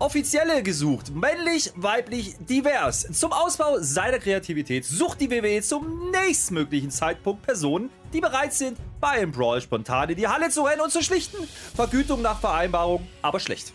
Offizielle 0.00 0.62
gesucht. 0.62 1.14
Männlich, 1.14 1.72
weiblich, 1.76 2.34
divers. 2.40 3.06
Zum 3.12 3.32
Ausbau 3.32 3.76
seiner 3.80 4.18
Kreativität 4.18 4.86
sucht 4.86 5.20
die 5.20 5.30
WWE 5.30 5.60
zum 5.60 6.10
nächstmöglichen 6.10 6.90
Zeitpunkt 6.90 7.42
Personen, 7.42 7.90
die 8.14 8.22
bereit 8.22 8.54
sind, 8.54 8.78
bei 8.98 9.08
einem 9.08 9.30
Brawl 9.30 9.60
spontan 9.60 10.08
in 10.08 10.16
die 10.16 10.26
Halle 10.26 10.48
zu 10.48 10.62
rennen 10.62 10.80
und 10.80 10.90
zu 10.90 11.02
schlichten. 11.02 11.36
Vergütung 11.76 12.22
nach 12.22 12.40
Vereinbarung, 12.40 13.06
aber 13.20 13.40
schlecht. 13.40 13.74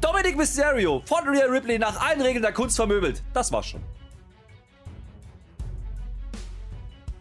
Dominic 0.00 0.38
Mysterio 0.38 1.02
von 1.04 1.28
Rhea 1.28 1.44
Ripley 1.44 1.78
nach 1.78 2.00
allen 2.00 2.22
Regeln 2.22 2.42
der 2.42 2.54
Kunst 2.54 2.76
vermöbelt. 2.76 3.22
Das 3.34 3.52
war's 3.52 3.66
schon. 3.66 3.82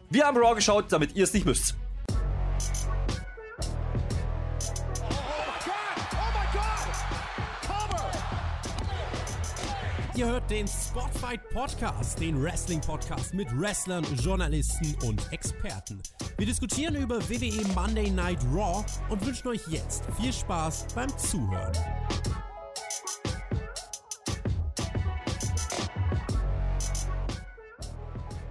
Wir 0.10 0.26
haben 0.26 0.38
Raw 0.38 0.56
geschaut, 0.56 0.86
damit 0.90 1.18
ihr 1.18 1.26
es 1.26 1.34
nicht 1.34 1.46
müsst. 1.46 1.76
Ihr 10.20 10.26
hört 10.26 10.52
den 10.52 10.68
Spotfight 10.68 11.40
Podcast, 11.52 12.20
den 12.20 12.44
Wrestling 12.44 12.82
Podcast 12.82 13.34
mit 13.34 13.48
Wrestlern, 13.58 14.06
Journalisten 14.22 14.94
und 15.08 15.22
Experten. 15.32 16.02
Wir 16.38 16.46
diskutieren 16.46 16.96
über 16.96 17.22
WWE 17.30 17.66
Monday 17.74 18.10
Night 18.10 18.40
Raw 18.54 18.84
und 19.08 19.26
wünschen 19.26 19.48
euch 19.48 19.66
jetzt 19.70 20.04
viel 20.20 20.34
Spaß 20.34 20.88
beim 20.94 21.08
Zuhören. 21.18 21.72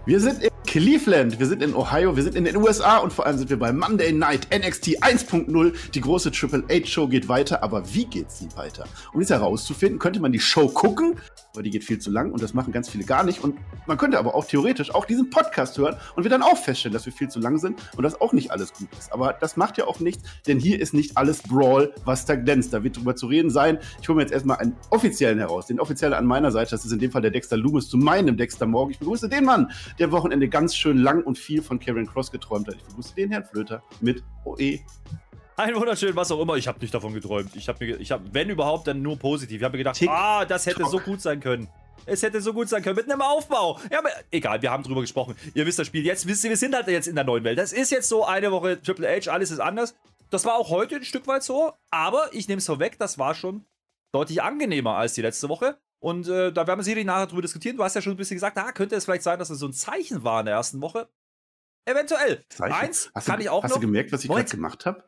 Wir 0.07 0.21
sind 0.21 0.43
in 0.43 0.51
Cleveland, 0.65 1.39
wir 1.39 1.47
sind 1.47 1.63
in 1.63 1.75
Ohio, 1.75 2.17
wir 2.17 2.23
sind 2.23 2.35
in 2.35 2.45
den 2.45 2.57
USA 2.57 2.97
und 2.97 3.13
vor 3.13 3.27
allem 3.27 3.37
sind 3.37 3.51
wir 3.51 3.59
bei 3.59 3.75
Monday 3.75 4.11
Night 4.11 4.49
NXT 4.51 5.03
1.0. 5.03 5.75
Die 5.93 6.01
große 6.01 6.33
Triple 6.33 6.65
H 6.71 6.87
Show 6.87 7.09
geht 7.09 7.29
weiter, 7.29 7.63
aber 7.63 7.83
wie 7.93 8.07
geht 8.07 8.31
sie 8.31 8.49
weiter? 8.57 8.87
Um 9.13 9.21
dies 9.21 9.29
herauszufinden, 9.29 9.99
könnte 9.99 10.21
man 10.21 10.33
die 10.33 10.41
Show 10.41 10.69
gucken 10.69 11.17
aber 11.53 11.63
die 11.63 11.71
geht 11.71 11.85
viel 11.85 11.99
zu 11.99 12.11
lang 12.11 12.33
und 12.33 12.43
das 12.43 12.55
machen 12.55 12.73
ganz 12.73 12.89
viele 12.89 13.05
gar 13.05 13.25
nicht. 13.25 13.43
Und 13.43 13.59
man 13.87 13.97
könnte 13.97 14.19
aber 14.19 14.35
auch 14.35 14.45
theoretisch 14.45 14.95
auch 14.95 15.05
diesen 15.05 15.31
Podcast 15.31 15.77
hören 15.79 15.97
und 16.17 16.23
wir 16.23 16.31
dann 16.31 16.43
auch 16.43 16.57
feststellen, 16.57 16.93
dass 16.93 17.07
wir 17.07 17.13
viel 17.13 17.29
zu 17.29 17.41
lang 17.41 17.59
sind 17.59 17.81
und 17.97 18.03
dass 18.03 18.21
auch 18.21 18.33
nicht 18.33 18.51
alles 18.51 18.73
gut 18.73 18.89
ist. 18.99 19.13
Aber 19.13 19.33
das 19.33 19.57
macht 19.57 19.79
ja 19.79 19.87
auch 19.87 20.01
nichts, 20.01 20.23
denn 20.47 20.59
hier 20.59 20.81
ist 20.81 20.95
nicht 20.95 21.17
alles 21.17 21.43
Brawl, 21.43 21.93
was 22.05 22.25
da 22.25 22.37
glänzt. 22.37 22.73
Da 22.73 22.85
wird 22.85 22.97
drüber 22.97 23.17
zu 23.17 23.27
reden 23.27 23.51
sein. 23.51 23.79
Ich 24.01 24.09
hole 24.09 24.17
mir 24.17 24.23
jetzt 24.23 24.33
erstmal 24.33 24.59
einen 24.59 24.77
offiziellen 24.91 25.39
heraus. 25.39 25.67
Den 25.67 25.81
offiziellen 25.81 26.15
an 26.15 26.27
meiner 26.27 26.51
Seite, 26.51 26.71
das 26.71 26.85
ist 26.85 26.93
in 26.93 26.99
dem 26.99 27.11
Fall 27.11 27.23
der 27.23 27.31
Dexter 27.31 27.57
Loomis 27.57 27.89
zu 27.89 27.97
meinem 27.97 28.37
Dexter 28.37 28.67
Morgen. 28.67 28.91
Ich 28.93 28.99
begrüße 28.99 29.29
den 29.29 29.45
Mann, 29.45 29.71
der 29.99 30.13
Wochenende 30.13 30.49
ganz 30.49 30.77
schön 30.77 30.99
lang 30.99 31.23
und 31.23 31.39
viel 31.39 31.63
von 31.63 31.79
Karen 31.79 32.07
Cross 32.07 32.31
geträumt 32.31 32.69
hat. 32.69 32.77
Ich 32.77 32.85
begrüße 32.85 33.15
den 33.15 33.31
Herrn 33.31 33.45
Flöter 33.45 33.83
mit 34.01 34.23
OE. 34.45 34.81
Ein 35.59 35.75
wunderschön, 35.75 36.15
was 36.15 36.31
auch 36.31 36.41
immer. 36.41 36.55
Ich 36.55 36.69
habe 36.69 36.79
nicht 36.79 36.95
davon 36.95 37.13
geträumt. 37.13 37.57
Ich 37.57 37.69
habe 37.69 37.85
mir, 37.85 37.97
ich 37.97 38.13
habe, 38.13 38.23
wenn 38.33 38.49
überhaupt, 38.49 38.87
dann 38.87 39.03
nur 39.03 39.19
positiv. 39.19 39.57
Ich 39.57 39.65
habe 39.65 39.73
mir 39.73 39.79
gedacht, 39.79 39.97
Tick, 39.97 40.09
ah, 40.09 40.45
das 40.45 40.67
hätte 40.67 40.83
Tock. 40.83 40.91
so 40.93 41.01
gut 41.01 41.21
sein 41.21 41.41
können. 41.41 41.69
Es 42.07 42.23
hätte 42.23 42.41
so 42.41 42.53
gut 42.53 42.69
sein 42.69 42.81
können 42.81 42.95
mit 42.95 43.11
einem 43.11 43.21
Aufbau. 43.23 43.81
Ja, 43.91 43.99
aber 43.99 44.11
egal, 44.31 44.63
wir 44.63 44.71
haben 44.71 44.85
drüber 44.85 45.01
gesprochen. 45.01 45.35
Ihr 45.55 45.67
wisst 45.67 45.81
das 45.81 45.89
Spiel. 45.89 46.05
Jetzt 46.07 46.29
wisst 46.29 46.45
ihr, 46.45 46.51
wir 46.51 46.57
sind 46.57 46.77
halt 46.77 46.87
jetzt 46.87 47.09
in 47.09 47.17
der 47.17 47.25
neuen 47.25 47.43
Welt. 47.43 47.59
Das 47.59 47.73
ist 47.73 47.91
jetzt 47.91 48.09
so 48.09 48.25
eine 48.25 48.53
Woche 48.53 48.81
Triple 48.81 49.09
H, 49.09 49.33
alles 49.33 49.51
ist 49.51 49.59
anders. 49.59 49.97
Das 50.31 50.45
war 50.45 50.55
auch 50.55 50.71
heute 50.71 50.95
ein 50.95 51.05
Stück 51.05 51.27
weit 51.27 51.43
so, 51.43 51.73
aber 51.91 52.29
ich 52.33 52.47
nehme 52.47 52.59
es 52.59 52.67
vorweg, 52.67 52.97
das 52.99 53.19
war 53.19 53.35
schon 53.35 53.65
deutlich 54.13 54.43
angenehmer 54.43 54.95
als 54.95 55.15
die 55.15 55.23
letzte 55.23 55.49
Woche. 55.49 55.77
Und 55.99 56.29
äh, 56.29 56.53
da 56.53 56.69
werden 56.69 56.79
wir 56.79 56.85
sicherlich 56.85 57.07
nachher 57.07 57.27
drüber 57.27 57.43
diskutieren. 57.43 57.77
Du 57.77 57.83
hast 57.83 57.95
ja 57.95 58.01
schon 58.01 58.13
ein 58.13 58.17
bisschen 58.17 58.37
gesagt, 58.37 58.57
da 58.57 58.71
könnte 58.71 58.95
es 58.95 59.07
vielleicht 59.07 59.25
sein, 59.25 59.41
dass 59.41 59.51
es 59.51 59.59
so 59.59 59.67
ein 59.67 59.73
Zeichen 59.73 60.23
war 60.23 60.39
in 60.39 60.47
der 60.47 60.55
ersten 60.55 60.81
Woche. 60.81 61.09
Eventuell. 61.85 62.45
Zeichen? 62.49 62.75
Eins 62.75 63.11
hast 63.13 63.27
kann 63.27 63.39
du, 63.39 63.43
ich 63.43 63.51
auch 63.51 63.65
hast 63.65 63.71
noch. 63.71 63.77
Hast 63.77 63.83
du 63.83 63.87
gemerkt, 63.89 64.13
was 64.13 64.23
ich 64.23 64.31
gerade 64.31 64.45
gemacht 64.45 64.87
habe? 64.87 65.03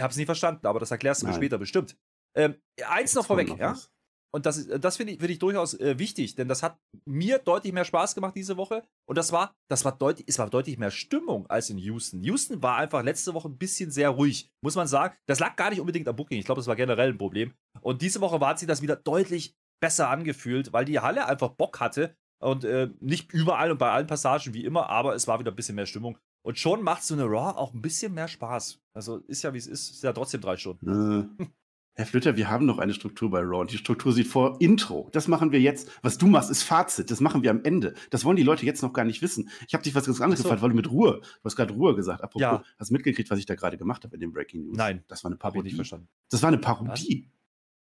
Ich 0.00 0.02
habe 0.02 0.12
es 0.12 0.16
nie 0.16 0.24
verstanden, 0.24 0.66
aber 0.66 0.80
das 0.80 0.90
erklärst 0.90 1.20
du 1.20 1.26
mir 1.26 1.34
später 1.34 1.58
bestimmt. 1.58 1.94
Ähm, 2.34 2.54
eins 2.86 3.14
noch 3.14 3.26
vorweg, 3.26 3.48
noch 3.48 3.58
ja? 3.58 3.72
Was. 3.72 3.92
Und 4.32 4.46
das, 4.46 4.66
das 4.66 4.96
finde 4.96 5.12
ich, 5.12 5.18
find 5.18 5.30
ich 5.30 5.38
durchaus 5.38 5.74
äh, 5.74 5.98
wichtig, 5.98 6.36
denn 6.36 6.48
das 6.48 6.62
hat 6.62 6.78
mir 7.04 7.38
deutlich 7.38 7.74
mehr 7.74 7.84
Spaß 7.84 8.14
gemacht 8.14 8.34
diese 8.34 8.56
Woche. 8.56 8.82
Und 9.06 9.18
das 9.18 9.30
war, 9.30 9.54
das 9.68 9.84
war 9.84 9.92
deutlich, 9.92 10.26
es 10.26 10.38
war 10.38 10.48
deutlich 10.48 10.78
mehr 10.78 10.90
Stimmung 10.90 11.46
als 11.48 11.68
in 11.68 11.76
Houston. 11.76 12.22
Houston 12.22 12.62
war 12.62 12.76
einfach 12.76 13.02
letzte 13.02 13.34
Woche 13.34 13.48
ein 13.48 13.58
bisschen 13.58 13.90
sehr 13.90 14.08
ruhig, 14.08 14.50
muss 14.64 14.74
man 14.74 14.86
sagen. 14.86 15.14
Das 15.26 15.38
lag 15.38 15.54
gar 15.56 15.68
nicht 15.68 15.80
unbedingt 15.80 16.08
am 16.08 16.16
Booking. 16.16 16.38
Ich 16.38 16.46
glaube, 16.46 16.60
das 16.60 16.66
war 16.66 16.76
generell 16.76 17.10
ein 17.10 17.18
Problem. 17.18 17.52
Und 17.82 18.00
diese 18.00 18.22
Woche 18.22 18.40
war 18.40 18.56
sich 18.56 18.68
das 18.68 18.80
wieder 18.80 18.96
deutlich 18.96 19.54
besser 19.82 20.08
angefühlt, 20.08 20.72
weil 20.72 20.86
die 20.86 21.00
Halle 21.00 21.26
einfach 21.26 21.50
Bock 21.50 21.78
hatte. 21.80 22.16
Und 22.42 22.64
äh, 22.64 22.88
nicht 23.00 23.34
überall 23.34 23.70
und 23.70 23.76
bei 23.76 23.90
allen 23.90 24.06
Passagen 24.06 24.54
wie 24.54 24.64
immer, 24.64 24.88
aber 24.88 25.14
es 25.14 25.28
war 25.28 25.40
wieder 25.40 25.52
ein 25.52 25.56
bisschen 25.56 25.74
mehr 25.74 25.84
Stimmung. 25.84 26.16
Und 26.42 26.58
schon 26.58 26.82
macht 26.82 27.04
so 27.04 27.14
eine 27.14 27.24
Raw 27.24 27.58
auch 27.58 27.74
ein 27.74 27.82
bisschen 27.82 28.14
mehr 28.14 28.28
Spaß. 28.28 28.78
Also 28.94 29.18
ist 29.26 29.42
ja 29.42 29.52
wie 29.52 29.58
es 29.58 29.66
ist, 29.66 29.90
ist 29.90 30.02
ja 30.02 30.12
trotzdem 30.12 30.40
drei 30.40 30.56
Stunden. 30.56 31.30
Äh, 31.38 31.46
Herr 31.94 32.06
Flütter, 32.06 32.36
wir 32.36 32.48
haben 32.48 32.64
noch 32.64 32.78
eine 32.78 32.94
Struktur 32.94 33.30
bei 33.30 33.40
Raw. 33.40 33.60
Und 33.60 33.72
die 33.72 33.76
Struktur 33.76 34.12
sieht 34.12 34.26
vor 34.26 34.56
Intro. 34.60 35.10
Das 35.12 35.28
machen 35.28 35.52
wir 35.52 35.60
jetzt. 35.60 35.90
Was 36.02 36.16
du 36.16 36.28
machst, 36.28 36.50
ist 36.50 36.62
Fazit. 36.62 37.10
Das 37.10 37.20
machen 37.20 37.42
wir 37.42 37.50
am 37.50 37.62
Ende. 37.62 37.94
Das 38.08 38.24
wollen 38.24 38.36
die 38.36 38.42
Leute 38.42 38.64
jetzt 38.64 38.82
noch 38.82 38.92
gar 38.94 39.04
nicht 39.04 39.20
wissen. 39.20 39.50
Ich 39.68 39.74
habe 39.74 39.84
dich 39.84 39.94
was 39.94 40.06
ganz 40.06 40.20
anderes 40.20 40.38
so. 40.38 40.44
gefragt, 40.44 40.62
weil 40.62 40.70
du 40.70 40.76
mit 40.76 40.90
Ruhe, 40.90 41.20
du 41.20 41.44
hast 41.44 41.56
gerade 41.56 41.74
Ruhe 41.74 41.94
gesagt. 41.94 42.22
Apropos, 42.22 42.40
ja. 42.40 42.62
hast 42.78 42.90
du 42.90 42.94
mitgekriegt, 42.94 43.30
was 43.30 43.38
ich 43.38 43.46
da 43.46 43.54
gerade 43.54 43.76
gemacht 43.76 44.04
habe 44.04 44.14
in 44.14 44.20
dem 44.20 44.32
Breaking 44.32 44.64
News? 44.64 44.76
Nein. 44.76 45.04
Das 45.08 45.24
war 45.24 45.30
eine 45.30 45.36
Parodie. 45.36 45.74
verstanden. 45.74 46.08
Das 46.30 46.42
war 46.42 46.48
eine 46.48 46.58
Parodie. 46.58 47.28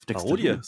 Parodie? 0.06 0.58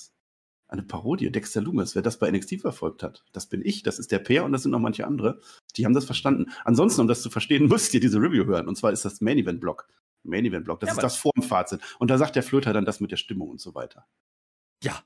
Eine 0.71 0.85
Parodie. 0.85 1.33
Dexter 1.33 1.61
Loomis. 1.61 1.97
Wer 1.97 2.03
das 2.03 2.19
bei 2.19 2.31
NXT 2.31 2.61
verfolgt 2.61 3.03
hat, 3.03 3.25
das 3.33 3.47
bin 3.47 3.61
ich, 3.65 3.83
das 3.83 3.99
ist 3.99 4.13
der 4.13 4.21
Peer 4.21 4.45
und 4.45 4.53
das 4.53 4.63
sind 4.63 4.71
noch 4.71 4.79
manche 4.79 5.05
andere. 5.05 5.41
Die 5.77 5.85
haben 5.85 5.95
das 5.95 6.05
verstanden. 6.05 6.47
Ansonsten, 6.65 7.01
um 7.01 7.09
das 7.09 7.23
zu 7.23 7.31
verstehen, 7.31 7.67
müsst 7.69 7.93
ihr 7.93 8.01
diese 8.01 8.19
Review 8.19 8.45
hören. 8.45 8.69
Und 8.69 8.77
zwar 8.77 8.93
ist 8.93 9.05
das 9.05 9.21
Main 9.21 9.39
Event 9.39 9.61
Block. 9.61 9.89
Main 10.23 10.45
Event 10.45 10.65
Block. 10.65 10.79
Das 10.79 10.89
ja, 10.89 10.95
ist 10.95 11.03
das 11.03 11.17
Formfazit. 11.17 11.81
Und 11.99 12.09
da 12.09 12.19
sagt 12.19 12.37
der 12.37 12.45
Flöter 12.45 12.73
dann 12.73 12.85
das 12.85 13.01
mit 13.01 13.11
der 13.11 13.17
Stimmung 13.17 13.51
und 13.51 13.61
so 13.61 13.75
weiter. 13.75 14.07
Ja. 14.85 15.03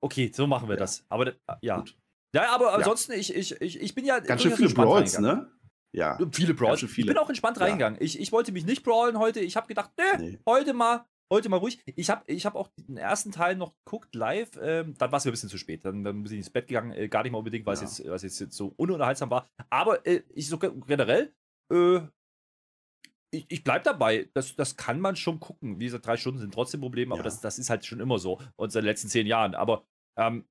Okay, 0.00 0.30
so 0.32 0.46
machen 0.46 0.68
wir 0.68 0.76
ja. 0.76 0.80
das. 0.80 1.04
Aber 1.08 1.32
ja. 1.60 1.78
Gut. 1.78 1.96
Ja, 2.32 2.54
aber 2.54 2.72
ansonsten, 2.74 3.12
ja. 3.12 3.18
Ich, 3.18 3.34
ich, 3.34 3.60
ich, 3.60 3.80
ich 3.80 3.94
bin 3.94 4.04
ja. 4.04 4.20
Ganz 4.20 4.42
schön 4.42 4.52
viele 4.52 4.70
Brawls, 4.70 5.18
ne? 5.18 5.50
Ja. 5.92 6.18
Viele 6.32 6.54
Brawls. 6.54 6.80
Viele. 6.80 7.06
Ich 7.06 7.06
bin 7.06 7.18
auch 7.18 7.28
entspannt 7.28 7.58
reingegangen. 7.58 8.00
Ich, 8.00 8.20
ich 8.20 8.30
wollte 8.30 8.52
mich 8.52 8.64
nicht 8.64 8.84
brawlen 8.84 9.18
heute. 9.18 9.40
Ich 9.40 9.56
habe 9.56 9.66
gedacht, 9.66 9.90
nee, 9.98 10.18
nee, 10.18 10.38
heute 10.46 10.72
mal. 10.72 11.04
Heute 11.32 11.48
mal 11.48 11.58
ruhig. 11.58 11.80
Ich 11.86 12.10
habe 12.10 12.24
ich 12.26 12.44
hab 12.44 12.56
auch 12.56 12.68
den 12.76 12.96
ersten 12.96 13.30
Teil 13.30 13.54
noch 13.54 13.74
geguckt, 13.84 14.14
live. 14.16 14.50
Ähm, 14.60 14.94
dann 14.98 15.12
war 15.12 15.18
es 15.18 15.24
mir 15.24 15.30
ein 15.30 15.32
bisschen 15.32 15.48
zu 15.48 15.58
spät. 15.58 15.84
Dann, 15.84 16.02
dann 16.02 16.22
bin 16.22 16.32
ich 16.32 16.38
ins 16.38 16.50
Bett 16.50 16.66
gegangen. 16.66 16.92
Äh, 16.92 17.08
gar 17.08 17.22
nicht 17.22 17.30
mal 17.30 17.38
unbedingt, 17.38 17.64
weil 17.66 17.74
es 17.74 17.82
jetzt, 17.82 17.98
jetzt, 18.00 18.40
jetzt 18.40 18.56
so 18.56 18.74
ununterhaltsam 18.76 19.30
war. 19.30 19.48
Aber 19.70 20.04
äh, 20.06 20.22
ich 20.30 20.48
so 20.48 20.58
generell, 20.58 21.32
äh, 21.72 22.00
ich, 23.32 23.46
ich 23.48 23.62
bleibe 23.62 23.84
dabei, 23.84 24.28
das, 24.34 24.56
das 24.56 24.76
kann 24.76 25.00
man 25.00 25.14
schon 25.14 25.38
gucken. 25.38 25.78
Wie 25.78 25.84
gesagt, 25.84 26.04
drei 26.04 26.16
Stunden 26.16 26.40
sind 26.40 26.52
trotzdem 26.52 26.80
Probleme, 26.80 27.14
aber 27.14 27.22
das, 27.22 27.40
das 27.40 27.60
ist 27.60 27.70
halt 27.70 27.86
schon 27.86 28.00
immer 28.00 28.18
so. 28.18 28.40
Und 28.56 28.72
seit 28.72 28.82
den 28.82 28.88
letzten 28.88 29.08
zehn 29.08 29.28
Jahren. 29.28 29.54
Aber 29.54 29.86
ähm, 30.18 30.48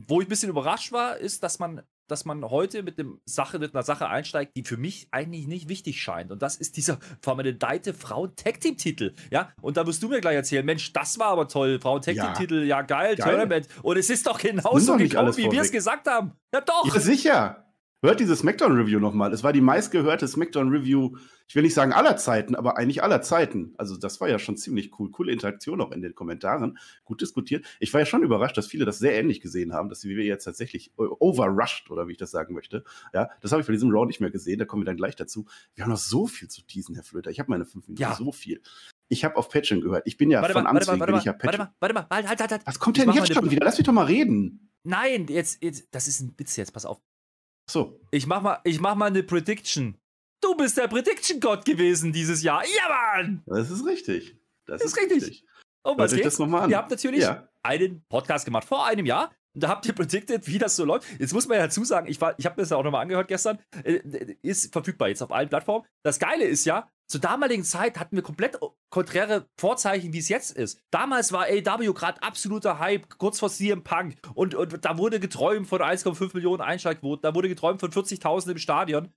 wo 0.00 0.22
ich 0.22 0.26
ein 0.26 0.30
bisschen 0.30 0.48
überrascht 0.48 0.90
war, 0.90 1.18
ist, 1.18 1.42
dass 1.42 1.58
man, 1.58 1.82
dass 2.08 2.24
man 2.24 2.44
heute 2.44 2.82
mit, 2.82 2.98
dem 2.98 3.20
Sache, 3.24 3.58
mit 3.58 3.74
einer 3.74 3.82
Sache 3.82 4.08
einsteigt, 4.08 4.56
die 4.56 4.64
für 4.64 4.76
mich 4.76 5.08
eigentlich 5.10 5.46
nicht 5.46 5.68
wichtig 5.68 6.00
scheint. 6.00 6.30
Und 6.30 6.42
das 6.42 6.56
ist 6.56 6.76
dieser 6.76 6.98
vermeintete 7.20 7.94
Frauen-Tag-Team-Titel. 7.94 9.14
Ja, 9.30 9.52
und 9.60 9.76
da 9.76 9.84
musst 9.84 10.02
du 10.02 10.08
mir 10.08 10.20
gleich 10.20 10.36
erzählen, 10.36 10.64
Mensch, 10.64 10.92
das 10.92 11.18
war 11.18 11.28
aber 11.28 11.48
toll. 11.48 11.80
Frauen-Tag-Team-Titel, 11.80 12.62
ja. 12.62 12.78
ja, 12.78 12.82
geil, 12.82 13.16
geil, 13.16 13.28
Tournament. 13.28 13.68
Und 13.82 13.96
es 13.96 14.10
ist 14.10 14.26
doch 14.26 14.38
genauso 14.38 14.96
gekommen, 14.96 15.36
wie 15.36 15.50
wir 15.50 15.62
es 15.62 15.72
gesagt 15.72 16.06
haben. 16.08 16.32
Ja, 16.52 16.60
doch. 16.60 16.94
Ja, 16.94 17.00
sicher. 17.00 17.63
Hört 18.04 18.20
diese 18.20 18.36
Smackdown-Review 18.36 19.00
nochmal. 19.00 19.32
Es 19.32 19.42
war 19.44 19.54
die 19.54 19.62
meistgehörte 19.62 20.28
Smackdown-Review, 20.28 21.16
ich 21.48 21.54
will 21.54 21.62
nicht 21.62 21.72
sagen 21.72 21.94
aller 21.94 22.18
Zeiten, 22.18 22.54
aber 22.54 22.76
eigentlich 22.76 23.02
aller 23.02 23.22
Zeiten. 23.22 23.72
Also 23.78 23.96
das 23.96 24.20
war 24.20 24.28
ja 24.28 24.38
schon 24.38 24.58
ziemlich 24.58 24.98
cool. 24.98 25.10
Coole 25.10 25.32
Interaktion 25.32 25.80
auch 25.80 25.90
in 25.90 26.02
den 26.02 26.14
Kommentaren. 26.14 26.76
Gut 27.06 27.22
diskutiert. 27.22 27.64
Ich 27.80 27.94
war 27.94 28.00
ja 28.00 28.04
schon 28.04 28.22
überrascht, 28.22 28.58
dass 28.58 28.66
viele 28.66 28.84
das 28.84 28.98
sehr 28.98 29.18
ähnlich 29.18 29.40
gesehen 29.40 29.72
haben, 29.72 29.88
dass 29.88 30.00
die 30.00 30.10
WWE 30.10 30.22
jetzt 30.22 30.44
tatsächlich 30.44 30.92
overrushed, 30.98 31.90
oder 31.90 32.06
wie 32.06 32.12
ich 32.12 32.18
das 32.18 32.30
sagen 32.30 32.52
möchte. 32.52 32.84
Ja, 33.14 33.30
das 33.40 33.52
habe 33.52 33.60
ich 33.60 33.66
von 33.66 33.72
diesem 33.72 33.90
Raw 33.90 34.04
nicht 34.04 34.20
mehr 34.20 34.30
gesehen. 34.30 34.58
Da 34.58 34.66
kommen 34.66 34.82
wir 34.82 34.86
dann 34.86 34.98
gleich 34.98 35.16
dazu. 35.16 35.46
Wir 35.74 35.84
haben 35.84 35.90
noch 35.90 35.96
so 35.96 36.26
viel 36.26 36.48
zu 36.48 36.60
teasen, 36.60 36.94
Herr 36.96 37.04
Flöter. 37.04 37.30
Ich 37.30 37.38
habe 37.40 37.50
meine 37.50 37.64
fünf 37.64 37.88
Minuten, 37.88 38.02
ja. 38.02 38.14
so 38.14 38.32
viel. 38.32 38.60
Ich 39.08 39.24
habe 39.24 39.36
auf 39.36 39.48
Patchen 39.48 39.80
gehört. 39.80 40.02
Ich 40.04 40.18
bin 40.18 40.30
ja 40.30 40.42
warte 40.42 40.52
von 40.52 40.66
Amts 40.66 40.88
wegen, 40.88 40.98
bin 41.06 41.14
ich 41.16 41.24
ja 41.24 41.32
Patchen. 41.32 41.58
Warte 41.58 41.58
mal, 41.58 41.74
warte 41.80 41.94
mal, 41.94 42.06
halt, 42.10 42.28
halt, 42.28 42.40
halt. 42.40 42.50
halt. 42.50 42.66
Was 42.66 42.78
kommt 42.78 42.98
denn 42.98 43.10
jetzt 43.12 43.32
schon 43.32 43.50
wieder? 43.50 43.64
Lass 43.64 43.78
mich 43.78 43.86
doch 43.86 43.94
mal 43.94 44.04
reden. 44.04 44.68
Nein, 44.82 45.26
jetzt, 45.30 45.62
jetzt, 45.62 45.88
das 45.90 46.06
ist 46.06 46.20
ein 46.20 46.34
Witz 46.36 46.56
jetzt, 46.56 46.74
pass 46.74 46.84
auf. 46.84 47.00
So. 47.68 48.00
Ich 48.10 48.26
mach 48.26 48.42
mal, 48.42 48.60
ich 48.64 48.80
mach 48.80 48.94
mal 48.94 49.06
eine 49.06 49.22
Prediction. 49.22 49.98
Du 50.40 50.54
bist 50.56 50.76
der 50.76 50.88
Prediction-Gott 50.88 51.64
gewesen 51.64 52.12
dieses 52.12 52.42
Jahr. 52.42 52.62
Ja, 52.64 52.88
Mann! 53.16 53.42
Das 53.46 53.70
ist 53.70 53.86
richtig. 53.86 54.36
Das, 54.66 54.82
das 54.82 54.92
ist 54.92 54.98
richtig. 54.98 55.22
richtig. 55.22 55.46
Und 55.82 55.98
was 55.98 56.12
geht's? 56.12 56.24
das 56.24 56.38
nochmal 56.38 56.62
an. 56.62 56.70
Ihr 56.70 56.76
habt 56.76 56.90
natürlich 56.90 57.22
ja. 57.22 57.48
einen 57.62 58.04
Podcast 58.08 58.44
gemacht 58.44 58.66
vor 58.66 58.86
einem 58.86 59.06
Jahr. 59.06 59.30
Da 59.54 59.68
habt 59.68 59.86
ihr 59.86 59.94
predicted, 59.94 60.46
wie 60.48 60.58
das 60.58 60.76
so 60.76 60.84
läuft. 60.84 61.06
Jetzt 61.18 61.32
muss 61.32 61.46
man 61.46 61.58
ja 61.58 61.64
dazu 61.64 61.84
sagen, 61.84 62.08
ich, 62.08 62.16
ich 62.16 62.46
habe 62.46 62.56
mir 62.56 62.62
das 62.62 62.70
ja 62.70 62.76
auch 62.76 62.82
nochmal 62.82 63.02
angehört 63.02 63.28
gestern. 63.28 63.58
Äh, 63.84 64.00
ist 64.42 64.72
verfügbar 64.72 65.08
jetzt 65.08 65.22
auf 65.22 65.30
allen 65.30 65.48
Plattformen. 65.48 65.86
Das 66.02 66.18
Geile 66.18 66.44
ist 66.44 66.64
ja, 66.64 66.88
zur 67.06 67.20
damaligen 67.20 67.64
Zeit 67.64 67.98
hatten 68.00 68.16
wir 68.16 68.22
komplett 68.22 68.58
konträre 68.90 69.46
Vorzeichen, 69.58 70.12
wie 70.12 70.18
es 70.18 70.28
jetzt 70.28 70.56
ist. 70.56 70.80
Damals 70.90 71.32
war 71.32 71.44
AW 71.44 71.92
gerade 71.92 72.22
absoluter 72.22 72.78
Hype, 72.78 73.18
kurz 73.18 73.38
vor 73.38 73.50
CM 73.50 73.84
Punk. 73.84 74.16
Und, 74.34 74.54
und 74.54 74.84
da 74.84 74.98
wurde 74.98 75.20
geträumt 75.20 75.68
von 75.68 75.80
1,5 75.80 76.34
Millionen 76.34 76.62
Einschaltquoten, 76.62 77.22
da 77.22 77.34
wurde 77.34 77.48
geträumt 77.48 77.80
von 77.80 77.90
40.000 77.90 78.52
im 78.52 78.58
Stadion. 78.58 79.12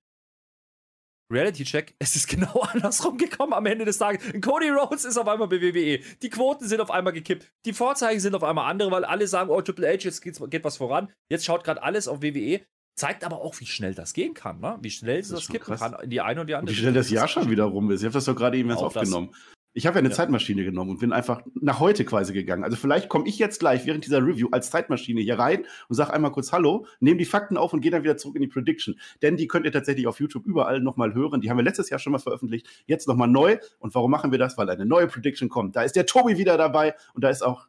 Reality-Check, 1.31 1.95
es 1.99 2.15
ist 2.15 2.27
genau 2.27 2.61
andersrum 2.61 3.17
gekommen 3.17 3.53
am 3.53 3.65
Ende 3.65 3.85
des 3.85 3.97
Tages. 3.97 4.21
Cody 4.41 4.69
Rhodes 4.69 5.05
ist 5.05 5.17
auf 5.17 5.27
einmal 5.27 5.47
bei 5.47 5.61
WWE. 5.61 5.99
Die 6.21 6.29
Quoten 6.29 6.67
sind 6.67 6.81
auf 6.81 6.91
einmal 6.91 7.13
gekippt. 7.13 7.51
Die 7.65 7.73
Vorzeichen 7.73 8.19
sind 8.19 8.35
auf 8.35 8.43
einmal 8.43 8.69
andere, 8.69 8.91
weil 8.91 9.05
alle 9.05 9.27
sagen, 9.27 9.49
oh, 9.49 9.61
Triple 9.61 9.87
H, 9.87 10.03
jetzt 10.03 10.21
geht 10.21 10.63
was 10.63 10.77
voran. 10.77 11.11
Jetzt 11.29 11.45
schaut 11.45 11.63
gerade 11.63 11.83
alles 11.83 12.07
auf 12.07 12.21
WWE. 12.21 12.61
Zeigt 12.95 13.23
aber 13.23 13.41
auch, 13.41 13.59
wie 13.59 13.67
schnell 13.67 13.93
das 13.93 14.13
gehen 14.13 14.33
kann, 14.33 14.59
ne? 14.59 14.79
wie 14.81 14.89
schnell 14.89 15.19
das, 15.19 15.29
das 15.29 15.47
kippen 15.47 15.65
krass. 15.65 15.79
kann 15.79 16.01
in 16.01 16.09
die 16.09 16.19
eine 16.19 16.41
und 16.41 16.47
die 16.47 16.55
andere. 16.55 16.75
Wie 16.75 16.79
schnell 16.79 16.93
das 16.93 17.11
Jahr 17.11 17.27
schon 17.27 17.47
wieder 17.47 17.65
rum 17.65 17.91
ist. 17.91 18.01
Ich 18.01 18.05
habe 18.05 18.13
das 18.13 18.25
doch 18.25 18.35
gerade 18.35 18.57
eben 18.57 18.71
erst 18.71 18.81
aufgenommen. 18.81 19.35
Ich 19.77 19.85
habe 19.85 19.97
ja 19.97 19.99
eine 19.99 20.09
ja. 20.09 20.15
Zeitmaschine 20.15 20.63
genommen 20.63 20.89
und 20.89 20.99
bin 21.01 21.13
einfach 21.13 21.43
nach 21.53 21.79
heute 21.79 22.03
quasi 22.03 22.33
gegangen. 22.33 22.63
Also 22.63 22.75
vielleicht 22.75 23.09
komme 23.09 23.27
ich 23.27 23.37
jetzt 23.37 23.59
gleich 23.59 23.85
während 23.85 24.03
dieser 24.03 24.25
Review 24.25 24.47
als 24.51 24.71
Zeitmaschine 24.71 25.21
hier 25.21 25.37
rein 25.37 25.67
und 25.87 25.93
sage 25.93 26.11
einmal 26.11 26.31
kurz 26.31 26.51
Hallo, 26.51 26.87
nehme 26.99 27.17
die 27.17 27.25
Fakten 27.25 27.57
auf 27.57 27.73
und 27.73 27.81
gehe 27.81 27.91
dann 27.91 28.01
wieder 28.01 28.17
zurück 28.17 28.37
in 28.37 28.41
die 28.41 28.47
Prediction. 28.47 28.99
Denn 29.21 29.37
die 29.37 29.45
könnt 29.47 29.67
ihr 29.67 29.71
tatsächlich 29.71 30.07
auf 30.07 30.19
YouTube 30.19 30.47
überall 30.47 30.81
nochmal 30.81 31.13
hören. 31.13 31.41
Die 31.41 31.51
haben 31.51 31.57
wir 31.57 31.63
letztes 31.63 31.91
Jahr 31.91 31.99
schon 31.99 32.11
mal 32.11 32.17
veröffentlicht, 32.17 32.65
jetzt 32.87 33.07
nochmal 33.07 33.27
neu. 33.27 33.57
Und 33.77 33.93
warum 33.93 34.09
machen 34.09 34.31
wir 34.31 34.39
das? 34.39 34.57
Weil 34.57 34.67
eine 34.67 34.87
neue 34.87 35.05
Prediction 35.05 35.47
kommt. 35.47 35.75
Da 35.75 35.83
ist 35.83 35.95
der 35.95 36.07
Tobi 36.07 36.39
wieder 36.39 36.57
dabei 36.57 36.95
und 37.13 37.23
da 37.23 37.29
ist 37.29 37.43
auch 37.43 37.67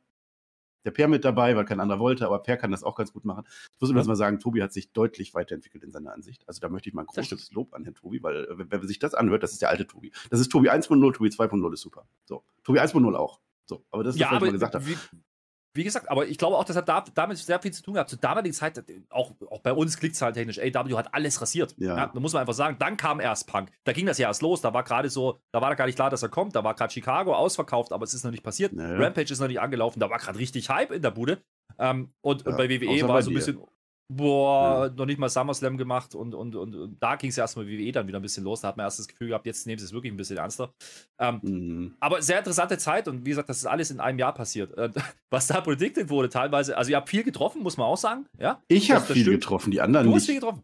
der 0.84 0.90
Per 0.90 1.08
mit 1.08 1.24
dabei, 1.24 1.56
weil 1.56 1.64
kein 1.64 1.80
anderer 1.80 1.98
wollte, 1.98 2.26
aber 2.26 2.42
Per 2.42 2.56
kann 2.56 2.70
das 2.70 2.82
auch 2.82 2.94
ganz 2.94 3.12
gut 3.12 3.24
machen. 3.24 3.44
Ich 3.46 3.80
muss 3.80 3.90
übrigens 3.90 4.08
mal 4.08 4.16
sagen, 4.16 4.38
Tobi 4.38 4.62
hat 4.62 4.72
sich 4.72 4.92
deutlich 4.92 5.34
weiterentwickelt 5.34 5.84
in 5.84 5.90
seiner 5.90 6.12
Ansicht. 6.12 6.46
Also 6.46 6.60
da 6.60 6.68
möchte 6.68 6.88
ich 6.88 6.94
mal 6.94 7.02
ein 7.02 7.06
großes 7.06 7.52
Lob 7.52 7.74
an 7.74 7.84
Herrn 7.84 7.94
Tobi, 7.94 8.22
weil 8.22 8.44
äh, 8.44 8.58
wenn, 8.58 8.70
wenn 8.70 8.86
sich 8.86 8.98
das 8.98 9.14
anhört, 9.14 9.42
das 9.42 9.52
ist 9.52 9.62
der 9.62 9.70
alte 9.70 9.86
Tobi. 9.86 10.12
Das 10.30 10.40
ist 10.40 10.50
Tobi 10.50 10.70
1.0, 10.70 11.12
Tobi 11.12 11.28
2.0 11.28 11.72
ist 11.72 11.80
super. 11.80 12.08
So, 12.24 12.44
Tobi 12.64 12.80
1.0 12.80 13.14
auch. 13.14 13.40
So, 13.66 13.84
aber 13.90 14.02
das 14.02 14.14
ist 14.14 14.20
ja, 14.20 14.28
was 14.28 14.36
ich 14.36 14.40
mal 14.40 14.52
gesagt 14.52 14.74
habe. 14.74 14.86
Wie 14.86 14.96
gesagt, 15.84 16.10
aber 16.10 16.26
ich 16.26 16.38
glaube 16.38 16.56
auch, 16.56 16.64
das 16.64 16.76
hat 16.76 16.88
da, 16.88 17.04
damit 17.14 17.38
sehr 17.38 17.60
viel 17.60 17.72
zu 17.72 17.82
tun 17.82 17.94
gehabt. 17.94 18.10
Zur 18.10 18.18
damaligen 18.18 18.54
Zeit, 18.54 18.82
auch, 19.10 19.32
auch 19.50 19.60
bei 19.60 19.72
uns 19.72 19.98
klickzahlentechnisch, 19.98 20.58
AW 20.58 20.96
hat 20.96 21.14
alles 21.14 21.40
rasiert. 21.40 21.74
Ja. 21.78 21.96
ja. 21.96 22.10
da 22.12 22.20
muss 22.20 22.32
man 22.32 22.40
einfach 22.40 22.54
sagen. 22.54 22.76
Dann 22.78 22.96
kam 22.96 23.20
erst 23.20 23.46
Punk. 23.46 23.70
Da 23.84 23.92
ging 23.92 24.06
das 24.06 24.18
ja 24.18 24.28
erst 24.28 24.42
los. 24.42 24.60
Da 24.60 24.72
war 24.74 24.82
gerade 24.82 25.10
so, 25.10 25.40
da 25.52 25.60
war 25.60 25.70
da 25.70 25.74
gar 25.74 25.86
nicht 25.86 25.96
klar, 25.96 26.10
dass 26.10 26.22
er 26.22 26.28
kommt. 26.28 26.56
Da 26.56 26.64
war 26.64 26.74
gerade 26.74 26.92
Chicago 26.92 27.34
ausverkauft, 27.34 27.92
aber 27.92 28.04
es 28.04 28.14
ist 28.14 28.24
noch 28.24 28.30
nicht 28.30 28.42
passiert. 28.42 28.72
Naja. 28.72 28.98
Rampage 28.98 29.32
ist 29.32 29.40
noch 29.40 29.48
nicht 29.48 29.60
angelaufen. 29.60 30.00
Da 30.00 30.10
war 30.10 30.18
gerade 30.18 30.38
richtig 30.38 30.68
Hype 30.70 30.90
in 30.90 31.02
der 31.02 31.10
Bude. 31.10 31.42
Ähm, 31.78 32.12
und, 32.20 32.44
ja, 32.44 32.50
und, 32.50 32.56
bei 32.56 32.68
WWE 32.68 33.08
war 33.08 33.22
so 33.22 33.30
ein 33.30 33.34
bisschen, 33.34 33.58
boah, 34.08 34.86
ja. 34.86 34.92
noch 34.94 35.06
nicht 35.06 35.18
mal 35.18 35.28
SummerSlam 35.28 35.76
gemacht 35.76 36.14
und, 36.14 36.34
und, 36.34 36.54
und, 36.56 36.74
und 36.74 36.96
da 37.00 37.16
ging 37.16 37.30
es 37.30 37.38
erstmal 37.38 37.66
WWE 37.66 37.92
dann 37.92 38.06
wieder 38.08 38.18
ein 38.18 38.22
bisschen 38.22 38.44
los. 38.44 38.62
Da 38.62 38.68
hat 38.68 38.76
man 38.76 38.84
erst 38.84 38.98
das 38.98 39.08
Gefühl 39.08 39.28
gehabt, 39.28 39.46
jetzt 39.46 39.66
nehmen 39.66 39.78
sie 39.78 39.84
es 39.84 39.92
wirklich 39.92 40.12
ein 40.12 40.16
bisschen 40.16 40.38
ernster. 40.38 40.72
Ähm, 41.18 41.40
mhm. 41.42 41.96
Aber 42.00 42.22
sehr 42.22 42.38
interessante 42.38 42.78
Zeit 42.78 43.06
und 43.08 43.24
wie 43.24 43.30
gesagt, 43.30 43.48
das 43.48 43.58
ist 43.58 43.66
alles 43.66 43.90
in 43.90 44.00
einem 44.00 44.18
Jahr 44.18 44.34
passiert. 44.34 44.76
Äh, 44.76 44.90
was 45.30 45.46
da 45.46 45.60
predicted 45.60 46.08
wurde, 46.08 46.28
teilweise, 46.28 46.76
also 46.76 46.90
ihr 46.90 46.96
habt 46.96 47.08
viel 47.08 47.22
getroffen, 47.22 47.62
muss 47.62 47.76
man 47.76 47.86
auch 47.86 47.96
sagen. 47.96 48.26
Ja? 48.38 48.62
Ich 48.68 48.90
habe 48.90 49.04
viel 49.04 49.22
stimmt. 49.22 49.40
getroffen, 49.40 49.70
die 49.70 49.80
anderen 49.80 50.06
du 50.06 50.14
nicht. 50.14 50.16
Du 50.16 50.20
hast 50.22 50.26
viel 50.26 50.40
getroffen. 50.40 50.62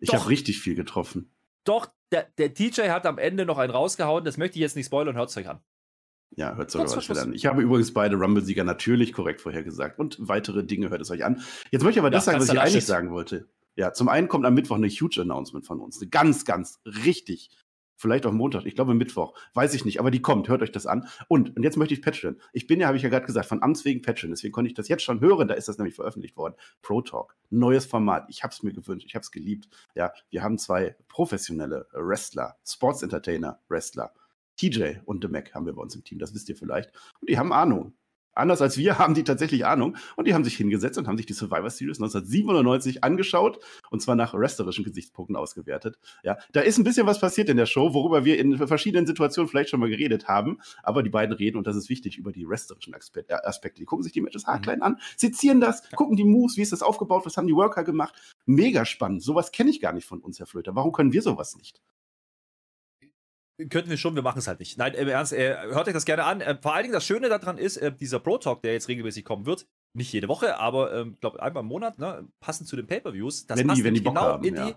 Ich 0.00 0.14
habe 0.14 0.28
richtig 0.28 0.60
viel 0.60 0.74
getroffen. 0.74 1.34
Doch, 1.64 1.88
der, 2.12 2.28
der 2.38 2.54
TJ 2.54 2.88
hat 2.88 3.04
am 3.04 3.18
Ende 3.18 3.44
noch 3.44 3.58
einen 3.58 3.72
rausgehauen, 3.72 4.24
das 4.24 4.38
möchte 4.38 4.56
ich 4.56 4.62
jetzt 4.62 4.76
nicht 4.76 4.86
spoilern, 4.86 5.16
hört 5.16 5.28
es 5.28 5.36
euch 5.36 5.48
an. 5.48 5.60
Ja, 6.36 6.54
hört 6.56 6.74
es 6.74 6.76
euch 6.76 7.18
an. 7.18 7.32
Ich 7.32 7.46
habe 7.46 7.62
übrigens 7.62 7.92
beide 7.92 8.16
Rumble-Sieger 8.16 8.64
natürlich 8.64 9.12
korrekt 9.12 9.40
vorhergesagt 9.40 9.98
und 9.98 10.16
weitere 10.20 10.64
Dinge 10.64 10.90
hört 10.90 11.00
es 11.00 11.10
euch 11.10 11.24
an. 11.24 11.42
Jetzt 11.70 11.82
möchte 11.82 11.98
ich 11.98 12.02
aber 12.02 12.10
das 12.10 12.26
ja, 12.26 12.32
sagen, 12.32 12.42
was 12.42 12.52
ich 12.52 12.60
eigentlich 12.60 12.86
sagen 12.86 13.10
wollte. 13.10 13.48
Ja, 13.76 13.92
zum 13.92 14.08
einen 14.08 14.28
kommt 14.28 14.44
am 14.44 14.54
Mittwoch 14.54 14.76
eine 14.76 14.88
huge 14.88 15.20
Announcement 15.20 15.64
von 15.64 15.80
uns. 15.80 16.00
Eine 16.00 16.10
ganz, 16.10 16.44
ganz 16.44 16.80
richtig. 16.84 17.50
Vielleicht 17.94 18.26
auch 18.26 18.32
Montag, 18.32 18.64
ich 18.64 18.76
glaube 18.76 18.94
Mittwoch. 18.94 19.34
Weiß 19.54 19.74
ich 19.74 19.84
nicht, 19.84 19.98
aber 19.98 20.12
die 20.12 20.22
kommt. 20.22 20.48
Hört 20.48 20.62
euch 20.62 20.70
das 20.70 20.86
an. 20.86 21.08
Und, 21.26 21.56
und 21.56 21.64
jetzt 21.64 21.76
möchte 21.76 21.94
ich 21.94 22.02
patchen. 22.02 22.40
Ich 22.52 22.68
bin 22.68 22.80
ja, 22.80 22.86
habe 22.86 22.96
ich 22.96 23.02
ja 23.02 23.08
gerade 23.08 23.26
gesagt, 23.26 23.46
von 23.46 23.60
Amts 23.60 23.84
wegen 23.84 24.02
patchen. 24.02 24.30
Deswegen 24.30 24.52
konnte 24.52 24.68
ich 24.68 24.74
das 24.74 24.86
jetzt 24.86 25.02
schon 25.02 25.20
hören. 25.20 25.48
Da 25.48 25.54
ist 25.54 25.66
das 25.66 25.78
nämlich 25.78 25.96
veröffentlicht 25.96 26.36
worden. 26.36 26.54
Pro 26.80 27.02
Talk. 27.02 27.36
Neues 27.50 27.86
Format. 27.86 28.26
Ich 28.28 28.44
habe 28.44 28.52
es 28.52 28.62
mir 28.62 28.72
gewünscht. 28.72 29.06
Ich 29.08 29.14
habe 29.16 29.22
es 29.22 29.32
geliebt. 29.32 29.68
Ja, 29.96 30.12
wir 30.30 30.44
haben 30.44 30.58
zwei 30.58 30.96
professionelle 31.08 31.88
Wrestler, 31.92 32.56
Sports 32.64 33.02
Entertainer 33.02 33.58
Wrestler 33.68 34.12
TJ 34.58 34.98
und 35.04 35.24
The 35.24 35.28
Mac 35.28 35.54
haben 35.54 35.66
wir 35.66 35.72
bei 35.72 35.82
uns 35.82 35.94
im 35.94 36.04
Team, 36.04 36.18
das 36.18 36.34
wisst 36.34 36.48
ihr 36.48 36.56
vielleicht. 36.56 36.92
Und 37.20 37.30
die 37.30 37.38
haben 37.38 37.52
Ahnung. 37.52 37.94
Anders 38.38 38.62
als 38.62 38.78
wir 38.78 38.98
haben 38.98 39.14
die 39.14 39.24
tatsächlich 39.24 39.66
Ahnung 39.66 39.96
und 40.16 40.28
die 40.28 40.34
haben 40.34 40.44
sich 40.44 40.56
hingesetzt 40.56 40.96
und 40.96 41.08
haben 41.08 41.16
sich 41.16 41.26
die 41.26 41.32
Survivor 41.32 41.70
Series 41.70 41.98
1997 41.98 43.02
angeschaut 43.02 43.58
und 43.90 44.00
zwar 44.00 44.14
nach 44.14 44.32
wrestlerischen 44.32 44.84
Gesichtspunkten 44.84 45.34
ausgewertet. 45.34 45.98
Ja, 46.22 46.38
da 46.52 46.60
ist 46.60 46.78
ein 46.78 46.84
bisschen 46.84 47.06
was 47.06 47.20
passiert 47.20 47.48
in 47.48 47.56
der 47.56 47.66
Show, 47.66 47.94
worüber 47.94 48.24
wir 48.24 48.38
in 48.38 48.56
verschiedenen 48.56 49.06
Situationen 49.06 49.48
vielleicht 49.48 49.70
schon 49.70 49.80
mal 49.80 49.90
geredet 49.90 50.28
haben, 50.28 50.60
aber 50.84 51.02
die 51.02 51.10
beiden 51.10 51.34
reden 51.34 51.56
und 51.56 51.66
das 51.66 51.74
ist 51.74 51.88
wichtig 51.88 52.16
über 52.16 52.30
die 52.30 52.48
wrestlerischen 52.48 52.94
äh, 52.94 53.34
Aspekte. 53.42 53.80
Die 53.80 53.86
gucken 53.86 54.04
sich 54.04 54.12
die 54.12 54.20
Matches 54.20 54.46
haarklein 54.46 54.82
an, 54.82 54.98
sezieren 55.16 55.60
das, 55.60 55.90
gucken 55.90 56.16
die 56.16 56.24
Moves, 56.24 56.56
wie 56.56 56.62
ist 56.62 56.72
das 56.72 56.82
aufgebaut, 56.82 57.26
was 57.26 57.36
haben 57.36 57.48
die 57.48 57.56
Worker 57.56 57.82
gemacht. 57.82 58.14
Mega 58.46 58.84
spannend. 58.84 59.22
Sowas 59.22 59.50
kenne 59.50 59.70
ich 59.70 59.80
gar 59.80 59.92
nicht 59.92 60.06
von 60.06 60.20
uns, 60.20 60.38
Herr 60.38 60.46
Flöter. 60.46 60.76
Warum 60.76 60.92
können 60.92 61.12
wir 61.12 61.22
sowas 61.22 61.56
nicht? 61.56 61.80
Könnten 63.70 63.90
wir 63.90 63.96
schon, 63.96 64.14
wir 64.14 64.22
machen 64.22 64.38
es 64.38 64.46
halt 64.46 64.60
nicht. 64.60 64.78
Nein, 64.78 64.94
im 64.94 65.08
Ernst, 65.08 65.32
äh, 65.32 65.56
hört 65.72 65.88
euch 65.88 65.94
das 65.94 66.04
gerne 66.04 66.24
an. 66.24 66.40
Äh, 66.40 66.56
vor 66.60 66.74
allen 66.74 66.84
Dingen 66.84 66.92
das 66.92 67.04
Schöne 67.04 67.28
daran 67.28 67.58
ist, 67.58 67.76
äh, 67.76 67.92
dieser 67.92 68.20
Pro 68.20 68.38
Talk, 68.38 68.62
der 68.62 68.72
jetzt 68.72 68.88
regelmäßig 68.88 69.24
kommen 69.24 69.46
wird, 69.46 69.66
nicht 69.94 70.12
jede 70.12 70.28
Woche, 70.28 70.58
aber 70.58 70.92
ich 70.94 71.00
ähm, 71.00 71.16
glaube 71.20 71.42
einmal 71.42 71.62
im 71.62 71.68
Monat, 71.68 71.98
ne, 71.98 72.28
passend 72.38 72.68
zu 72.68 72.76
den 72.76 72.86
Pay-Per-Views. 72.86 73.46
Das 73.46 73.58
wenn 73.58 73.66
passt 73.66 73.80
die, 73.80 73.84
wenn 73.84 73.94
die 73.94 74.02
genau 74.02 74.20
haben, 74.20 74.44
in 74.44 74.54
die, 74.54 74.74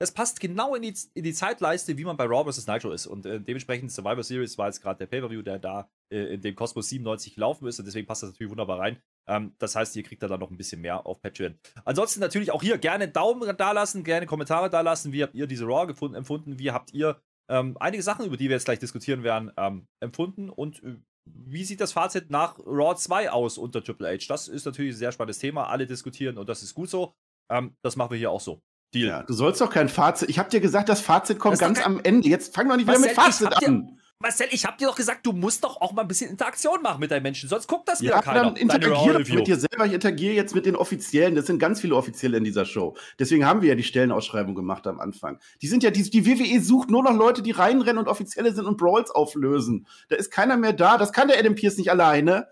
das 0.00 0.12
passt 0.12 0.40
genau 0.40 0.74
in 0.74 0.82
die, 0.82 0.94
in 1.12 1.24
die 1.24 1.34
Zeitleiste, 1.34 1.98
wie 1.98 2.04
man 2.04 2.16
bei 2.16 2.24
Raw 2.24 2.50
vs. 2.50 2.66
Nitro 2.66 2.90
ist. 2.92 3.06
Und 3.06 3.26
äh, 3.26 3.38
dementsprechend 3.38 3.92
Survivor 3.92 4.22
Series 4.22 4.56
war 4.56 4.66
jetzt 4.66 4.80
gerade 4.80 4.98
der 4.98 5.06
Pay-Per-View, 5.06 5.42
der 5.42 5.58
da 5.58 5.90
äh, 6.10 6.34
in 6.34 6.40
dem 6.40 6.54
Kosmos 6.54 6.88
97 6.88 7.34
gelaufen 7.34 7.68
ist. 7.68 7.78
Und 7.78 7.84
deswegen 7.84 8.06
passt 8.06 8.22
das 8.22 8.30
natürlich 8.30 8.50
wunderbar 8.50 8.78
rein. 8.78 8.96
Ähm, 9.26 9.52
das 9.58 9.76
heißt, 9.76 9.94
ihr 9.96 10.02
kriegt 10.02 10.22
da 10.22 10.28
dann 10.28 10.40
noch 10.40 10.50
ein 10.50 10.56
bisschen 10.56 10.80
mehr 10.80 11.06
auf 11.06 11.20
Patreon. 11.20 11.58
Ansonsten 11.84 12.20
natürlich 12.20 12.50
auch 12.50 12.62
hier 12.62 12.78
gerne 12.78 13.08
Daumen 13.08 13.54
da 13.56 13.72
lassen, 13.72 14.02
gerne 14.02 14.24
Kommentare 14.24 14.70
da 14.70 14.80
lassen. 14.80 15.12
Wie 15.12 15.22
habt 15.22 15.34
ihr 15.34 15.46
diese 15.46 15.66
Raw 15.66 15.86
gefunden, 15.86 16.16
empfunden? 16.16 16.58
Wie 16.58 16.70
habt 16.70 16.94
ihr 16.94 17.20
ähm, 17.50 17.76
einige 17.80 18.02
Sachen, 18.02 18.24
über 18.24 18.36
die 18.36 18.48
wir 18.48 18.56
jetzt 18.56 18.64
gleich 18.64 18.78
diskutieren 18.78 19.22
werden, 19.22 19.50
ähm, 19.56 19.86
empfunden. 20.00 20.48
Und 20.48 20.82
äh, 20.82 20.96
wie 21.24 21.64
sieht 21.64 21.80
das 21.80 21.92
Fazit 21.92 22.30
nach 22.30 22.58
Raw 22.60 22.94
2 22.94 23.30
aus 23.30 23.58
unter 23.58 23.82
Triple 23.82 24.08
H? 24.08 24.26
Das 24.28 24.48
ist 24.48 24.64
natürlich 24.64 24.94
ein 24.94 24.98
sehr 24.98 25.12
spannendes 25.12 25.38
Thema. 25.38 25.64
Alle 25.68 25.86
diskutieren 25.86 26.38
und 26.38 26.48
das 26.48 26.62
ist 26.62 26.74
gut 26.74 26.88
so. 26.88 27.12
Ähm, 27.50 27.74
das 27.82 27.96
machen 27.96 28.12
wir 28.12 28.18
hier 28.18 28.30
auch 28.30 28.40
so. 28.40 28.62
Deal. 28.94 29.08
Ja, 29.08 29.22
du 29.22 29.32
sollst 29.34 29.60
doch 29.60 29.70
kein 29.70 29.88
Fazit. 29.88 30.30
Ich 30.30 30.38
habe 30.38 30.50
dir 30.50 30.60
gesagt, 30.60 30.88
das 30.88 31.00
Fazit 31.00 31.38
kommt 31.38 31.54
das 31.54 31.60
ganz 31.60 31.84
am 31.84 32.00
Ende. 32.02 32.28
Jetzt 32.28 32.54
fang 32.54 32.68
doch 32.68 32.76
nicht 32.76 32.88
wieder 32.88 32.98
mit 32.98 33.12
Fazit 33.12 33.52
an. 33.64 33.99
Marcel, 34.22 34.48
ich 34.50 34.66
hab 34.66 34.76
dir 34.76 34.86
doch 34.86 34.96
gesagt, 34.96 35.24
du 35.24 35.32
musst 35.32 35.64
doch 35.64 35.80
auch 35.80 35.92
mal 35.92 36.02
ein 36.02 36.08
bisschen 36.08 36.30
Interaktion 36.30 36.82
machen 36.82 37.00
mit 37.00 37.10
deinen 37.10 37.22
Menschen, 37.22 37.48
sonst 37.48 37.66
guckt 37.66 37.88
das 37.88 38.02
wieder 38.02 38.16
ja, 38.16 38.20
keiner. 38.20 38.42
Dann 38.42 38.56
interagier 38.56 39.14
doch 39.14 39.28
mit 39.30 39.46
dir 39.46 39.56
selber. 39.56 39.86
Ich 39.86 39.94
interagiere 39.94 40.34
jetzt 40.34 40.54
mit 40.54 40.66
den 40.66 40.76
Offiziellen. 40.76 41.34
Das 41.34 41.46
sind 41.46 41.58
ganz 41.58 41.80
viele 41.80 41.96
Offizielle 41.96 42.36
in 42.36 42.44
dieser 42.44 42.66
Show. 42.66 42.94
Deswegen 43.18 43.46
haben 43.46 43.62
wir 43.62 43.70
ja 43.70 43.74
die 43.74 43.82
Stellenausschreibung 43.82 44.54
gemacht 44.54 44.86
am 44.86 45.00
Anfang. 45.00 45.38
Die 45.62 45.68
sind 45.68 45.82
ja, 45.82 45.90
die, 45.90 46.02
die 46.02 46.26
WWE 46.26 46.60
sucht 46.60 46.90
nur 46.90 47.02
noch 47.02 47.14
Leute, 47.14 47.40
die 47.40 47.52
reinrennen 47.52 47.96
und 47.96 48.08
Offizielle 48.08 48.52
sind 48.52 48.66
und 48.66 48.76
Brawls 48.76 49.10
auflösen. 49.10 49.86
Da 50.10 50.16
ist 50.16 50.30
keiner 50.30 50.58
mehr 50.58 50.74
da. 50.74 50.98
Das 50.98 51.14
kann 51.14 51.28
der 51.28 51.38
Adam 51.38 51.54
Pierce 51.54 51.78
nicht 51.78 51.90
alleine. 51.90 52.46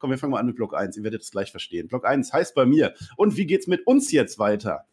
Komm, 0.00 0.10
wir 0.10 0.18
fangen 0.18 0.32
mal 0.32 0.40
an 0.40 0.46
mit 0.46 0.56
Block 0.56 0.74
1. 0.74 0.96
Ihr 0.96 1.04
werdet 1.04 1.22
es 1.22 1.30
gleich 1.30 1.52
verstehen. 1.52 1.86
Block 1.86 2.04
1 2.04 2.32
heißt 2.32 2.56
bei 2.56 2.66
mir. 2.66 2.94
Und 3.16 3.36
wie 3.36 3.46
geht's 3.46 3.68
mit 3.68 3.86
uns 3.86 4.10
jetzt 4.10 4.40
weiter? 4.40 4.86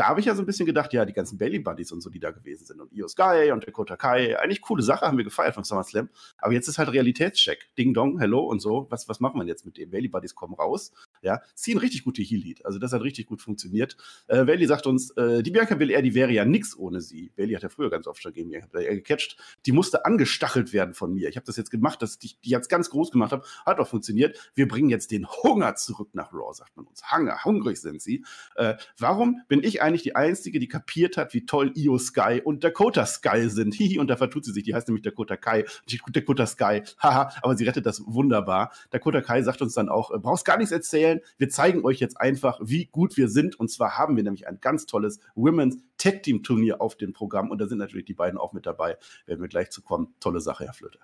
Da 0.00 0.08
habe 0.08 0.20
ich 0.20 0.24
ja 0.24 0.34
so 0.34 0.40
ein 0.40 0.46
bisschen 0.46 0.64
gedacht, 0.64 0.94
ja, 0.94 1.04
die 1.04 1.12
ganzen 1.12 1.36
Bailey 1.36 1.58
Buddies 1.58 1.92
und 1.92 2.00
so, 2.00 2.08
die 2.08 2.20
da 2.20 2.30
gewesen 2.30 2.64
sind 2.64 2.80
und 2.80 2.90
Io 2.90 3.06
Sky 3.06 3.50
und 3.52 3.66
Dakota 3.66 3.98
Kai, 3.98 4.38
eigentlich 4.38 4.62
coole 4.62 4.82
Sache, 4.82 5.06
haben 5.06 5.18
wir 5.18 5.24
gefeiert 5.24 5.54
von 5.54 5.62
SummerSlam. 5.62 6.08
Aber 6.38 6.54
jetzt 6.54 6.68
ist 6.68 6.78
halt 6.78 6.90
Realitätscheck. 6.90 7.68
Ding 7.76 7.92
Dong, 7.92 8.18
hello 8.18 8.40
und 8.40 8.60
so. 8.60 8.86
Was, 8.88 9.10
was 9.10 9.20
machen 9.20 9.38
wir 9.38 9.46
jetzt 9.46 9.66
mit 9.66 9.76
dem? 9.76 9.90
Bailey 9.90 10.08
Buddies 10.08 10.34
kommen 10.34 10.54
raus. 10.54 10.94
Ja, 11.22 11.42
ziehen 11.54 11.76
richtig 11.76 12.04
gute 12.04 12.22
Heal-Lead. 12.22 12.64
Also 12.64 12.78
das 12.78 12.92
hat 12.92 13.02
richtig 13.02 13.26
gut 13.26 13.42
funktioniert. 13.42 13.96
Äh, 14.26 14.44
Bailey 14.44 14.66
sagt 14.66 14.86
uns, 14.86 15.10
äh, 15.12 15.42
die 15.42 15.50
Bianca 15.50 15.74
Belair, 15.74 16.00
die 16.00 16.14
wäre 16.14 16.32
ja 16.32 16.46
nix 16.46 16.76
ohne 16.76 17.00
sie. 17.02 17.30
Bailey 17.36 17.54
hat 17.54 17.62
ja 17.62 17.68
früher 17.68 17.90
ganz 17.90 18.06
oft 18.06 18.22
schon 18.22 18.32
gegen 18.32 18.50
Bianca 18.50 18.80
gecatcht. 18.80 19.36
Die 19.66 19.72
musste 19.72 20.06
angestachelt 20.06 20.72
werden 20.72 20.94
von 20.94 21.12
mir. 21.12 21.28
Ich 21.28 21.36
habe 21.36 21.44
das 21.44 21.56
jetzt 21.56 21.70
gemacht, 21.70 22.00
dass 22.00 22.18
ich 22.22 22.40
die 22.40 22.50
jetzt 22.50 22.68
ganz 22.68 22.88
groß 22.88 23.10
gemacht 23.10 23.32
habe. 23.32 23.44
Hat 23.66 23.78
auch 23.78 23.88
funktioniert. 23.88 24.50
Wir 24.54 24.66
bringen 24.66 24.88
jetzt 24.88 25.10
den 25.10 25.26
Hunger 25.28 25.74
zurück 25.74 26.08
nach 26.14 26.32
Raw, 26.32 26.54
sagt 26.54 26.74
man 26.76 26.86
uns. 26.86 27.02
Hunger, 27.12 27.44
hungrig 27.44 27.78
sind 27.78 28.00
sie. 28.00 28.24
Äh, 28.56 28.76
warum 28.98 29.42
bin 29.48 29.62
ich 29.62 29.82
eigentlich 29.82 30.02
die 30.02 30.16
Einzige, 30.16 30.58
die 30.58 30.68
kapiert 30.68 31.18
hat, 31.18 31.34
wie 31.34 31.44
toll 31.44 31.72
Io 31.76 31.98
Sky 31.98 32.40
und 32.42 32.64
Dakota 32.64 33.04
Sky 33.04 33.50
sind? 33.50 33.74
Hihi, 33.74 33.98
und 33.98 34.08
da 34.08 34.16
vertut 34.16 34.46
sie 34.46 34.52
sich. 34.52 34.64
Die 34.64 34.74
heißt 34.74 34.88
nämlich 34.88 35.02
Dakota 35.02 35.36
Kai. 35.36 35.66
Dakota 36.08 36.46
Sky. 36.46 36.82
Haha, 36.98 37.30
aber 37.42 37.56
sie 37.56 37.64
rettet 37.64 37.84
das 37.84 38.02
wunderbar. 38.06 38.72
Dakota 38.88 39.20
Kai 39.20 39.42
sagt 39.42 39.60
uns 39.60 39.74
dann 39.74 39.90
auch, 39.90 40.10
äh, 40.12 40.18
brauchst 40.18 40.46
gar 40.46 40.56
nichts 40.56 40.72
erzählen 40.72 41.09
erzählen. 41.10 41.20
Wir 41.38 41.48
zeigen 41.48 41.84
euch 41.84 41.98
jetzt 41.98 42.20
einfach, 42.20 42.58
wie 42.62 42.86
gut 42.86 43.16
wir 43.16 43.28
sind. 43.28 43.58
Und 43.58 43.70
zwar 43.70 43.98
haben 43.98 44.16
wir 44.16 44.22
nämlich 44.22 44.46
ein 44.46 44.60
ganz 44.60 44.86
tolles 44.86 45.20
Women's 45.34 45.78
Tag 45.98 46.22
Team 46.22 46.42
Turnier 46.42 46.80
auf 46.80 46.96
dem 46.96 47.12
Programm. 47.12 47.50
Und 47.50 47.60
da 47.60 47.66
sind 47.66 47.78
natürlich 47.78 48.06
die 48.06 48.14
beiden 48.14 48.38
auch 48.38 48.52
mit 48.52 48.66
dabei. 48.66 48.96
Werden 49.26 49.40
wir 49.40 49.48
gleich 49.48 49.70
zu 49.70 49.82
kommen. 49.82 50.14
Tolle 50.20 50.40
Sache, 50.40 50.64
Herr 50.64 50.74
Flöte. 50.74 50.98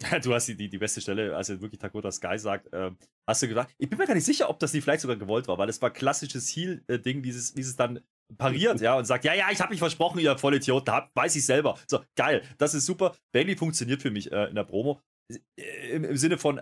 Du 0.22 0.34
hast 0.34 0.48
die, 0.48 0.56
die, 0.56 0.68
die 0.68 0.78
beste 0.78 1.00
Stelle, 1.00 1.36
als 1.36 1.48
er 1.48 1.60
wirklich 1.60 1.78
Dakota 1.78 2.10
Sky 2.10 2.36
sagt, 2.36 2.72
äh, 2.72 2.90
hast 3.24 3.42
du 3.42 3.46
gesagt, 3.46 3.72
ich 3.78 3.88
bin 3.88 3.98
mir 3.98 4.06
gar 4.06 4.14
nicht 4.14 4.24
sicher, 4.24 4.50
ob 4.50 4.58
das 4.58 4.72
nicht 4.72 4.82
vielleicht 4.82 5.02
sogar 5.02 5.16
gewollt 5.16 5.46
war, 5.46 5.58
weil 5.58 5.68
es 5.68 5.80
war 5.80 5.90
klassisches 5.90 6.48
Heal-Ding, 6.48 7.22
dieses, 7.22 7.54
dieses 7.54 7.76
dann 7.76 8.00
pariert, 8.36 8.80
ja, 8.80 8.96
und 8.96 9.04
sagt, 9.04 9.24
ja, 9.24 9.34
ja, 9.34 9.46
ich 9.52 9.60
habe 9.60 9.70
mich 9.70 9.78
versprochen, 9.78 10.18
ihr 10.18 10.36
Vollidioten, 10.36 10.92
habt, 10.92 11.14
weiß 11.14 11.36
ich 11.36 11.46
selber. 11.46 11.78
So, 11.86 12.00
geil, 12.16 12.42
das 12.58 12.74
ist 12.74 12.86
super. 12.86 13.14
Bailey 13.30 13.56
funktioniert 13.56 14.02
für 14.02 14.10
mich 14.10 14.32
äh, 14.32 14.48
in 14.48 14.56
der 14.56 14.64
Promo. 14.64 15.00
Im, 15.56 16.04
Im, 16.04 16.16
Sinne 16.16 16.36
von, 16.36 16.60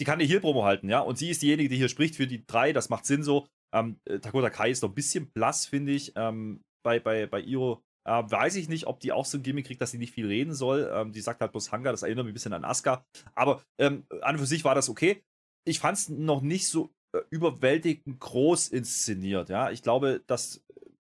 die 0.00 0.04
kann 0.04 0.18
die 0.18 0.26
Heal-Promo 0.26 0.64
halten, 0.64 0.88
ja. 0.88 1.00
Und 1.00 1.18
sie 1.18 1.30
ist 1.30 1.42
diejenige, 1.42 1.68
die 1.68 1.76
hier 1.76 1.88
spricht 1.88 2.16
für 2.16 2.26
die 2.26 2.44
drei. 2.46 2.72
Das 2.72 2.88
macht 2.88 3.04
Sinn 3.04 3.22
so. 3.22 3.46
Ähm, 3.72 4.00
äh, 4.06 4.18
Dakota 4.18 4.50
Kai 4.50 4.70
ist 4.70 4.82
noch 4.82 4.90
ein 4.90 4.94
bisschen 4.94 5.30
blass, 5.30 5.66
finde 5.66 5.92
ich, 5.92 6.12
ähm, 6.16 6.62
bei, 6.82 6.98
bei, 6.98 7.26
bei 7.26 7.40
Iro. 7.40 7.82
Äh, 8.08 8.22
weiß 8.26 8.56
ich 8.56 8.68
nicht, 8.68 8.86
ob 8.86 9.00
die 9.00 9.12
auch 9.12 9.26
so 9.26 9.38
ein 9.38 9.42
Gimmick 9.42 9.66
kriegt, 9.66 9.80
dass 9.80 9.90
sie 9.90 9.98
nicht 9.98 10.14
viel 10.14 10.26
reden 10.26 10.54
soll. 10.54 10.90
Ähm, 10.92 11.12
die 11.12 11.20
sagt 11.20 11.40
halt 11.42 11.52
bloß 11.52 11.70
Hunger, 11.70 11.92
das 11.92 12.02
erinnert 12.02 12.24
mich 12.24 12.32
ein 12.32 12.34
bisschen 12.34 12.54
an 12.54 12.64
Asuka. 12.64 13.04
Aber 13.34 13.62
ähm, 13.78 14.06
an 14.22 14.36
und 14.36 14.40
für 14.40 14.46
sich 14.46 14.64
war 14.64 14.74
das 14.74 14.88
okay. 14.88 15.22
Ich 15.66 15.78
fand 15.78 15.98
es 15.98 16.08
noch 16.08 16.40
nicht 16.40 16.66
so 16.68 16.90
äh, 17.14 17.20
überwältigend 17.28 18.18
groß 18.18 18.68
inszeniert. 18.68 19.50
Ja, 19.50 19.70
ich 19.70 19.82
glaube, 19.82 20.22
dass 20.26 20.64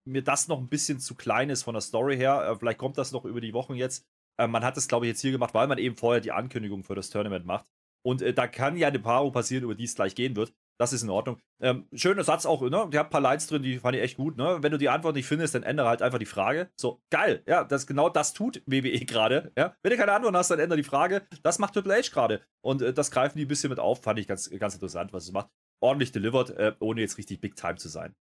mir 0.06 0.24
das 0.24 0.48
noch 0.48 0.60
ein 0.60 0.70
bisschen 0.70 1.00
zu 1.00 1.16
klein 1.16 1.50
ist 1.50 1.64
von 1.64 1.74
der 1.74 1.82
Story 1.82 2.16
her. 2.16 2.50
Äh, 2.50 2.56
vielleicht 2.58 2.80
kommt 2.80 2.98
das 2.98 3.12
noch 3.12 3.26
über 3.26 3.42
die 3.42 3.54
Wochen 3.54 3.76
jetzt. 3.76 4.06
Äh, 4.40 4.48
man 4.48 4.64
hat 4.64 4.78
das, 4.78 4.88
glaube 4.88 5.06
ich, 5.06 5.10
jetzt 5.10 5.22
hier 5.22 5.32
gemacht, 5.32 5.54
weil 5.54 5.68
man 5.68 5.78
eben 5.78 5.98
vorher 5.98 6.22
die 6.22 6.32
Ankündigung 6.32 6.84
für 6.84 6.96
das 6.96 7.10
Tournament 7.10 7.46
macht. 7.46 7.70
Und 8.06 8.22
äh, 8.22 8.34
da 8.34 8.48
kann 8.48 8.78
ja 8.78 8.88
eine 8.88 9.00
Paarung 9.00 9.32
passieren, 9.32 9.64
über 9.64 9.76
die 9.76 9.86
es 9.86 9.96
gleich 9.96 10.16
gehen 10.16 10.36
wird. 10.36 10.54
Das 10.80 10.94
ist 10.94 11.02
in 11.02 11.10
Ordnung. 11.10 11.40
Ähm, 11.60 11.88
schöner 11.94 12.24
Satz 12.24 12.46
auch, 12.46 12.62
ne? 12.62 12.88
Die 12.92 13.00
hat 13.00 13.08
ein 13.08 13.10
paar 13.10 13.22
Lines 13.22 13.48
drin, 13.48 13.64
die 13.64 13.80
fand 13.80 13.96
ich 13.96 14.04
echt 14.04 14.18
gut, 14.18 14.38
ne? 14.38 14.60
Wenn 14.62 14.72
du 14.72 14.78
die 14.78 14.90
Antwort 14.90 15.16
nicht 15.16 15.26
findest, 15.26 15.56
dann 15.56 15.64
ändere 15.64 15.88
halt 15.88 16.04
einfach 16.04 16.20
die 16.20 16.28
Frage. 16.28 16.70
So, 16.80 17.02
geil, 17.10 17.42
ja, 17.48 17.64
das 17.64 17.88
genau 17.88 18.10
das 18.10 18.34
tut 18.34 18.62
WWE 18.68 19.00
gerade, 19.06 19.52
ja? 19.58 19.76
Wenn 19.82 19.92
du 19.92 19.98
keine 19.98 20.14
Antwort 20.14 20.36
hast, 20.36 20.52
dann 20.52 20.60
ändere 20.60 20.78
die 20.78 20.88
Frage. 20.88 21.28
Das 21.42 21.58
macht 21.58 21.74
Triple 21.74 21.96
H 21.96 22.12
gerade. 22.12 22.42
Und 22.62 22.84
äh, 22.84 22.94
das 22.94 23.10
greifen 23.10 23.40
die 23.40 23.46
ein 23.46 23.48
bisschen 23.48 23.70
mit 23.70 23.80
auf, 23.80 24.04
fand 24.04 24.20
ich 24.20 24.28
ganz, 24.28 24.50
ganz 24.52 24.76
interessant, 24.76 25.14
was 25.14 25.24
es 25.24 25.32
macht. 25.32 25.50
Ordentlich 25.80 26.12
delivered, 26.12 26.52
äh, 26.52 26.76
ohne 26.80 27.02
jetzt 27.02 27.18
richtig 27.18 27.42
Big 27.42 27.56
Time 27.56 27.76
zu 27.76 27.90
sein. 27.90 28.16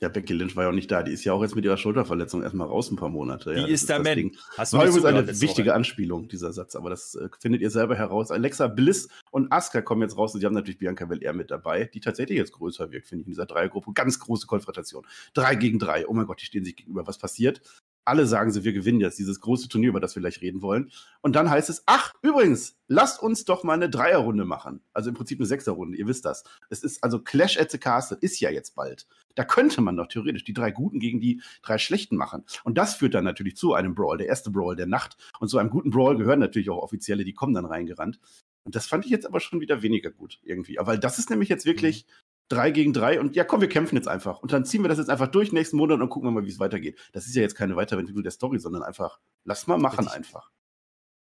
Ja, 0.00 0.08
Becky 0.08 0.32
Lynch 0.32 0.54
war 0.56 0.64
ja 0.64 0.70
auch 0.70 0.74
nicht 0.74 0.90
da. 0.90 1.02
Die 1.02 1.12
ist 1.12 1.24
ja 1.24 1.32
auch 1.32 1.42
jetzt 1.42 1.56
mit 1.56 1.64
ihrer 1.64 1.76
Schulterverletzung 1.76 2.42
erstmal 2.42 2.68
raus 2.68 2.90
ein 2.90 2.96
paar 2.96 3.08
Monate. 3.08 3.54
Die 3.54 3.60
ja, 3.60 3.66
ist 3.66 3.88
der 3.88 4.00
Man. 4.00 4.32
Das 4.56 4.72
war 4.72 4.86
übrigens 4.86 5.04
eine 5.04 5.40
wichtige 5.40 5.70
Woche. 5.70 5.76
Anspielung, 5.76 6.28
dieser 6.28 6.52
Satz, 6.52 6.76
aber 6.76 6.90
das 6.90 7.14
äh, 7.14 7.28
findet 7.40 7.60
ihr 7.62 7.70
selber 7.70 7.96
heraus. 7.96 8.30
Alexa 8.30 8.68
Bliss 8.68 9.08
und 9.30 9.52
Asuka 9.52 9.82
kommen 9.82 10.02
jetzt 10.02 10.16
raus 10.16 10.34
und 10.34 10.40
die 10.40 10.46
haben 10.46 10.54
natürlich 10.54 10.78
Bianca 10.78 11.04
Belair 11.04 11.32
mit 11.32 11.50
dabei, 11.50 11.84
die 11.84 12.00
tatsächlich 12.00 12.38
jetzt 12.38 12.52
größer 12.52 12.90
wirkt, 12.92 13.08
finde 13.08 13.22
ich, 13.22 13.26
in 13.26 13.32
dieser 13.32 13.46
Dreiergruppe. 13.46 13.92
Ganz 13.92 14.18
große 14.18 14.46
Konfrontation. 14.46 15.04
Drei 15.34 15.54
gegen 15.54 15.78
drei. 15.78 16.06
Oh 16.06 16.12
mein 16.12 16.26
Gott, 16.26 16.40
die 16.40 16.46
stehen 16.46 16.64
sich 16.64 16.76
gegenüber. 16.76 17.06
Was 17.06 17.18
passiert? 17.18 17.60
Alle 18.08 18.26
sagen 18.26 18.50
sie, 18.50 18.64
wir 18.64 18.72
gewinnen 18.72 19.00
jetzt 19.00 19.18
dieses 19.18 19.40
große 19.40 19.68
Turnier, 19.68 19.90
über 19.90 20.00
das 20.00 20.16
wir 20.16 20.20
gleich 20.20 20.40
reden 20.40 20.62
wollen. 20.62 20.90
Und 21.20 21.36
dann 21.36 21.50
heißt 21.50 21.70
es, 21.70 21.82
ach, 21.86 22.14
übrigens, 22.22 22.76
lasst 22.88 23.22
uns 23.22 23.44
doch 23.44 23.64
mal 23.64 23.74
eine 23.74 23.90
Dreierrunde 23.90 24.44
machen. 24.44 24.80
Also 24.92 25.10
im 25.10 25.14
Prinzip 25.14 25.38
eine 25.38 25.46
Sechserrunde, 25.46 25.96
ihr 25.96 26.06
wisst 26.06 26.24
das. 26.24 26.44
Es 26.70 26.82
ist 26.82 27.04
also 27.04 27.20
Clash 27.20 27.58
at 27.58 27.70
the 27.70 27.78
Castle, 27.78 28.18
ist 28.20 28.40
ja 28.40 28.50
jetzt 28.50 28.74
bald. 28.74 29.06
Da 29.34 29.44
könnte 29.44 29.80
man 29.80 29.96
doch 29.96 30.08
theoretisch 30.08 30.44
die 30.44 30.52
drei 30.52 30.70
Guten 30.70 30.98
gegen 30.98 31.20
die 31.20 31.40
drei 31.62 31.78
Schlechten 31.78 32.16
machen. 32.16 32.44
Und 32.64 32.78
das 32.78 32.94
führt 32.94 33.14
dann 33.14 33.24
natürlich 33.24 33.56
zu 33.56 33.74
einem 33.74 33.94
Brawl, 33.94 34.18
der 34.18 34.26
erste 34.26 34.50
Brawl 34.50 34.74
der 34.74 34.86
Nacht. 34.86 35.16
Und 35.38 35.48
zu 35.48 35.58
einem 35.58 35.70
guten 35.70 35.90
Brawl 35.90 36.16
gehören 36.16 36.40
natürlich 36.40 36.70
auch 36.70 36.82
Offizielle, 36.82 37.24
die 37.24 37.34
kommen 37.34 37.54
dann 37.54 37.66
reingerannt. 37.66 38.18
Und 38.64 38.74
das 38.74 38.86
fand 38.86 39.04
ich 39.04 39.10
jetzt 39.10 39.26
aber 39.26 39.40
schon 39.40 39.60
wieder 39.60 39.82
weniger 39.82 40.10
gut 40.10 40.40
irgendwie. 40.42 40.76
Weil 40.80 40.98
das 40.98 41.18
ist 41.18 41.30
nämlich 41.30 41.48
jetzt 41.48 41.64
wirklich 41.64 42.04
mhm 42.06 42.27
drei 42.48 42.70
gegen 42.70 42.92
drei 42.92 43.20
und 43.20 43.36
ja, 43.36 43.44
komm, 43.44 43.60
wir 43.60 43.68
kämpfen 43.68 43.96
jetzt 43.96 44.08
einfach. 44.08 44.40
Und 44.40 44.52
dann 44.52 44.64
ziehen 44.64 44.82
wir 44.82 44.88
das 44.88 44.98
jetzt 44.98 45.10
einfach 45.10 45.28
durch 45.28 45.52
nächsten 45.52 45.76
Monat 45.76 46.00
und 46.00 46.08
gucken 46.08 46.28
wir 46.28 46.32
mal, 46.32 46.44
wie 46.44 46.50
es 46.50 46.58
weitergeht. 46.58 46.98
Das 47.12 47.26
ist 47.26 47.34
ja 47.34 47.42
jetzt 47.42 47.54
keine 47.54 47.76
Weiterentwicklung 47.76 48.22
der 48.22 48.32
Story, 48.32 48.58
sondern 48.58 48.82
einfach, 48.82 49.20
lass 49.44 49.66
mal 49.66 49.78
machen 49.78 50.00
Richtig. 50.00 50.16
einfach. 50.16 50.50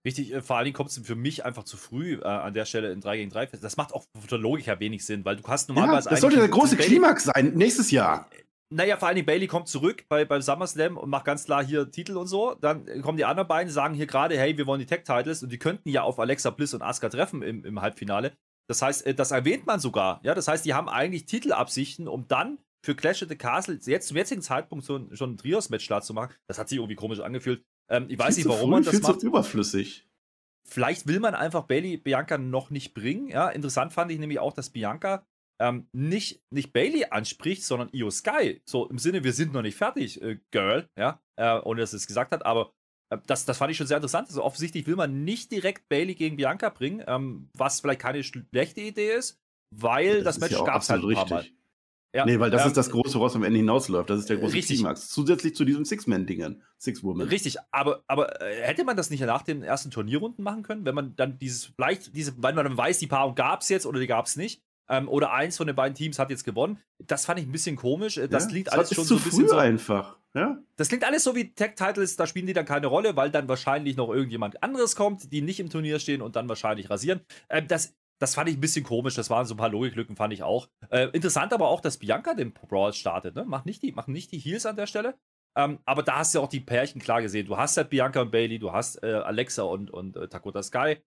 Richtig, 0.05 0.33
äh, 0.33 0.41
vor 0.41 0.57
allen 0.57 0.65
Dingen 0.65 0.75
kommt 0.75 0.91
es 0.91 0.99
für 0.99 1.15
mich 1.15 1.43
einfach 1.45 1.63
zu 1.63 1.77
früh 1.77 2.19
äh, 2.21 2.25
an 2.25 2.53
der 2.53 2.65
Stelle 2.65 2.91
in 2.91 3.01
3 3.01 3.17
gegen 3.17 3.31
3 3.31 3.47
fest. 3.47 3.63
Das 3.63 3.75
macht 3.75 3.93
auch 3.93 4.05
von 4.13 4.27
der 4.29 4.37
Logik 4.37 4.67
her 4.67 4.79
wenig 4.79 5.05
Sinn, 5.05 5.25
weil 5.25 5.35
du 5.35 5.43
hast 5.47 5.67
normalerweise. 5.67 6.09
Ja, 6.09 6.11
das 6.11 6.21
sollte 6.21 6.37
der 6.37 6.47
große 6.47 6.77
Klimax 6.77 7.23
sein, 7.23 7.53
nächstes 7.55 7.89
Jahr. 7.89 8.27
Äh, 8.31 8.43
naja, 8.71 8.97
vor 8.97 9.07
allen 9.07 9.15
Dingen 9.15 9.25
Bailey 9.25 9.47
kommt 9.47 9.67
zurück 9.67 10.05
bei, 10.07 10.25
beim 10.25 10.41
SummerSlam 10.41 10.97
und 10.97 11.09
macht 11.09 11.25
ganz 11.25 11.45
klar 11.45 11.63
hier 11.63 11.89
Titel 11.89 12.17
und 12.17 12.27
so. 12.27 12.55
Dann 12.55 13.01
kommen 13.01 13.17
die 13.17 13.25
anderen 13.25 13.47
beiden, 13.47 13.71
sagen 13.71 13.95
hier 13.95 14.07
gerade, 14.07 14.37
hey, 14.37 14.57
wir 14.57 14.67
wollen 14.67 14.79
die 14.79 14.85
Tech-Titles 14.85 15.43
und 15.43 15.51
die 15.51 15.59
könnten 15.59 15.89
ja 15.89 16.03
auf 16.03 16.19
Alexa 16.19 16.51
Bliss 16.51 16.73
und 16.73 16.81
Asuka 16.81 17.09
treffen 17.09 17.41
im, 17.41 17.63
im 17.63 17.81
Halbfinale. 17.81 18.33
Das 18.67 18.81
heißt, 18.81 19.05
äh, 19.05 19.13
das 19.13 19.31
erwähnt 19.31 19.65
man 19.65 19.79
sogar. 19.79 20.19
Ja, 20.23 20.33
das 20.33 20.47
heißt, 20.47 20.65
die 20.65 20.73
haben 20.73 20.89
eigentlich 20.89 21.25
Titelabsichten, 21.25 22.07
um 22.07 22.27
dann 22.27 22.59
für 22.85 22.95
Clash 22.95 23.23
of 23.23 23.29
the 23.29 23.35
Castle 23.35 23.79
jetzt 23.85 24.07
zum 24.07 24.17
jetzigen 24.17 24.41
Zeitpunkt 24.41 24.85
so 24.85 24.97
ein, 24.97 25.15
schon 25.15 25.33
ein 25.33 25.37
Trios-Match 25.37 25.85
Start 25.85 26.05
zu 26.05 26.13
machen. 26.13 26.33
Das 26.47 26.59
hat 26.59 26.69
sich 26.69 26.77
irgendwie 26.77 26.95
komisch 26.95 27.19
angefühlt. 27.19 27.63
Ähm, 27.89 28.05
ich 28.09 28.17
weiß 28.17 28.37
nicht, 28.37 28.47
warum 28.47 28.61
früh, 28.61 28.69
man 28.71 28.83
das 28.83 29.01
macht. 29.01 29.23
Überflüssig. 29.23 30.07
Vielleicht 30.67 31.07
will 31.07 31.19
man 31.19 31.35
einfach 31.35 31.63
Bailey 31.63 31.97
Bianca 31.97 32.37
noch 32.37 32.69
nicht 32.71 32.93
bringen. 32.93 33.27
Ja, 33.27 33.49
interessant 33.49 33.93
fand 33.93 34.11
ich 34.11 34.19
nämlich 34.19 34.39
auch, 34.39 34.53
dass 34.53 34.71
Bianca 34.71 35.25
ähm, 35.59 35.87
nicht, 35.93 36.43
nicht 36.51 36.73
Bailey 36.73 37.05
anspricht, 37.05 37.63
sondern 37.63 37.89
Io 37.91 38.09
Sky. 38.09 38.61
So 38.65 38.87
im 38.89 38.97
Sinne, 38.97 39.23
wir 39.23 39.33
sind 39.33 39.53
noch 39.53 39.61
nicht 39.61 39.77
fertig, 39.77 40.21
äh, 40.21 40.39
Girl, 40.51 40.89
ja, 40.97 41.21
äh, 41.37 41.59
ohne 41.59 41.81
dass 41.81 41.93
es 41.93 42.07
gesagt 42.07 42.31
hat, 42.31 42.45
aber 42.45 42.73
das, 43.09 43.45
das 43.45 43.57
fand 43.57 43.71
ich 43.71 43.77
schon 43.77 43.87
sehr 43.87 43.97
interessant. 43.97 44.27
Also 44.27 44.43
offensichtlich 44.43 44.87
will 44.87 44.95
man 44.95 45.23
nicht 45.23 45.51
direkt 45.51 45.89
Bailey 45.89 46.15
gegen 46.15 46.37
Bianca 46.37 46.69
bringen, 46.69 47.03
ähm, 47.07 47.49
was 47.53 47.79
vielleicht 47.81 48.01
keine 48.01 48.23
schlechte 48.23 48.81
Idee 48.81 49.13
ist, 49.13 49.39
weil 49.71 50.23
das, 50.23 50.35
das 50.35 50.39
Match 50.39 50.59
ja 50.59 50.65
gab 50.65 50.81
es 50.81 50.89
halt 50.89 51.01
ein 51.01 51.07
richtig. 51.07 51.29
Mal. 51.29 51.45
Ja, 52.15 52.25
nee, 52.25 52.39
weil 52.39 52.49
das 52.49 52.61
ähm, 52.61 52.69
ist 52.69 52.77
das 52.77 52.89
Große, 52.91 53.19
was 53.19 53.35
am 53.35 53.43
Ende 53.43 53.59
hinausläuft. 53.59 54.09
Das 54.09 54.19
ist 54.19 54.29
der 54.29 54.37
große 54.37 54.53
richtig. 54.53 54.77
Climax. 54.77 55.09
Zusätzlich 55.09 55.53
zu 55.53 55.65
diesen 55.65 55.83
Six-Man-Dingern. 55.83 56.63
Six-Woman. 56.77 57.27
Richtig, 57.27 57.57
aber, 57.71 58.03
aber 58.07 58.41
äh, 58.41 58.61
hätte 58.61 58.85
man 58.85 58.95
das 58.95 59.09
nicht 59.09 59.19
nach 59.19 59.41
den 59.41 59.63
ersten 59.63 59.91
Turnierrunden 59.91 60.41
machen 60.41 60.63
können, 60.63 60.85
wenn 60.85 60.95
man 60.95 61.17
dann 61.17 61.37
dieses, 61.39 61.65
vielleicht, 61.65 62.15
diese, 62.15 62.33
weil 62.41 62.53
man 62.53 62.63
dann 62.63 62.77
weiß, 62.77 62.99
die 62.99 63.07
Paarung 63.07 63.35
gab 63.35 63.61
es 63.61 63.69
jetzt 63.69 63.85
oder 63.85 63.99
die 63.99 64.07
gab 64.07 64.27
es 64.27 64.37
nicht, 64.37 64.61
ähm, 64.87 65.09
oder 65.09 65.33
eins 65.33 65.57
von 65.57 65.67
den 65.67 65.75
beiden 65.75 65.93
Teams 65.93 66.17
hat 66.17 66.29
jetzt 66.29 66.45
gewonnen. 66.45 66.79
Das 66.99 67.25
fand 67.25 67.41
ich 67.41 67.47
ein 67.47 67.51
bisschen 67.51 67.75
komisch. 67.75 68.17
Äh, 68.17 68.29
das 68.29 68.43
ja, 68.43 68.49
klingt 68.49 68.71
alles 68.71 68.93
schon 68.93 69.03
so 69.03 69.15
ein 69.15 69.21
bisschen 69.21 69.49
so 69.49 69.57
einfach. 69.57 70.17
Ja? 70.35 70.61
Das 70.75 70.89
klingt 70.89 71.05
alles 71.05 71.23
so 71.23 71.35
wie 71.35 71.53
Tech-Titles, 71.53 72.17
da 72.17 72.27
spielen 72.27 72.45
die 72.45 72.53
dann 72.53 72.65
keine 72.65 72.87
Rolle, 72.87 73.15
weil 73.15 73.31
dann 73.31 73.47
wahrscheinlich 73.47 73.95
noch 73.95 74.09
irgendjemand 74.09 74.61
anderes 74.61 74.95
kommt, 74.95 75.31
die 75.31 75.41
nicht 75.41 75.59
im 75.59 75.69
Turnier 75.69 75.97
stehen 75.99 76.21
und 76.21 76.35
dann 76.35 76.49
wahrscheinlich 76.49 76.89
rasieren. 76.89 77.21
Ähm, 77.49 77.67
das, 77.67 77.95
das 78.19 78.35
fand 78.35 78.49
ich 78.49 78.57
ein 78.57 78.61
bisschen 78.61 78.83
komisch, 78.83 79.15
das 79.15 79.29
waren 79.29 79.45
so 79.45 79.53
ein 79.53 79.57
paar 79.57 79.69
Logiklücken, 79.69 80.17
fand 80.17 80.33
ich 80.33 80.43
auch. 80.43 80.67
Äh, 80.89 81.07
interessant 81.13 81.53
aber 81.53 81.69
auch, 81.69 81.79
dass 81.79 81.97
Bianca 81.97 82.33
den 82.33 82.53
Brawl 82.53 82.93
startet, 82.93 83.35
ne? 83.35 83.45
Macht 83.45 83.65
nicht 83.65 83.81
die, 83.81 83.93
machen 83.93 84.11
nicht 84.11 84.31
die 84.33 84.39
Heels 84.39 84.65
an 84.65 84.75
der 84.75 84.87
Stelle. 84.87 85.17
Ähm, 85.57 85.79
aber 85.85 86.03
da 86.03 86.17
hast 86.17 86.35
du 86.35 86.41
auch 86.41 86.49
die 86.49 86.59
Pärchen 86.59 86.99
klar 86.99 87.21
gesehen. 87.21 87.45
Du 87.45 87.55
hast 87.55 87.77
halt 87.77 87.89
Bianca 87.89 88.21
und 88.21 88.31
Bailey, 88.31 88.59
du 88.59 88.73
hast 88.73 89.01
äh, 89.03 89.13
Alexa 89.13 89.63
und, 89.63 89.89
und 89.89 90.17
äh, 90.17 90.27
Dakota 90.27 90.61
Sky. 90.61 90.97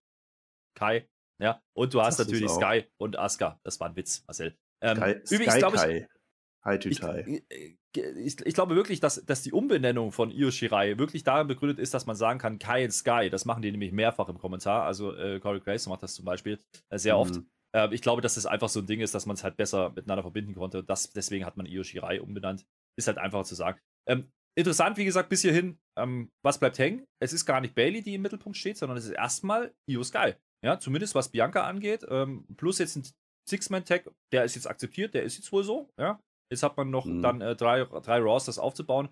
Kai. 0.75 1.07
Ja, 1.41 1.63
und 1.75 1.93
du 1.93 2.01
hast 2.01 2.19
natürlich 2.19 2.51
Sky 2.51 2.85
und 2.97 3.19
Asuka. 3.19 3.61
Das 3.63 3.79
war 3.79 3.91
ein 3.91 3.97
Witz, 3.97 4.25
Marcel. 4.27 4.57
Ähm, 4.81 4.97
Sky, 4.97 5.35
übrigens 5.35 5.57
glaube 5.57 5.77
ich. 5.77 6.07
Hi 6.65 6.79
to 6.79 6.89
ich, 8.01 8.45
ich, 8.45 8.55
glaube 8.55 8.75
wirklich, 8.75 9.01
dass, 9.01 9.25
dass 9.25 9.43
die 9.43 9.53
Umbenennung 9.53 10.13
von 10.13 10.31
Io 10.31 10.51
Shirai 10.51 10.99
wirklich 10.99 11.25
darin 11.25 11.47
begründet 11.47 11.79
ist, 11.79 11.95
dass 11.95 12.07
man 12.07 12.17
sagen 12.17 12.39
kann, 12.39 12.59
Kai 12.59 12.85
und 12.85 12.91
Sky. 12.91 13.29
Das 13.31 13.45
machen 13.45 13.63
die 13.63 13.71
nämlich 13.71 13.93
mehrfach 13.93 14.29
im 14.29 14.39
Kommentar. 14.39 14.85
Also 14.85 15.15
äh, 15.15 15.41
Corey 15.41 15.61
Grace 15.61 15.87
macht 15.87 16.03
das 16.03 16.15
zum 16.15 16.25
Beispiel 16.25 16.59
äh, 16.91 16.99
sehr 16.99 17.15
mhm. 17.15 17.21
oft. 17.21 17.41
Äh, 17.75 17.95
ich 17.95 18.03
glaube, 18.03 18.23
dass 18.23 18.35
das 18.35 18.47
einfach 18.47 18.69
so 18.69 18.81
ein 18.81 18.87
Ding 18.87 19.01
ist, 19.01 19.15
dass 19.15 19.27
man 19.27 19.35
es 19.35 19.45
halt 19.45 19.57
besser 19.57 19.91
miteinander 19.91 20.23
verbinden 20.23 20.55
konnte. 20.55 20.83
Das, 20.83 21.11
deswegen 21.13 21.45
hat 21.45 21.57
man 21.57 21.67
Io 21.67 21.83
Shirai 21.83 22.21
umbenannt. 22.21 22.67
Ist 22.97 23.09
halt 23.09 23.19
einfacher 23.19 23.45
zu 23.45 23.55
sagen. 23.55 23.79
Ähm, 24.09 24.31
interessant, 24.57 24.97
wie 24.97 25.05
gesagt, 25.05 25.29
bis 25.29 25.43
hierhin, 25.43 25.79
ähm, 25.97 26.31
was 26.43 26.59
bleibt 26.59 26.79
hängen? 26.79 27.05
Es 27.21 27.33
ist 27.33 27.47
gar 27.47 27.61
nicht 27.61 27.75
Bailey, 27.75 28.03
die 28.03 28.15
im 28.15 28.23
Mittelpunkt 28.23 28.59
steht, 28.59 28.77
sondern 28.77 28.99
es 28.99 29.05
ist 29.05 29.13
erstmal 29.13 29.73
Io 29.87 30.03
Sky. 30.03 30.35
Ja, 30.65 30.79
zumindest 30.79 31.15
was 31.15 31.29
Bianca 31.31 31.65
angeht. 31.65 32.05
Ähm, 32.09 32.45
plus 32.57 32.79
jetzt 32.79 32.97
ein 32.97 33.07
Six-Man-Tag, 33.49 34.11
der 34.33 34.45
ist 34.45 34.57
jetzt 34.57 34.67
akzeptiert, 34.67 35.15
der 35.15 35.23
ist 35.23 35.37
jetzt 35.37 35.53
wohl 35.53 35.65
so. 35.65 35.89
Ja, 35.99 36.21
Jetzt 36.51 36.63
hat 36.63 36.77
man 36.77 36.91
noch 36.91 37.05
mhm. 37.05 37.23
dann 37.23 37.41
äh, 37.41 37.57
drei, 37.57 37.85
drei 37.85 38.21
Rosters 38.21 38.59
aufzubauen. 38.59 39.09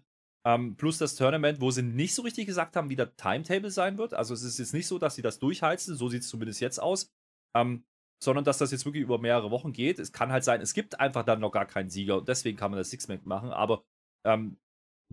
Ähm, 0.46 0.76
plus 0.76 0.98
das 0.98 1.16
Tournament, 1.16 1.60
wo 1.60 1.70
sie 1.70 1.82
nicht 1.82 2.14
so 2.14 2.22
richtig 2.22 2.46
gesagt 2.46 2.76
haben, 2.76 2.88
wie 2.88 2.96
der 2.96 3.16
Timetable 3.16 3.70
sein 3.70 3.98
wird. 3.98 4.14
Also 4.14 4.32
es 4.32 4.42
ist 4.42 4.58
jetzt 4.58 4.74
nicht 4.74 4.86
so, 4.86 4.98
dass 4.98 5.16
sie 5.16 5.22
das 5.22 5.38
durchheizen, 5.38 5.96
so 5.96 6.08
sieht 6.08 6.22
es 6.22 6.28
zumindest 6.28 6.60
jetzt 6.60 6.80
aus. 6.80 7.10
Ähm, 7.56 7.84
sondern 8.22 8.44
dass 8.44 8.58
das 8.58 8.70
jetzt 8.70 8.84
wirklich 8.84 9.02
über 9.02 9.18
mehrere 9.18 9.50
Wochen 9.50 9.72
geht. 9.72 9.98
Es 9.98 10.12
kann 10.12 10.32
halt 10.32 10.44
sein, 10.44 10.60
es 10.60 10.72
gibt 10.72 11.00
einfach 11.00 11.24
dann 11.24 11.40
noch 11.40 11.52
gar 11.52 11.66
keinen 11.66 11.90
Sieger 11.90 12.18
und 12.18 12.28
deswegen 12.28 12.56
kann 12.56 12.70
man 12.70 12.78
das 12.78 12.90
Six-Man 12.90 13.20
machen. 13.24 13.50
Aber 13.50 13.84
ähm, 14.24 14.56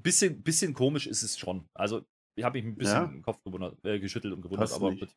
bisschen, 0.01 0.41
bisschen 0.41 0.73
komisch 0.73 1.07
ist 1.07 1.23
es 1.23 1.37
schon. 1.37 1.67
Also 1.73 2.05
ich 2.35 2.43
habe 2.43 2.57
mich 2.57 2.65
ein 2.65 2.75
bisschen 2.75 2.95
ja? 2.95 3.03
im 3.03 3.21
Kopf 3.21 3.43
gewundert, 3.43 3.83
äh, 3.83 3.99
geschüttelt 3.99 4.33
und 4.33 4.41
gewundert, 4.41 4.69
Passt 4.69 4.75
aber 4.75 4.91
nicht. 4.91 5.15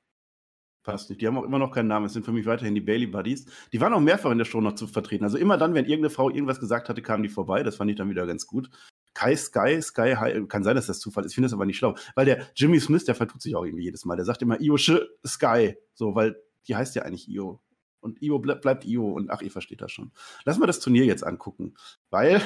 Passt 0.87 1.11
nicht. 1.11 1.21
Die 1.21 1.27
haben 1.27 1.37
auch 1.37 1.43
immer 1.43 1.59
noch 1.59 1.73
keinen 1.73 1.89
Namen. 1.89 2.07
Es 2.07 2.13
sind 2.13 2.25
für 2.25 2.31
mich 2.31 2.47
weiterhin 2.47 2.77
die 2.77 2.81
Bailey 2.81 3.09
Buddies. 3.09 3.45
Die 3.73 3.81
waren 3.81 3.93
auch 3.93 3.99
mehrfach 3.99 4.31
in 4.31 4.39
der 4.39 4.45
Show 4.45 4.61
noch 4.61 4.77
zu 4.77 4.87
vertreten. 4.87 5.25
Also 5.25 5.37
immer 5.37 5.59
dann, 5.59 5.75
wenn 5.75 5.85
irgendeine 5.85 6.11
Frau 6.11 6.31
irgendwas 6.31 6.61
gesagt 6.61 6.89
hatte, 6.89 7.03
kamen 7.03 7.25
die 7.25 7.29
vorbei. 7.29 7.65
Das 7.65 7.75
fand 7.75 7.91
ich 7.91 7.97
dann 7.97 8.09
wieder 8.09 8.25
ganz 8.25 8.47
gut. 8.47 8.71
Kai 9.13 9.35
Sky, 9.35 9.83
Sky, 9.83 10.15
kann 10.47 10.63
sein, 10.63 10.77
dass 10.77 10.87
das 10.87 11.01
Zufall 11.01 11.25
ist. 11.25 11.33
Ich 11.33 11.35
finde 11.35 11.47
das 11.47 11.55
aber 11.55 11.67
nicht 11.67 11.77
schlau. 11.77 11.97
Weil 12.15 12.27
der 12.27 12.47
Jimmy 12.55 12.79
Smith, 12.79 13.05
der 13.05 13.17
vertut 13.17 13.43
sich 13.43 13.57
auch 13.57 13.65
irgendwie 13.65 13.83
jedes 13.83 14.05
Mal. 14.05 14.15
Der 14.15 14.25
sagt 14.25 14.43
immer 14.43 14.61
Io 14.61 14.77
Sky. 14.77 15.75
So, 15.95 16.15
weil 16.15 16.37
die 16.69 16.77
heißt 16.77 16.95
ja 16.95 17.03
eigentlich 17.03 17.27
Io. 17.27 17.61
Und 17.99 18.23
Io 18.23 18.39
bleibt 18.39 18.85
Io. 18.85 19.11
Und 19.11 19.29
ach, 19.29 19.43
ihr 19.43 19.51
versteht 19.51 19.81
das 19.81 19.91
schon. 19.91 20.13
Lass 20.45 20.57
mal 20.57 20.67
das 20.67 20.79
Turnier 20.79 21.05
jetzt 21.05 21.27
angucken. 21.27 21.75
Weil 22.11 22.41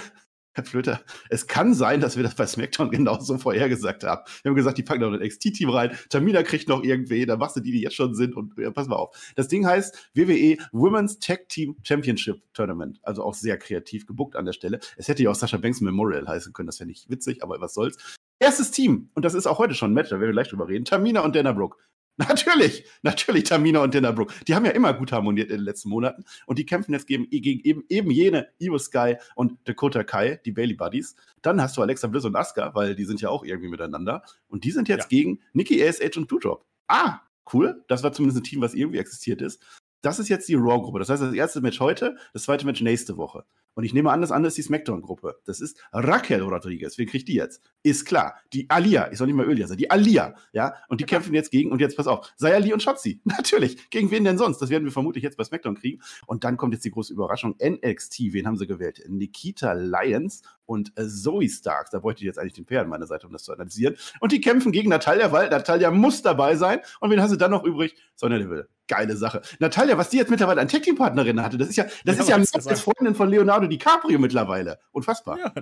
Herr 0.52 0.64
Flöter, 0.64 1.00
es 1.28 1.46
kann 1.46 1.74
sein, 1.74 2.00
dass 2.00 2.16
wir 2.16 2.24
das 2.24 2.34
bei 2.34 2.46
SmackDown 2.46 2.90
genauso 2.90 3.38
vorhergesagt 3.38 4.02
haben. 4.02 4.22
Wir 4.42 4.50
haben 4.50 4.56
gesagt, 4.56 4.78
die 4.78 4.82
packen 4.82 5.02
noch 5.02 5.12
ein 5.12 5.26
XT-Team 5.26 5.70
rein, 5.70 5.96
Tamina 6.08 6.42
kriegt 6.42 6.68
noch 6.68 6.82
irgendwie, 6.82 7.24
dann 7.24 7.38
machst 7.38 7.56
du 7.56 7.60
die, 7.60 7.70
die 7.70 7.82
jetzt 7.82 7.94
schon 7.94 8.14
sind 8.14 8.34
und 8.34 8.58
ja, 8.58 8.70
pass 8.70 8.88
mal 8.88 8.96
auf. 8.96 9.32
Das 9.36 9.46
Ding 9.46 9.64
heißt 9.64 10.10
WWE 10.14 10.56
Women's 10.72 11.20
Tag 11.20 11.48
Team 11.48 11.76
Championship 11.84 12.42
Tournament. 12.52 12.98
Also 13.02 13.22
auch 13.22 13.34
sehr 13.34 13.58
kreativ 13.58 14.06
gebuckt 14.06 14.34
an 14.34 14.44
der 14.44 14.52
Stelle. 14.52 14.80
Es 14.96 15.06
hätte 15.06 15.22
ja 15.22 15.30
auch 15.30 15.36
Sasha 15.36 15.56
Banks 15.56 15.80
Memorial 15.80 16.26
heißen 16.26 16.52
können, 16.52 16.66
das 16.66 16.80
wäre 16.80 16.88
nicht 16.88 17.08
witzig, 17.08 17.42
aber 17.44 17.60
was 17.60 17.74
soll's. 17.74 18.18
Erstes 18.40 18.70
Team, 18.70 19.10
und 19.14 19.24
das 19.24 19.34
ist 19.34 19.46
auch 19.46 19.58
heute 19.58 19.74
schon 19.74 19.92
ein 19.92 19.94
Match, 19.94 20.08
da 20.08 20.16
werden 20.16 20.30
wir 20.30 20.32
gleich 20.32 20.48
drüber 20.48 20.66
reden. 20.66 20.84
Tamina 20.84 21.20
und 21.20 21.36
Dana 21.36 21.52
Brooke. 21.52 21.76
Natürlich, 22.16 22.84
natürlich 23.02 23.44
Tamina 23.44 23.82
und 23.82 23.94
Dinner 23.94 24.12
Brooke. 24.12 24.34
Die 24.46 24.54
haben 24.54 24.64
ja 24.66 24.72
immer 24.72 24.92
gut 24.92 25.10
harmoniert 25.10 25.50
in 25.50 25.56
den 25.56 25.64
letzten 25.64 25.88
Monaten 25.88 26.24
und 26.46 26.58
die 26.58 26.66
kämpfen 26.66 26.92
jetzt 26.92 27.06
gegen, 27.06 27.30
gegen 27.30 27.60
eben, 27.60 27.84
eben 27.88 28.10
jene 28.10 28.48
Io 28.58 28.78
Sky 28.78 29.16
und 29.34 29.56
Dakota 29.66 30.04
Kai, 30.04 30.38
die 30.44 30.52
Bailey 30.52 30.74
Buddies. 30.74 31.16
Dann 31.40 31.60
hast 31.62 31.76
du 31.76 31.82
Alexa 31.82 32.08
Bliss 32.08 32.24
und 32.24 32.36
Asuka, 32.36 32.74
weil 32.74 32.94
die 32.94 33.04
sind 33.04 33.22
ja 33.22 33.30
auch 33.30 33.42
irgendwie 33.44 33.70
miteinander. 33.70 34.22
Und 34.48 34.64
die 34.64 34.70
sind 34.70 34.88
jetzt 34.88 35.10
ja. 35.10 35.18
gegen 35.18 35.40
Nikki 35.54 35.82
ASH 35.82 36.16
und 36.16 36.30
Doudrop. 36.30 36.66
Ah, 36.88 37.20
cool. 37.54 37.84
Das 37.88 38.02
war 38.02 38.12
zumindest 38.12 38.40
ein 38.40 38.44
Team, 38.44 38.60
was 38.60 38.74
irgendwie 38.74 38.98
existiert 38.98 39.40
ist. 39.40 39.62
Das 40.02 40.18
ist 40.18 40.28
jetzt 40.28 40.48
die 40.48 40.54
Raw-Gruppe. 40.54 40.98
Das 40.98 41.08
heißt, 41.08 41.22
das 41.22 41.34
erste 41.34 41.60
Match 41.60 41.80
heute, 41.80 42.16
das 42.32 42.44
zweite 42.44 42.66
Match 42.66 42.80
nächste 42.80 43.16
Woche. 43.16 43.44
Und 43.74 43.84
ich 43.84 43.94
nehme 43.94 44.10
an, 44.10 44.20
das 44.20 44.32
andere 44.32 44.48
ist 44.48 44.58
die 44.58 44.62
SmackDown-Gruppe. 44.62 45.40
Das 45.44 45.60
ist 45.60 45.78
Raquel 45.92 46.42
Rodriguez. 46.42 46.98
Wen 46.98 47.06
kriegt 47.06 47.28
die 47.28 47.34
jetzt? 47.34 47.62
Ist 47.82 48.04
klar. 48.04 48.36
Die 48.52 48.68
Alia. 48.68 49.10
Ich 49.12 49.18
soll 49.18 49.26
nicht 49.26 49.36
mal 49.36 49.46
Ölia 49.46 49.66
sagen. 49.66 49.78
Die 49.78 49.90
Alia. 49.90 50.34
Ja. 50.52 50.74
Und 50.88 51.00
die 51.00 51.04
kämpfen 51.04 51.34
jetzt 51.34 51.50
gegen, 51.50 51.70
und 51.70 51.80
jetzt 51.80 51.96
pass 51.96 52.06
auf, 52.06 52.32
Sayali 52.36 52.72
und 52.72 52.82
Shotzi. 52.82 53.20
Natürlich. 53.24 53.90
Gegen 53.90 54.10
wen 54.10 54.24
denn 54.24 54.38
sonst? 54.38 54.58
Das 54.58 54.70
werden 54.70 54.84
wir 54.84 54.92
vermutlich 54.92 55.24
jetzt 55.24 55.36
bei 55.36 55.44
SmackDown 55.44 55.76
kriegen. 55.76 56.02
Und 56.26 56.44
dann 56.44 56.56
kommt 56.56 56.74
jetzt 56.74 56.84
die 56.84 56.90
große 56.90 57.12
Überraschung. 57.12 57.56
NXT. 57.62 58.32
Wen 58.32 58.46
haben 58.46 58.56
sie 58.56 58.66
gewählt? 58.66 59.02
Nikita 59.08 59.72
Lyons 59.72 60.42
und 60.66 60.92
äh, 60.96 61.06
Zoe 61.06 61.48
Starks. 61.48 61.90
Da 61.90 62.00
bräuchte 62.00 62.22
ich 62.22 62.26
jetzt 62.26 62.38
eigentlich 62.38 62.54
den 62.54 62.66
Pär 62.66 62.82
an 62.82 62.88
meiner 62.88 63.06
Seite, 63.06 63.26
um 63.26 63.32
das 63.32 63.44
zu 63.44 63.52
analysieren. 63.52 63.96
Und 64.20 64.32
die 64.32 64.40
kämpfen 64.40 64.72
gegen 64.72 64.90
Natalia, 64.90 65.32
weil 65.32 65.48
Natalia 65.48 65.90
muss 65.90 66.22
dabei 66.22 66.56
sein. 66.56 66.80
Und 67.00 67.10
wen 67.10 67.20
hast 67.20 67.32
du 67.32 67.36
dann 67.36 67.50
noch 67.50 67.64
übrig? 67.64 67.94
Sonja 68.16 68.38
Deville 68.38 68.68
geile 68.90 69.16
Sache. 69.16 69.40
Natalia, 69.60 69.96
was 69.96 70.10
die 70.10 70.18
jetzt 70.18 70.30
mittlerweile 70.30 70.60
an 70.60 70.68
Tag 70.68 70.82
Team 70.82 70.96
Partnerin 70.96 71.40
hatte, 71.40 71.56
das 71.56 71.68
ist 71.68 71.76
ja, 71.76 71.84
das 72.04 72.16
ja, 72.16 72.36
ist 72.36 72.54
ja 72.54 72.60
eine 72.66 72.76
Freundin 72.76 73.14
von 73.14 73.30
Leonardo 73.30 73.66
DiCaprio 73.70 74.18
mittlerweile. 74.18 74.78
Unfassbar. 74.92 75.38
Ja. 75.38 75.54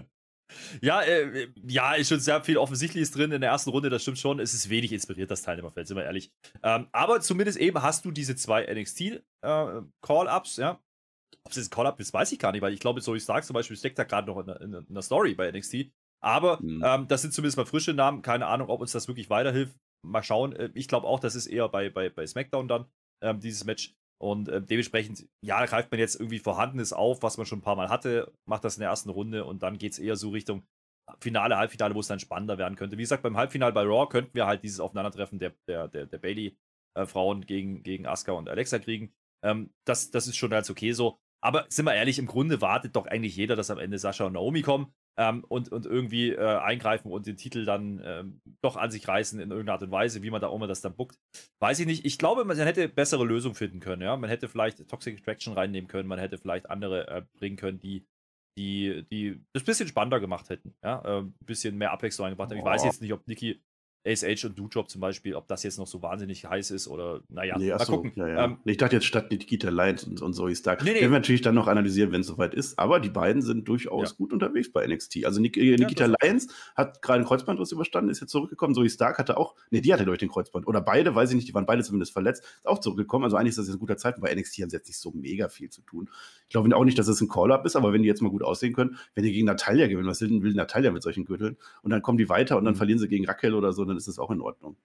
Ja, 0.81 1.03
äh, 1.03 1.49
ja, 1.67 1.95
ist 1.95 2.09
schon 2.09 2.21
sehr 2.21 2.43
viel 2.43 2.57
Offensichtliches 2.57 3.11
drin 3.11 3.33
in 3.33 3.41
der 3.41 3.51
ersten 3.51 3.71
Runde, 3.71 3.91
das 3.91 4.03
stimmt 4.03 4.19
schon. 4.19 4.41
Es 4.41 4.55
ist 4.55 4.71
wenig 4.71 4.93
inspiriert, 4.93 5.31
das 5.31 5.43
Teilnehmerfeld, 5.43 5.87
sind 5.87 5.97
wir 5.97 6.05
ehrlich. 6.05 6.33
Ähm, 6.63 6.89
aber 6.93 7.21
zumindest 7.21 7.59
eben 7.59 7.83
hast 7.83 8.05
du 8.05 8.11
diese 8.11 8.37
zwei 8.37 8.63
NXT-Call-Ups, 8.65 10.59
äh, 10.59 10.63
ja. 10.63 10.81
Ob 11.45 11.51
es 11.51 11.57
jetzt 11.57 11.69
ein 11.69 11.77
Call-Up 11.77 12.01
ist, 12.01 12.13
weiß 12.13 12.33
ich 12.33 12.39
gar 12.39 12.53
nicht, 12.53 12.63
weil 12.63 12.73
ich 12.73 12.81
glaube, 12.81 13.01
so 13.01 13.15
wie 13.15 13.21
Stark 13.21 13.45
zum 13.45 13.55
Beispiel 13.55 13.77
steckt 13.77 13.99
da 13.99 14.05
gerade 14.05 14.27
noch 14.27 14.39
in, 14.41 14.49
in, 14.49 14.75
in, 14.75 14.87
einer 14.91 15.03
Story 15.03 15.35
bei 15.35 15.51
NXT. 15.51 15.91
Aber 16.21 16.59
mhm. 16.61 16.83
ähm, 16.85 17.09
das 17.09 17.23
sind 17.23 17.33
zumindest 17.33 17.57
mal 17.57 17.67
frische 17.67 17.95
Namen. 17.95 18.23
Keine 18.23 18.47
Ahnung, 18.47 18.69
ob 18.69 18.81
uns 18.81 18.93
das 18.93 19.09
wirklich 19.09 19.31
weiterhilft. 19.31 19.77
Mal 20.05 20.23
schauen. 20.23 20.55
Äh, 20.55 20.71
ich 20.75 20.89
glaube 20.89 21.07
auch, 21.07 21.21
das 21.21 21.35
ist 21.35 21.47
eher 21.47 21.69
bei, 21.69 21.91
bei, 21.91 22.11
bei 22.11 22.27
SmackDown 22.27 22.69
dann 22.69 22.87
ähm, 23.23 23.41
dieses 23.41 23.65
Match. 23.65 23.95
Und 24.21 24.49
äh, 24.49 24.61
dementsprechend, 24.61 25.29
ja, 25.45 25.65
greift 25.65 25.91
man 25.91 26.01
jetzt 26.01 26.17
irgendwie 26.17 26.41
Vorhandenes 26.41 26.93
auf, 26.93 27.23
was 27.23 27.37
man 27.37 27.47
schon 27.47 27.61
ein 27.61 27.63
paar 27.63 27.77
Mal 27.77 27.89
hatte, 27.89 28.33
macht 28.47 28.65
das 28.65 28.77
in 28.77 28.81
der 28.81 28.91
ersten 28.91 29.11
Runde 29.11 29.45
und 29.45 29.63
dann 29.63 29.79
geht 29.79 29.93
es 29.93 29.99
eher 29.99 30.17
so 30.17 30.31
Richtung 30.31 30.67
Finale, 31.21 31.57
Halbfinale, 31.57 31.95
wo 31.95 32.01
es 32.01 32.09
dann 32.09 32.21
spannender 32.21 32.59
werden 32.59 32.77
könnte. 32.77 32.99
Wie 32.99 33.03
gesagt, 33.03 33.23
beim 33.23 33.37
Halbfinale 33.37 33.73
bei 33.73 33.83
Raw 33.83 34.09
könnten 34.09 34.35
wir 34.35 34.47
halt 34.47 34.63
dieses 34.63 34.81
Aufeinandertreffen 34.81 35.39
der, 35.39 35.55
der, 35.67 35.89
der, 35.89 36.07
der 36.07 36.19
Bailey-Frauen 36.19 37.43
äh, 37.43 37.47
gegen, 37.47 37.83
gegen 37.83 38.07
Asuka 38.07 38.33
und 38.33 38.49
Alexa 38.49 38.79
kriegen. 38.79 39.13
Ähm, 39.43 39.71
das, 39.87 40.11
das 40.11 40.27
ist 40.27 40.37
schon 40.37 40.51
ganz 40.51 40.69
okay 40.69 40.93
so. 40.93 41.19
Aber 41.41 41.67
sind 41.69 41.85
wir 41.85 41.95
ehrlich, 41.95 42.19
im 42.19 42.27
Grunde 42.27 42.61
wartet 42.61 42.97
doch 42.97 43.07
eigentlich 43.07 43.37
jeder, 43.37 43.57
dass 43.57 43.71
am 43.71 43.79
Ende 43.79 43.99
Sascha 43.99 44.27
und 44.27 44.33
Naomi 44.33 44.63
kommen 44.63 44.93
ähm, 45.19 45.45
und, 45.49 45.71
und 45.71 45.85
irgendwie 45.85 46.31
äh, 46.31 46.59
eingreifen 46.59 47.11
und 47.11 47.27
den 47.27 47.37
Titel 47.37 47.65
dann 47.65 48.01
ähm, 48.05 48.41
doch 48.63 48.77
an 48.77 48.91
sich 48.91 49.07
reißen 49.07 49.41
in 49.41 49.51
irgendeiner 49.51 49.75
Art 49.75 49.83
und 49.83 49.91
Weise, 49.91 50.23
wie 50.23 50.31
man 50.31 50.41
da 50.41 50.47
auch 50.47 50.57
immer 50.57 50.69
das 50.69 50.81
dann 50.81 50.95
buckt. 50.95 51.19
Weiß 51.59 51.81
ich 51.81 51.87
nicht. 51.87 52.05
Ich 52.05 52.19
glaube, 52.19 52.45
man 52.45 52.57
hätte 52.57 52.89
bessere 52.89 53.25
Lösungen 53.25 53.57
finden 53.57 53.81
können. 53.81 54.01
Ja? 54.01 54.17
Man 54.17 54.31
hätte 54.31 54.49
vielleicht 54.49 54.87
Toxic 54.89 55.19
Attraction 55.19 55.55
reinnehmen 55.55 55.89
können, 55.89 56.09
man 56.09 56.21
hätte 56.21 56.39
vielleicht 56.39 56.71
andere 56.71 57.09
äh, 57.09 57.23
bringen 57.37 57.57
können, 57.57 57.81
die, 57.81 58.07
die, 58.57 59.05
die 59.11 59.45
das 59.53 59.65
ein 59.65 59.67
bisschen 59.67 59.89
spannender 59.89 60.21
gemacht 60.21 60.51
hätten. 60.51 60.75
Ja? 60.85 61.03
Ein 61.03 61.35
bisschen 61.45 61.77
mehr 61.77 61.91
Abwechslung 61.91 62.27
eingebracht 62.27 62.51
hätten. 62.51 62.61
Ich 62.61 62.65
weiß 62.65 62.85
jetzt 62.85 63.03
nicht, 63.03 63.13
ob 63.13 63.27
Niki 63.27 63.61
Ace 64.09 64.25
Age 64.25 64.47
und 64.47 64.59
Doodrop 64.59 64.91
zum 64.91 65.01
Beispiel, 65.01 65.35
ob 65.35 65.47
das 65.49 65.63
jetzt 65.63 65.79
noch 65.79 65.87
so 65.87 66.03
wahnsinnig 66.03 66.45
heiß 66.45 66.71
ist 66.71 66.89
oder 66.89 67.21
naja, 67.29 67.57
nee, 67.59 67.71
mal 67.71 67.79
so, 67.85 67.93
gucken. 67.93 68.13
Ja, 68.17 68.29
ja. 68.29 68.45
Ähm, 68.45 68.59
ich 68.65 68.77
dachte 68.77 68.97
jetzt 68.97 69.05
statt 69.05 69.31
Nikita 69.31 69.69
Lions 69.71 70.05
und, 70.05 70.23
und 70.23 70.33
Zoe 70.35 70.55
Stark. 70.55 70.83
Nee, 70.83 70.91
nee. 70.91 71.01
Werden 71.01 71.13
wir 71.13 71.19
natürlich 71.19 71.43
dann 71.43 71.55
noch 71.55 71.69
analysieren, 71.69 72.13
wenn 72.13 72.23
es 72.23 72.27
soweit 72.27 72.55
ist, 72.55 72.79
aber 72.79 73.01
die 73.01 73.11
beiden 73.11 73.43
sind 73.43 73.69
durchaus 73.69 74.11
ja. 74.11 74.17
gut 74.17 74.33
unterwegs 74.33 74.73
bei 74.73 74.87
NXT. 74.87 75.25
Also 75.25 75.41
Nik 75.41 75.57
äh, 75.57 75.77
Nikita 75.77 76.07
Lions 76.07 76.49
hat 76.75 77.03
gerade 77.03 77.21
ein 77.21 77.27
Kreuzbandriss 77.27 77.73
überstanden, 77.73 78.11
ist 78.11 78.21
jetzt 78.21 78.31
zurückgekommen. 78.31 78.75
Zoe 78.75 78.89
Stark 78.89 79.19
hatte 79.19 79.37
auch, 79.37 79.55
nee, 79.71 79.81
die 79.81 79.93
hatte 79.93 80.05
durch 80.05 80.19
den 80.19 80.31
Kreuzband. 80.31 80.67
Oder 80.67 80.81
beide, 80.81 81.15
weiß 81.15 81.31
ich 81.31 81.37
nicht, 81.37 81.49
die 81.49 81.55
waren 81.55 81.67
beide 81.67 81.83
zumindest 81.83 82.13
verletzt, 82.13 82.43
ist 82.59 82.67
auch 82.67 82.79
zurückgekommen. 82.79 83.25
Also 83.25 83.37
eigentlich 83.37 83.51
ist 83.51 83.59
das 83.59 83.67
jetzt 83.67 83.77
ein 83.77 83.81
guter 83.81 83.97
Zeitpunkt. 83.97 84.29
Bei 84.29 84.35
NXT 84.35 84.63
haben 84.63 84.71
sie 84.71 84.77
jetzt 84.77 84.89
nicht 84.89 84.99
so 84.99 85.13
mega 85.13 85.49
viel 85.49 85.71
zu 85.71 85.83
tun. 85.83 86.09
Ich 86.45 86.51
glaube 86.51 86.75
auch 86.75 86.85
nicht, 86.85 86.99
dass 86.99 87.09
es 87.09 87.21
ein 87.21 87.29
Call-Up 87.29 87.67
ist, 87.67 87.77
aber 87.77 87.93
wenn 87.93 88.03
die 88.03 88.09
jetzt 88.09 88.23
mal 88.23 88.31
gut 88.31 88.43
aussehen 88.43 88.73
können, 88.73 88.97
wenn 89.15 89.25
die 89.25 89.33
gegen 89.33 89.47
Natalia 89.47 89.87
gewinnen, 89.87 90.09
was 90.09 90.23
will, 90.23 90.43
will 90.43 90.55
Natalia 90.55 90.91
mit 90.91 91.03
solchen 91.03 91.27
Gürteln? 91.27 91.59
Und 91.83 91.91
dann 91.91 92.01
kommen 92.01 92.17
die 92.17 92.29
weiter 92.31 92.57
und 92.57 92.65
dann 92.65 92.75
mhm. 92.75 92.79
verlieren 92.79 92.99
sie 92.99 93.09
gegen 93.09 93.27
Raquel 93.27 93.55
oder 93.55 93.73
so, 93.73 93.85
dann 93.85 93.98
ist 93.99 94.09
das 94.09 94.19
auch 94.19 94.31
in 94.31 94.41
Ordnung. 94.41 94.77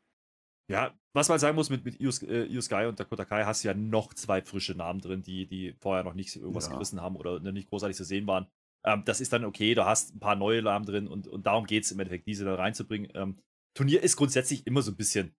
Ja, 0.69 0.97
was 1.13 1.30
man 1.30 1.39
sagen 1.39 1.56
muss, 1.56 1.69
mit, 1.69 1.84
mit 1.84 1.99
Io, 1.99 2.10
äh, 2.10 2.62
Sky 2.62 2.86
und 2.86 2.99
Dakota 2.99 3.26
Kai 3.26 3.43
hast 3.43 3.63
du 3.63 3.67
ja 3.67 3.73
noch 3.73 4.13
zwei 4.13 4.41
frische 4.41 4.76
Namen 4.76 5.02
drin, 5.02 5.21
die, 5.21 5.45
die 5.45 5.76
vorher 5.80 6.04
noch 6.04 6.13
nicht 6.13 6.36
irgendwas 6.36 6.67
ja. 6.67 6.73
gerissen 6.73 7.02
haben 7.02 7.15
oder 7.15 7.39
nicht 7.39 7.69
großartig 7.69 7.97
zu 7.97 8.06
sehen 8.06 8.28
waren. 8.28 8.47
Ähm, 8.86 9.04
das 9.06 9.21
ist 9.21 9.34
dann 9.34 9.45
okay, 9.45 9.76
du 9.76 9.86
hast 9.86 10.15
ein 10.15 10.19
paar 10.19 10.36
neue 10.36 10.62
Namen 10.62 10.86
drin 10.86 11.08
und, 11.08 11.28
und 11.28 11.45
darum 11.45 11.65
geht 11.65 11.84
es 11.84 11.91
im 11.91 11.99
Endeffekt, 11.99 12.28
diese 12.28 12.45
da 12.45 12.56
reinzubringen. 12.56 13.12
Ähm, 13.13 13.38
Turnier 13.76 14.04
ist 14.04 14.15
grundsätzlich 14.15 14.65
immer 14.65 14.82
so 14.82 14.91
ein 14.91 14.97
bisschen 14.97 15.36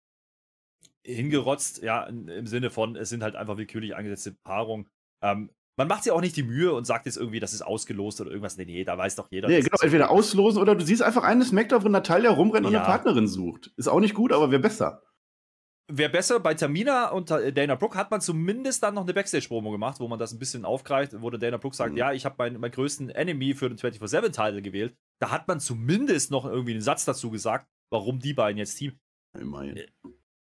hingerotzt, 1.07 1.83
ja, 1.83 2.05
im 2.05 2.47
Sinne 2.47 2.71
von, 2.71 2.97
es 2.97 3.11
sind 3.11 3.23
halt 3.23 3.37
einfach 3.37 3.57
willkürlich 3.57 3.95
angesetzte 3.95 4.33
Paarungen. 4.33 4.89
Ähm, 5.23 5.51
man 5.77 5.89
macht 5.89 6.05
sich 6.05 6.13
auch 6.13 6.21
nicht 6.21 6.37
die 6.37 6.43
Mühe 6.43 6.73
und 6.73 6.87
sagt 6.87 7.07
jetzt 7.07 7.17
irgendwie, 7.17 7.41
das 7.41 7.53
ist 7.53 7.63
ausgelost 7.63 8.21
oder 8.21 8.31
irgendwas. 8.31 8.57
Nee, 8.57 8.65
nee, 8.65 8.85
da 8.85 8.97
weiß 8.97 9.17
doch 9.17 9.29
jeder. 9.31 9.49
Nee, 9.49 9.61
genau, 9.61 9.79
entweder 9.81 10.11
auslosen 10.11 10.61
oder 10.61 10.75
du 10.75 10.85
siehst 10.85 11.03
einfach 11.03 11.25
eine 11.25 11.45
Smackdown, 11.45 11.85
wo 11.85 11.89
Natalia 11.89 12.31
rumrennt 12.31 12.65
ja. 12.65 12.69
und 12.69 12.77
eine 12.77 12.85
Partnerin 12.85 13.27
sucht. 13.27 13.73
Ist 13.77 13.89
auch 13.89 14.01
nicht 14.01 14.15
gut, 14.15 14.33
aber 14.33 14.51
wäre 14.51 14.63
besser. 14.63 15.03
Wäre 15.93 16.11
besser, 16.11 16.41
bei 16.41 16.55
Tamina 16.55 17.11
und 17.11 17.31
Dana 17.31 17.75
Brooke 17.75 17.99
hat 17.99 18.11
man 18.11 18.23
zumindest 18.23 18.83
dann 18.83 18.95
noch 18.95 19.03
eine 19.03 19.13
Backstage-Promo 19.13 19.71
gemacht, 19.71 20.01
wo 20.01 20.09
man 20.09 20.19
das 20.19 20.33
ein 20.33 20.39
bisschen 20.39 20.65
aufgreift, 20.65 21.21
wo 21.21 21.29
der 21.29 21.39
Dana 21.39 21.59
Brooke 21.59 21.77
sagt, 21.77 21.93
mhm. 21.93 21.99
ja, 21.99 22.13
ich 22.13 22.25
habe 22.25 22.37
meinen, 22.39 22.59
meinen 22.59 22.71
größten 22.71 23.11
Enemy 23.11 23.55
für 23.55 23.69
den 23.69 23.77
24-7-Title 23.77 24.63
gewählt. 24.63 24.97
Da 25.21 25.31
hat 25.31 25.47
man 25.47 25.61
zumindest 25.61 26.31
noch 26.31 26.47
irgendwie 26.47 26.73
einen 26.73 26.81
Satz 26.81 27.05
dazu 27.05 27.31
gesagt, 27.31 27.67
warum 27.91 28.19
die 28.19 28.33
beiden 28.33 28.57
jetzt 28.57 28.77
Team. 28.77 28.99
Immerhin. 29.39 29.77
Äh, 29.77 29.89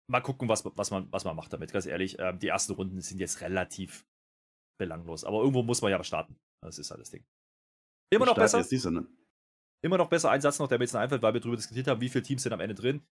mal 0.07 0.21
gucken, 0.21 0.49
was, 0.49 0.63
was, 0.75 0.91
man, 0.91 1.07
was 1.11 1.25
man 1.25 1.35
macht 1.35 1.51
damit, 1.51 1.73
ganz 1.73 1.87
ehrlich. 1.87 2.17
Ähm, 2.19 2.37
die 2.37 2.49
ersten 2.49 2.73
Runden 2.73 3.01
sind 3.01 3.19
jetzt 3.19 3.41
relativ 3.41 4.05
belanglos. 4.77 5.23
Aber 5.23 5.39
irgendwo 5.39 5.63
muss 5.63 5.81
man 5.81 5.91
ja 5.91 6.03
starten. 6.03 6.37
Das 6.61 6.77
ist 6.77 6.91
halt 6.91 7.01
das 7.01 7.09
Ding. 7.09 7.25
Immer 8.09 8.25
noch 8.25 8.35
besser. 8.35 8.63
Diese, 8.63 8.91
ne? 8.91 9.07
Immer 9.81 9.97
noch 9.97 10.09
besser. 10.09 10.31
Ein 10.31 10.41
Satz 10.41 10.59
noch, 10.59 10.67
der 10.67 10.77
mir 10.77 10.85
jetzt 10.85 10.93
noch 10.93 11.01
einfällt, 11.01 11.21
weil 11.21 11.33
wir 11.33 11.41
darüber 11.41 11.57
diskutiert 11.57 11.87
haben, 11.87 11.99
wie 11.99 12.09
viele 12.09 12.23
Teams 12.23 12.43
sind 12.43 12.53
am 12.53 12.59
Ende 12.59 12.75
drin. 12.75 13.05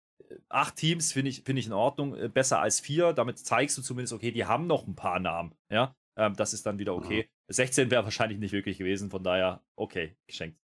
Acht 0.48 0.76
Teams 0.76 1.12
finde 1.12 1.30
ich, 1.30 1.42
find 1.42 1.58
ich 1.58 1.66
in 1.66 1.72
Ordnung. 1.72 2.14
Äh, 2.14 2.28
besser 2.28 2.60
als 2.60 2.80
vier. 2.80 3.12
Damit 3.12 3.38
zeigst 3.38 3.76
du 3.76 3.82
zumindest, 3.82 4.12
okay, 4.12 4.30
die 4.30 4.44
haben 4.44 4.66
noch 4.66 4.86
ein 4.86 4.94
paar 4.94 5.18
Namen. 5.18 5.54
Ja, 5.70 5.96
ähm, 6.16 6.34
das 6.34 6.52
ist 6.52 6.66
dann 6.66 6.78
wieder 6.78 6.94
okay. 6.94 7.22
Ja. 7.48 7.54
16 7.54 7.90
wäre 7.90 8.04
wahrscheinlich 8.04 8.38
nicht 8.38 8.52
wirklich 8.52 8.78
gewesen. 8.78 9.10
Von 9.10 9.24
daher, 9.24 9.64
okay, 9.74 10.16
geschenkt. 10.26 10.60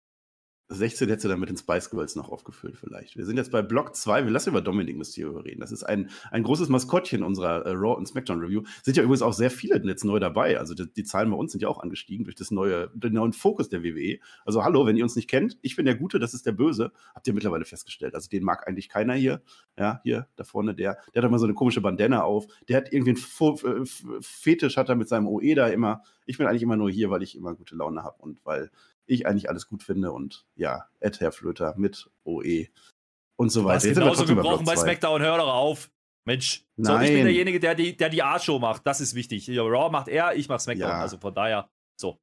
16 0.72 1.08
hätte 1.08 1.28
dann 1.28 1.40
mit 1.40 1.48
den 1.48 1.56
Spice 1.56 1.90
Girls 1.90 2.16
noch 2.16 2.30
aufgefüllt 2.30 2.76
vielleicht. 2.76 3.16
Wir 3.16 3.24
sind 3.24 3.36
jetzt 3.36 3.50
bei 3.50 3.62
Block 3.62 3.94
2. 3.94 4.24
Wir 4.24 4.30
lassen 4.30 4.50
über 4.50 4.60
Dominic 4.60 4.96
Mysterio 4.96 5.38
reden. 5.38 5.60
Das 5.60 5.72
ist 5.72 5.84
ein, 5.84 6.10
ein 6.30 6.42
großes 6.42 6.68
Maskottchen 6.68 7.22
unserer 7.22 7.64
äh, 7.66 7.70
Raw 7.70 7.96
und 7.96 8.06
SmackDown 8.06 8.40
Review. 8.40 8.62
Sind 8.82 8.96
ja 8.96 9.02
übrigens 9.02 9.22
auch 9.22 9.32
sehr 9.32 9.50
viele 9.50 9.80
jetzt 9.84 10.04
neu 10.04 10.18
dabei. 10.18 10.58
Also 10.58 10.74
die, 10.74 10.92
die, 10.92 11.04
Zahlen 11.04 11.30
bei 11.30 11.36
uns 11.36 11.52
sind 11.52 11.60
ja 11.60 11.68
auch 11.68 11.80
angestiegen 11.80 12.24
durch 12.24 12.36
das 12.36 12.50
neue, 12.50 12.90
den 12.94 13.14
neuen 13.14 13.32
Fokus 13.32 13.68
der 13.68 13.82
WWE. 13.82 14.18
Also 14.44 14.64
hallo, 14.64 14.86
wenn 14.86 14.96
ihr 14.96 15.04
uns 15.04 15.16
nicht 15.16 15.28
kennt, 15.28 15.58
ich 15.62 15.76
bin 15.76 15.84
der 15.84 15.94
Gute, 15.94 16.18
das 16.18 16.34
ist 16.34 16.46
der 16.46 16.52
Böse. 16.52 16.92
Habt 17.14 17.26
ihr 17.26 17.34
mittlerweile 17.34 17.64
festgestellt. 17.64 18.14
Also 18.14 18.28
den 18.28 18.42
mag 18.44 18.66
eigentlich 18.66 18.88
keiner 18.88 19.14
hier. 19.14 19.42
Ja, 19.78 20.00
hier, 20.02 20.28
da 20.36 20.44
vorne, 20.44 20.74
der, 20.74 20.98
der 21.14 21.22
hat 21.22 21.28
immer 21.28 21.38
so 21.38 21.46
eine 21.46 21.54
komische 21.54 21.80
Bandana 21.80 22.22
auf. 22.22 22.46
Der 22.68 22.76
hat 22.76 22.92
irgendwie 22.92 23.16
einen 23.16 23.86
Fetisch, 24.20 24.76
hat 24.76 24.88
er 24.88 24.96
mit 24.96 25.08
seinem 25.08 25.26
OE 25.26 25.54
da 25.54 25.68
immer. 25.68 26.02
Ich 26.26 26.38
bin 26.38 26.46
eigentlich 26.46 26.62
immer 26.62 26.76
nur 26.76 26.90
hier, 26.90 27.10
weil 27.10 27.22
ich 27.22 27.36
immer 27.36 27.54
gute 27.54 27.74
Laune 27.74 28.02
habe 28.02 28.22
und 28.22 28.38
weil 28.44 28.70
ich 29.12 29.26
eigentlich 29.26 29.48
alles 29.48 29.68
gut 29.68 29.82
finde 29.82 30.12
und 30.12 30.46
ja, 30.54 30.88
Ed 31.00 31.20
Herr 31.20 31.32
Flöter 31.32 31.74
mit 31.76 32.10
OE 32.24 32.66
und 33.36 33.50
so 33.50 33.64
weiter. 33.64 33.86
Jetzt 33.86 33.98
genauso 33.98 34.24
gebrochen 34.24 34.64
bei 34.64 34.76
SmackDown, 34.76 35.22
hör 35.22 35.38
doch 35.38 35.52
auf. 35.52 35.90
Mensch, 36.24 36.64
so, 36.76 36.98
ich 37.00 37.10
bin 37.10 37.24
derjenige, 37.24 37.58
der 37.58 37.74
die, 37.74 37.96
der 37.96 38.08
die 38.08 38.22
A-Show 38.22 38.60
macht. 38.60 38.86
Das 38.86 39.00
ist 39.00 39.14
wichtig. 39.14 39.48
Raw 39.50 39.90
macht 39.90 40.08
er, 40.08 40.36
ich 40.36 40.48
mach 40.48 40.60
SmackDown. 40.60 40.88
Ja. 40.88 41.00
Also 41.00 41.18
von 41.18 41.34
daher, 41.34 41.68
so. 41.96 42.20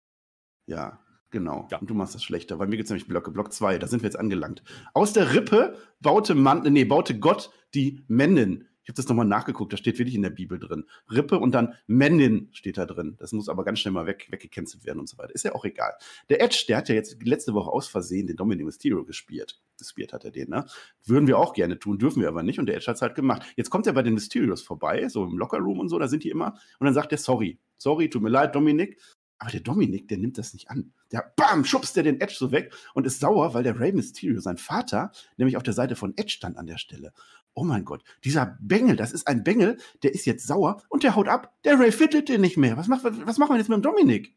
Ja, 0.68 1.00
genau. 1.32 1.68
Ja. 1.70 1.80
Und 1.80 1.90
du 1.90 1.94
machst 1.94 2.16
das 2.16 2.24
schlechter. 2.24 2.56
Bei 2.56 2.66
mir 2.66 2.78
gibt 2.78 2.86
es 2.86 2.92
nämlich 2.92 3.08
Blöcke. 3.08 3.32
Block 3.32 3.52
2, 3.52 3.78
da 3.78 3.88
sind 3.88 4.02
wir 4.02 4.08
jetzt 4.08 4.18
angelangt. 4.18 4.64
Aus 4.94 5.12
der 5.12 5.34
Rippe 5.34 5.76
baute 6.00 6.34
man, 6.34 6.62
nee, 6.64 6.86
baute 6.86 7.20
Gott 7.20 7.52
die 7.74 8.04
ich 8.08 8.69
habe 8.90 8.96
das 8.96 9.08
nochmal 9.08 9.26
nachgeguckt, 9.26 9.72
da 9.72 9.78
steht 9.78 9.98
wirklich 10.00 10.16
in 10.16 10.22
der 10.22 10.30
Bibel 10.30 10.60
drin. 10.60 10.86
Rippe 11.12 11.40
und 11.40 11.54
dann 11.54 11.76
Männin 11.88 12.50
steht 12.52 12.78
da 12.78 12.86
drin. 12.86 13.16
Das 13.20 13.32
muss 13.32 13.48
aber 13.48 13.64
ganz 13.64 13.80
schnell 13.80 13.94
mal 13.94 14.06
weg, 14.06 14.28
weggecancelt 14.30 14.86
werden 14.86 15.00
und 15.00 15.08
so 15.08 15.18
weiter. 15.18 15.34
Ist 15.34 15.46
ja 15.46 15.56
auch 15.56 15.64
egal. 15.64 15.94
Der 16.30 16.42
Edge, 16.42 16.66
der 16.68 16.78
hat 16.78 16.90
ja 16.90 16.96
jetzt 16.96 17.24
letzte 17.24 17.54
Woche 17.54 17.72
aus 17.72 17.88
Versehen 17.88 18.28
den 18.28 18.36
Dominic 18.36 18.66
Mysterio 18.66 19.06
gespielt. 19.06 19.62
Gespielt 19.78 20.12
hat 20.12 20.26
er 20.26 20.32
den, 20.32 20.50
ne? 20.50 20.66
Würden 21.06 21.28
wir 21.28 21.38
auch 21.38 21.54
gerne 21.54 21.80
tun, 21.80 22.00
dürfen 22.00 22.22
wir 22.22 22.28
aber 22.28 22.44
nicht. 22.44 22.60
Und 22.60 22.66
der 22.66 22.76
Edge 22.76 22.88
hat 22.88 22.96
es 22.98 23.02
halt 23.02 23.16
gemacht. 23.16 23.44
Jetzt 23.56 23.70
kommt 23.70 23.88
er 23.88 23.94
bei 23.94 24.04
den 24.04 24.14
Mysterios 24.14 24.62
vorbei, 24.62 25.08
so 25.08 25.24
im 25.24 25.38
Lockerroom 25.38 25.80
und 25.80 25.90
so, 25.90 26.00
da 26.00 26.08
sind 26.08 26.24
die 26.24 26.30
immer. 26.30 26.60
Und 26.80 26.86
dann 26.86 26.94
sagt 26.94 27.12
er, 27.12 27.18
sorry, 27.18 27.60
sorry, 27.78 28.10
tut 28.10 28.22
mir 28.22 28.30
leid, 28.30 28.56
Dominik. 28.56 29.00
Aber 29.42 29.52
der 29.52 29.62
Dominik, 29.62 30.10
der 30.10 30.18
nimmt 30.18 30.38
das 30.38 30.52
nicht 30.54 30.70
an. 30.70 30.92
Der, 31.14 31.32
bam, 31.38 31.64
schubst 31.64 31.96
der 31.96 32.04
den 32.04 32.20
Edge 32.20 32.36
so 32.38 32.52
weg 32.52 32.74
und 32.94 33.08
ist 33.08 33.22
sauer, 33.22 33.54
weil 33.54 33.64
der 33.64 33.80
Rey 33.80 33.94
Mysterio, 33.94 34.42
sein 34.42 34.58
Vater, 34.58 35.14
nämlich 35.38 35.56
auf 35.56 35.64
der 35.64 35.74
Seite 35.74 35.96
von 35.96 36.14
Edge 36.18 36.32
stand 36.32 36.58
an 36.58 36.68
der 36.68 36.78
Stelle. 36.78 37.14
Oh 37.54 37.64
mein 37.64 37.86
Gott, 37.86 38.04
dieser 38.24 38.58
Bengel, 38.62 38.96
das 38.96 39.12
ist 39.12 39.28
ein 39.28 39.44
Bengel, 39.44 39.78
der 40.04 40.14
ist 40.14 40.26
jetzt 40.26 40.48
sauer 40.48 40.82
und 40.90 41.04
der 41.04 41.16
haut 41.16 41.28
ab. 41.28 41.54
Der 41.64 41.80
Ray 41.80 41.92
fittet 41.92 42.30
den 42.30 42.42
nicht 42.42 42.58
mehr. 42.58 42.78
Was, 42.78 42.88
macht, 42.88 43.04
was 43.04 43.38
machen 43.38 43.54
wir 43.54 43.58
jetzt 43.58 43.70
mit 43.70 43.78
dem 43.78 43.82
Dominik? 43.82 44.36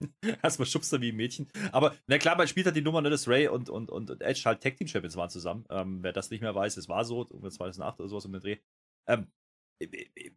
Erstmal 0.42 0.66
schubst 0.66 0.92
er 0.92 1.00
wie 1.00 1.10
ein 1.10 1.16
Mädchen. 1.16 1.48
Aber 1.72 1.94
na 2.06 2.18
klar, 2.18 2.36
man 2.36 2.46
spielt 2.46 2.66
halt 2.66 2.76
die 2.76 2.82
Nummer, 2.82 3.00
ne, 3.00 3.10
dass 3.10 3.28
Ray 3.28 3.48
und, 3.48 3.68
und, 3.68 3.90
und 3.90 4.20
Edge 4.20 4.42
halt 4.44 4.62
Tag 4.62 4.76
Team 4.76 4.86
Champions 4.86 5.16
waren 5.16 5.30
zusammen. 5.30 5.64
Ähm, 5.70 6.02
wer 6.02 6.12
das 6.12 6.30
nicht 6.30 6.40
mehr 6.40 6.54
weiß, 6.54 6.76
es 6.76 6.88
war 6.88 7.04
so, 7.04 7.24
2008 7.24 8.00
oder 8.00 8.08
sowas 8.08 8.24
um 8.24 8.32
den 8.32 8.42
Dreh. 8.42 8.58
Ähm, 9.06 9.26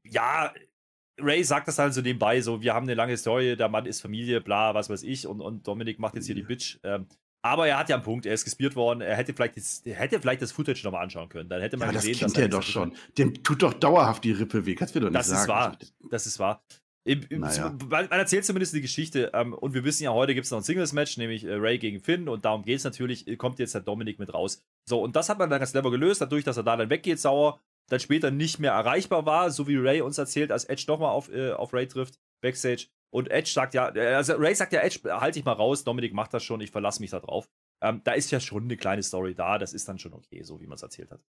ja, 0.04 0.54
Ray 1.20 1.44
sagt 1.44 1.68
das 1.68 1.78
halt 1.78 1.94
so 1.94 2.02
nebenbei, 2.02 2.42
so, 2.42 2.62
wir 2.62 2.74
haben 2.74 2.86
eine 2.86 2.96
lange 2.96 3.18
Story, 3.18 3.56
der 3.56 3.70
Mann 3.70 3.86
ist 3.86 4.02
Familie, 4.02 4.42
bla, 4.42 4.74
was 4.74 4.90
weiß 4.90 5.04
ich, 5.04 5.28
und, 5.28 5.42
und 5.42 5.68
Dominik 5.68 6.00
macht 6.00 6.16
jetzt 6.16 6.26
hier 6.26 6.36
die 6.36 6.44
Bitch. 6.44 6.80
Ähm, 6.84 7.08
aber 7.42 7.68
er 7.68 7.78
hat 7.78 7.90
ja 7.90 7.96
einen 7.96 8.04
Punkt, 8.04 8.26
er 8.26 8.34
ist 8.34 8.44
gespiert 8.44 8.76
worden, 8.76 9.02
er 9.02 9.16
hätte 9.16 9.34
vielleicht 9.34 9.58
das, 9.58 9.82
hätte 9.86 10.20
vielleicht 10.20 10.42
das 10.42 10.52
Footage 10.52 10.82
nochmal 10.84 11.04
anschauen 11.04 11.30
können. 11.30 11.50
Dann 11.50 11.62
hätte 11.62 11.78
man 11.78 11.90
ja, 11.90 11.94
gesehen, 11.94 12.14
das 12.20 12.20
kennt 12.20 12.36
dass 12.36 12.42
er 12.44 12.50
doch 12.50 12.64
schon. 12.64 12.96
Dem 13.18 13.44
tut 13.44 13.64
doch 13.64 13.74
dauerhaft 13.74 14.24
die 14.24 14.32
Rippe 14.32 14.66
weh, 14.66 14.76
kannst 14.76 14.96
du 14.96 15.00
doch 15.00 15.10
nicht 15.10 15.18
das 15.18 15.28
sagen. 15.28 15.42
Ist 15.42 15.48
wahr. 15.48 15.78
Das 16.10 16.26
ist 16.28 16.40
wahr. 16.40 16.64
Im, 17.04 17.26
im, 17.30 17.42
naja. 17.42 17.76
Man 17.90 18.08
erzählt 18.12 18.46
zumindest 18.46 18.74
die 18.76 18.82
Geschichte. 18.82 19.32
Ähm, 19.34 19.54
und 19.54 19.74
wir 19.74 19.84
wissen 19.84 20.04
ja, 20.04 20.12
heute 20.12 20.36
gibt 20.36 20.46
es 20.46 20.52
noch 20.52 20.60
ein 20.60 20.64
Singles-Match, 20.64 21.18
nämlich 21.18 21.44
äh, 21.44 21.54
Ray 21.54 21.80
gegen 21.80 22.00
Finn. 22.00 22.30
Und 22.30 22.46
darum 22.46 22.64
geht 22.64 22.78
es 22.78 22.84
natürlich, 22.84 23.28
äh, 23.28 23.38
kommt 23.38 23.58
jetzt 23.58 23.74
der 23.74 23.82
Dominik 23.82 24.20
mit 24.20 24.34
raus. 24.34 24.64
So, 24.88 25.02
und 25.02 25.16
das 25.16 25.30
hat 25.30 25.40
man 25.40 25.50
dann 25.50 25.60
ganz 25.60 25.72
clever 25.72 25.90
gelöst, 25.90 26.22
dadurch, 26.22 26.44
dass 26.44 26.58
er 26.58 26.64
da 26.64 26.78
dann 26.78 26.92
weggeht, 26.92 27.20
sauer, 27.20 27.60
dann 27.90 28.00
später 28.00 28.30
nicht 28.30 28.60
mehr 28.60 28.74
erreichbar 28.74 29.26
war, 29.26 29.50
so 29.50 29.68
wie 29.68 29.78
Ray 29.78 30.02
uns 30.02 30.18
erzählt, 30.18 30.52
als 30.52 30.66
Edge 30.66 30.86
nochmal 30.88 31.10
auf, 31.10 31.32
äh, 31.34 31.52
auf 31.52 31.74
Ray 31.74 31.88
trifft, 31.88 32.20
Backstage. 32.42 32.88
Und 33.12 33.30
Edge 33.30 33.52
sagt 33.52 33.74
ja, 33.74 33.94
äh, 33.96 34.16
also 34.16 34.34
Ray 34.34 34.56
sagt 34.56 34.74
ja, 34.74 34.82
Edge, 34.82 35.00
halt 35.04 35.36
dich 35.36 35.46
mal 35.46 35.52
raus, 35.52 35.84
Dominik 35.84 36.14
macht 36.14 36.34
das 36.34 36.44
schon, 36.44 36.62
ich 36.62 36.72
verlasse 36.72 37.02
mich 37.02 37.12
da 37.12 37.20
drauf. 37.20 37.50
Ähm, 37.82 38.02
da 38.04 38.14
ist 38.14 38.32
ja 38.32 38.40
schon 38.40 38.64
eine 38.64 38.78
kleine 38.78 39.04
Story 39.04 39.36
da, 39.36 39.58
das 39.58 39.74
ist 39.74 39.88
dann 39.88 40.00
schon 40.00 40.14
okay, 40.14 40.44
so 40.44 40.62
wie 40.62 40.68
man 40.68 40.76
es 40.76 40.84
erzählt 40.84 41.12
hat. 41.12 41.22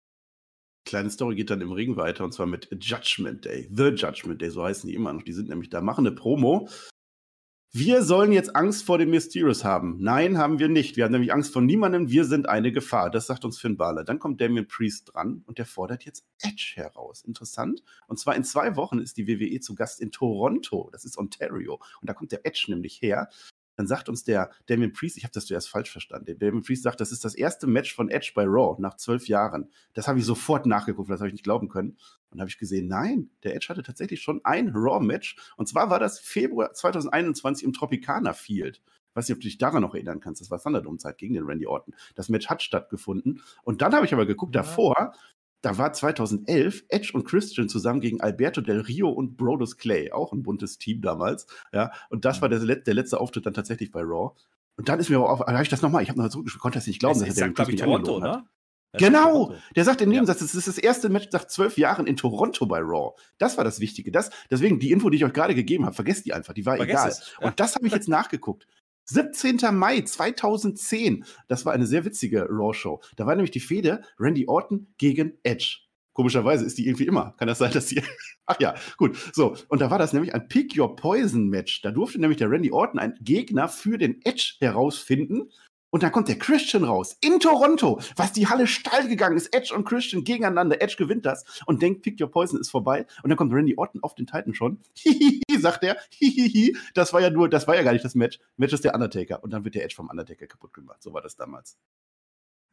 Kleine 0.86 1.10
Story 1.10 1.36
geht 1.36 1.50
dann 1.50 1.62
im 1.62 1.72
Ring 1.72 1.96
weiter 1.96 2.24
und 2.24 2.34
zwar 2.34 2.48
mit 2.48 2.68
Judgment 2.72 3.46
Day. 3.46 3.68
The 3.72 3.90
Judgment 3.90 4.42
Day, 4.42 4.50
so 4.50 4.64
heißen 4.64 4.88
die 4.88 4.96
immer 4.96 5.14
noch. 5.14 5.22
Die 5.24 5.34
sind 5.34 5.50
nämlich 5.50 5.70
da, 5.70 5.82
machen 5.82 6.06
eine 6.06 6.16
Promo. 6.16 6.68
Wir 7.74 8.04
sollen 8.04 8.34
jetzt 8.34 8.54
Angst 8.54 8.84
vor 8.84 8.98
dem 8.98 9.12
Mysterious 9.12 9.64
haben. 9.64 9.96
Nein, 10.02 10.38
haben 10.38 10.60
wir 10.60 10.68
nicht. 10.68 10.98
Wir 10.98 11.06
haben 11.06 11.14
nämlich 11.14 11.32
Angst 11.32 11.54
vor 11.54 11.62
niemandem. 11.62 12.10
Wir 12.10 12.26
sind 12.26 12.50
eine 12.50 12.74
Gefahr. 12.74 13.10
Das 13.10 13.28
sagt 13.28 13.46
uns 13.46 13.60
Finn 13.60 13.78
Balor. 13.78 14.04
Dann 14.04 14.20
kommt 14.20 14.42
Damien 14.42 14.68
Priest 14.68 15.14
dran 15.14 15.42
und 15.46 15.58
der 15.58 15.66
fordert 15.66 16.04
jetzt 16.04 16.26
Edge 16.42 16.74
heraus. 16.76 17.22
Interessant. 17.22 17.82
Und 18.08 18.20
zwar 18.20 18.36
in 18.36 18.44
zwei 18.44 18.76
Wochen 18.76 19.00
ist 19.00 19.16
die 19.16 19.26
WWE 19.26 19.62
zu 19.62 19.74
Gast 19.74 20.02
in 20.02 20.12
Toronto. 20.12 20.90
Das 20.92 21.06
ist 21.06 21.18
Ontario. 21.18 21.80
Und 22.02 22.10
da 22.10 22.14
kommt 22.14 22.34
der 22.34 22.46
Edge 22.46 22.66
nämlich 22.68 23.02
her 23.02 23.30
dann 23.76 23.88
sagt 23.88 24.10
uns 24.10 24.24
der 24.24 24.52
Damien 24.68 24.94
Priest, 24.94 25.18
ich 25.18 25.24
habe 25.24 25.34
das 25.34 25.46
zuerst 25.46 25.70
falsch 25.70 25.92
verstanden, 25.92 26.26
der 26.26 26.36
Damien 26.36 26.64
Priest 26.64 26.84
sagt, 26.84 27.00
das 27.02 27.12
ist 27.12 27.26
das 27.26 27.36
erste 27.36 27.68
Match 27.68 27.94
von 27.94 28.10
Edge 28.10 28.32
bei 28.36 28.44
Raw 28.46 28.76
nach 28.80 28.98
zwölf 28.98 29.28
Jahren. 29.28 29.70
Das 29.94 30.08
habe 30.08 30.20
ich 30.20 30.26
sofort 30.26 30.66
nachgeguckt, 30.66 31.10
das 31.10 31.20
habe 31.20 31.30
ich 31.30 31.34
nicht 31.34 31.44
glauben 31.44 31.70
können. 31.70 31.98
Und 32.30 32.40
habe 32.40 32.50
ich 32.50 32.58
gesehen, 32.58 32.88
nein, 32.88 33.30
der 33.44 33.56
Edge 33.56 33.68
hatte 33.70 33.84
tatsächlich 33.84 34.22
schon 34.22 34.40
ein 34.46 34.72
Raw-Match. 34.74 35.36
Und 35.58 35.68
zwar 35.68 35.90
war 35.90 36.00
das 36.00 36.20
Februar 36.20 36.74
2021 36.74 37.66
im 37.66 37.74
Tropicana 37.74 38.32
Field. 38.34 38.82
Ich 39.10 39.16
weiß 39.16 39.28
nicht, 39.28 39.36
ob 39.36 39.42
du 39.42 39.48
dich 39.48 39.58
daran 39.58 39.82
noch 39.82 39.94
erinnern 39.94 40.22
kannst. 40.22 40.40
Das 40.40 40.50
war 40.50 40.62
Thunderdome-Zeit 40.62 41.18
gegen 41.18 41.34
den 41.34 41.44
Randy 41.44 41.68
Orton. 41.68 41.94
Das 42.16 42.30
Match 42.30 42.48
hat 42.48 42.64
stattgefunden. 42.64 43.42
Und 43.64 43.82
dann 43.82 43.94
habe 43.94 44.06
ich 44.06 44.14
aber 44.14 44.26
geguckt, 44.26 44.56
ja. 44.56 44.62
davor 44.62 45.14
da 45.62 45.78
war 45.78 45.94
2011 45.94 46.86
Edge 46.90 47.12
und 47.14 47.26
Christian 47.26 47.70
zusammen 47.70 48.02
gegen 48.02 48.22
Alberto 48.22 48.62
Del 48.62 48.82
Rio 48.82 49.10
und 49.10 49.38
Brodus 49.38 49.78
Clay, 49.78 50.12
auch 50.12 50.34
ein 50.34 50.44
buntes 50.44 50.78
Team 50.78 51.02
damals. 51.02 51.48
Ja, 51.72 51.92
und 52.10 52.26
das 52.26 52.42
war 52.42 52.50
der, 52.50 52.60
der 52.60 52.94
letzte 52.94 53.20
Auftritt 53.20 53.46
dann 53.46 53.54
tatsächlich 53.54 53.92
bei 53.92 54.02
Raw. 54.02 54.32
Und 54.78 54.90
dann 54.90 55.00
ist 55.00 55.10
mir 55.10 55.18
aber 55.18 55.30
auf, 55.30 55.40
da 55.40 55.52
habe 55.52 55.64
ich 55.64 55.70
das 55.70 55.82
nochmal, 55.82 56.02
ich 56.02 56.10
habe 56.10 56.20
noch 56.20 56.30
zurückgeschrieben, 56.30 56.58
ich 56.58 56.62
konnte 56.62 56.80
das 56.80 56.88
nicht 56.88 57.00
glauben, 57.00 57.20
das 57.20 57.30
dass 57.30 57.38
er 57.38 57.48
den 57.48 57.54
Chris 57.54 57.68
nicht 57.68 57.84
Toronto, 57.84 58.20
ne? 58.20 58.44
Genau, 58.98 59.56
der 59.76 59.86
sagt 59.86 60.02
im 60.02 60.10
Nebensatz, 60.10 60.40
das 60.40 60.54
ist 60.54 60.68
das 60.68 60.78
erste 60.78 61.08
Match 61.08 61.30
nach 61.32 61.46
zwölf 61.48 61.78
Jahren 61.78 62.08
in 62.08 62.18
Toronto 62.18 62.66
bei 62.66 62.80
Raw. 62.80 63.14
Das 63.38 63.58
war 63.58 63.64
das 63.64 63.80
Wichtige. 63.80 64.12
Das, 64.12 64.32
deswegen, 64.50 64.80
die 64.80 64.92
Info, 64.92 65.10
die 65.10 65.16
ich 65.18 65.24
euch 65.24 65.32
gerade 65.32 65.56
gegeben 65.56 65.86
habe, 65.86 65.96
vergesst 65.96 66.26
die 66.26 66.34
einfach, 66.34 66.54
die 66.54 66.66
war 66.66 66.76
Vergesst 66.76 67.06
egal. 67.06 67.38
Ja. 67.40 67.48
Und 67.48 67.60
das 67.62 67.76
habe 67.76 67.88
ich 67.88 67.94
jetzt 67.94 68.10
nachgeguckt. 68.10 68.68
17. 69.12 69.60
Mai 69.74 70.02
2010. 70.02 71.26
Das 71.48 71.66
war 71.66 71.74
eine 71.74 71.86
sehr 71.86 72.06
witzige 72.06 72.48
Raw-Show. 72.50 73.02
Da 73.16 73.26
war 73.26 73.36
nämlich 73.36 73.52
die 73.52 73.60
Fehde 73.60 74.02
Randy 74.20 74.48
Orton 74.48 74.88
gegen 74.98 75.38
Edge. 75.44 75.80
Komischerweise 76.14 76.66
ist 76.66 76.78
die 76.78 76.88
irgendwie 76.88 77.08
immer. 77.08 77.34
Kann 77.38 77.48
das 77.48 77.60
sein, 77.60 77.72
dass 77.72 77.88
sie. 77.88 78.02
Ach 78.46 78.60
ja, 78.60 78.76
gut. 78.98 79.18
So, 79.34 79.56
und 79.70 79.82
da 79.82 79.90
war 79.92 80.00
das 80.00 80.12
nämlich 80.12 80.34
ein 80.34 80.48
Pick 80.48 80.78
Your 80.78 80.96
Poison 80.96 81.48
Match. 81.48 81.82
Da 81.82 81.92
durfte 81.92 82.20
nämlich 82.20 82.38
der 82.38 82.50
Randy 82.50 82.72
Orton 82.72 83.00
einen 83.00 83.18
Gegner 83.22 83.70
für 83.70 83.98
den 83.98 84.22
Edge 84.26 84.56
herausfinden. 84.60 85.52
Und 85.92 86.04
dann 86.04 86.12
kommt 86.12 86.30
der 86.30 86.40
Christian 86.40 86.86
raus 86.86 87.18
in 87.22 87.40
Toronto, 87.40 88.00
was 88.16 88.32
die 88.32 88.48
Halle 88.48 88.66
steil 88.66 89.08
gegangen 89.08 89.38
ist. 89.38 89.54
Edge 89.54 89.76
und 89.76 89.86
Christian 89.86 90.24
gegeneinander. 90.24 90.82
Edge 90.82 90.96
gewinnt 90.98 91.26
das 91.26 91.44
und 91.66 91.82
denkt, 91.82 92.02
Pick 92.02 92.20
Your 92.20 92.32
Poison 92.32 92.60
ist 92.60 92.72
vorbei. 92.72 93.06
Und 93.24 93.30
dann 93.30 93.38
kommt 93.38 93.54
Randy 93.54 93.78
Orton 93.78 94.02
auf 94.02 94.16
den 94.16 94.26
Titan 94.26 94.54
schon. 94.54 94.80
Hihihi, 94.96 95.44
sagt 95.60 95.84
er. 95.84 95.98
Hihihi, 96.12 96.78
das 96.94 97.14
war 97.14 97.22
ja 97.22 97.30
nur, 97.30 97.50
das 97.50 97.68
war 97.68 97.76
ja 97.76 97.84
gar 97.84 97.92
nicht 97.92 98.06
das 98.06 98.16
Match. 98.16 98.40
Match 98.58 98.74
ist 98.74 98.86
der 98.86 98.96
Undertaker. 98.96 99.44
Und 99.44 99.52
dann 99.52 99.66
wird 99.66 99.76
der 99.76 99.84
Edge 99.84 99.96
vom 99.96 100.10
Undertaker 100.10 100.48
kaputt 100.48 100.74
gemacht. 100.74 101.04
So 101.04 101.14
war 101.14 101.22
das 101.22 101.36
damals. 101.36 101.78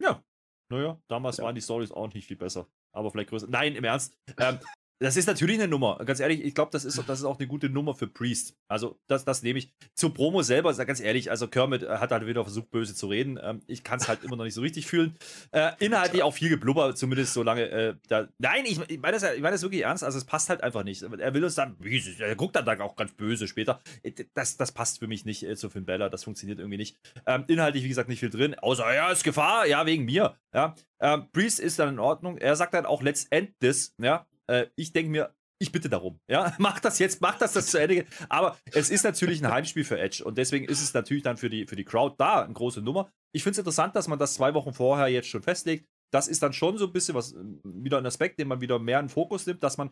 Ja. 0.01 0.23
Naja, 0.71 1.01
damals 1.09 1.39
ja. 1.39 1.45
waren 1.45 1.55
die 1.55 1.63
Stories 1.63 1.91
auch 1.91 2.13
nicht 2.13 2.27
viel 2.27 2.37
besser. 2.37 2.67
Aber 2.93 3.11
vielleicht 3.11 3.31
größer. 3.31 3.49
Nein, 3.49 3.75
im 3.75 3.85
Ernst. 3.85 4.17
Ähm, 4.39 4.59
das 5.01 5.17
ist 5.17 5.27
natürlich 5.27 5.59
eine 5.59 5.69
Nummer. 5.69 5.99
Ganz 6.05 6.19
ehrlich, 6.19 6.43
ich 6.43 6.55
glaube, 6.55 6.71
das 6.73 6.85
ist, 6.85 6.99
das 7.07 7.21
ist 7.21 7.25
auch 7.25 7.39
eine 7.39 7.47
gute 7.47 7.69
Nummer 7.69 7.95
für 7.95 8.09
Priest. 8.09 8.57
Also, 8.67 8.99
das, 9.07 9.25
das 9.25 9.43
nehme 9.43 9.61
ich. 9.61 9.73
Zur 9.95 10.13
Promo 10.13 10.43
selber, 10.43 10.75
ganz 10.85 11.01
ehrlich, 11.01 11.31
also 11.31 11.47
Kermit 11.47 11.85
äh, 11.85 11.99
hat 11.99 12.11
halt 12.11 12.27
wieder 12.27 12.43
versucht, 12.43 12.71
böse 12.71 12.95
zu 12.95 13.07
reden. 13.07 13.39
Ähm, 13.41 13.61
ich 13.67 13.85
kann 13.85 14.01
es 14.01 14.09
halt 14.09 14.25
immer 14.25 14.37
noch 14.37 14.45
nicht 14.45 14.55
so 14.55 14.61
richtig 14.61 14.87
fühlen. 14.87 15.17
Äh, 15.53 15.71
inhaltlich 15.79 16.23
auch 16.23 16.33
viel 16.33 16.49
Geblubber, 16.49 16.95
zumindest 16.97 17.33
so 17.33 17.45
lange. 17.45 17.69
Äh, 17.69 17.95
da, 18.09 18.29
nein, 18.39 18.65
ich, 18.65 18.81
ich 18.89 18.99
meine 18.99 19.19
das, 19.19 19.35
ich 19.35 19.41
mein 19.41 19.53
das 19.53 19.63
wirklich 19.63 19.83
ernst. 19.83 20.03
Also, 20.03 20.19
es 20.19 20.25
passt 20.25 20.49
halt 20.49 20.63
einfach 20.63 20.83
nicht. 20.83 21.03
Er 21.03 21.35
will 21.35 21.45
uns 21.45 21.55
dann, 21.55 21.77
er 22.19 22.37
guckt 22.37 22.57
dann, 22.57 22.65
dann 22.65 22.81
auch 22.81 22.97
ganz 22.97 23.13
böse 23.13 23.47
später. 23.47 23.81
Äh, 24.03 24.13
das, 24.35 24.57
das 24.57 24.73
passt 24.73 24.99
für 24.99 25.07
mich 25.07 25.25
nicht 25.25 25.47
zu 25.59 25.71
Finn 25.71 25.85
Bella. 25.85 26.09
Das 26.09 26.25
funktioniert 26.25 26.59
irgendwie 26.59 26.79
nicht. 26.79 26.97
Ähm, 27.25 27.45
inhaltlich, 27.47 27.85
wie 27.85 27.89
gesagt, 27.89 28.09
nicht 28.09 28.21
viel 28.21 28.31
drin. 28.31 28.57
Außer, 28.57 28.93
ja, 28.93 29.13
ist 29.13 29.23
Gefahr, 29.23 29.67
ja, 29.67 29.87
wegen 29.87 30.07
mir. 30.07 30.37
Ja. 30.53 30.75
Ähm, 31.01 31.29
Priest 31.33 31.61
ist 31.61 31.79
dann 31.79 31.91
in 31.91 31.99
Ordnung. 32.01 32.39
Er 32.39 32.57
sagt 32.57 32.75
dann 32.75 32.85
auch 32.85 33.03
letztendlich, 33.03 33.91
ja, 33.99 34.27
äh, 34.49 34.67
ich 34.77 34.93
denke 34.93 35.11
mir, 35.11 35.35
ich 35.61 35.73
bitte 35.73 35.89
darum. 35.89 36.21
Ja, 36.29 36.55
mach 36.59 36.81
das 36.81 36.99
jetzt, 36.99 37.21
mach 37.21 37.39
das, 37.39 37.53
das 37.53 37.67
zu 37.67 37.81
Ende. 37.81 38.07
Aber 38.29 38.57
es 38.73 38.91
ist 38.91 39.05
natürlich 39.05 39.43
ein 39.43 39.51
Heimspiel 39.51 39.85
für 39.85 39.99
Edge 39.99 40.25
und 40.25 40.39
deswegen 40.39 40.65
ist 40.65 40.83
es 40.83 40.95
natürlich 40.95 41.23
dann 41.23 41.37
für 41.37 41.51
die, 41.51 41.67
für 41.67 41.77
die 41.77 41.85
Crowd 41.85 42.17
da 42.19 42.43
eine 42.43 42.55
große 42.55 42.83
Nummer. 42.83 43.11
Ich 43.33 43.43
finde 43.43 43.53
es 43.53 43.59
interessant, 43.59 43.97
dass 43.97 44.09
man 44.09 44.19
das 44.19 44.35
zwei 44.35 44.55
Wochen 44.55 44.73
vorher 44.73 45.09
jetzt 45.09 45.29
schon 45.29 45.43
festlegt. 45.43 45.87
Das 46.13 46.29
ist 46.29 46.43
dann 46.43 46.53
schon 46.53 46.79
so 46.79 46.87
ein 46.87 46.93
bisschen 46.93 47.15
was, 47.15 47.35
wieder 47.65 47.99
ein 47.99 48.07
Aspekt, 48.07 48.39
den 48.39 48.49
man 48.49 48.61
wieder 48.61 48.79
mehr 48.79 49.01
in 49.01 49.09
Fokus 49.09 49.47
nimmt, 49.47 49.63
dass 49.63 49.77
man 49.77 49.91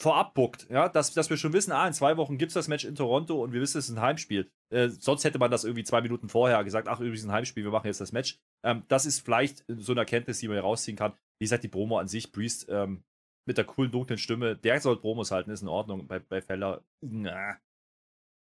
vorab 0.00 0.34
buckt, 0.34 0.68
ja, 0.68 0.88
dass, 0.88 1.14
dass 1.14 1.30
wir 1.30 1.38
schon 1.38 1.54
wissen, 1.54 1.72
ah, 1.72 1.86
in 1.86 1.94
zwei 1.94 2.18
Wochen 2.18 2.36
gibt 2.36 2.50
es 2.50 2.54
das 2.54 2.68
Match 2.68 2.84
in 2.84 2.94
Toronto 2.94 3.42
und 3.42 3.52
wir 3.52 3.62
wissen, 3.62 3.78
es 3.78 3.88
ist 3.88 3.96
ein 3.96 4.02
Heimspiel. 4.02 4.50
Äh, 4.70 4.90
sonst 4.90 5.24
hätte 5.24 5.38
man 5.38 5.50
das 5.50 5.64
irgendwie 5.64 5.84
zwei 5.84 6.02
Minuten 6.02 6.28
vorher 6.28 6.62
gesagt, 6.64 6.86
ach, 6.86 7.00
übrigens 7.00 7.24
ein 7.24 7.32
Heimspiel, 7.32 7.64
wir 7.64 7.70
machen 7.70 7.86
jetzt 7.86 8.00
das 8.00 8.12
Match. 8.12 8.38
Ähm, 8.62 8.84
das 8.88 9.06
ist 9.06 9.20
vielleicht 9.20 9.64
so 9.68 9.92
eine 9.92 10.02
Erkenntnis, 10.02 10.38
die 10.38 10.48
man 10.48 10.56
hier 10.56 10.62
rausziehen 10.62 10.98
kann. 10.98 11.14
Wie 11.40 11.44
gesagt, 11.44 11.64
die 11.64 11.68
Promo 11.68 11.98
an 11.98 12.08
sich, 12.08 12.30
Priest, 12.30 12.66
ähm, 12.68 13.04
mit 13.46 13.58
der 13.58 13.64
coolen, 13.64 13.92
dunklen 13.92 14.18
Stimme, 14.18 14.56
der 14.56 14.80
soll 14.80 15.00
Promos 15.00 15.30
halten, 15.30 15.50
ist 15.50 15.62
in 15.62 15.68
Ordnung. 15.68 16.06
Bei, 16.06 16.18
bei 16.18 16.42
Feller, 16.42 16.82
na, 17.00 17.58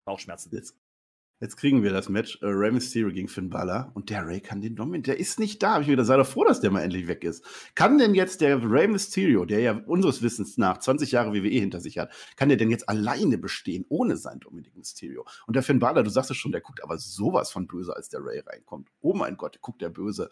Bauchschmerzen. 0.06 0.54
Jetzt 0.54 0.76
Jetzt 1.40 1.56
kriegen 1.56 1.82
wir 1.82 1.92
das 1.92 2.08
Match 2.08 2.38
äh, 2.42 2.46
Rey 2.46 2.70
Mysterio 2.70 3.12
gegen 3.12 3.26
Finn 3.26 3.50
Balor 3.50 3.90
und 3.94 4.08
der 4.08 4.24
Ray 4.24 4.40
kann 4.40 4.60
den 4.60 4.76
dominieren. 4.76 5.02
Der 5.02 5.18
ist 5.18 5.40
nicht 5.40 5.60
da. 5.64 5.74
Hab 5.74 5.82
ich 5.82 5.88
mir 5.88 5.94
gedacht, 5.94 6.06
sei 6.06 6.16
doch 6.16 6.26
froh, 6.26 6.44
dass 6.44 6.60
der 6.60 6.70
mal 6.70 6.82
endlich 6.82 7.08
weg 7.08 7.24
ist. 7.24 7.44
Kann 7.74 7.98
denn 7.98 8.14
jetzt 8.14 8.40
der 8.40 8.62
Rey 8.62 8.86
Mysterio, 8.86 9.44
der 9.44 9.58
ja 9.58 9.72
unseres 9.72 10.22
Wissens 10.22 10.58
nach 10.58 10.78
20 10.78 11.10
Jahre 11.10 11.34
WWE 11.34 11.48
hinter 11.48 11.80
sich 11.80 11.98
hat, 11.98 12.12
kann 12.36 12.48
der 12.48 12.56
denn 12.56 12.70
jetzt 12.70 12.88
alleine 12.88 13.36
bestehen, 13.36 13.84
ohne 13.88 14.16
sein 14.16 14.38
Dominic 14.38 14.76
Mysterio? 14.76 15.26
Und 15.48 15.56
der 15.56 15.64
Finn 15.64 15.80
Balor, 15.80 16.04
du 16.04 16.10
sagst 16.10 16.30
es 16.30 16.36
schon, 16.36 16.52
der 16.52 16.60
guckt 16.60 16.84
aber 16.84 16.98
sowas 16.98 17.50
von 17.50 17.66
böse, 17.66 17.96
als 17.96 18.08
der 18.08 18.20
Ray 18.22 18.38
reinkommt. 18.38 18.90
Oh 19.00 19.12
mein 19.12 19.36
Gott, 19.36 19.54
der 19.54 19.60
guckt 19.60 19.82
der 19.82 19.90
böse. 19.90 20.30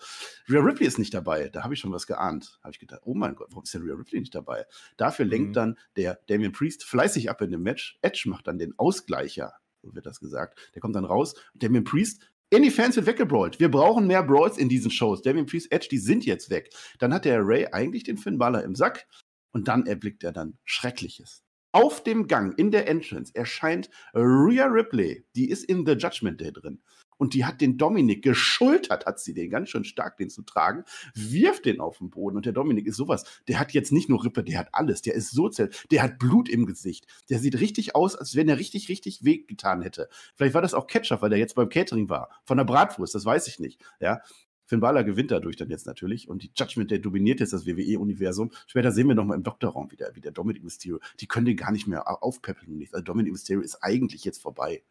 Rhea 0.49 0.61
Ripley 0.61 0.87
ist 0.87 1.01
nicht 1.01 1.13
dabei. 1.13 1.49
Da 1.49 1.65
habe 1.65 1.75
ich 1.75 1.81
schon 1.81 1.93
was 1.93 2.07
geahnt. 2.07 2.61
Habe 2.63 2.71
ich 2.73 2.79
gedacht, 2.79 3.01
oh 3.05 3.15
mein 3.15 3.35
Gott, 3.35 3.49
warum 3.51 3.65
ist 3.65 3.75
der 3.75 3.83
Rhea 3.83 3.95
Ripley 3.95 4.21
nicht 4.21 4.37
dabei? 4.37 4.67
Dafür 4.97 5.25
lenkt 5.25 5.49
mhm. 5.49 5.55
dann 5.55 5.79
der 5.97 6.21
Damien 6.29 6.53
Priest 6.53 6.85
fleißig 6.85 7.29
ab 7.29 7.43
in 7.43 7.51
dem 7.51 7.63
Match. 7.63 7.99
Edge 8.03 8.23
macht 8.27 8.47
dann 8.47 8.59
den 8.59 8.79
Ausgleicher 8.79 9.53
wird 9.83 10.07
das 10.07 10.21
gesagt. 10.21 10.59
Der 10.75 10.81
kommt 10.81 10.97
dann 10.97 11.05
raus. 11.05 11.35
Damien 11.55 11.85
Priest 11.85 12.23
in 12.51 12.63
die 12.63 12.71
Fans 12.71 12.97
wird 12.97 13.07
weggebrawlt. 13.07 13.61
Wir 13.61 13.71
brauchen 13.71 14.07
mehr 14.07 14.23
Brawls 14.23 14.59
in 14.59 14.69
diesen 14.69 14.91
Shows. 14.91 15.23
Damien 15.23 15.47
Priest, 15.47 15.73
Edge, 15.73 15.89
die 15.91 15.99
sind 15.99 16.27
jetzt 16.27 16.51
weg. 16.51 16.71
Dann 16.99 17.15
hat 17.15 17.25
der 17.25 17.41
Ray 17.41 17.69
eigentlich 17.73 18.05
den 18.05 18.19
Finn 18.19 18.39
Balor 18.39 18.63
im 18.63 18.75
Sack 18.75 19.07
und 19.53 19.69
dann 19.69 19.87
erblickt 19.87 20.23
er 20.23 20.33
dann 20.33 20.59
Schreckliches. 20.65 21.43
Auf 21.73 22.05
dem 22.05 22.29
Gang 22.29 22.59
in 22.59 22.71
der 22.71 22.87
Entrance 22.87 23.35
erscheint 23.35 23.89
Rhea 24.15 24.67
Ripley. 24.67 25.25
Die 25.35 25.49
ist 25.49 25.65
in 25.65 25.87
The 25.87 25.93
Judgment 25.93 26.41
Day 26.41 26.53
drin 26.53 26.83
und 27.23 27.35
die 27.35 27.45
hat 27.45 27.61
den 27.61 27.79
Dominik 27.79 28.21
geschultert, 28.25 29.07
hat 29.07 29.21
sie 29.21 29.33
den 29.33 29.49
ganz 29.49 29.69
schön 29.69 29.85
stark, 29.85 30.17
den 30.17 30.29
zu 30.29 30.43
tragen, 30.43 30.83
wirft 31.15 31.67
den 31.67 31.79
auf 31.79 31.99
den 31.99 32.11
Boden 32.11 32.37
und 32.37 32.47
der 32.47 32.53
Dominik 32.53 32.85
ist 32.89 32.97
sowas, 32.97 33.23
der 33.47 33.61
hat 33.61 33.71
jetzt 33.71 33.93
nicht 33.93 34.09
nur 34.09 34.25
Rippe, 34.25 34.43
der 34.43 34.59
hat 34.59 34.71
alles, 34.73 35.03
der 35.03 35.15
ist 35.15 35.31
so 35.31 35.49
zelt, 35.49 35.87
der 35.93 36.03
hat 36.03 36.19
Blut 36.19 36.49
im 36.49 36.67
Gesicht, 36.67 37.07
der 37.31 37.39
sieht 37.39 37.61
richtig 37.61 37.95
aus, 37.95 38.17
als 38.17 38.35
wenn 38.35 38.49
er 38.49 38.59
richtig, 38.59 38.89
richtig 38.89 39.23
Weg 39.23 39.47
getan 39.47 39.83
hätte. 39.83 40.09
Vielleicht 40.35 40.55
war 40.55 40.63
das 40.63 40.75
auch 40.75 40.89
Ketchup, 40.89 41.23
weil 41.23 41.31
der 41.31 41.39
jetzt 41.39 41.55
beim 41.55 41.69
Catering 41.69 42.09
war, 42.09 42.29
von 42.43 42.57
der 42.57 42.65
Bratwurst, 42.65 43.15
das 43.15 43.25
weiß 43.25 43.47
ich 43.47 43.61
nicht, 43.61 43.81
ja. 44.01 44.21
Finn 44.65 44.81
Balor 44.81 45.05
gewinnt 45.05 45.31
dadurch 45.31 45.55
dann 45.55 45.71
jetzt 45.71 45.87
natürlich 45.87 46.29
und 46.29 46.43
die 46.43 46.51
Judgment 46.57 46.91
Day 46.91 47.01
dominiert 47.01 47.39
jetzt 47.39 47.53
das 47.53 47.67
WWE-Universum. 47.67 48.51
Später 48.67 48.91
sehen 48.91 49.07
wir 49.07 49.15
nochmal 49.15 49.37
im 49.37 49.45
Doktorraum 49.45 49.93
wieder, 49.93 50.11
wie 50.15 50.21
der 50.21 50.33
Dominic 50.33 50.65
Mysterio, 50.65 50.99
die 51.21 51.29
können 51.29 51.47
den 51.47 51.57
gar 51.57 51.71
nicht 51.71 51.87
mehr 51.87 52.25
aufpeppeln. 52.25 52.79
Nicht. 52.79 52.95
Also 52.95 53.05
Dominic 53.05 53.33
Mysterio 53.33 53.63
ist 53.63 53.77
eigentlich 53.83 54.25
jetzt 54.25 54.43
vorbei. 54.43 54.83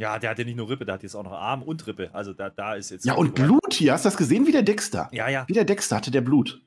Ja, 0.00 0.18
der 0.18 0.30
hat 0.30 0.38
ja 0.38 0.44
nicht 0.46 0.56
nur 0.56 0.70
Rippe, 0.70 0.86
der 0.86 0.94
hat 0.94 1.02
jetzt 1.02 1.14
auch 1.14 1.22
noch 1.22 1.32
Arm 1.32 1.62
und 1.62 1.86
Rippe. 1.86 2.08
Also 2.14 2.32
da, 2.32 2.48
da 2.48 2.74
ist 2.74 2.90
jetzt. 2.90 3.04
Ja, 3.04 3.14
und 3.14 3.34
Blut 3.34 3.74
hier, 3.74 3.92
hast 3.92 4.06
du 4.06 4.08
das 4.08 4.16
gesehen? 4.16 4.46
Wie 4.46 4.52
der 4.52 4.62
Dexter. 4.62 5.10
Ja, 5.12 5.28
ja. 5.28 5.44
Wie 5.46 5.52
der 5.52 5.64
Dexter 5.66 5.96
hatte 5.96 6.10
der 6.10 6.22
Blut. 6.22 6.62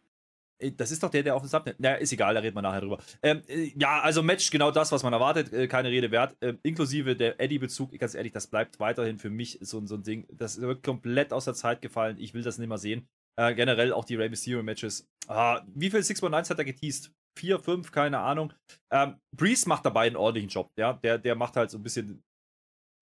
Äh, 0.59 0.71
das 0.71 0.91
ist 0.91 1.01
doch 1.01 1.09
der, 1.09 1.23
der 1.23 1.35
auf 1.35 1.41
dem 1.41 1.47
Subnet. 1.47 1.77
Na, 1.79 1.95
ist 1.95 2.13
egal, 2.13 2.35
da 2.35 2.41
reden 2.41 2.55
wir 2.55 2.61
nachher 2.61 2.81
drüber. 2.81 2.99
Ähm, 3.23 3.41
äh, 3.47 3.71
ja, 3.75 4.01
also 4.01 4.21
Match, 4.21 4.51
genau 4.51 4.69
das, 4.69 4.91
was 4.91 5.01
man 5.01 5.13
erwartet, 5.13 5.51
äh, 5.51 5.67
keine 5.67 5.89
Rede 5.89 6.11
wert. 6.11 6.37
Ähm, 6.41 6.59
inklusive 6.61 7.15
der 7.15 7.39
Eddie-Bezug, 7.39 7.97
ganz 7.97 8.13
ehrlich, 8.13 8.33
das 8.33 8.45
bleibt 8.45 8.79
weiterhin 8.79 9.17
für 9.17 9.31
mich 9.31 9.57
so, 9.61 9.83
so 9.83 9.95
ein 9.95 10.03
Ding. 10.03 10.27
Das 10.31 10.57
ist 10.57 10.83
komplett 10.83 11.33
aus 11.33 11.45
der 11.45 11.55
Zeit 11.55 11.81
gefallen. 11.81 12.17
Ich 12.19 12.35
will 12.35 12.43
das 12.43 12.59
nicht 12.59 12.69
mehr 12.69 12.77
sehen. 12.77 13.07
Äh, 13.35 13.55
generell 13.55 13.93
auch 13.93 14.05
die 14.05 14.15
Rey 14.15 14.29
Mysterio-Matches. 14.29 15.07
Ah, 15.27 15.61
wie 15.73 15.89
viel 15.89 16.03
619 16.03 16.53
hat 16.53 16.59
er 16.59 16.65
geteased? 16.65 17.11
Vier, 17.39 17.57
fünf, 17.57 17.91
keine 17.91 18.19
Ahnung. 18.19 18.53
Ähm, 18.91 19.15
Breeze 19.35 19.67
macht 19.67 19.87
dabei 19.87 20.05
einen 20.05 20.17
ordentlichen 20.17 20.49
Job. 20.49 20.69
Ja, 20.77 20.93
der, 20.93 21.17
der 21.17 21.33
macht 21.33 21.55
halt 21.55 21.71
so 21.71 21.79
ein 21.79 21.83
bisschen 21.83 22.21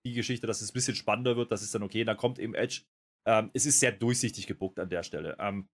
die 0.06 0.14
Geschichte, 0.14 0.48
dass 0.48 0.62
es 0.62 0.72
ein 0.72 0.74
bisschen 0.74 0.96
spannender 0.96 1.38
wird. 1.38 1.52
Das 1.52 1.62
ist 1.62 1.74
dann 1.76 1.84
okay. 1.84 2.04
Dann 2.04 2.18
kommt 2.18 2.40
eben 2.40 2.54
Edge. 2.54 2.82
Ähm, 3.28 3.52
es 3.54 3.66
ist 3.66 3.80
sehr 3.80 3.92
durchsichtig 3.92 4.48
gebuckt 4.48 4.80
an 4.80 4.90
der 4.90 5.04
Stelle. 5.04 5.38
Ähm, 5.40 5.68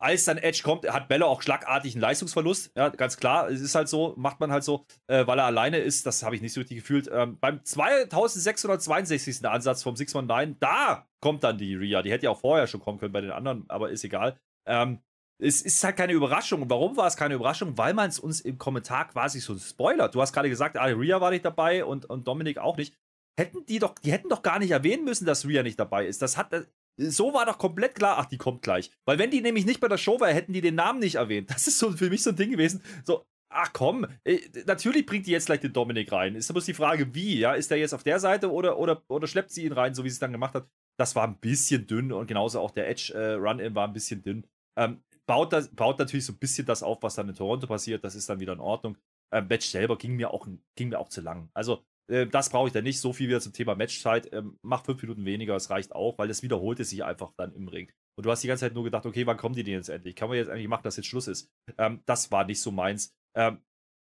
als 0.00 0.24
dann 0.24 0.38
Edge 0.38 0.60
kommt, 0.62 0.86
hat 0.86 1.08
Bella 1.08 1.26
auch 1.26 1.40
schlagartig 1.40 1.94
einen 1.94 2.02
Leistungsverlust. 2.02 2.72
Ja, 2.76 2.90
ganz 2.90 3.16
klar. 3.16 3.48
Es 3.48 3.60
ist 3.60 3.74
halt 3.74 3.88
so, 3.88 4.14
macht 4.16 4.40
man 4.40 4.52
halt 4.52 4.64
so, 4.64 4.84
äh, 5.06 5.26
weil 5.26 5.38
er 5.38 5.46
alleine 5.46 5.78
ist. 5.78 6.04
Das 6.04 6.22
habe 6.22 6.36
ich 6.36 6.42
nicht 6.42 6.52
so 6.52 6.60
richtig 6.60 6.78
gefühlt. 6.78 7.08
Ähm, 7.10 7.38
beim 7.40 7.64
2662. 7.64 9.46
Ansatz 9.46 9.82
vom 9.82 9.96
619, 9.96 10.58
da 10.60 11.06
kommt 11.20 11.44
dann 11.44 11.58
die 11.58 11.74
Ria. 11.74 12.02
Die 12.02 12.10
hätte 12.10 12.24
ja 12.24 12.30
auch 12.30 12.40
vorher 12.40 12.66
schon 12.66 12.80
kommen 12.80 12.98
können 12.98 13.12
bei 13.12 13.20
den 13.20 13.30
anderen, 13.30 13.64
aber 13.68 13.90
ist 13.90 14.04
egal. 14.04 14.38
Ähm, 14.66 15.00
es 15.38 15.62
ist 15.62 15.82
halt 15.82 15.96
keine 15.96 16.12
Überraschung. 16.12 16.62
Und 16.62 16.70
warum 16.70 16.96
war 16.96 17.06
es 17.06 17.16
keine 17.16 17.34
Überraschung? 17.34 17.76
Weil 17.78 17.94
man 17.94 18.08
es 18.08 18.18
uns 18.18 18.40
im 18.40 18.58
Kommentar 18.58 19.08
quasi 19.08 19.40
so 19.40 19.56
spoilert. 19.56 20.14
Du 20.14 20.20
hast 20.20 20.32
gerade 20.32 20.48
gesagt, 20.48 20.76
ah, 20.76 20.84
Ria 20.84 21.20
war 21.20 21.30
nicht 21.30 21.44
dabei 21.44 21.84
und, 21.84 22.04
und 22.06 22.26
Dominik 22.26 22.58
auch 22.58 22.76
nicht. 22.76 22.94
Hätten 23.36 23.66
die 23.66 23.78
doch, 23.78 23.94
die 23.98 24.12
hätten 24.12 24.28
doch 24.28 24.42
gar 24.42 24.58
nicht 24.58 24.70
erwähnen 24.70 25.04
müssen, 25.04 25.26
dass 25.26 25.46
Ria 25.46 25.62
nicht 25.62 25.78
dabei 25.78 26.06
ist. 26.06 26.22
Das 26.22 26.36
hat, 26.36 26.52
so 26.96 27.34
war 27.34 27.46
doch 27.46 27.58
komplett 27.58 27.94
klar, 27.94 28.18
ach, 28.18 28.26
die 28.26 28.38
kommt 28.38 28.62
gleich. 28.62 28.90
Weil 29.04 29.18
wenn 29.18 29.30
die 29.30 29.40
nämlich 29.40 29.66
nicht 29.66 29.80
bei 29.80 29.88
der 29.88 29.98
Show 29.98 30.20
war, 30.20 30.28
hätten 30.28 30.52
die 30.52 30.60
den 30.60 30.76
Namen 30.76 31.00
nicht 31.00 31.16
erwähnt. 31.16 31.50
Das 31.50 31.66
ist 31.66 31.78
so 31.78 31.92
für 31.92 32.10
mich 32.10 32.22
so 32.22 32.30
ein 32.30 32.36
Ding 32.36 32.50
gewesen. 32.50 32.82
So, 33.04 33.26
ach 33.48 33.72
komm, 33.72 34.06
äh, 34.24 34.38
natürlich 34.66 35.06
bringt 35.06 35.26
die 35.26 35.32
jetzt 35.32 35.46
gleich 35.46 35.60
den 35.60 35.72
Dominik 35.72 36.12
rein. 36.12 36.34
Ist 36.34 36.52
bloß 36.52 36.64
die 36.64 36.74
Frage, 36.74 37.14
wie, 37.14 37.38
ja? 37.38 37.54
Ist 37.54 37.70
der 37.70 37.78
jetzt 37.78 37.94
auf 37.94 38.02
der 38.02 38.20
Seite 38.20 38.52
oder, 38.52 38.78
oder, 38.78 39.02
oder 39.08 39.26
schleppt 39.26 39.50
sie 39.50 39.64
ihn 39.64 39.72
rein, 39.72 39.94
so 39.94 40.04
wie 40.04 40.10
sie 40.10 40.14
es 40.14 40.20
dann 40.20 40.32
gemacht 40.32 40.54
hat? 40.54 40.68
Das 40.96 41.16
war 41.16 41.26
ein 41.26 41.38
bisschen 41.38 41.86
dünn 41.86 42.12
und 42.12 42.26
genauso 42.26 42.60
auch 42.60 42.70
der 42.70 42.88
Edge-Run-In 42.88 43.72
äh, 43.72 43.74
war 43.74 43.86
ein 43.88 43.92
bisschen 43.92 44.22
dünn. 44.22 44.46
Ähm, 44.76 45.02
baut, 45.26 45.52
das, 45.52 45.68
baut 45.74 45.98
natürlich 45.98 46.26
so 46.26 46.32
ein 46.32 46.38
bisschen 46.38 46.66
das 46.66 46.82
auf, 46.82 47.02
was 47.02 47.14
dann 47.16 47.28
in 47.28 47.34
Toronto 47.34 47.66
passiert. 47.66 48.04
Das 48.04 48.14
ist 48.14 48.28
dann 48.28 48.40
wieder 48.40 48.52
in 48.52 48.60
Ordnung. 48.60 48.96
Ähm, 49.32 49.48
Match 49.48 49.66
selber 49.66 49.96
ging 49.98 50.14
mir 50.14 50.30
auch, 50.32 50.46
ging 50.76 50.90
mir 50.90 50.98
auch 50.98 51.08
zu 51.08 51.20
lang. 51.20 51.50
Also, 51.54 51.84
äh, 52.08 52.26
das 52.26 52.50
brauche 52.50 52.68
ich 52.68 52.72
dann 52.72 52.84
nicht. 52.84 53.00
So 53.00 53.12
viel 53.12 53.28
wieder 53.28 53.40
zum 53.40 53.52
Thema 53.52 53.74
Matchzeit. 53.74 54.32
Ähm, 54.32 54.58
mach 54.62 54.84
fünf 54.84 55.02
Minuten 55.02 55.24
weniger, 55.24 55.56
es 55.56 55.70
reicht 55.70 55.94
auch, 55.94 56.18
weil 56.18 56.28
das 56.28 56.42
wiederholte 56.42 56.84
sich 56.84 57.04
einfach 57.04 57.32
dann 57.36 57.54
im 57.54 57.68
Ring. 57.68 57.90
Und 58.16 58.26
du 58.26 58.30
hast 58.30 58.42
die 58.42 58.48
ganze 58.48 58.66
Zeit 58.66 58.74
nur 58.74 58.84
gedacht, 58.84 59.06
okay, 59.06 59.26
wann 59.26 59.36
kommen 59.36 59.54
die 59.54 59.64
denn 59.64 59.74
jetzt 59.74 59.88
endlich? 59.88 60.14
Kann 60.14 60.28
man 60.28 60.38
jetzt 60.38 60.48
eigentlich 60.48 60.68
machen, 60.68 60.84
dass 60.84 60.96
jetzt 60.96 61.06
Schluss 61.06 61.28
ist? 61.28 61.50
Ähm, 61.78 62.02
das 62.06 62.30
war 62.30 62.44
nicht 62.44 62.60
so 62.60 62.70
meins. 62.70 63.12
Ähm, 63.36 63.58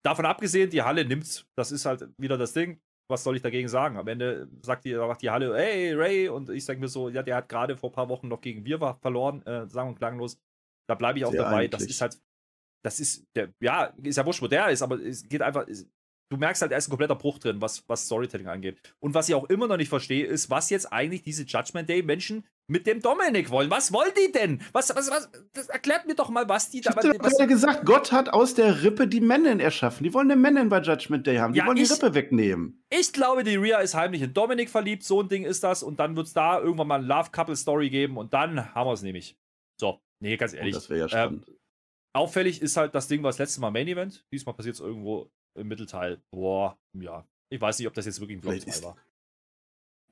davon 0.04 0.26
abgesehen, 0.26 0.70
die 0.70 0.82
Halle 0.82 1.04
nimmt, 1.04 1.46
das 1.56 1.72
ist 1.72 1.86
halt 1.86 2.08
wieder 2.18 2.36
das 2.36 2.52
Ding. 2.52 2.80
Was 3.08 3.24
soll 3.24 3.36
ich 3.36 3.42
dagegen 3.42 3.68
sagen? 3.68 3.96
Am 3.96 4.06
Ende 4.06 4.48
sagt 4.62 4.84
die, 4.84 4.94
sagt 4.94 5.22
die 5.22 5.30
Halle, 5.30 5.56
hey, 5.56 5.92
Ray, 5.94 6.28
und 6.28 6.48
ich 6.48 6.64
sage 6.64 6.78
mir 6.78 6.88
so, 6.88 7.08
ja, 7.08 7.22
der 7.22 7.36
hat 7.36 7.48
gerade 7.48 7.76
vor 7.76 7.90
ein 7.90 7.94
paar 7.94 8.08
Wochen 8.08 8.28
noch 8.28 8.40
gegen 8.40 8.64
wir 8.64 8.78
verloren, 9.00 9.42
äh, 9.46 9.68
sagen 9.68 9.90
und 9.90 9.96
klanglos. 9.96 10.40
Da 10.88 10.94
bleibe 10.94 11.18
ich 11.18 11.24
auch 11.24 11.32
Sehr 11.32 11.42
dabei. 11.42 11.56
Eigentlich. 11.56 11.70
Das 11.70 11.86
ist 11.86 12.00
halt, 12.00 12.20
das 12.84 13.00
ist, 13.00 13.26
der, 13.34 13.52
ja, 13.60 13.86
ist 14.02 14.16
ja 14.16 14.24
wurscht, 14.24 14.42
wo 14.42 14.46
der 14.46 14.70
ist, 14.70 14.82
aber 14.82 15.00
es 15.00 15.28
geht 15.28 15.42
einfach, 15.42 15.66
du 16.30 16.36
merkst 16.36 16.62
halt, 16.62 16.72
er 16.72 16.78
ist 16.78 16.88
ein 16.88 16.90
kompletter 16.90 17.16
Bruch 17.16 17.38
drin, 17.38 17.60
was, 17.60 17.86
was 17.88 18.06
Storytelling 18.06 18.46
angeht. 18.46 18.78
Und 19.00 19.14
was 19.14 19.28
ich 19.28 19.34
auch 19.34 19.44
immer 19.50 19.66
noch 19.66 19.76
nicht 19.76 19.88
verstehe, 19.88 20.24
ist, 20.24 20.48
was 20.48 20.70
jetzt 20.70 20.92
eigentlich 20.92 21.22
diese 21.22 21.42
Judgment 21.42 21.88
Day-Menschen 21.88 22.46
mit 22.68 22.86
dem 22.86 23.00
Dominik 23.00 23.50
wollen. 23.50 23.68
Was 23.68 23.92
wollen 23.92 24.12
die 24.16 24.30
denn? 24.30 24.62
Was, 24.72 24.94
was, 24.94 25.10
was, 25.10 25.28
das 25.52 25.68
erklärt 25.68 26.06
mir 26.06 26.14
doch 26.14 26.30
mal, 26.30 26.48
was 26.48 26.70
die 26.70 26.80
da. 26.80 26.90
Ich 26.90 26.96
habe 26.96 27.30
ja 27.38 27.46
gesagt, 27.46 27.84
Gott 27.84 28.12
hat 28.12 28.28
aus 28.28 28.54
der 28.54 28.84
Rippe 28.84 29.08
die 29.08 29.20
Männer 29.20 29.60
erschaffen. 29.60 30.04
Die 30.04 30.14
wollen 30.14 30.30
eine 30.30 30.40
Männer 30.40 30.64
bei 30.66 30.80
Judgment 30.80 31.26
Day 31.26 31.38
haben. 31.38 31.52
Die 31.52 31.58
ja, 31.58 31.66
wollen 31.66 31.76
ich, 31.76 31.88
die 31.88 31.94
Rippe 31.94 32.14
wegnehmen. 32.14 32.84
Ich 32.90 33.12
glaube, 33.12 33.42
die 33.42 33.56
Rhea 33.56 33.78
ist 33.78 33.94
heimlich 33.94 34.22
in 34.22 34.32
Dominik 34.32 34.70
verliebt. 34.70 35.02
So 35.02 35.20
ein 35.20 35.28
Ding 35.28 35.44
ist 35.44 35.64
das. 35.64 35.82
Und 35.82 35.98
dann 35.98 36.14
wird 36.14 36.28
es 36.28 36.32
da 36.32 36.60
irgendwann 36.60 36.86
mal 36.86 36.98
eine 37.00 37.06
Love-Couple-Story 37.06 37.90
geben. 37.90 38.16
Und 38.16 38.32
dann 38.32 38.72
haben 38.72 38.86
wir 38.86 38.92
es 38.92 39.02
nämlich. 39.02 39.36
So, 39.80 39.98
nee, 40.20 40.36
ganz 40.36 40.54
ehrlich. 40.54 40.74
Oh, 40.74 40.78
das 40.78 40.90
wäre 40.90 41.00
ja 41.00 41.08
spannend. 41.08 41.48
Ähm, 41.48 41.56
auffällig 42.12 42.62
ist 42.62 42.76
halt 42.76 42.94
das 42.94 43.08
Ding, 43.08 43.24
was 43.24 43.38
letztes 43.38 43.58
Mal 43.58 43.72
Main 43.72 43.88
Event. 43.88 44.24
Diesmal 44.32 44.54
passiert 44.54 44.76
es 44.76 44.80
irgendwo 44.80 45.28
im 45.54 45.68
Mittelteil. 45.68 46.22
Boah, 46.30 46.78
ja. 46.94 47.26
Ich 47.50 47.60
weiß 47.60 47.78
nicht, 47.78 47.88
ob 47.88 47.94
das 47.94 48.06
jetzt 48.06 48.20
wirklich 48.20 48.38
ein 48.38 48.40
Block 48.40 48.60
2 48.60 48.84
war. 48.84 48.96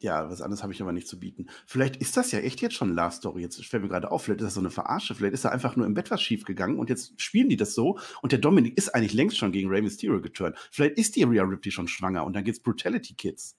Ja, 0.00 0.30
was 0.30 0.40
anderes 0.42 0.62
habe 0.62 0.72
ich 0.72 0.80
aber 0.80 0.92
nicht 0.92 1.08
zu 1.08 1.18
bieten. 1.18 1.48
Vielleicht 1.66 1.96
ist 1.96 2.16
das 2.16 2.30
ja 2.30 2.38
echt 2.38 2.60
jetzt 2.60 2.74
schon 2.74 2.94
Love 2.94 3.10
Story. 3.10 3.42
Jetzt 3.42 3.64
fällt 3.66 3.82
mir 3.82 3.88
gerade 3.88 4.10
auf, 4.10 4.22
vielleicht 4.22 4.40
ist 4.40 4.46
das 4.46 4.54
so 4.54 4.60
eine 4.60 4.70
Verarsche. 4.70 5.14
Vielleicht 5.14 5.34
ist 5.34 5.44
da 5.44 5.48
einfach 5.48 5.74
nur 5.74 5.86
im 5.86 5.94
Bett 5.94 6.10
was 6.10 6.22
schief 6.22 6.44
gegangen 6.44 6.78
und 6.78 6.88
jetzt 6.88 7.20
spielen 7.20 7.48
die 7.48 7.56
das 7.56 7.74
so. 7.74 7.98
Und 8.22 8.30
der 8.30 8.38
Dominik 8.38 8.78
ist 8.78 8.94
eigentlich 8.94 9.12
längst 9.12 9.38
schon 9.38 9.50
gegen 9.50 9.68
Rey 9.68 9.82
Mysterio 9.82 10.20
geturnt. 10.20 10.56
Vielleicht 10.70 10.98
ist 10.98 11.16
die 11.16 11.24
Rhea 11.24 11.42
Ripley 11.42 11.72
schon 11.72 11.88
schwanger 11.88 12.24
und 12.24 12.34
dann 12.34 12.44
geht's 12.44 12.60
Brutality 12.60 13.14
Kids. 13.14 13.56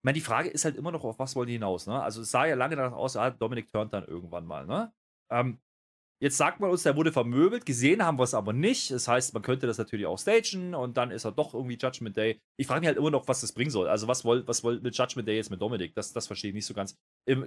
Ich 0.00 0.04
meine, 0.04 0.14
die 0.14 0.22
Frage 0.22 0.50
ist 0.50 0.64
halt 0.64 0.76
immer 0.76 0.92
noch, 0.92 1.04
auf 1.04 1.18
was 1.18 1.34
wollen 1.34 1.46
die 1.46 1.54
hinaus, 1.54 1.86
ne? 1.86 2.02
Also 2.02 2.22
es 2.22 2.30
sah 2.30 2.46
ja 2.46 2.56
lange 2.56 2.76
danach 2.76 2.96
aus, 2.96 3.16
ah, 3.16 3.30
Dominik 3.30 3.70
turnt 3.70 3.92
dann 3.92 4.04
irgendwann 4.04 4.46
mal, 4.46 4.66
ne? 4.66 4.92
Ähm, 5.30 5.60
Jetzt 6.22 6.36
sagt 6.36 6.60
man 6.60 6.70
uns, 6.70 6.82
der 6.82 6.96
wurde 6.96 7.12
vermöbelt. 7.12 7.64
Gesehen 7.64 8.04
haben 8.04 8.18
wir 8.18 8.24
es 8.24 8.34
aber 8.34 8.52
nicht. 8.52 8.90
Das 8.90 9.08
heißt, 9.08 9.32
man 9.32 9.42
könnte 9.42 9.66
das 9.66 9.78
natürlich 9.78 10.04
auch 10.04 10.18
stagen 10.18 10.74
und 10.74 10.98
dann 10.98 11.10
ist 11.10 11.24
er 11.24 11.32
doch 11.32 11.54
irgendwie 11.54 11.78
Judgment 11.80 12.14
Day. 12.14 12.38
Ich 12.58 12.66
frage 12.66 12.80
mich 12.80 12.88
halt 12.88 12.98
immer 12.98 13.10
noch, 13.10 13.26
was 13.26 13.40
das 13.40 13.52
bringen 13.52 13.70
soll. 13.70 13.88
Also, 13.88 14.06
was 14.06 14.24
wollt 14.24 14.46
was 14.46 14.62
wollt 14.62 14.82
mit 14.82 14.96
Judgment 14.96 15.26
Day 15.26 15.36
jetzt 15.36 15.50
mit 15.50 15.62
Dominik? 15.62 15.94
Das, 15.94 16.12
das 16.12 16.26
verstehe 16.26 16.50
ich 16.50 16.54
nicht 16.54 16.66
so 16.66 16.74
ganz. 16.74 16.98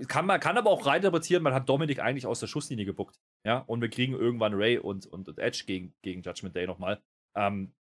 Kann, 0.07 0.25
man 0.25 0.39
kann 0.39 0.57
aber 0.57 0.71
auch 0.71 0.87
rein 0.87 0.97
interpretieren, 0.97 1.43
man 1.43 1.53
hat 1.53 1.69
Dominik 1.69 1.99
eigentlich 1.99 2.25
aus 2.25 2.39
der 2.39 2.47
Schusslinie 2.47 2.85
gebuckt. 2.85 3.19
Ja, 3.45 3.59
und 3.59 3.81
wir 3.81 3.89
kriegen 3.89 4.13
irgendwann 4.13 4.55
Ray 4.55 4.79
und, 4.79 5.05
und, 5.05 5.29
und 5.29 5.37
Edge 5.37 5.65
gegen, 5.67 5.93
gegen 6.01 6.23
Judgment 6.23 6.55
Day 6.55 6.65
nochmal. 6.65 6.99
Ähm, 7.35 7.73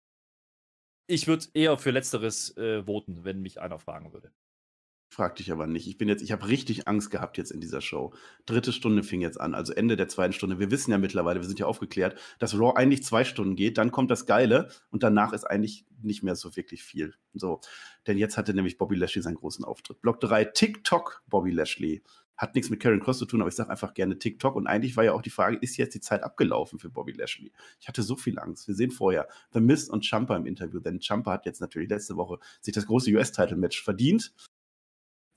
ich 1.08 1.28
würde 1.28 1.46
eher 1.54 1.78
für 1.78 1.92
Letzteres 1.92 2.56
äh, 2.58 2.84
voten, 2.84 3.24
wenn 3.24 3.42
mich 3.42 3.62
einer 3.62 3.80
fragen 3.80 4.12
würde. 4.12 4.32
Frag 5.14 5.36
dich 5.36 5.52
aber 5.52 5.68
nicht. 5.68 5.88
Ich 5.88 5.98
bin 5.98 6.08
jetzt, 6.08 6.22
ich 6.22 6.32
habe 6.32 6.48
richtig 6.48 6.88
Angst 6.88 7.12
gehabt 7.12 7.38
jetzt 7.38 7.52
in 7.52 7.60
dieser 7.60 7.82
Show. 7.82 8.14
Dritte 8.46 8.72
Stunde 8.72 9.04
fing 9.04 9.20
jetzt 9.20 9.42
an, 9.42 9.54
also 9.54 9.74
Ende 9.74 9.98
der 9.98 10.08
zweiten 10.08 10.32
Stunde. 10.32 10.58
Wir 10.58 10.72
wissen 10.72 10.90
ja 10.90 10.98
mittlerweile, 10.98 11.42
wir 11.42 11.48
sind 11.50 11.60
ja 11.60 11.66
aufgeklärt, 11.66 12.18
dass 12.40 12.58
Raw 12.58 12.78
eigentlich 12.78 13.04
zwei 13.04 13.26
Stunden 13.26 13.58
geht, 13.58 13.78
dann 13.78 13.92
kommt 13.92 14.10
das 14.10 14.26
Geile 14.26 14.70
und 14.90 15.04
danach 15.04 15.34
ist 15.34 15.44
eigentlich 15.44 15.86
nicht 16.02 16.24
mehr 16.24 16.38
so 16.38 16.56
wirklich 16.56 16.84
viel. 16.84 17.14
So, 17.34 17.60
denn 18.08 18.18
jetzt 18.18 18.38
hatte 18.38 18.54
nämlich 18.54 18.78
Bobby 18.78 18.96
Lashley 18.96 19.22
seinen 19.22 19.36
großen 19.36 19.66
Auftritt. 19.66 20.02
Block 20.02 20.22
3, 20.22 20.46
TikTok 20.46 21.24
Bobby 21.28 21.52
Lashley. 21.52 22.04
Hat 22.38 22.56
nichts 22.56 22.70
mit 22.70 22.80
Karen 22.80 23.02
Cross 23.02 23.20
zu 23.20 23.26
tun, 23.26 23.42
aber 23.42 23.50
ich 23.50 23.56
sage 23.56 23.70
einfach 23.70 23.94
gerne 23.94 24.18
TikTok. 24.18 24.56
Und 24.56 24.66
eigentlich 24.66 24.96
war 24.96 25.04
ja 25.04 25.12
auch 25.12 25.22
die 25.22 25.30
Frage, 25.30 25.58
ist 25.58 25.76
jetzt 25.76 25.94
die 25.94 26.00
Zeit 26.00 26.24
abgelaufen 26.24 26.80
für 26.80 26.90
Bobby 26.90 27.12
Lashley? 27.12 27.52
Ich 27.82 27.90
hatte 27.90 28.02
so 28.02 28.16
viel 28.16 28.40
Angst. 28.40 28.70
Wir 28.70 28.76
sehen 28.76 28.92
vorher 28.92 29.28
The 29.52 29.60
Mist 29.60 29.90
und 29.90 30.06
Champa 30.06 30.38
im 30.38 30.46
Interview, 30.46 30.80
denn 30.80 31.02
Champa 31.02 31.34
hat 31.34 31.46
jetzt 31.46 31.60
natürlich 31.60 31.90
letzte 31.90 32.16
Woche 32.16 32.40
sich 32.62 32.74
das 32.74 32.86
große 32.86 33.12
US-Title-Match 33.12 33.84
verdient 33.84 34.34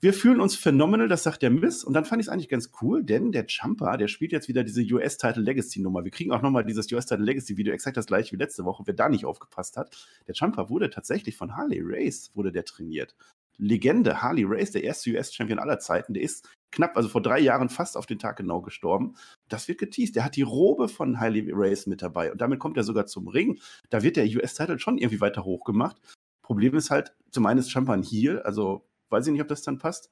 wir 0.05 0.13
fühlen 0.13 0.39
uns 0.39 0.55
phenomenal, 0.55 1.07
das 1.07 1.23
sagt 1.23 1.41
der 1.41 1.49
Miss. 1.49 1.83
Und 1.83 1.95
dann 1.95 2.05
fand 2.05 2.21
ich 2.21 2.27
es 2.27 2.31
eigentlich 2.31 2.47
ganz 2.47 2.69
cool, 2.79 3.03
denn 3.03 3.31
der 3.31 3.47
Champa, 3.47 3.97
der 3.97 4.07
spielt 4.07 4.33
jetzt 4.33 4.47
wieder 4.47 4.63
diese 4.63 4.83
US-Title 4.83 5.41
Legacy-Nummer. 5.41 6.03
Wir 6.03 6.11
kriegen 6.11 6.31
auch 6.31 6.43
nochmal 6.43 6.63
dieses 6.63 6.91
US-Title 6.91 7.25
Legacy-Video, 7.25 7.73
exakt 7.73 7.97
das 7.97 8.05
gleiche 8.05 8.31
wie 8.33 8.35
letzte 8.35 8.65
Woche, 8.65 8.83
wer 8.85 8.93
da 8.93 9.09
nicht 9.09 9.25
aufgepasst 9.25 9.77
hat. 9.77 9.97
Der 10.27 10.35
Champa 10.35 10.69
wurde 10.69 10.91
tatsächlich 10.91 11.35
von 11.35 11.57
Harley 11.57 11.81
Race, 11.83 12.29
wurde 12.35 12.51
der 12.51 12.65
trainiert. 12.65 13.15
Legende, 13.57 14.21
Harley 14.21 14.43
Race, 14.47 14.69
der 14.69 14.83
erste 14.83 15.09
US-Champion 15.09 15.57
aller 15.57 15.79
Zeiten, 15.79 16.13
der 16.13 16.21
ist 16.21 16.47
knapp, 16.71 16.95
also 16.95 17.09
vor 17.09 17.23
drei 17.23 17.39
Jahren 17.39 17.69
fast 17.69 17.97
auf 17.97 18.05
den 18.05 18.19
Tag 18.19 18.37
genau 18.37 18.61
gestorben. 18.61 19.15
Das 19.49 19.67
wird 19.67 19.79
geteased. 19.79 20.15
Der 20.15 20.23
hat 20.23 20.35
die 20.35 20.43
Robe 20.43 20.87
von 20.87 21.19
Harley 21.19 21.49
Race 21.51 21.87
mit 21.87 22.03
dabei 22.03 22.31
und 22.31 22.39
damit 22.39 22.59
kommt 22.59 22.77
er 22.77 22.83
sogar 22.83 23.07
zum 23.07 23.27
Ring. 23.27 23.59
Da 23.89 24.03
wird 24.03 24.17
der 24.17 24.25
US-Title 24.25 24.77
schon 24.77 24.99
irgendwie 24.99 25.21
weiter 25.21 25.45
hochgemacht. 25.45 25.99
Problem 26.43 26.75
ist 26.75 26.91
halt, 26.91 27.15
zum 27.31 27.47
einen 27.47 27.59
ist 27.59 27.71
Champa 27.71 27.93
ein 27.93 28.03
Heel, 28.03 28.39
also 28.43 28.85
weiß 29.09 29.27
ich 29.27 29.33
nicht, 29.33 29.41
ob 29.41 29.47
das 29.47 29.61
dann 29.61 29.77
passt. 29.77 30.11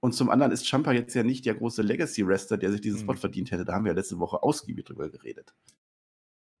Und 0.00 0.12
zum 0.12 0.30
anderen 0.30 0.52
ist 0.52 0.66
Champa 0.66 0.92
jetzt 0.92 1.14
ja 1.14 1.22
nicht 1.24 1.44
der 1.44 1.54
große 1.54 1.82
Legacy-Wrestler, 1.82 2.56
der 2.56 2.70
sich 2.70 2.80
diesen 2.80 3.00
Spot 3.00 3.14
mhm. 3.14 3.18
verdient 3.18 3.50
hätte. 3.50 3.64
Da 3.64 3.72
haben 3.72 3.84
wir 3.84 3.92
ja 3.92 3.96
letzte 3.96 4.18
Woche 4.18 4.42
ausgiebig 4.42 4.84
drüber 4.84 5.08
geredet. 5.08 5.54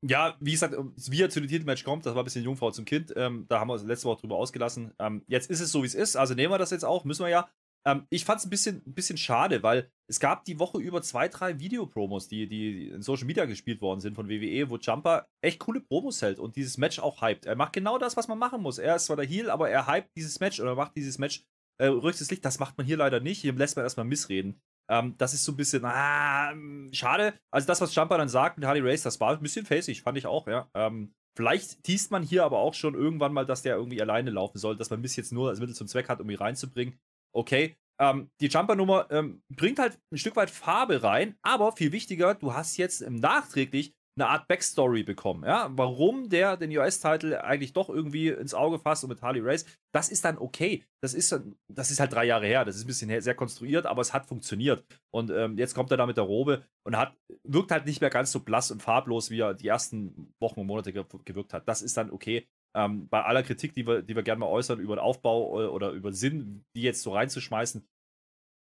Ja, 0.06 0.36
wie 0.40 0.52
gesagt, 0.52 0.76
wie 1.10 1.22
er 1.22 1.30
zu 1.30 1.40
dem 1.40 1.48
Titelmatch 1.48 1.84
kommt, 1.84 2.06
das 2.06 2.14
war 2.14 2.22
ein 2.22 2.24
bisschen 2.24 2.44
Jungfrau 2.44 2.70
zum 2.70 2.84
Kind. 2.84 3.12
Ähm, 3.16 3.46
da 3.48 3.58
haben 3.58 3.68
wir 3.68 3.74
uns 3.74 3.84
letzte 3.84 4.06
Woche 4.06 4.20
drüber 4.20 4.36
ausgelassen. 4.36 4.92
Ähm, 4.98 5.24
jetzt 5.26 5.50
ist 5.50 5.60
es 5.60 5.72
so, 5.72 5.82
wie 5.82 5.86
es 5.86 5.94
ist. 5.94 6.16
Also 6.16 6.34
nehmen 6.34 6.52
wir 6.52 6.58
das 6.58 6.70
jetzt 6.70 6.84
auch, 6.84 7.04
müssen 7.04 7.24
wir 7.24 7.30
ja. 7.30 7.48
Ähm, 7.84 8.06
ich 8.10 8.24
fand 8.24 8.40
es 8.40 8.46
ein 8.46 8.50
bisschen, 8.50 8.82
ein 8.86 8.94
bisschen 8.94 9.16
schade, 9.16 9.62
weil 9.62 9.90
es 10.08 10.20
gab 10.20 10.44
die 10.44 10.58
Woche 10.58 10.78
über 10.78 11.02
zwei, 11.02 11.28
drei 11.28 11.58
Videopromos, 11.58 12.28
die, 12.28 12.48
die 12.48 12.88
in 12.88 13.02
Social 13.02 13.26
Media 13.26 13.44
gespielt 13.44 13.80
worden 13.80 14.00
sind 14.00 14.14
von 14.14 14.28
WWE, 14.28 14.70
wo 14.70 14.76
Jumper 14.76 15.28
echt 15.42 15.58
coole 15.58 15.80
Promos 15.80 16.22
hält 16.22 16.38
und 16.38 16.56
dieses 16.56 16.78
Match 16.78 16.98
auch 16.98 17.22
hypt. 17.22 17.46
Er 17.46 17.56
macht 17.56 17.72
genau 17.72 17.98
das, 17.98 18.16
was 18.16 18.28
man 18.28 18.38
machen 18.38 18.62
muss. 18.62 18.78
Er 18.78 18.96
ist 18.96 19.06
zwar 19.06 19.16
der 19.16 19.26
Heel, 19.26 19.50
aber 19.50 19.70
er 19.70 19.86
hypt 19.92 20.10
dieses 20.16 20.38
Match 20.38 20.60
oder 20.60 20.74
macht 20.74 20.96
dieses 20.96 21.18
Match 21.18 21.44
äh, 21.78 21.86
rücktes 21.86 22.30
Licht, 22.30 22.44
das 22.44 22.58
macht 22.58 22.76
man 22.76 22.86
hier 22.86 22.96
leider 22.96 23.20
nicht. 23.20 23.40
Hier 23.40 23.52
lässt 23.52 23.76
man 23.76 23.84
erstmal 23.84 24.06
missreden. 24.06 24.60
Ähm, 24.90 25.14
das 25.18 25.34
ist 25.34 25.44
so 25.44 25.52
ein 25.52 25.56
bisschen, 25.56 25.84
ah, 25.84 26.54
schade. 26.92 27.34
Also 27.50 27.66
das, 27.66 27.80
was 27.80 27.94
Jumper 27.94 28.18
dann 28.18 28.28
sagt 28.28 28.58
mit 28.58 28.66
Harley 28.66 28.80
Race, 28.80 29.02
das 29.02 29.20
war 29.20 29.32
ein 29.32 29.42
bisschen 29.42 29.66
facig, 29.66 30.02
fand 30.02 30.18
ich 30.18 30.26
auch, 30.26 30.46
ja. 30.46 30.70
Ähm, 30.74 31.14
vielleicht 31.36 31.84
teast 31.84 32.10
man 32.10 32.22
hier 32.22 32.44
aber 32.44 32.58
auch 32.58 32.74
schon 32.74 32.94
irgendwann 32.94 33.32
mal, 33.32 33.46
dass 33.46 33.62
der 33.62 33.76
irgendwie 33.76 34.00
alleine 34.00 34.30
laufen 34.30 34.58
soll, 34.58 34.76
dass 34.76 34.90
man 34.90 35.02
bis 35.02 35.16
jetzt 35.16 35.32
nur 35.32 35.50
als 35.50 35.60
Mittel 35.60 35.74
zum 35.74 35.88
Zweck 35.88 36.08
hat, 36.08 36.20
um 36.20 36.30
ihn 36.30 36.38
reinzubringen. 36.38 36.98
Okay. 37.34 37.76
Ähm, 38.00 38.30
die 38.40 38.46
Jumper-Nummer 38.46 39.10
ähm, 39.10 39.42
bringt 39.48 39.80
halt 39.80 39.98
ein 40.12 40.18
Stück 40.18 40.36
weit 40.36 40.50
Farbe 40.50 41.02
rein, 41.02 41.36
aber 41.42 41.72
viel 41.72 41.90
wichtiger, 41.90 42.34
du 42.34 42.54
hast 42.54 42.76
jetzt 42.76 43.08
nachträglich 43.10 43.92
eine 44.20 44.28
Art 44.28 44.48
Backstory 44.48 45.02
bekommen, 45.02 45.44
ja, 45.44 45.70
warum 45.72 46.28
der 46.28 46.56
den 46.56 46.76
US-Titel 46.76 47.34
eigentlich 47.36 47.72
doch 47.72 47.88
irgendwie 47.88 48.28
ins 48.28 48.54
Auge 48.54 48.78
fasst 48.78 49.04
und 49.04 49.10
mit 49.10 49.22
Harley 49.22 49.40
Race, 49.40 49.64
das 49.92 50.08
ist 50.08 50.24
dann 50.24 50.38
okay. 50.38 50.84
Das 51.00 51.14
ist, 51.14 51.38
das 51.68 51.90
ist 51.90 52.00
halt 52.00 52.12
drei 52.12 52.24
Jahre 52.24 52.46
her, 52.46 52.64
das 52.64 52.76
ist 52.76 52.84
ein 52.84 52.88
bisschen 52.88 53.20
sehr 53.20 53.34
konstruiert, 53.34 53.86
aber 53.86 54.02
es 54.02 54.12
hat 54.12 54.26
funktioniert. 54.26 54.84
Und 55.10 55.30
ähm, 55.30 55.56
jetzt 55.56 55.74
kommt 55.74 55.90
er 55.90 55.96
da 55.96 56.06
mit 56.06 56.16
der 56.16 56.24
Robe 56.24 56.64
und 56.84 56.96
hat, 56.96 57.16
wirkt 57.44 57.70
halt 57.70 57.86
nicht 57.86 58.00
mehr 58.00 58.10
ganz 58.10 58.32
so 58.32 58.40
blass 58.40 58.70
und 58.70 58.82
farblos, 58.82 59.30
wie 59.30 59.40
er 59.40 59.54
die 59.54 59.68
ersten 59.68 60.34
Wochen 60.40 60.60
und 60.60 60.66
Monate 60.66 60.92
gewirkt 60.92 61.52
hat. 61.52 61.68
Das 61.68 61.82
ist 61.82 61.96
dann 61.96 62.10
okay. 62.10 62.48
Ähm, 62.74 63.08
bei 63.08 63.22
aller 63.22 63.42
Kritik, 63.42 63.72
die 63.74 63.86
wir, 63.86 64.02
die 64.02 64.16
wir 64.16 64.22
gerne 64.22 64.40
mal 64.40 64.46
äußern 64.46 64.80
über 64.80 64.96
den 64.96 65.00
Aufbau 65.00 65.70
oder 65.70 65.90
über 65.92 66.12
Sinn, 66.12 66.64
die 66.74 66.82
jetzt 66.82 67.02
so 67.02 67.12
reinzuschmeißen, 67.12 67.86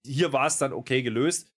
hier 0.07 0.33
war 0.33 0.47
es 0.47 0.59
dann 0.59 0.73
okay 0.73 1.03
gelöst 1.03 1.54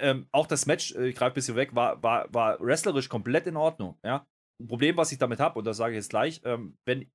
ähm, 0.00 0.26
auch 0.32 0.46
das 0.46 0.66
Match, 0.66 0.92
äh, 0.94 1.08
ich 1.08 1.16
greife 1.16 1.32
ein 1.32 1.34
bisschen 1.34 1.56
weg, 1.56 1.74
war, 1.74 2.02
war, 2.02 2.32
war 2.32 2.60
wrestlerisch 2.60 3.08
komplett 3.08 3.46
in 3.46 3.56
Ordnung. 3.56 3.98
Ja? 4.04 4.26
Ein 4.60 4.66
Problem, 4.66 4.96
was 4.96 5.12
ich 5.12 5.18
damit 5.18 5.40
habe, 5.40 5.58
und 5.58 5.64
das 5.64 5.76
sage 5.76 5.92
ich 5.92 5.98
jetzt 5.98 6.10
gleich, 6.10 6.40
ähm, 6.44 6.76
wenn 6.84 7.10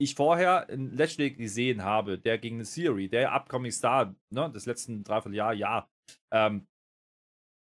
ich 0.00 0.14
vorher 0.14 0.68
einen 0.68 0.96
Lashley 0.96 1.30
gesehen 1.30 1.84
habe, 1.84 2.18
der 2.18 2.38
gegen 2.38 2.56
eine 2.56 2.64
Theory, 2.64 3.08
der 3.08 3.32
Upcoming 3.32 3.70
Star 3.70 4.14
ne, 4.30 4.50
des 4.50 4.66
letzten 4.66 5.04
Dreivierteljahr, 5.04 5.54
ja, 5.54 5.88
ähm, 6.32 6.66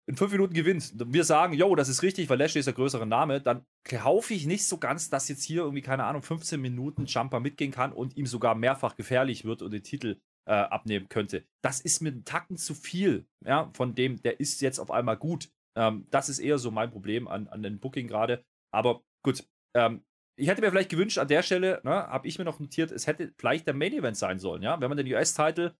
in 0.10 0.16
fünf 0.16 0.32
Minuten 0.32 0.54
gewinnt, 0.54 0.94
wir 0.96 1.26
sagen, 1.26 1.54
yo, 1.54 1.76
das 1.76 1.90
ist 1.90 2.02
richtig, 2.02 2.30
weil 2.30 2.38
Lashley 2.38 2.60
ist 2.60 2.68
der 2.68 2.74
größere 2.74 3.06
Name, 3.06 3.42
dann 3.42 3.66
kaufe 3.84 4.34
ich 4.34 4.46
nicht 4.46 4.66
so 4.66 4.78
ganz, 4.78 5.10
dass 5.10 5.28
jetzt 5.28 5.44
hier 5.44 5.64
irgendwie, 5.64 5.82
keine 5.82 6.06
Ahnung, 6.06 6.22
15 6.22 6.62
Minuten 6.62 7.06
Jumper 7.06 7.42
mitgehen 7.42 7.72
kann 7.72 7.92
und 7.92 8.16
ihm 8.16 8.26
sogar 8.26 8.56
mehrfach 8.56 8.96
gefährlich 8.96 9.44
wird 9.44 9.62
und 9.62 9.72
den 9.72 9.84
Titel 9.84 10.22
äh, 10.48 10.52
abnehmen 10.52 11.10
könnte. 11.10 11.44
Das 11.62 11.82
ist 11.82 12.02
mir 12.02 12.10
ein 12.10 12.26
Tacken 12.26 12.58
zu 12.58 12.74
viel, 12.74 13.28
ja, 13.46 13.70
von 13.74 13.96
dem, 13.96 14.22
der 14.22 14.40
ist 14.40 14.62
jetzt 14.62 14.80
auf 14.80 14.92
einmal 14.92 15.18
gut. 15.18 15.50
Ähm, 15.76 16.08
das 16.10 16.30
ist 16.30 16.40
eher 16.40 16.58
so 16.58 16.72
mein 16.72 16.90
Problem 16.90 17.28
an, 17.28 17.48
an 17.48 17.62
den 17.62 17.80
Booking 17.80 18.08
gerade. 18.08 18.44
Aber 18.74 19.04
gut, 19.24 19.46
ähm, 19.76 20.04
ich 20.40 20.48
hätte 20.48 20.62
mir 20.62 20.72
vielleicht 20.72 20.90
gewünscht, 20.90 21.18
an 21.18 21.28
der 21.28 21.44
Stelle, 21.44 21.82
ne, 21.84 22.08
habe 22.08 22.28
ich 22.28 22.38
mir 22.38 22.46
noch 22.46 22.60
notiert, 22.60 22.92
es 22.92 23.08
hätte 23.08 23.34
vielleicht 23.38 23.68
der 23.68 23.74
Main 23.74 23.94
Event 23.94 24.18
sein 24.18 24.40
sollen, 24.40 24.62
ja, 24.64 24.80
wenn 24.80 24.90
man 24.90 24.98
den 24.98 25.12
US-Titel 25.12 25.74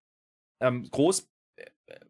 ähm, 0.62 0.90
groß 0.90 1.30
äh, 1.56 1.66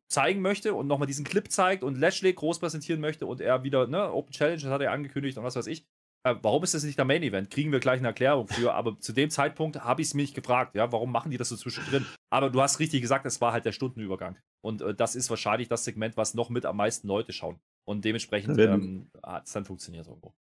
zeigen 0.08 0.41
möchte 0.41 0.74
und 0.74 0.88
nochmal 0.88 1.08
diesen 1.08 1.26
Clip 1.26 1.52
zeigt 1.52 1.84
und 1.84 1.98
Lashley 1.98 2.34
groß 2.34 2.60
präsentieren 2.60 3.02
möchte 3.02 3.28
und 3.28 3.41
er 3.41 3.63
wieder, 3.63 3.88
ne, 3.88 4.12
Open 4.12 4.32
Challenge, 4.32 4.62
das 4.62 4.72
hat 4.72 4.82
er 4.82 4.91
angekündigt 4.91 5.38
und 5.38 5.43
was 5.43 5.56
weiß 5.56 5.67
ich, 5.67 5.86
äh, 6.23 6.36
warum 6.41 6.63
ist 6.63 6.73
das 6.73 6.84
nicht 6.84 6.97
der 6.97 7.06
Main 7.06 7.23
Event? 7.23 7.49
Kriegen 7.49 7.71
wir 7.71 7.80
gleich 7.80 7.99
eine 7.99 8.08
Erklärung 8.08 8.47
für, 8.47 8.73
aber 8.73 8.99
zu 8.99 9.13
dem 9.13 9.30
Zeitpunkt 9.30 9.84
habe 9.84 10.01
ich 10.01 10.10
es 10.10 10.13
mich 10.13 10.34
gefragt, 10.34 10.75
ja, 10.75 10.91
warum 10.91 11.12
machen 11.12 11.32
die 11.32 11.38
das 11.38 11.49
so 11.49 11.56
zwischendrin? 11.56 12.06
Aber 12.30 12.49
du 12.49 12.62
hast 12.62 12.80
richtig 12.80 13.01
gesagt, 13.01 13.25
es 13.25 13.39
war 13.41 13.53
halt 13.53 13.65
der 13.65 13.71
Stundenübergang. 13.71 14.38
Und 14.62 14.82
äh, 14.82 14.93
das 14.93 15.15
ist 15.15 15.30
wahrscheinlich 15.30 15.67
das 15.67 15.84
Segment, 15.84 16.17
was 16.17 16.34
noch 16.34 16.49
mit 16.49 16.65
am 16.65 16.77
meisten 16.77 17.08
Leute 17.08 17.32
schauen. 17.34 17.60
Und 17.86 18.03
dementsprechend 18.03 18.58
ähm, 18.60 19.10
hat 19.23 19.47
es 19.47 19.53
dann 19.53 19.65
funktioniert 19.65 20.08
irgendwo. 20.08 20.34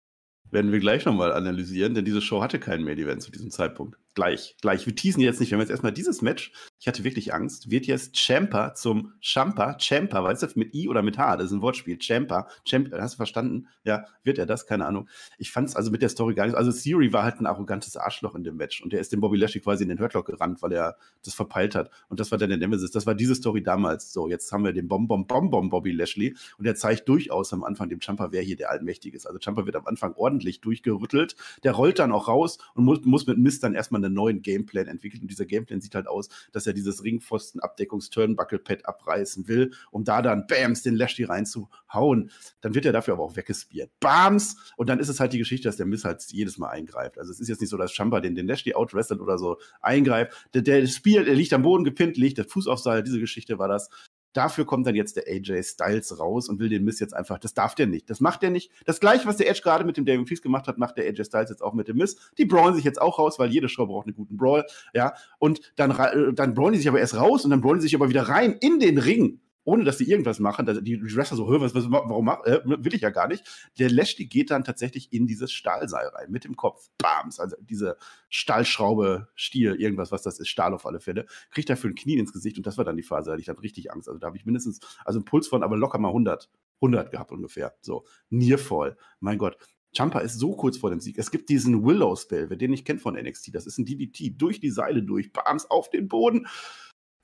Werden 0.50 0.72
wir 0.72 0.80
gleich 0.80 1.04
nochmal 1.04 1.32
analysieren, 1.32 1.94
denn 1.94 2.04
diese 2.04 2.20
Show 2.20 2.42
hatte 2.42 2.58
keinen 2.58 2.84
Main 2.84 2.98
Event 2.98 3.22
zu 3.22 3.30
diesem 3.30 3.50
Zeitpunkt. 3.50 3.98
Gleich, 4.16 4.56
gleich. 4.62 4.86
Wir 4.86 4.96
teasen 4.96 5.20
jetzt 5.20 5.40
nicht. 5.40 5.50
Wir 5.50 5.56
haben 5.56 5.60
jetzt 5.60 5.70
erstmal 5.70 5.92
dieses 5.92 6.22
Match. 6.22 6.50
Ich 6.80 6.88
hatte 6.88 7.04
wirklich 7.04 7.34
Angst. 7.34 7.70
Wird 7.70 7.84
jetzt 7.84 8.16
Champa 8.16 8.72
zum 8.72 9.12
Champa, 9.20 9.76
Champa, 9.78 10.24
weißt 10.24 10.42
du, 10.42 10.46
mit 10.54 10.74
I 10.74 10.88
oder 10.88 11.02
mit 11.02 11.18
H? 11.18 11.36
Das 11.36 11.48
ist 11.48 11.52
ein 11.52 11.60
Wortspiel. 11.60 11.98
Champa, 12.00 12.48
Champa, 12.64 12.96
hast 12.98 13.12
du 13.12 13.16
verstanden? 13.18 13.68
Ja, 13.84 14.06
wird 14.24 14.38
er 14.38 14.46
das? 14.46 14.66
Keine 14.66 14.86
Ahnung. 14.86 15.06
Ich 15.36 15.52
fand 15.52 15.68
es 15.68 15.76
also 15.76 15.90
mit 15.90 16.00
der 16.00 16.08
Story 16.08 16.34
gar 16.34 16.46
nicht. 16.46 16.56
Also, 16.56 16.70
Siri 16.70 17.12
war 17.12 17.24
halt 17.24 17.40
ein 17.40 17.46
arrogantes 17.46 17.94
Arschloch 17.98 18.34
in 18.34 18.42
dem 18.42 18.56
Match 18.56 18.80
und 18.80 18.94
der 18.94 19.00
ist 19.00 19.12
dem 19.12 19.20
Bobby 19.20 19.36
Lashley 19.36 19.60
quasi 19.60 19.82
in 19.82 19.90
den 19.90 20.00
Hurtlock 20.00 20.24
gerannt, 20.24 20.62
weil 20.62 20.72
er 20.72 20.96
das 21.22 21.34
verpeilt 21.34 21.74
hat. 21.74 21.90
Und 22.08 22.18
das 22.18 22.30
war 22.30 22.38
dann 22.38 22.48
der 22.48 22.56
Nemesis. 22.56 22.92
Das 22.92 23.04
war 23.04 23.14
diese 23.14 23.34
Story 23.34 23.62
damals. 23.62 24.14
So, 24.14 24.30
jetzt 24.30 24.50
haben 24.50 24.64
wir 24.64 24.72
den 24.72 24.88
Bom 24.88 25.08
Bom 25.08 25.26
Bom 25.26 25.68
Bobby 25.68 25.92
Lashley 25.92 26.34
und 26.56 26.64
der 26.64 26.74
zeigt 26.74 27.06
durchaus 27.10 27.52
am 27.52 27.64
Anfang 27.64 27.90
dem 27.90 28.00
Champa, 28.00 28.32
wer 28.32 28.40
hier 28.40 28.56
der 28.56 28.70
Allmächtige 28.70 29.14
ist. 29.14 29.26
Also, 29.26 29.38
Champa 29.40 29.66
wird 29.66 29.76
am 29.76 29.86
Anfang 29.86 30.14
ordentlich 30.14 30.62
durchgerüttelt. 30.62 31.36
Der 31.64 31.72
rollt 31.72 31.98
dann 31.98 32.12
auch 32.12 32.28
raus 32.28 32.56
und 32.72 32.84
muss, 32.84 33.04
muss 33.04 33.26
mit 33.26 33.36
Mist 33.36 33.62
dann 33.62 33.74
erstmal 33.74 34.05
einen 34.06 34.14
neuen 34.14 34.42
Gameplan 34.42 34.86
entwickeln. 34.86 35.22
Und 35.22 35.30
dieser 35.30 35.46
Gameplan 35.46 35.80
sieht 35.80 35.94
halt 35.94 36.06
aus, 36.06 36.28
dass 36.52 36.66
er 36.66 36.72
dieses 36.72 37.04
Ringpfosten-Abdeckungs-Turnbuckle-Pad 37.04 38.86
abreißen 38.86 39.48
will, 39.48 39.72
um 39.90 40.04
da 40.04 40.22
dann 40.22 40.46
Bams 40.46 40.82
den 40.82 40.94
Lashley 40.94 41.24
reinzuhauen. 41.24 42.30
Dann 42.60 42.74
wird 42.74 42.86
er 42.86 42.92
dafür 42.92 43.14
aber 43.14 43.24
auch 43.24 43.36
weggespiert. 43.36 43.90
Bams! 44.00 44.56
Und 44.76 44.88
dann 44.88 45.00
ist 45.00 45.08
es 45.08 45.20
halt 45.20 45.32
die 45.32 45.38
Geschichte, 45.38 45.68
dass 45.68 45.76
der 45.76 45.86
Miss 45.86 46.04
halt 46.04 46.22
jedes 46.30 46.58
Mal 46.58 46.70
eingreift. 46.70 47.18
Also 47.18 47.32
es 47.32 47.40
ist 47.40 47.48
jetzt 47.48 47.60
nicht 47.60 47.70
so, 47.70 47.76
dass 47.76 47.92
Champa 47.92 48.20
den, 48.20 48.34
den 48.34 48.46
Lashley 48.46 48.74
outwrestelt 48.74 49.20
oder 49.20 49.38
so 49.38 49.58
eingreift. 49.80 50.48
Der, 50.54 50.62
der 50.62 50.86
spielt, 50.86 51.28
er 51.28 51.34
liegt 51.34 51.52
am 51.52 51.62
Boden 51.62 51.84
gepinnt, 51.84 52.16
legt 52.16 52.38
der 52.38 52.44
Fuß 52.44 52.66
auf 52.66 52.80
Seil. 52.80 53.02
Diese 53.02 53.20
Geschichte 53.20 53.58
war 53.58 53.68
das. 53.68 53.90
Dafür 54.36 54.66
kommt 54.66 54.86
dann 54.86 54.94
jetzt 54.94 55.16
der 55.16 55.24
AJ 55.26 55.62
Styles 55.62 56.18
raus 56.18 56.48
und 56.48 56.58
will 56.58 56.68
den 56.68 56.84
Miss 56.84 57.00
jetzt 57.00 57.14
einfach, 57.14 57.38
das 57.38 57.54
darf 57.54 57.74
der 57.74 57.86
nicht. 57.86 58.10
Das 58.10 58.20
macht 58.20 58.42
der 58.42 58.50
nicht. 58.50 58.70
Das 58.84 59.00
gleiche, 59.00 59.26
was 59.26 59.36
der 59.36 59.48
Edge 59.48 59.60
gerade 59.62 59.84
mit 59.84 59.96
dem 59.96 60.04
David 60.04 60.26
Priest 60.26 60.42
gemacht 60.42 60.66
hat, 60.66 60.78
macht 60.78 60.98
der 60.98 61.06
AJ 61.06 61.24
Styles 61.24 61.50
jetzt 61.50 61.62
auch 61.62 61.72
mit 61.72 61.88
dem 61.88 61.96
Miss. 61.96 62.16
Die 62.36 62.44
brawlen 62.44 62.74
sich 62.74 62.84
jetzt 62.84 63.00
auch 63.00 63.18
raus, 63.18 63.38
weil 63.38 63.50
jede 63.50 63.68
Show 63.68 63.86
braucht 63.86 64.06
einen 64.06 64.16
guten 64.16 64.36
Brawl, 64.36 64.66
ja. 64.94 65.14
Und 65.38 65.60
dann, 65.76 65.90
äh, 65.92 66.32
dann 66.34 66.54
brawlen 66.54 66.72
die 66.72 66.78
sich 66.78 66.88
aber 66.88 67.00
erst 67.00 67.16
raus 67.16 67.44
und 67.44 67.50
dann 67.50 67.60
brawlen 67.60 67.78
die 67.78 67.84
sich 67.84 67.94
aber 67.94 68.08
wieder 68.08 68.22
rein 68.22 68.52
in 68.60 68.78
den 68.78 68.98
Ring 68.98 69.40
ohne 69.66 69.84
dass 69.84 69.98
die 69.98 70.08
irgendwas 70.08 70.38
machen. 70.38 70.64
Die 70.84 71.02
Wrestler 71.02 71.36
so, 71.36 71.48
was, 71.60 71.74
was, 71.74 71.90
warum 71.90 72.24
mach, 72.24 72.44
äh, 72.44 72.60
will 72.64 72.94
ich 72.94 73.02
ja 73.02 73.10
gar 73.10 73.26
nicht. 73.26 73.44
Der 73.78 73.90
Lashley 73.90 74.26
geht 74.26 74.50
dann 74.50 74.64
tatsächlich 74.64 75.12
in 75.12 75.26
dieses 75.26 75.52
Stahlseil 75.52 76.06
rein, 76.08 76.30
mit 76.30 76.44
dem 76.44 76.56
Kopf. 76.56 76.88
Bams, 76.98 77.40
also 77.40 77.56
diese 77.60 77.96
Stahlschraube, 78.28 79.28
Stiel, 79.34 79.74
irgendwas, 79.74 80.12
was 80.12 80.22
das 80.22 80.38
ist, 80.38 80.48
Stahl 80.48 80.72
auf 80.72 80.86
alle 80.86 81.00
Fälle. 81.00 81.26
Kriegt 81.50 81.68
dafür 81.68 81.90
ein 81.90 81.96
Knie 81.96 82.16
ins 82.16 82.32
Gesicht 82.32 82.56
und 82.56 82.66
das 82.66 82.78
war 82.78 82.84
dann 82.84 82.96
die 82.96 83.02
Phase, 83.02 83.26
da 83.26 83.32
hatte 83.32 83.40
ich 83.40 83.46
dann 83.46 83.58
richtig 83.58 83.92
Angst. 83.92 84.08
Also 84.08 84.20
da 84.20 84.28
habe 84.28 84.36
ich 84.36 84.46
mindestens, 84.46 84.78
also 85.04 85.18
einen 85.18 85.24
Puls 85.24 85.48
von, 85.48 85.64
aber 85.64 85.76
locker 85.76 85.98
mal 85.98 86.08
100, 86.08 86.48
100 86.76 87.10
gehabt 87.10 87.32
ungefähr. 87.32 87.74
So, 87.80 88.04
Niervoll. 88.30 88.96
Mein 89.18 89.38
Gott. 89.38 89.58
Champa 89.96 90.20
ist 90.20 90.38
so 90.38 90.54
kurz 90.54 90.76
vor 90.76 90.90
dem 90.90 91.00
Sieg. 91.00 91.18
Es 91.18 91.30
gibt 91.30 91.48
diesen 91.48 91.84
Willow-Spell, 91.84 92.50
wer 92.50 92.56
den 92.56 92.70
nicht 92.70 92.84
kennt 92.84 93.00
von 93.00 93.14
NXT. 93.14 93.54
Das 93.54 93.66
ist 93.66 93.78
ein 93.78 93.86
DDT 93.86 94.34
durch 94.36 94.60
die 94.60 94.70
Seile 94.70 95.02
durch, 95.02 95.32
bams, 95.32 95.70
auf 95.70 95.88
den 95.90 96.06
Boden. 96.06 96.46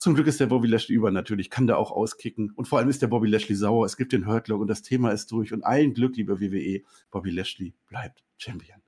Zum 0.03 0.15
Glück 0.15 0.27
ist 0.27 0.41
der 0.41 0.47
Bobby 0.47 0.67
Lashley 0.67 0.97
über 0.97 1.13
natürlich, 1.13 1.49
kann 1.49 1.69
da 1.69 1.77
auch 1.77 1.93
auskicken. 1.93 2.51
Und 2.57 2.67
vor 2.67 2.81
allem 2.81 2.89
ist 2.89 3.03
der 3.03 3.07
Bobby 3.07 3.29
Lashley 3.29 3.55
sauer. 3.55 3.87
Es 3.87 3.97
gibt 3.97 4.13
den 4.13 4.27
Hurtlock 4.27 4.61
und 4.61 4.67
das 4.67 4.83
Thema 4.83 5.13
ist 5.13 5.31
durch. 5.31 5.53
Und 5.53 5.63
allen 5.63 5.95
Glück, 5.95 6.17
lieber 6.17 6.41
WWE, 6.41 6.83
Bobby 7.13 7.31
Lashley 7.31 7.73
bleibt 7.87 8.25
Champion. 8.37 8.83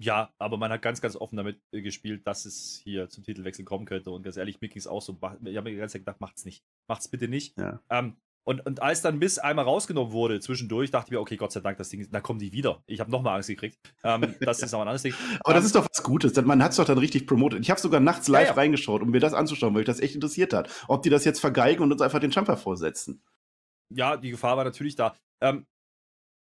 Ja, 0.00 0.34
aber 0.38 0.56
man 0.56 0.72
hat 0.72 0.82
ganz, 0.82 1.00
ganz 1.00 1.14
offen 1.14 1.36
damit 1.36 1.60
äh, 1.70 1.82
gespielt, 1.82 2.26
dass 2.26 2.46
es 2.46 2.80
hier 2.82 3.10
zum 3.10 3.22
Titelwechsel 3.22 3.64
kommen 3.64 3.84
könnte. 3.84 4.10
Und 4.10 4.24
ganz 4.24 4.36
ehrlich, 4.36 4.60
Mickey 4.60 4.76
ist 4.76 4.88
auch 4.88 5.02
so. 5.02 5.12
Ich 5.44 5.56
habe 5.56 5.62
mir 5.62 5.70
die 5.70 5.76
ganze 5.76 5.92
Zeit 5.92 6.02
gedacht, 6.02 6.20
macht's 6.20 6.44
nicht. 6.44 6.64
Macht's 6.88 7.06
bitte 7.06 7.28
nicht. 7.28 7.56
Ja. 7.56 7.80
Ähm, 7.88 8.16
und, 8.44 8.64
und 8.66 8.82
als 8.82 9.02
dann 9.02 9.18
Miss 9.18 9.38
einmal 9.38 9.64
rausgenommen 9.64 10.12
wurde 10.12 10.40
zwischendurch, 10.40 10.90
dachte 10.90 11.08
ich 11.08 11.12
mir, 11.12 11.20
okay, 11.20 11.36
Gott 11.36 11.52
sei 11.52 11.60
Dank, 11.60 11.78
das 11.78 11.88
Ding, 11.88 12.08
da 12.10 12.20
kommen 12.20 12.38
die 12.38 12.52
wieder. 12.52 12.82
Ich 12.86 13.00
habe 13.00 13.10
nochmal 13.10 13.36
Angst 13.36 13.48
gekriegt. 13.48 13.78
Ähm, 14.02 14.34
das 14.40 14.62
ist 14.62 14.74
aber 14.74 14.82
ein 14.82 14.88
anderes 14.88 15.02
Ding. 15.02 15.14
aber 15.44 15.54
das 15.54 15.62
ähm, 15.62 15.66
ist 15.66 15.74
doch 15.76 15.88
was 15.88 16.02
Gutes. 16.02 16.34
Man 16.42 16.62
hat 16.62 16.72
es 16.72 16.76
doch 16.76 16.84
dann 16.84 16.98
richtig 16.98 17.26
promotet. 17.26 17.60
Ich 17.60 17.70
habe 17.70 17.80
sogar 17.80 18.00
nachts 18.00 18.28
live 18.28 18.48
ja, 18.48 18.48
ja. 18.48 18.54
reingeschaut, 18.54 19.02
um 19.02 19.10
mir 19.10 19.20
das 19.20 19.34
anzuschauen, 19.34 19.74
weil 19.74 19.80
mich 19.80 19.86
das 19.86 20.00
echt 20.00 20.14
interessiert 20.14 20.52
hat. 20.52 20.70
Ob 20.88 21.02
die 21.02 21.10
das 21.10 21.24
jetzt 21.24 21.40
vergeigen 21.40 21.82
und 21.82 21.92
uns 21.92 22.02
einfach 22.02 22.20
den 22.20 22.30
Jumper 22.30 22.56
vorsetzen. 22.56 23.22
Ja, 23.94 24.16
die 24.16 24.30
Gefahr 24.30 24.56
war 24.56 24.64
natürlich 24.64 24.96
da. 24.96 25.14
Ähm, 25.40 25.66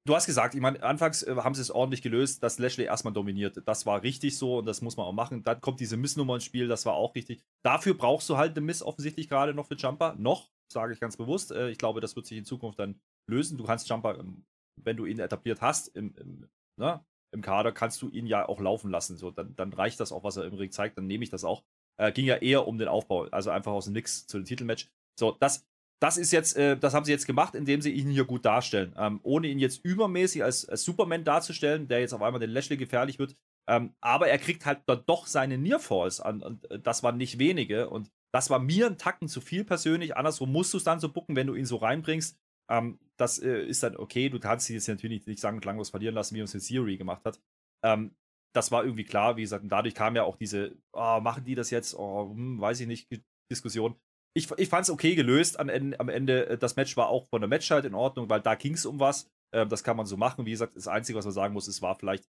du 0.06 0.16
hast 0.16 0.26
gesagt, 0.26 0.56
ich 0.56 0.62
meine, 0.62 0.82
anfangs 0.82 1.24
äh, 1.24 1.36
haben 1.36 1.54
sie 1.54 1.62
es 1.62 1.72
ordentlich 1.72 2.02
gelöst, 2.02 2.42
dass 2.44 2.60
Lashley 2.60 2.86
erstmal 2.86 3.14
dominiert. 3.14 3.62
Das 3.66 3.86
war 3.86 4.02
richtig 4.02 4.38
so 4.38 4.60
und 4.60 4.66
das 4.66 4.82
muss 4.82 4.98
man 4.98 5.06
auch 5.06 5.14
machen. 5.14 5.44
Dann 5.44 5.62
kommt 5.62 5.80
diese 5.80 5.98
Miss-Nummer 5.98 6.36
ins 6.36 6.46
Spiel, 6.46 6.68
das 6.68 6.86
war 6.86 6.94
auch 6.94 7.16
richtig. 7.16 7.44
Dafür 7.64 7.94
brauchst 7.94 8.30
du 8.30 8.38
halt 8.38 8.58
eine 8.58 8.66
Miss 8.66 8.82
offensichtlich 8.82 9.30
gerade 9.30 9.54
noch 9.54 9.68
für 9.68 9.76
Jumper. 9.76 10.16
Noch, 10.18 10.50
sage 10.72 10.94
ich 10.94 11.00
ganz 11.00 11.18
bewusst. 11.18 11.52
Äh, 11.52 11.70
ich 11.70 11.78
glaube, 11.78 12.02
das 12.02 12.16
wird 12.16 12.26
sich 12.26 12.38
in 12.38 12.46
Zukunft 12.46 12.80
dann 12.80 13.00
lösen. 13.28 13.58
Du 13.58 13.64
kannst 13.64 13.90
Jumper, 13.90 14.20
ähm, 14.20 14.46
wenn 14.76 14.98
du 14.98 15.06
ihn 15.06 15.20
etabliert 15.20 15.62
hast, 15.62 15.90
im, 15.96 16.14
im, 16.16 16.50
ne, 16.78 17.04
im 17.32 17.42
Kader, 17.42 17.72
kannst 17.72 18.02
du 18.02 18.10
ihn 18.10 18.28
ja 18.28 18.48
auch 18.48 18.60
laufen 18.60 18.92
lassen. 18.92 19.18
So, 19.18 19.32
dann, 19.32 19.56
dann 19.56 19.74
reicht 19.74 20.00
das 20.00 20.12
auch, 20.12 20.24
was 20.24 20.38
er 20.38 20.46
im 20.46 20.54
Ring 20.54 20.72
zeigt, 20.72 20.98
dann 20.98 21.08
nehme 21.08 21.24
ich 21.24 21.30
das 21.30 21.44
auch. 21.44 21.64
Äh, 21.98 22.12
ging 22.12 22.26
ja 22.26 22.38
eher 22.38 22.68
um 22.68 22.78
den 22.78 22.88
Aufbau, 22.88 23.26
also 23.26 23.50
einfach 23.52 23.72
aus 23.72 23.86
dem 23.86 23.94
Nix 23.94 24.28
zu 24.28 24.38
dem 24.38 24.46
Titelmatch. 24.46 24.90
So, 25.20 25.32
das, 25.40 25.66
das 26.02 26.18
ist 26.18 26.32
jetzt, 26.32 26.58
äh, 26.58 26.78
das 26.78 26.94
haben 26.94 27.06
sie 27.06 27.12
jetzt 27.12 27.28
gemacht, 27.28 27.54
indem 27.54 27.82
sie 27.82 27.92
ihn 27.92 28.10
hier 28.10 28.26
gut 28.26 28.44
darstellen. 28.44 28.94
Ähm, 28.98 29.20
ohne 29.24 29.48
ihn 29.48 29.60
jetzt 29.60 29.86
übermäßig 29.86 30.44
als, 30.44 30.68
als, 30.68 30.84
Superman 30.84 31.24
darzustellen, 31.24 31.88
der 31.88 32.00
jetzt 32.00 32.14
auf 32.14 32.22
einmal 32.22 32.40
den 32.40 32.50
Lashley 32.50 32.78
gefährlich 32.78 33.20
wird. 33.20 33.36
Ähm, 33.68 33.94
aber 34.02 34.28
er 34.28 34.40
kriegt 34.40 34.66
halt 34.66 34.82
dann 34.88 35.04
doch 35.06 35.28
seine 35.28 35.58
Nearfalls 35.58 36.20
an. 36.20 36.42
Und 36.42 36.70
äh, 36.72 36.80
das 36.80 37.04
waren 37.04 37.18
nicht 37.18 37.38
wenige. 37.38 37.90
Und 37.90 38.12
das 38.34 38.50
war 38.50 38.60
mir 38.60 38.88
ein 38.88 38.98
Tacken 38.98 39.28
zu 39.28 39.42
viel 39.42 39.64
persönlich. 39.64 40.16
Andersrum 40.16 40.52
musst 40.52 40.74
du 40.74 40.78
es 40.78 40.84
dann 40.84 41.00
so 41.00 41.12
bucken, 41.12 41.36
wenn 41.36 41.48
du 41.48 41.56
ihn 41.56 41.66
so 41.66 41.78
reinbringst. 41.78 42.38
Ähm, 42.70 43.00
das 43.18 43.40
äh, 43.40 43.64
ist 43.64 43.84
dann 43.84 43.98
okay. 43.98 44.30
Du 44.30 44.40
kannst 44.40 44.70
ihn 44.70 44.76
jetzt 44.76 44.88
natürlich 44.88 45.26
nicht 45.28 45.42
sagen 45.42 45.58
und 45.58 45.66
langlos 45.66 45.90
verlieren 45.90 46.16
lassen, 46.16 46.36
wie 46.36 46.42
uns 46.42 46.54
in 46.54 46.62
Theory 46.62 46.98
gemacht 46.98 47.26
hat. 47.26 47.40
Ähm, 47.84 48.16
das 48.54 48.72
war 48.72 48.84
irgendwie 48.84 49.04
klar, 49.04 49.38
wie 49.38 49.42
gesagt. 49.42 49.64
Und 49.64 49.70
dadurch 49.70 49.96
kam 49.96 50.16
ja 50.16 50.24
auch 50.24 50.38
diese, 50.38 50.76
oh, 50.94 51.20
machen 51.22 51.44
die 51.46 51.56
das 51.56 51.70
jetzt? 51.70 51.94
Oh, 51.96 52.32
hm, 52.32 52.60
weiß 52.60 52.80
ich 52.80 52.88
nicht, 52.88 53.08
Diskussion. 53.52 53.96
ich, 54.34 54.50
ich 54.58 54.70
fand 54.70 54.84
es 54.84 54.90
okay 54.90 55.16
gelöst 55.16 55.60
am 55.60 55.70
Ende, 55.70 56.00
am 56.00 56.10
Ende. 56.10 56.58
Das 56.58 56.76
Match 56.76 56.96
war 56.96 57.10
auch 57.10 57.28
von 57.28 57.42
der 57.42 57.50
Match 57.50 57.70
halt 57.70 57.86
in 57.86 57.94
Ordnung, 57.94 58.30
weil 58.30 58.42
da 58.42 58.56
ging 58.56 58.74
es 58.74 58.86
um 58.86 59.00
was. 59.00 59.30
Ähm, 59.54 59.70
das 59.70 59.84
kann 59.84 59.98
man 59.98 60.06
so 60.06 60.18
machen. 60.18 60.46
Wie 60.46 60.52
gesagt, 60.52 60.76
das 60.76 60.88
Einzige, 60.88 61.18
was 61.18 61.26
man 61.26 61.34
sagen 61.34 61.54
muss, 61.54 61.68
es 61.68 61.82
war 61.82 61.96
vielleicht, 61.96 62.24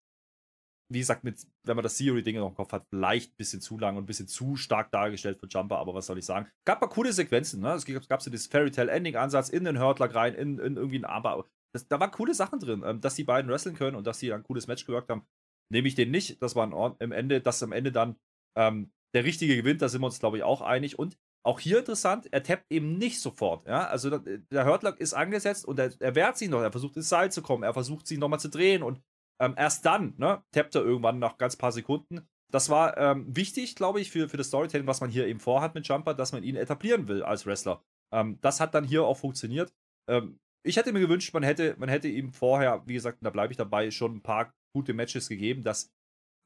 wie 0.92 0.98
gesagt, 0.98 1.24
mit, 1.24 1.46
wenn 1.64 1.76
man 1.76 1.82
das 1.82 1.96
Theory-Ding 1.96 2.36
noch 2.36 2.48
im 2.48 2.54
Kopf 2.54 2.72
hat, 2.72 2.86
vielleicht 2.90 3.32
ein 3.32 3.36
bisschen 3.36 3.60
zu 3.60 3.78
lang 3.78 3.96
und 3.96 4.04
ein 4.04 4.06
bisschen 4.06 4.28
zu 4.28 4.56
stark 4.56 4.90
dargestellt 4.90 5.38
für 5.38 5.46
Jumper, 5.48 5.78
aber 5.78 5.94
was 5.94 6.06
soll 6.06 6.18
ich 6.18 6.26
sagen? 6.26 6.48
Gab 6.64 6.80
mal 6.80 6.88
coole 6.88 7.12
Sequenzen, 7.12 7.60
ne? 7.60 7.72
Es 7.72 7.84
gab, 7.84 8.08
gab 8.08 8.22
so 8.22 8.30
dieses 8.30 8.46
Fairy 8.46 8.70
Tale 8.70 8.90
Ending-Ansatz 8.90 9.48
in 9.48 9.64
den 9.64 9.80
Hurtler 9.80 10.14
rein, 10.14 10.34
in, 10.34 10.58
in 10.58 10.76
irgendwie 10.76 10.96
einen 10.96 11.04
Armbar. 11.04 11.46
Das, 11.74 11.88
da 11.88 11.98
waren 11.98 12.10
coole 12.10 12.34
Sachen 12.34 12.58
drin, 12.58 12.82
ähm, 12.84 13.00
dass 13.00 13.14
die 13.14 13.24
beiden 13.24 13.50
wresteln 13.50 13.76
können 13.76 13.96
und 13.96 14.06
dass 14.06 14.18
sie 14.18 14.32
ein 14.32 14.42
cooles 14.42 14.66
Match 14.66 14.84
gewirkt 14.84 15.10
haben. 15.10 15.26
Nehme 15.70 15.88
ich 15.88 15.94
den 15.94 16.10
nicht. 16.10 16.42
Das 16.42 16.54
war 16.54 16.66
ein, 16.66 16.96
im 16.98 17.12
Ende, 17.12 17.40
dass 17.40 17.62
am 17.62 17.72
Ende 17.72 17.92
dann 17.92 18.16
ähm, 18.58 18.92
der 19.14 19.24
Richtige 19.24 19.56
gewinnt, 19.56 19.82
da 19.82 19.88
sind 19.88 20.02
wir 20.02 20.06
uns, 20.06 20.18
glaube 20.18 20.36
ich, 20.36 20.42
auch 20.42 20.60
einig. 20.60 20.98
Und 20.98 21.16
auch 21.44 21.58
hier 21.58 21.78
interessant, 21.78 22.28
er 22.30 22.42
tappt 22.42 22.66
eben 22.70 22.98
nicht 22.98 23.20
sofort. 23.20 23.66
Ja? 23.66 23.86
Also 23.86 24.16
der 24.18 24.66
Hurtlock 24.66 25.00
ist 25.00 25.14
angesetzt 25.14 25.64
und 25.64 25.78
er, 25.78 25.92
er 25.98 26.14
wehrt 26.14 26.38
sich 26.38 26.48
noch, 26.48 26.60
er 26.60 26.70
versucht 26.70 26.96
ins 26.96 27.08
Seil 27.08 27.32
zu 27.32 27.42
kommen, 27.42 27.64
er 27.64 27.74
versucht 27.74 28.06
sich 28.06 28.18
nochmal 28.18 28.40
zu 28.40 28.48
drehen 28.48 28.82
und 28.82 29.00
ähm, 29.42 29.54
erst 29.56 29.84
dann 29.84 30.14
ne, 30.18 30.42
tappt 30.52 30.74
er 30.76 30.82
irgendwann 30.82 31.18
nach 31.18 31.36
ganz 31.36 31.56
paar 31.56 31.72
Sekunden. 31.72 32.26
Das 32.50 32.68
war 32.68 32.96
ähm, 32.96 33.26
wichtig, 33.34 33.74
glaube 33.74 34.00
ich, 34.00 34.10
für, 34.10 34.28
für 34.28 34.36
das 34.36 34.48
Storytelling, 34.48 34.86
was 34.86 35.00
man 35.00 35.10
hier 35.10 35.26
eben 35.26 35.40
vorhat 35.40 35.74
mit 35.74 35.86
Jumper, 35.88 36.14
dass 36.14 36.32
man 36.32 36.44
ihn 36.44 36.56
etablieren 36.56 37.08
will 37.08 37.22
als 37.22 37.44
Wrestler. 37.44 37.82
Ähm, 38.12 38.38
das 38.40 38.60
hat 38.60 38.74
dann 38.74 38.84
hier 38.84 39.04
auch 39.04 39.16
funktioniert. 39.16 39.72
Ähm, 40.08 40.38
ich 40.64 40.76
hätte 40.76 40.92
mir 40.92 41.00
gewünscht, 41.00 41.34
man 41.34 41.42
hätte, 41.42 41.74
man 41.78 41.88
hätte 41.88 42.08
ihm 42.08 42.32
vorher, 42.32 42.82
wie 42.86 42.94
gesagt, 42.94 43.18
da 43.20 43.30
bleibe 43.30 43.52
ich 43.52 43.56
dabei, 43.56 43.90
schon 43.90 44.16
ein 44.16 44.22
paar 44.22 44.54
gute 44.74 44.94
Matches 44.94 45.28
gegeben, 45.28 45.64
dass 45.64 45.90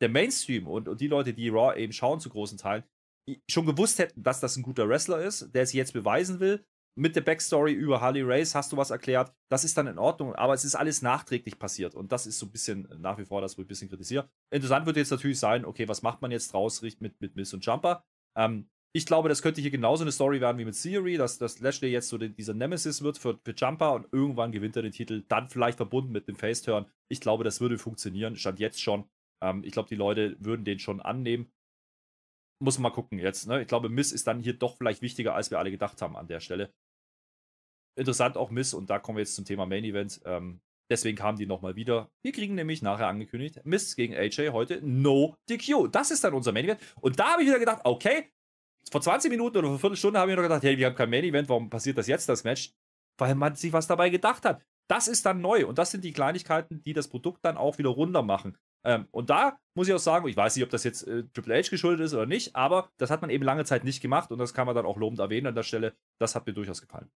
der 0.00 0.08
Mainstream 0.08 0.66
und, 0.66 0.88
und 0.88 1.00
die 1.00 1.08
Leute, 1.08 1.34
die 1.34 1.48
Raw 1.48 1.78
eben 1.78 1.92
schauen 1.92 2.20
zu 2.20 2.30
großen 2.30 2.56
Teilen, 2.56 2.84
schon 3.50 3.66
gewusst 3.66 3.98
hätten, 3.98 4.22
dass 4.22 4.40
das 4.40 4.56
ein 4.56 4.62
guter 4.62 4.88
Wrestler 4.88 5.20
ist, 5.20 5.54
der 5.54 5.62
es 5.62 5.72
jetzt 5.72 5.92
beweisen 5.92 6.40
will. 6.40 6.64
Mit 6.98 7.14
der 7.14 7.20
Backstory 7.20 7.72
über 7.72 8.00
Harley 8.00 8.22
Race 8.22 8.54
hast 8.54 8.72
du 8.72 8.76
was 8.76 8.90
erklärt. 8.90 9.32
Das 9.50 9.64
ist 9.64 9.76
dann 9.76 9.86
in 9.86 9.98
Ordnung, 9.98 10.34
aber 10.34 10.54
es 10.54 10.64
ist 10.64 10.74
alles 10.74 11.02
nachträglich 11.02 11.58
passiert. 11.58 11.94
Und 11.94 12.10
das 12.10 12.26
ist 12.26 12.38
so 12.38 12.46
ein 12.46 12.52
bisschen 12.52 12.88
nach 12.98 13.18
wie 13.18 13.26
vor 13.26 13.42
das, 13.42 13.58
wo 13.58 13.62
ich 13.62 13.66
ein 13.66 13.68
bisschen 13.68 13.88
kritisiere. 13.90 14.30
Interessant 14.50 14.86
wird 14.86 14.96
jetzt 14.96 15.10
natürlich 15.10 15.38
sein, 15.38 15.66
okay, 15.66 15.88
was 15.88 16.02
macht 16.02 16.22
man 16.22 16.30
jetzt 16.30 16.52
draus 16.52 16.80
mit, 16.80 17.20
mit 17.20 17.36
Miss 17.36 17.52
und 17.52 17.64
Jumper? 17.64 18.02
Ähm, 18.36 18.70
ich 18.94 19.04
glaube, 19.04 19.28
das 19.28 19.42
könnte 19.42 19.60
hier 19.60 19.70
genauso 19.70 20.04
eine 20.04 20.12
Story 20.12 20.40
werden 20.40 20.56
wie 20.56 20.64
mit 20.64 20.80
Theory, 20.80 21.18
dass, 21.18 21.36
dass 21.36 21.60
Lashley 21.60 21.90
jetzt 21.90 22.08
so 22.08 22.16
den, 22.16 22.34
dieser 22.34 22.54
Nemesis 22.54 23.02
wird 23.02 23.18
für, 23.18 23.38
für 23.44 23.54
Jumper 23.54 23.92
und 23.92 24.06
irgendwann 24.10 24.52
gewinnt 24.52 24.74
er 24.76 24.82
den 24.82 24.92
Titel, 24.92 25.22
dann 25.28 25.50
vielleicht 25.50 25.76
verbunden 25.76 26.12
mit 26.12 26.28
dem 26.28 26.36
Face-Turn. 26.36 26.86
Ich 27.08 27.20
glaube, 27.20 27.44
das 27.44 27.60
würde 27.60 27.76
funktionieren, 27.76 28.36
stand 28.36 28.58
jetzt 28.58 28.80
schon. 28.80 29.04
Ähm, 29.42 29.64
ich 29.64 29.72
glaube, 29.72 29.90
die 29.90 29.96
Leute 29.96 30.36
würden 30.40 30.64
den 30.64 30.78
schon 30.78 31.02
annehmen 31.02 31.50
muss 32.58 32.78
man 32.78 32.90
mal 32.90 32.94
gucken 32.94 33.18
jetzt. 33.18 33.46
Ne? 33.46 33.62
Ich 33.62 33.68
glaube, 33.68 33.88
Miss 33.88 34.12
ist 34.12 34.26
dann 34.26 34.40
hier 34.40 34.54
doch 34.54 34.76
vielleicht 34.76 35.02
wichtiger, 35.02 35.34
als 35.34 35.50
wir 35.50 35.58
alle 35.58 35.70
gedacht 35.70 36.00
haben 36.00 36.16
an 36.16 36.28
der 36.28 36.40
Stelle. 36.40 36.72
Interessant 37.96 38.36
auch 38.36 38.50
Miss, 38.50 38.74
und 38.74 38.90
da 38.90 38.98
kommen 38.98 39.16
wir 39.16 39.22
jetzt 39.22 39.34
zum 39.34 39.44
Thema 39.44 39.66
Main 39.66 39.84
Event. 39.84 40.20
Ähm, 40.24 40.60
deswegen 40.90 41.16
kamen 41.16 41.38
die 41.38 41.46
nochmal 41.46 41.76
wieder. 41.76 42.10
Wir 42.22 42.32
kriegen 42.32 42.54
nämlich 42.54 42.82
nachher 42.82 43.08
angekündigt, 43.08 43.60
Miss 43.64 43.96
gegen 43.96 44.14
AJ 44.14 44.50
heute 44.50 44.80
No 44.82 45.36
DQ. 45.48 45.88
Das 45.90 46.10
ist 46.10 46.22
dann 46.22 46.34
unser 46.34 46.52
Main 46.52 46.66
Event. 46.66 46.80
Und 47.00 47.18
da 47.18 47.32
habe 47.32 47.42
ich 47.42 47.48
wieder 47.48 47.58
gedacht, 47.58 47.80
okay, 47.84 48.30
vor 48.90 49.00
20 49.00 49.30
Minuten 49.30 49.56
oder 49.58 49.68
vor 49.68 49.78
Viertelstunde 49.78 50.20
habe 50.20 50.30
ich 50.30 50.36
noch 50.36 50.42
gedacht, 50.42 50.62
hey, 50.62 50.76
wir 50.76 50.86
haben 50.86 50.94
kein 50.94 51.10
Main 51.10 51.24
Event, 51.24 51.48
warum 51.48 51.70
passiert 51.70 51.98
das 51.98 52.06
jetzt, 52.06 52.28
das 52.28 52.44
Match? 52.44 52.72
Weil 53.18 53.34
man 53.34 53.56
sich 53.56 53.72
was 53.72 53.86
dabei 53.86 54.10
gedacht 54.10 54.44
hat. 54.44 54.62
Das 54.88 55.08
ist 55.08 55.26
dann 55.26 55.40
neu 55.40 55.66
und 55.66 55.78
das 55.78 55.90
sind 55.90 56.04
die 56.04 56.12
Kleinigkeiten, 56.12 56.82
die 56.82 56.92
das 56.92 57.08
Produkt 57.08 57.44
dann 57.44 57.56
auch 57.56 57.78
wieder 57.78 57.90
runter 57.90 58.22
machen. 58.22 58.56
Ähm, 58.84 59.08
und 59.10 59.30
da 59.30 59.58
muss 59.74 59.88
ich 59.88 59.94
auch 59.94 59.98
sagen, 59.98 60.28
ich 60.28 60.36
weiß 60.36 60.54
nicht, 60.54 60.64
ob 60.64 60.70
das 60.70 60.84
jetzt 60.84 61.02
äh, 61.08 61.24
Triple 61.32 61.56
H 61.56 61.70
geschuldet 61.70 62.06
ist 62.06 62.14
oder 62.14 62.26
nicht, 62.26 62.54
aber 62.54 62.88
das 62.98 63.10
hat 63.10 63.20
man 63.20 63.30
eben 63.30 63.42
lange 63.42 63.64
Zeit 63.64 63.82
nicht 63.82 64.00
gemacht 64.00 64.30
und 64.30 64.38
das 64.38 64.54
kann 64.54 64.66
man 64.66 64.76
dann 64.76 64.86
auch 64.86 64.96
lobend 64.96 65.18
erwähnen 65.18 65.48
an 65.48 65.56
der 65.56 65.64
Stelle. 65.64 65.96
Das 66.20 66.36
hat 66.36 66.46
mir 66.46 66.52
durchaus 66.52 66.80
gefallen. 66.80 67.10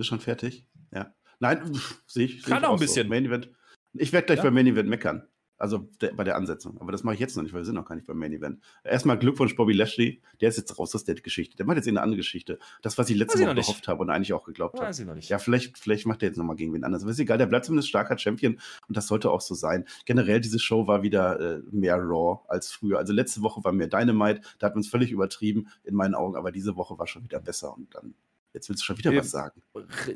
Bist 0.00 0.08
schon 0.08 0.20
fertig? 0.20 0.66
Ja. 0.94 1.14
Nein, 1.40 1.78
sehe 2.06 2.24
ich. 2.24 2.42
Seh 2.42 2.50
kann 2.50 2.62
ich 2.62 2.68
auch 2.68 2.72
ein 2.72 2.78
bisschen. 2.78 3.02
So. 3.02 3.10
Main 3.10 3.26
Event. 3.26 3.50
Ich 3.92 4.14
werde 4.14 4.24
gleich 4.24 4.38
ja? 4.38 4.44
beim 4.44 4.54
Main 4.54 4.66
Event 4.66 4.88
meckern. 4.88 5.28
Also 5.58 5.90
der, 6.00 6.14
bei 6.14 6.24
der 6.24 6.36
Ansetzung. 6.36 6.80
Aber 6.80 6.90
das 6.90 7.04
mache 7.04 7.16
ich 7.16 7.20
jetzt 7.20 7.36
noch 7.36 7.42
nicht, 7.42 7.52
weil 7.52 7.60
wir 7.60 7.66
sind 7.66 7.74
noch 7.74 7.84
gar 7.84 7.96
nicht 7.96 8.06
beim 8.06 8.16
Main 8.16 8.32
Event. 8.32 8.60
Erstmal 8.82 9.18
Glückwunsch, 9.18 9.56
Bobby 9.56 9.74
Lashley. 9.74 10.22
Der 10.40 10.48
ist 10.48 10.56
jetzt 10.56 10.78
raus 10.78 10.94
aus 10.94 11.04
der 11.04 11.16
Geschichte. 11.16 11.58
Der 11.58 11.66
macht 11.66 11.76
jetzt 11.76 11.86
eine 11.86 12.00
andere 12.00 12.16
Geschichte. 12.16 12.58
Das, 12.80 12.96
was 12.96 13.10
ich 13.10 13.18
letzte 13.18 13.40
Woche 13.40 13.54
gehofft 13.54 13.88
habe 13.88 14.00
und 14.00 14.08
eigentlich 14.08 14.32
auch 14.32 14.46
geglaubt 14.46 14.78
habe. 14.78 14.86
Weiß 14.86 15.00
ich 15.00 15.06
noch 15.06 15.14
nicht. 15.14 15.28
Ja, 15.28 15.38
vielleicht, 15.38 15.76
vielleicht 15.76 16.06
macht 16.06 16.22
er 16.22 16.30
jetzt 16.30 16.38
nochmal 16.38 16.56
gegen 16.56 16.72
wen 16.72 16.82
anders. 16.82 17.02
Aber 17.02 17.10
ist 17.10 17.18
egal, 17.18 17.36
der 17.36 17.44
bleibt 17.44 17.66
zumindest 17.66 17.90
starker 17.90 18.16
Champion 18.16 18.58
und 18.88 18.96
das 18.96 19.06
sollte 19.06 19.30
auch 19.30 19.42
so 19.42 19.54
sein. 19.54 19.84
Generell, 20.06 20.40
diese 20.40 20.58
Show 20.58 20.86
war 20.86 21.02
wieder 21.02 21.38
äh, 21.38 21.62
mehr 21.70 21.96
Raw 21.96 22.40
als 22.48 22.72
früher. 22.72 22.96
Also 22.96 23.12
letzte 23.12 23.42
Woche 23.42 23.62
war 23.62 23.72
mehr 23.72 23.88
Dynamite. 23.88 24.40
Da 24.60 24.68
hat 24.68 24.76
man 24.76 24.80
es 24.80 24.88
völlig 24.88 25.12
übertrieben 25.12 25.68
in 25.84 25.94
meinen 25.94 26.14
Augen. 26.14 26.36
Aber 26.36 26.52
diese 26.52 26.76
Woche 26.76 26.98
war 26.98 27.06
schon 27.06 27.22
wieder 27.22 27.38
besser 27.38 27.76
und 27.76 27.94
dann 27.94 28.14
Jetzt 28.52 28.68
willst 28.68 28.82
du 28.82 28.86
schon 28.86 28.98
wieder 28.98 29.12
ja, 29.12 29.20
was 29.20 29.30
sagen. 29.30 29.62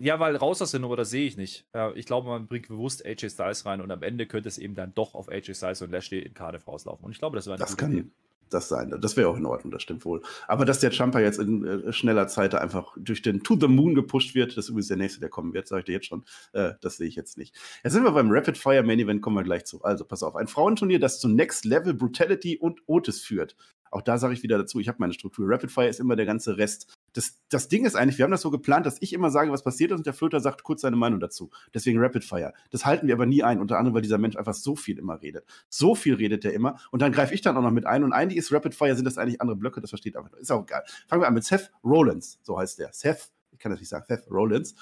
Ja, 0.00 0.18
weil 0.18 0.34
raus 0.36 0.60
aus 0.60 0.72
der 0.72 0.80
Nummer, 0.80 0.96
das 0.96 1.10
sehe 1.10 1.26
ich 1.26 1.36
nicht. 1.36 1.66
ich 1.94 2.06
glaube, 2.06 2.28
man 2.28 2.46
bringt 2.48 2.68
bewusst 2.68 3.04
AJ 3.06 3.30
Styles 3.30 3.64
rein 3.64 3.80
und 3.80 3.90
am 3.90 4.02
Ende 4.02 4.26
könnte 4.26 4.48
es 4.48 4.58
eben 4.58 4.74
dann 4.74 4.92
doch 4.94 5.14
auf 5.14 5.28
AJ 5.28 5.54
Styles 5.54 5.82
und 5.82 5.90
Lashley 5.92 6.18
in 6.20 6.34
Cardiff 6.34 6.66
rauslaufen. 6.66 7.04
Und 7.04 7.12
ich 7.12 7.18
glaube, 7.18 7.36
das 7.36 7.46
wäre 7.46 7.58
Das 7.58 7.76
kann 7.76 7.92
Idee. 7.92 8.10
das 8.50 8.68
sein. 8.68 8.92
Das 9.00 9.16
wäre 9.16 9.28
auch 9.28 9.36
in 9.36 9.46
Ordnung, 9.46 9.70
das 9.70 9.82
stimmt 9.82 10.04
wohl. 10.04 10.20
Aber 10.48 10.64
dass 10.64 10.80
der 10.80 10.90
Jumper 10.90 11.20
jetzt 11.20 11.38
in 11.38 11.64
äh, 11.64 11.92
schneller 11.92 12.26
Zeit 12.26 12.54
einfach 12.56 12.96
durch 12.96 13.22
den 13.22 13.42
To 13.44 13.56
the 13.58 13.68
Moon 13.68 13.94
gepusht 13.94 14.34
wird, 14.34 14.56
das 14.56 14.64
ist 14.64 14.68
übrigens 14.70 14.88
der 14.88 14.96
nächste, 14.96 15.20
der 15.20 15.28
kommen 15.28 15.54
wird, 15.54 15.68
sage 15.68 15.80
ich 15.80 15.86
dir 15.86 15.92
jetzt 15.92 16.06
schon. 16.06 16.24
Äh, 16.52 16.72
das 16.80 16.96
sehe 16.96 17.06
ich 17.06 17.14
jetzt 17.14 17.38
nicht. 17.38 17.54
Jetzt 17.84 17.92
sind 17.92 18.02
wir 18.02 18.10
beim 18.12 18.30
Rapid 18.30 18.58
Fire 18.58 18.82
Main 18.82 18.98
Event, 18.98 19.22
kommen 19.22 19.36
wir 19.36 19.44
gleich 19.44 19.64
zu. 19.64 19.82
Also 19.82 20.04
pass 20.04 20.24
auf, 20.24 20.34
ein 20.34 20.48
Frauenturnier, 20.48 20.98
das 20.98 21.20
zu 21.20 21.28
Next 21.28 21.64
Level 21.64 21.94
Brutality 21.94 22.58
und 22.58 22.80
Otis 22.86 23.20
führt. 23.20 23.54
Auch 23.90 24.02
da 24.02 24.18
sage 24.18 24.34
ich 24.34 24.42
wieder 24.42 24.58
dazu, 24.58 24.80
ich 24.80 24.88
habe 24.88 24.98
meine 24.98 25.12
Struktur. 25.12 25.46
Rapid 25.48 25.70
Fire 25.70 25.86
ist 25.86 26.00
immer 26.00 26.16
der 26.16 26.26
ganze 26.26 26.56
Rest. 26.58 26.92
Das, 27.14 27.40
das 27.48 27.68
Ding 27.68 27.86
ist 27.86 27.94
eigentlich, 27.94 28.18
wir 28.18 28.24
haben 28.24 28.32
das 28.32 28.42
so 28.42 28.50
geplant, 28.50 28.84
dass 28.84 29.00
ich 29.00 29.12
immer 29.12 29.30
sage, 29.30 29.50
was 29.50 29.62
passiert 29.62 29.92
ist 29.92 29.98
und 29.98 30.06
der 30.06 30.12
Flöter 30.12 30.40
sagt 30.40 30.64
kurz 30.64 30.82
seine 30.82 30.96
Meinung 30.96 31.20
dazu. 31.20 31.50
Deswegen 31.72 31.98
Rapid 31.98 32.24
Fire. 32.24 32.52
Das 32.70 32.84
halten 32.84 33.06
wir 33.06 33.14
aber 33.14 33.24
nie 33.24 33.42
ein, 33.42 33.60
unter 33.60 33.78
anderem, 33.78 33.94
weil 33.94 34.02
dieser 34.02 34.18
Mensch 34.18 34.36
einfach 34.36 34.54
so 34.54 34.76
viel 34.76 34.98
immer 34.98 35.22
redet. 35.22 35.46
So 35.70 35.94
viel 35.94 36.14
redet 36.14 36.44
der 36.44 36.52
immer 36.52 36.78
und 36.90 37.00
dann 37.00 37.12
greife 37.12 37.32
ich 37.32 37.40
dann 37.40 37.56
auch 37.56 37.62
noch 37.62 37.70
mit 37.70 37.86
ein 37.86 38.04
und 38.04 38.12
eigentlich 38.12 38.38
ist 38.38 38.52
Rapid 38.52 38.74
Fire, 38.74 38.94
sind 38.94 39.06
das 39.06 39.16
eigentlich 39.16 39.40
andere 39.40 39.56
Blöcke, 39.56 39.80
das 39.80 39.90
versteht 39.90 40.16
einfach. 40.16 40.32
Ist 40.34 40.52
auch 40.52 40.64
egal. 40.64 40.84
Fangen 41.08 41.22
wir 41.22 41.28
an 41.28 41.34
mit 41.34 41.44
Seth 41.44 41.70
Rollins, 41.82 42.38
so 42.42 42.58
heißt 42.58 42.78
der. 42.78 42.92
Seth, 42.92 43.30
ich 43.52 43.58
kann 43.58 43.70
das 43.70 43.80
nicht 43.80 43.88
sagen, 43.88 44.04
Seth 44.06 44.30
Rollins. 44.30 44.74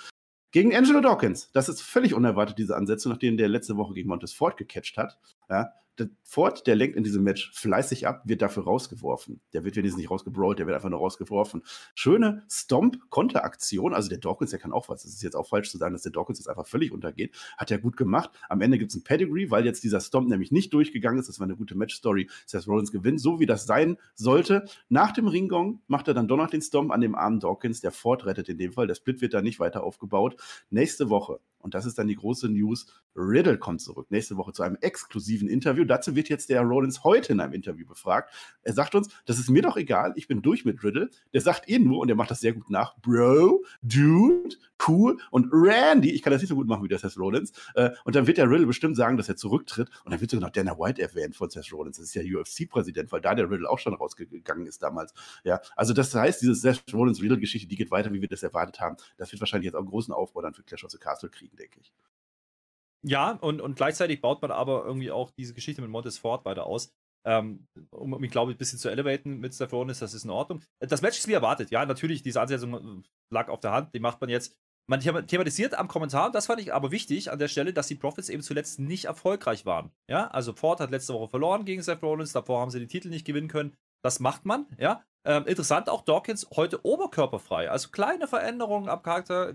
Gegen 0.52 0.74
Angelo 0.74 1.00
Dawkins. 1.00 1.50
Das 1.52 1.70
ist 1.70 1.80
völlig 1.80 2.12
unerwartet, 2.12 2.58
diese 2.58 2.76
Ansätze, 2.76 3.08
nachdem 3.08 3.38
der 3.38 3.48
letzte 3.48 3.78
Woche 3.78 3.94
gegen 3.94 4.08
Montez 4.10 4.34
Ford 4.34 4.58
gecatcht 4.58 4.98
hat. 4.98 5.18
Ja, 5.48 5.72
der 5.98 6.08
Ford, 6.22 6.66
der 6.66 6.74
lenkt 6.74 6.96
in 6.96 7.04
diesem 7.04 7.22
Match 7.22 7.52
fleißig 7.52 8.06
ab, 8.06 8.22
wird 8.24 8.40
dafür 8.40 8.64
rausgeworfen. 8.64 9.40
Der 9.52 9.64
wird 9.64 9.76
wenigstens 9.76 9.98
nicht 10.00 10.10
rausgebrawlt, 10.10 10.58
der 10.58 10.66
wird 10.66 10.74
einfach 10.74 10.88
nur 10.88 11.00
rausgeworfen. 11.00 11.62
Schöne 11.94 12.44
Stomp-Konteraktion. 12.48 13.92
Also 13.92 14.08
der 14.08 14.18
Dawkins, 14.18 14.50
der 14.50 14.58
kann 14.58 14.72
auch 14.72 14.88
was. 14.88 15.02
Das 15.02 15.12
ist 15.12 15.22
jetzt 15.22 15.36
auch 15.36 15.46
falsch 15.46 15.70
zu 15.70 15.78
sagen, 15.78 15.92
dass 15.92 16.02
der 16.02 16.12
Dawkins 16.12 16.38
jetzt 16.38 16.48
einfach 16.48 16.66
völlig 16.66 16.92
untergeht. 16.92 17.34
Hat 17.58 17.70
er 17.70 17.78
gut 17.78 17.96
gemacht. 17.96 18.30
Am 18.48 18.60
Ende 18.62 18.78
gibt 18.78 18.90
es 18.90 18.96
ein 18.96 19.04
Pedigree, 19.04 19.50
weil 19.50 19.64
jetzt 19.66 19.84
dieser 19.84 20.00
Stomp 20.00 20.28
nämlich 20.28 20.50
nicht 20.50 20.72
durchgegangen 20.72 21.20
ist. 21.20 21.28
Das 21.28 21.40
war 21.40 21.44
eine 21.44 21.56
gute 21.56 21.74
Match-Story. 21.74 22.30
Seth 22.46 22.66
Rollins 22.66 22.92
gewinnt, 22.92 23.20
so 23.20 23.38
wie 23.38 23.46
das 23.46 23.66
sein 23.66 23.98
sollte. 24.14 24.64
Nach 24.88 25.12
dem 25.12 25.28
Ringgong 25.28 25.82
macht 25.88 26.08
er 26.08 26.14
dann 26.14 26.28
doch 26.28 26.36
noch 26.36 26.50
den 26.50 26.62
Stomp 26.62 26.90
an 26.90 27.02
dem 27.02 27.14
armen 27.14 27.40
Dawkins. 27.40 27.80
Der 27.80 27.92
Ford 27.92 28.24
rettet 28.24 28.48
in 28.48 28.58
dem 28.58 28.72
Fall. 28.72 28.86
Der 28.86 28.94
Split 28.94 29.20
wird 29.20 29.34
da 29.34 29.42
nicht 29.42 29.60
weiter 29.60 29.84
aufgebaut. 29.84 30.36
Nächste 30.70 31.10
Woche 31.10 31.40
und 31.62 31.74
das 31.74 31.86
ist 31.86 31.98
dann 31.98 32.08
die 32.08 32.16
große 32.16 32.48
News. 32.48 32.86
Riddle 33.14 33.58
kommt 33.58 33.80
zurück 33.80 34.10
nächste 34.10 34.36
Woche 34.36 34.52
zu 34.52 34.62
einem 34.62 34.76
exklusiven 34.80 35.48
Interview. 35.48 35.81
Dazu 35.86 36.16
wird 36.16 36.28
jetzt 36.28 36.48
der 36.48 36.62
Rollins 36.62 37.04
heute 37.04 37.32
in 37.32 37.40
einem 37.40 37.52
Interview 37.52 37.86
befragt. 37.86 38.32
Er 38.62 38.72
sagt 38.72 38.94
uns, 38.94 39.08
das 39.26 39.38
ist 39.38 39.50
mir 39.50 39.62
doch 39.62 39.76
egal, 39.76 40.12
ich 40.16 40.28
bin 40.28 40.42
durch 40.42 40.64
mit 40.64 40.82
Riddle. 40.82 41.10
Der 41.32 41.40
sagt 41.40 41.68
eh 41.68 41.78
nur, 41.78 41.98
und 41.98 42.08
er 42.08 42.14
macht 42.14 42.30
das 42.30 42.40
sehr 42.40 42.52
gut 42.52 42.70
nach, 42.70 42.96
Bro, 43.00 43.64
Dude, 43.82 44.56
cool 44.88 45.18
und 45.30 45.48
Randy. 45.52 46.10
Ich 46.10 46.22
kann 46.22 46.32
das 46.32 46.42
nicht 46.42 46.48
so 46.48 46.54
gut 46.54 46.66
machen 46.66 46.84
wie 46.84 46.88
der 46.88 46.98
Seth 46.98 47.16
Rollins. 47.16 47.52
Äh, 47.74 47.90
und 48.04 48.14
dann 48.14 48.26
wird 48.26 48.38
der 48.38 48.50
Riddle 48.50 48.66
bestimmt 48.66 48.96
sagen, 48.96 49.16
dass 49.16 49.28
er 49.28 49.36
zurücktritt. 49.36 49.88
Und 50.04 50.12
dann 50.12 50.20
wird 50.20 50.30
sogar 50.30 50.48
noch 50.48 50.52
Dana 50.52 50.78
White 50.78 51.00
erwähnt 51.00 51.36
von 51.36 51.50
Seth 51.50 51.72
Rollins. 51.72 51.96
Das 51.96 52.06
ist 52.06 52.14
ja 52.14 52.22
UFC-Präsident, 52.22 53.12
weil 53.12 53.20
da 53.20 53.34
der 53.34 53.50
Riddle 53.50 53.68
auch 53.68 53.78
schon 53.78 53.94
rausgegangen 53.94 54.66
ist 54.66 54.82
damals. 54.82 55.14
Ja, 55.44 55.60
also 55.76 55.92
das 55.92 56.14
heißt, 56.14 56.42
diese 56.42 56.54
Seth 56.54 56.82
Rollins-Riddle-Geschichte, 56.92 57.68
die 57.68 57.76
geht 57.76 57.90
weiter, 57.90 58.12
wie 58.12 58.20
wir 58.20 58.28
das 58.28 58.42
erwartet 58.42 58.80
haben. 58.80 58.96
Das 59.16 59.32
wird 59.32 59.40
wahrscheinlich 59.40 59.66
jetzt 59.66 59.74
auch 59.74 59.80
einen 59.80 59.88
großen 59.88 60.12
Aufbau 60.12 60.42
dann 60.42 60.54
für 60.54 60.62
Clash 60.62 60.84
of 60.84 60.90
the 60.90 60.98
Castle 60.98 61.30
kriegen, 61.30 61.56
denke 61.56 61.80
ich. 61.80 61.92
Ja, 63.04 63.32
und, 63.32 63.60
und 63.60 63.76
gleichzeitig 63.76 64.20
baut 64.20 64.42
man 64.42 64.50
aber 64.50 64.84
irgendwie 64.84 65.10
auch 65.10 65.30
diese 65.30 65.54
Geschichte 65.54 65.82
mit 65.82 65.90
Montes 65.90 66.18
Ford 66.18 66.44
weiter 66.44 66.66
aus. 66.66 66.92
Ähm, 67.24 67.66
um 67.90 68.18
mich, 68.20 68.30
glaube 68.30 68.50
ich, 68.50 68.56
ein 68.56 68.58
bisschen 68.58 68.78
zu 68.78 68.88
elevaten 68.88 69.38
mit 69.38 69.56
Rollins, 69.72 70.00
das 70.00 70.14
ist 70.14 70.24
in 70.24 70.30
Ordnung. 70.30 70.62
Das 70.80 71.02
Match 71.02 71.18
ist 71.18 71.28
wie 71.28 71.32
erwartet. 71.32 71.70
Ja, 71.70 71.86
natürlich, 71.86 72.22
diese 72.22 72.40
Ansetzung 72.40 72.74
äh, 72.74 73.02
lag 73.32 73.48
auf 73.48 73.60
der 73.60 73.72
Hand, 73.72 73.94
die 73.94 74.00
macht 74.00 74.20
man 74.20 74.30
jetzt. 74.30 74.56
Man 74.88 74.98
thematisiert 75.00 75.74
am 75.74 75.86
Kommentar, 75.86 76.26
und 76.26 76.34
das 76.34 76.46
fand 76.46 76.60
ich 76.60 76.74
aber 76.74 76.90
wichtig 76.90 77.30
an 77.30 77.38
der 77.38 77.46
Stelle, 77.46 77.72
dass 77.72 77.86
die 77.86 77.94
Profits 77.94 78.28
eben 78.28 78.42
zuletzt 78.42 78.80
nicht 78.80 79.04
erfolgreich 79.04 79.64
waren. 79.64 79.92
Ja, 80.10 80.26
also 80.28 80.52
Ford 80.52 80.80
hat 80.80 80.90
letzte 80.90 81.14
Woche 81.14 81.28
verloren 81.28 81.64
gegen 81.64 81.82
Seth 81.82 82.02
Rollins, 82.02 82.32
davor 82.32 82.60
haben 82.60 82.72
sie 82.72 82.80
den 82.80 82.88
Titel 82.88 83.08
nicht 83.08 83.24
gewinnen 83.24 83.46
können. 83.46 83.76
Das 84.04 84.18
macht 84.18 84.44
man, 84.44 84.66
ja. 84.78 85.04
Ähm, 85.24 85.46
interessant 85.46 85.88
auch 85.88 86.02
Dawkins 86.02 86.48
heute 86.56 86.84
oberkörperfrei. 86.84 87.70
Also 87.70 87.90
kleine 87.90 88.26
Veränderungen 88.26 88.88
am 88.88 89.02
Charakter, 89.02 89.54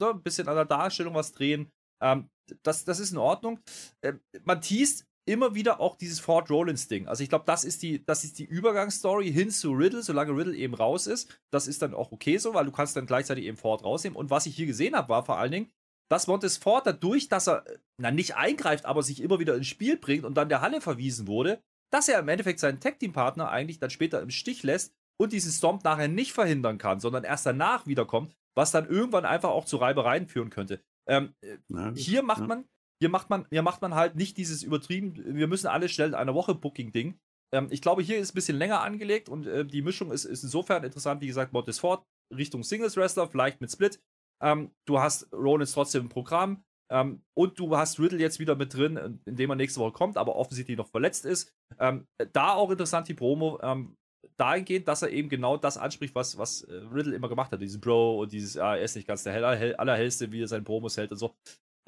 ein 0.00 0.22
bisschen 0.22 0.46
an 0.46 0.54
der 0.54 0.64
Darstellung 0.64 1.14
was 1.14 1.32
drehen. 1.32 1.72
Ähm, 2.00 2.30
das, 2.62 2.84
das 2.84 3.00
ist 3.00 3.12
in 3.12 3.18
Ordnung. 3.18 3.60
Ähm, 4.02 4.20
man 4.44 4.60
teast 4.60 5.06
immer 5.28 5.54
wieder 5.54 5.80
auch 5.80 5.96
dieses 5.96 6.20
Fort 6.20 6.50
Rollins-Ding. 6.50 7.06
Also 7.06 7.22
ich 7.22 7.28
glaube, 7.28 7.44
das 7.46 7.64
ist 7.64 7.82
die, 7.82 8.04
das 8.04 8.24
ist 8.24 8.38
die 8.38 8.46
Übergangsstory 8.46 9.30
hin 9.30 9.50
zu 9.50 9.72
Riddle, 9.72 10.02
solange 10.02 10.34
Riddle 10.34 10.56
eben 10.56 10.74
raus 10.74 11.06
ist. 11.06 11.40
Das 11.50 11.68
ist 11.68 11.82
dann 11.82 11.94
auch 11.94 12.12
okay 12.12 12.38
so, 12.38 12.54
weil 12.54 12.64
du 12.64 12.72
kannst 12.72 12.96
dann 12.96 13.06
gleichzeitig 13.06 13.44
eben 13.44 13.58
Ford 13.58 13.84
rausnehmen. 13.84 14.16
Und 14.16 14.30
was 14.30 14.46
ich 14.46 14.56
hier 14.56 14.66
gesehen 14.66 14.96
habe, 14.96 15.10
war 15.10 15.24
vor 15.24 15.38
allen 15.38 15.52
Dingen, 15.52 15.70
dass 16.10 16.26
Montes 16.26 16.56
Ford 16.56 16.86
dadurch, 16.86 17.28
dass 17.28 17.46
er, 17.46 17.64
na, 18.00 18.10
nicht 18.10 18.36
eingreift, 18.36 18.86
aber 18.86 19.02
sich 19.02 19.20
immer 19.22 19.38
wieder 19.38 19.54
ins 19.54 19.66
Spiel 19.66 19.98
bringt 19.98 20.24
und 20.24 20.34
dann 20.34 20.48
der 20.48 20.62
Halle 20.62 20.80
verwiesen 20.80 21.26
wurde, 21.26 21.60
dass 21.92 22.08
er 22.08 22.18
im 22.18 22.28
Endeffekt 22.28 22.60
seinen 22.60 22.80
Tag-Team-Partner 22.80 23.50
eigentlich 23.50 23.78
dann 23.78 23.90
später 23.90 24.22
im 24.22 24.30
Stich 24.30 24.62
lässt 24.62 24.94
und 25.20 25.32
diesen 25.32 25.52
Stomp 25.52 25.84
nachher 25.84 26.08
nicht 26.08 26.32
verhindern 26.32 26.78
kann, 26.78 27.00
sondern 27.00 27.24
erst 27.24 27.44
danach 27.44 27.86
wiederkommt, 27.86 28.34
was 28.56 28.70
dann 28.70 28.88
irgendwann 28.88 29.24
einfach 29.24 29.50
auch 29.50 29.64
zu 29.64 29.76
Reibereien 29.76 30.26
führen 30.26 30.50
könnte. 30.50 30.80
Ähm, 31.08 31.34
ja, 31.68 31.92
hier 31.94 32.22
macht 32.22 32.42
ja. 32.42 32.46
man, 32.46 32.64
hier 33.00 33.08
macht 33.08 33.30
man, 33.30 33.46
hier 33.50 33.62
macht 33.62 33.82
man 33.82 33.94
halt 33.94 34.16
nicht 34.16 34.36
dieses 34.36 34.62
übertrieben, 34.62 35.14
wir 35.16 35.46
müssen 35.46 35.66
alle 35.66 35.88
schnell 35.88 36.08
in 36.08 36.14
einer 36.14 36.34
Woche 36.34 36.54
Booking-Ding. 36.54 37.18
Ähm, 37.54 37.68
ich 37.70 37.80
glaube, 37.80 38.02
hier 38.02 38.18
ist 38.18 38.32
ein 38.32 38.34
bisschen 38.34 38.58
länger 38.58 38.80
angelegt 38.80 39.28
und 39.28 39.46
äh, 39.46 39.64
die 39.64 39.82
Mischung 39.82 40.12
ist, 40.12 40.24
ist 40.24 40.42
insofern 40.42 40.84
interessant, 40.84 41.20
wie 41.20 41.26
gesagt, 41.26 41.52
Montes 41.52 41.78
Ford 41.78 42.04
Richtung 42.34 42.62
Singles-Wrestler, 42.62 43.28
vielleicht 43.28 43.60
mit 43.60 43.70
Split. 43.70 44.00
Ähm, 44.42 44.72
du 44.86 45.00
hast 45.00 45.32
Rollins 45.32 45.72
trotzdem 45.72 46.02
im 46.02 46.08
Programm. 46.08 46.62
Ähm, 46.90 47.22
und 47.36 47.58
du 47.58 47.76
hast 47.76 48.00
Riddle 48.00 48.18
jetzt 48.18 48.38
wieder 48.38 48.56
mit 48.56 48.72
drin, 48.72 49.20
indem 49.26 49.50
er 49.50 49.56
nächste 49.56 49.80
Woche 49.80 49.92
kommt, 49.92 50.16
aber 50.16 50.36
offensichtlich 50.36 50.78
noch 50.78 50.88
verletzt 50.88 51.26
ist. 51.26 51.52
Ähm, 51.78 52.06
da 52.32 52.54
auch 52.54 52.70
interessant 52.70 53.08
die 53.08 53.14
Promo, 53.14 53.58
ähm, 53.62 53.94
dahingehend, 54.38 54.88
dass 54.88 55.02
er 55.02 55.10
eben 55.10 55.28
genau 55.28 55.56
das 55.56 55.78
anspricht, 55.78 56.14
was, 56.14 56.38
was 56.38 56.62
äh, 56.62 56.74
Riddle 56.92 57.14
immer 57.14 57.28
gemacht 57.28 57.52
hat. 57.52 57.60
Diesen 57.60 57.80
Bro 57.80 58.20
und 58.20 58.32
dieses, 58.32 58.56
ah, 58.56 58.76
er 58.76 58.82
ist 58.82 58.96
nicht 58.96 59.08
ganz 59.08 59.24
der 59.24 59.34
allerhellste, 59.78 60.32
wie 60.32 60.42
er 60.42 60.48
seine 60.48 60.64
Promos 60.64 60.96
hält 60.96 61.12
und 61.12 61.18
so. 61.18 61.34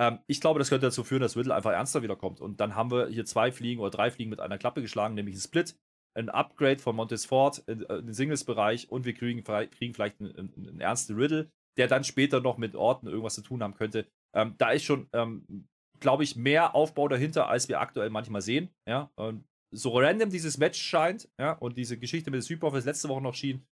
Ähm, 0.01 0.19
ich 0.27 0.41
glaube, 0.41 0.59
das 0.59 0.69
könnte 0.69 0.87
dazu 0.87 1.05
führen, 1.05 1.23
dass 1.23 1.37
Riddle 1.37 1.55
einfach 1.55 1.73
ernster 1.73 2.03
wiederkommt. 2.03 2.41
Und 2.41 2.61
dann 2.61 2.75
haben 2.75 2.91
wir 2.91 3.09
hier 3.09 3.25
zwei 3.25 3.53
Fliegen 3.53 3.81
oder 3.81 3.91
drei 3.91 4.11
Fliegen 4.11 4.31
mit 4.31 4.41
einer 4.41 4.59
Klappe 4.59 4.83
geschlagen, 4.83 5.15
nämlich 5.15 5.37
ein 5.37 5.41
Split, 5.41 5.77
ein 6.15 6.29
Upgrade 6.29 6.81
von 6.81 6.97
Montes 6.97 7.25
Ford 7.25 7.63
in, 7.67 7.83
in 7.83 8.07
den 8.07 8.15
Singles-Bereich 8.15 8.91
und 8.91 9.05
wir 9.05 9.15
kriegen, 9.15 9.45
kriegen 9.45 9.95
vielleicht 9.95 10.21
einen, 10.21 10.37
einen, 10.37 10.69
einen 10.69 10.81
ernsten 10.81 11.17
Riddle 11.17 11.51
der 11.77 11.89
dann 11.89 12.05
später 12.05 12.41
noch 12.41 12.59
mit 12.59 12.77
Orten 12.77 13.07
irgendwas 13.07 13.35
zu 13.35 13.43
tun 13.43 13.63
haben 13.63 13.75
könnte. 13.75 14.07
Ähm, 14.35 14.55
da 14.59 14.71
ist 14.71 14.85
schon, 14.85 15.09
ähm, 15.13 15.67
glaube 15.99 16.25
ich, 16.25 16.37
mehr 16.37 16.75
Aufbau 16.75 17.09
dahinter, 17.09 17.49
als 17.49 17.69
wir 17.69 17.81
aktuell 17.81 18.11
manchmal 18.11 18.43
sehen. 18.43 18.71
Ja, 18.87 19.11
und 19.17 19.45
so 19.73 19.97
random 19.99 20.31
dieses 20.31 20.59
Match 20.59 20.81
scheint, 20.81 21.29
ja, 21.39 21.53
und 21.53 21.77
diese 21.77 21.99
Geschichte 21.99 22.31
mit 22.31 22.39
den 22.39 22.43
Superoffice 22.43 22.85
letzte 22.85 23.09
Woche 23.09 23.23
noch 23.23 23.35
schien, 23.35 23.67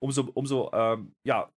umso, 0.00 0.30
umso, 0.34 0.70
ähm, 0.72 1.14
ja, 1.24 1.52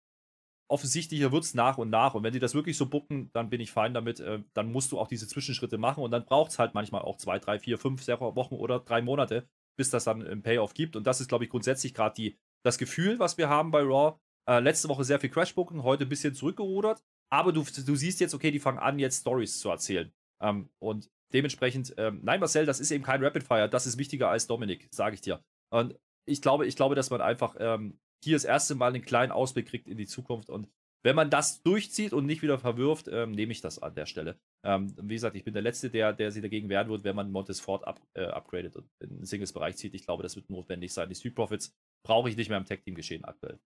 offensichtlicher 0.69 1.31
wird 1.31 1.43
es 1.43 1.53
nach 1.53 1.77
und 1.77 1.89
nach. 1.89 2.15
Und 2.15 2.23
wenn 2.23 2.33
die 2.33 2.39
das 2.39 2.55
wirklich 2.55 2.77
so 2.77 2.87
bucken, 2.87 3.29
dann 3.33 3.49
bin 3.49 3.61
ich 3.61 3.71
fein 3.71 3.93
damit. 3.93 4.19
Äh, 4.19 4.43
dann 4.53 4.71
musst 4.71 4.91
du 4.91 4.99
auch 4.99 5.07
diese 5.07 5.27
Zwischenschritte 5.27 5.77
machen 5.77 6.03
und 6.03 6.11
dann 6.11 6.25
braucht 6.25 6.51
es 6.51 6.59
halt 6.59 6.73
manchmal 6.73 7.01
auch 7.01 7.17
zwei, 7.17 7.39
drei, 7.39 7.59
vier, 7.59 7.77
fünf 7.77 8.07
Wochen 8.07 8.55
oder 8.55 8.79
drei 8.79 9.01
Monate, 9.01 9.47
bis 9.77 9.89
das 9.89 10.05
dann 10.05 10.21
im 10.21 10.41
Payoff 10.41 10.73
gibt. 10.73 10.95
Und 10.95 11.05
das 11.05 11.21
ist, 11.21 11.27
glaube 11.27 11.43
ich, 11.43 11.49
grundsätzlich 11.49 11.93
gerade 11.93 12.33
das 12.63 12.77
Gefühl, 12.77 13.19
was 13.19 13.37
wir 13.37 13.49
haben 13.49 13.71
bei 13.71 13.81
Raw. 13.81 14.17
Äh, 14.49 14.59
letzte 14.59 14.89
Woche 14.89 15.03
sehr 15.03 15.19
viel 15.19 15.29
Crashbooken, 15.29 15.83
heute 15.83 16.05
ein 16.05 16.09
bisschen 16.09 16.33
zurückgerudert. 16.33 17.03
Aber 17.31 17.51
du, 17.51 17.63
du 17.63 17.95
siehst 17.95 18.19
jetzt, 18.19 18.33
okay, 18.33 18.51
die 18.51 18.59
fangen 18.59 18.79
an, 18.79 18.99
jetzt 18.99 19.21
Stories 19.21 19.59
zu 19.59 19.69
erzählen. 19.69 20.11
Ähm, 20.41 20.69
und 20.79 21.09
dementsprechend, 21.33 21.93
ähm, 21.97 22.21
nein, 22.23 22.39
Marcel, 22.39 22.65
das 22.65 22.79
ist 22.79 22.91
eben 22.91 23.03
kein 23.03 23.23
Rapid 23.23 23.43
Fire, 23.43 23.69
das 23.69 23.85
ist 23.85 23.97
wichtiger 23.97 24.29
als 24.29 24.47
Dominik, 24.47 24.87
sage 24.91 25.15
ich 25.15 25.21
dir. 25.21 25.43
Und 25.69 25.95
ich 26.25 26.41
glaube, 26.41 26.65
ich 26.65 26.75
glaube, 26.75 26.95
dass 26.95 27.09
man 27.09 27.21
einfach 27.21 27.55
ähm, 27.59 27.99
hier 28.23 28.35
das 28.35 28.45
erste 28.45 28.75
Mal 28.75 28.93
einen 28.93 29.03
kleinen 29.03 29.31
Ausblick 29.31 29.67
kriegt 29.67 29.87
in 29.87 29.97
die 29.97 30.05
Zukunft. 30.05 30.49
Und 30.49 30.69
wenn 31.03 31.15
man 31.15 31.29
das 31.29 31.61
durchzieht 31.63 32.13
und 32.13 32.25
nicht 32.25 32.41
wieder 32.41 32.57
verwirft, 32.57 33.09
ähm, 33.11 33.31
nehme 33.31 33.51
ich 33.51 33.61
das 33.61 33.79
an 33.79 33.93
der 33.93 34.05
Stelle. 34.05 34.39
Ähm, 34.63 34.95
wie 35.01 35.15
gesagt, 35.15 35.35
ich 35.35 35.43
bin 35.43 35.53
der 35.53 35.61
Letzte, 35.61 35.89
der, 35.89 36.13
der 36.13 36.31
sich 36.31 36.41
dagegen 36.41 36.69
wehren 36.69 36.87
wird, 36.89 37.03
wenn 37.03 37.15
man 37.15 37.31
Montes 37.31 37.59
Ford 37.59 37.85
up, 37.85 38.01
äh, 38.13 38.23
upgradet 38.23 38.77
und 38.77 38.89
in 39.01 39.09
den 39.09 39.25
Singles-Bereich 39.25 39.75
zieht. 39.75 39.93
Ich 39.93 40.05
glaube, 40.05 40.23
das 40.23 40.37
wird 40.37 40.49
notwendig 40.49 40.93
sein. 40.93 41.09
Die 41.09 41.15
Street 41.15 41.35
Profits 41.35 41.75
brauche 42.05 42.29
ich 42.29 42.37
nicht 42.37 42.47
mehr 42.47 42.57
im 42.57 42.65
Tech-Team 42.65 42.95
geschehen 42.95 43.25
aktuell. 43.25 43.59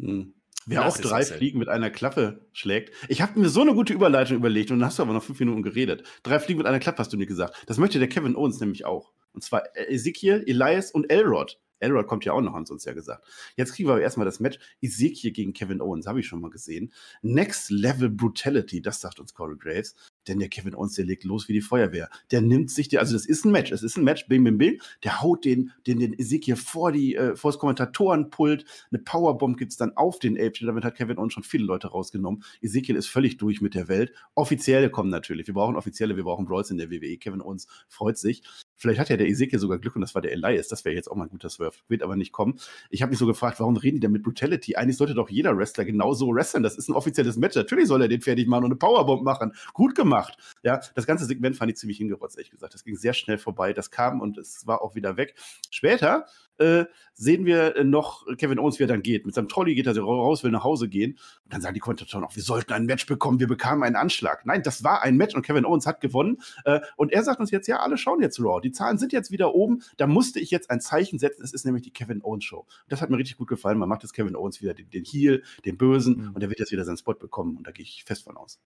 Hm. 0.00 0.34
Wer 0.66 0.82
das 0.82 0.94
auch 0.94 1.00
drei 1.00 1.24
Fliegen 1.24 1.58
mit 1.58 1.68
einer 1.68 1.90
Klappe 1.90 2.46
schlägt. 2.52 2.92
Ich 3.08 3.22
habe 3.22 3.38
mir 3.38 3.48
so 3.48 3.60
eine 3.60 3.74
gute 3.74 3.92
Überleitung 3.92 4.36
überlegt 4.36 4.70
und 4.70 4.78
dann 4.78 4.86
hast 4.86 4.98
du 4.98 5.02
aber 5.02 5.12
noch 5.12 5.22
fünf 5.22 5.40
Minuten 5.40 5.62
geredet. 5.62 6.04
Drei 6.22 6.38
Fliegen 6.38 6.58
mit 6.58 6.66
einer 6.66 6.80
Klappe 6.80 6.98
hast 6.98 7.12
du 7.12 7.16
mir 7.16 7.26
gesagt. 7.26 7.64
Das 7.66 7.78
möchte 7.78 7.98
der 7.98 8.08
Kevin 8.08 8.36
Owens 8.36 8.60
nämlich 8.60 8.84
auch. 8.84 9.12
Und 9.32 9.42
zwar 9.42 9.64
Ezekiel, 9.74 10.44
Elias 10.46 10.90
und 10.90 11.10
Elrod. 11.10 11.58
Elrod 11.80 12.06
kommt 12.06 12.24
ja 12.24 12.32
auch 12.32 12.40
noch, 12.40 12.54
haben 12.54 12.64
sie 12.64 12.72
uns 12.72 12.84
ja 12.84 12.94
gesagt. 12.94 13.26
Jetzt 13.56 13.74
kriegen 13.74 13.88
wir 13.88 13.94
aber 13.94 14.02
erstmal 14.02 14.24
das 14.24 14.40
Match 14.40 14.58
Ezekiel 14.80 15.32
gegen 15.32 15.52
Kevin 15.52 15.80
Owens, 15.80 16.06
habe 16.06 16.20
ich 16.20 16.26
schon 16.26 16.40
mal 16.40 16.50
gesehen. 16.50 16.92
Next 17.22 17.70
Level 17.70 18.10
Brutality, 18.10 18.80
das 18.80 19.00
sagt 19.00 19.20
uns 19.20 19.34
Corey 19.34 19.56
Graves. 19.58 19.94
Denn 20.28 20.38
der 20.38 20.48
Kevin 20.48 20.74
Owens, 20.74 20.94
der 20.94 21.04
legt 21.04 21.24
los 21.24 21.48
wie 21.48 21.52
die 21.52 21.60
Feuerwehr. 21.60 22.08
Der 22.30 22.40
nimmt 22.40 22.70
sich, 22.70 22.88
die, 22.88 22.98
also 22.98 23.12
das 23.12 23.26
ist 23.26 23.44
ein 23.44 23.52
Match, 23.52 23.72
es 23.72 23.82
ist 23.82 23.96
ein 23.96 24.04
Match, 24.04 24.26
bing, 24.26 24.44
bing, 24.44 24.58
bing. 24.58 24.80
Der 25.02 25.22
haut 25.22 25.44
den, 25.44 25.72
den, 25.86 25.98
den 25.98 26.12
Ezekiel 26.14 26.56
vor, 26.56 26.92
die, 26.92 27.14
äh, 27.14 27.36
vor 27.36 27.50
das 27.52 27.58
Kommentatorenpult. 27.58 28.64
Eine 28.90 29.02
Powerbomb 29.02 29.56
gibt 29.56 29.72
es 29.72 29.78
dann 29.78 29.96
auf 29.96 30.18
den 30.18 30.36
Apeshit. 30.36 30.68
Damit 30.68 30.84
hat 30.84 30.96
Kevin 30.96 31.18
Owens 31.18 31.32
schon 31.32 31.42
viele 31.42 31.64
Leute 31.64 31.88
rausgenommen. 31.88 32.42
Ezekiel 32.60 32.96
ist 32.96 33.08
völlig 33.08 33.36
durch 33.36 33.60
mit 33.60 33.74
der 33.74 33.88
Welt. 33.88 34.12
Offizielle 34.34 34.90
kommen 34.90 35.10
natürlich. 35.10 35.46
Wir 35.46 35.54
brauchen 35.54 35.76
Offizielle, 35.76 36.16
wir 36.16 36.24
brauchen 36.24 36.46
Brawls 36.46 36.70
in 36.70 36.78
der 36.78 36.90
WWE. 36.90 37.16
Kevin 37.18 37.40
Owens 37.40 37.66
freut 37.88 38.18
sich. 38.18 38.42
Vielleicht 38.76 39.00
hat 39.00 39.08
ja 39.08 39.16
der 39.16 39.28
Ezekiel 39.28 39.58
sogar 39.58 39.78
Glück 39.78 39.94
und 39.94 40.02
das 40.02 40.14
war 40.14 40.22
der 40.22 40.32
Elias. 40.32 40.68
Das 40.68 40.84
wäre 40.84 40.94
jetzt 40.94 41.10
auch 41.10 41.16
mal 41.16 41.24
ein 41.24 41.30
guter 41.30 41.48
Swerve. 41.48 41.76
Wird 41.88 42.02
aber 42.02 42.16
nicht 42.16 42.32
kommen. 42.32 42.58
Ich 42.90 43.02
habe 43.02 43.10
mich 43.10 43.18
so 43.18 43.26
gefragt, 43.26 43.60
warum 43.60 43.76
reden 43.76 43.96
die 43.96 44.00
denn 44.00 44.12
mit 44.12 44.22
Brutality? 44.22 44.76
Eigentlich 44.76 44.96
sollte 44.96 45.14
doch 45.14 45.30
jeder 45.30 45.56
Wrestler 45.56 45.84
genauso 45.84 46.34
wresteln. 46.34 46.62
Das 46.62 46.76
ist 46.76 46.88
ein 46.88 46.94
offizielles 46.94 47.36
Match. 47.36 47.54
Natürlich 47.56 47.88
soll 47.88 48.02
er 48.02 48.08
den 48.08 48.20
fertig 48.20 48.46
machen 48.46 48.64
und 48.64 48.72
eine 48.72 48.76
Powerbomb 48.76 49.22
machen. 49.22 49.52
Gut 49.72 49.94
gemacht. 49.94 50.13
Ja, 50.62 50.80
das 50.94 51.06
ganze 51.06 51.24
Segment 51.24 51.56
fand 51.56 51.70
ich 51.70 51.76
ziemlich 51.76 51.98
hingerotzt, 51.98 52.36
ehrlich 52.36 52.50
gesagt. 52.50 52.74
Das 52.74 52.84
ging 52.84 52.96
sehr 52.96 53.14
schnell 53.14 53.38
vorbei. 53.38 53.72
Das 53.72 53.90
kam 53.90 54.20
und 54.20 54.38
es 54.38 54.66
war 54.66 54.82
auch 54.82 54.94
wieder 54.94 55.16
weg. 55.16 55.34
Später 55.70 56.26
äh, 56.58 56.84
sehen 57.14 57.46
wir 57.46 57.82
noch 57.84 58.26
Kevin 58.36 58.58
Owens, 58.58 58.78
wie 58.78 58.84
er 58.84 58.88
dann 58.88 59.02
geht. 59.02 59.26
Mit 59.26 59.34
seinem 59.34 59.48
Trolley 59.48 59.74
geht 59.74 59.86
er 59.86 59.98
raus, 59.98 60.44
will 60.44 60.50
nach 60.50 60.64
Hause 60.64 60.88
gehen. 60.88 61.18
Und 61.44 61.52
dann 61.52 61.60
sagen 61.60 61.74
die 61.74 61.80
Kommentatoren 61.80 62.24
auch, 62.24 62.34
wir 62.34 62.42
sollten 62.42 62.72
ein 62.72 62.86
Match 62.86 63.06
bekommen, 63.06 63.40
wir 63.40 63.46
bekamen 63.46 63.82
einen 63.82 63.96
Anschlag. 63.96 64.46
Nein, 64.46 64.62
das 64.62 64.84
war 64.84 65.02
ein 65.02 65.16
Match 65.16 65.34
und 65.34 65.42
Kevin 65.42 65.64
Owens 65.64 65.86
hat 65.86 66.00
gewonnen. 66.00 66.38
Äh, 66.64 66.80
und 66.96 67.12
er 67.12 67.22
sagt 67.22 67.40
uns 67.40 67.50
jetzt, 67.50 67.66
ja, 67.66 67.80
alle 67.80 67.96
schauen 67.96 68.20
jetzt 68.20 68.40
Raw. 68.40 68.60
Die 68.60 68.72
Zahlen 68.72 68.98
sind 68.98 69.12
jetzt 69.12 69.30
wieder 69.30 69.54
oben. 69.54 69.82
Da 69.96 70.06
musste 70.06 70.40
ich 70.40 70.50
jetzt 70.50 70.70
ein 70.70 70.80
Zeichen 70.80 71.18
setzen. 71.18 71.42
Es 71.42 71.52
ist 71.52 71.64
nämlich 71.64 71.82
die 71.82 71.92
Kevin 71.92 72.22
Owens 72.22 72.44
Show. 72.44 72.66
das 72.88 73.00
hat 73.00 73.10
mir 73.10 73.18
richtig 73.18 73.36
gut 73.36 73.48
gefallen. 73.48 73.78
Man 73.78 73.88
macht 73.88 74.02
jetzt 74.02 74.12
Kevin 74.12 74.36
Owens 74.36 74.60
wieder 74.60 74.74
den, 74.74 74.90
den 74.90 75.04
Heel, 75.04 75.42
den 75.64 75.76
Bösen. 75.76 76.16
Mhm. 76.16 76.34
Und 76.34 76.42
er 76.42 76.48
wird 76.48 76.60
jetzt 76.60 76.72
wieder 76.72 76.84
seinen 76.84 76.96
Spot 76.96 77.14
bekommen. 77.14 77.56
Und 77.56 77.66
da 77.66 77.72
gehe 77.72 77.84
ich 77.84 78.04
fest 78.04 78.24
von 78.24 78.36
aus. 78.36 78.60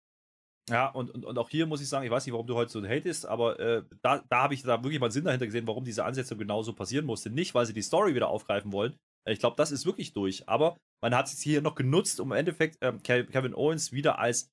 Ja, 0.69 0.89
und, 0.89 1.11
und, 1.11 1.25
und 1.25 1.39
auch 1.39 1.51
hier 1.51 1.67
muss 1.67 1.81
ich 1.81 1.89
sagen, 1.89 2.05
ich 2.05 2.11
weiß 2.11 2.25
nicht, 2.27 2.33
warum 2.33 2.47
du 2.47 2.55
heute 2.55 2.71
so 2.71 2.85
hatest, 2.87 3.27
aber 3.27 3.59
äh, 3.59 3.83
da, 4.03 4.23
da 4.29 4.43
habe 4.43 4.55
ich 4.55 4.63
da 4.63 4.83
wirklich 4.83 5.01
mal 5.01 5.11
Sinn 5.11 5.25
dahinter 5.25 5.47
gesehen, 5.47 5.67
warum 5.67 5.85
diese 5.85 6.05
Ansetzung 6.05 6.39
genauso 6.39 6.73
passieren 6.73 7.07
musste. 7.07 7.31
Nicht, 7.31 7.55
weil 7.55 7.67
sie 7.67 7.75
die 7.75 7.83
Story 7.83 8.15
wieder 8.15 8.29
aufgreifen 8.29 8.73
wollen. 8.73 8.97
Äh, 9.27 9.33
ich 9.33 9.39
glaube, 9.39 9.57
das 9.57 9.71
ist 9.71 9.87
wirklich 9.87 10.13
durch. 10.13 10.49
Aber 10.49 10.77
man 11.03 11.15
hat 11.15 11.27
es 11.27 11.41
hier 11.41 11.63
noch 11.63 11.75
genutzt, 11.75 12.21
um 12.21 12.33
im 12.33 12.39
Endeffekt 12.39 12.79
ähm, 12.81 13.03
Kevin 13.03 13.55
Owens 13.55 13.93
wieder 13.93 14.19
als 14.19 14.51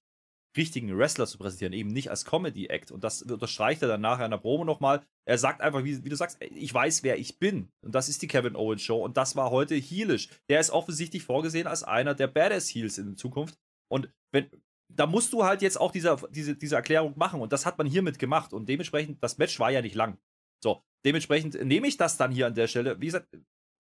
richtigen 0.58 0.98
Wrestler 0.98 1.28
zu 1.28 1.38
präsentieren, 1.38 1.74
eben 1.74 1.90
nicht 1.90 2.10
als 2.10 2.26
Comedy-Act. 2.26 2.92
Und 2.92 3.04
das 3.04 3.22
unterstreicht 3.22 3.82
er 3.82 3.88
dann 3.88 4.02
nachher 4.02 4.26
in 4.26 4.32
der 4.32 4.38
Promo 4.38 4.64
nochmal. 4.64 5.04
Er 5.28 5.38
sagt 5.38 5.62
einfach, 5.62 5.84
wie, 5.84 6.04
wie, 6.04 6.10
du 6.10 6.16
sagst, 6.16 6.38
ich 6.40 6.74
weiß, 6.74 7.04
wer 7.04 7.18
ich 7.18 7.40
bin. 7.40 7.70
Und 7.84 7.94
das 7.94 8.10
ist 8.10 8.22
die 8.22 8.28
Kevin 8.28 8.56
Owens 8.56 8.82
Show. 8.82 9.04
Und 9.04 9.18
das 9.18 9.36
war 9.36 9.52
heute 9.52 9.76
heelish. 9.76 10.30
Der 10.50 10.60
ist 10.60 10.70
offensichtlich 10.70 11.24
vorgesehen 11.24 11.68
als 11.68 11.84
einer 11.84 12.14
der 12.14 12.28
Badass 12.28 12.70
Heels 12.70 12.98
in 12.98 13.18
Zukunft. 13.18 13.56
Und 13.92 14.10
wenn, 14.32 14.50
da 14.96 15.06
musst 15.08 15.34
du 15.34 15.44
halt 15.44 15.62
jetzt 15.62 15.80
auch 15.80 15.92
diese, 15.92 16.18
diese, 16.30 16.56
diese 16.56 16.76
Erklärung 16.76 17.14
machen 17.18 17.42
und 17.42 17.52
das 17.54 17.66
hat 17.66 17.78
man 17.78 17.88
hiermit 17.88 18.20
gemacht 18.20 18.54
und 18.54 18.68
dementsprechend, 18.68 19.22
das 19.24 19.38
Match 19.38 19.60
war 19.60 19.72
ja 19.72 19.82
nicht 19.82 19.96
lang. 19.96 20.18
So, 20.64 20.84
dementsprechend 21.06 21.64
nehme 21.64 21.88
ich 21.88 21.98
das 21.98 22.18
dann 22.18 22.32
hier 22.32 22.48
an 22.48 22.56
der 22.56 22.68
Stelle. 22.68 23.00
Wie 23.00 23.06
gesagt, 23.08 23.28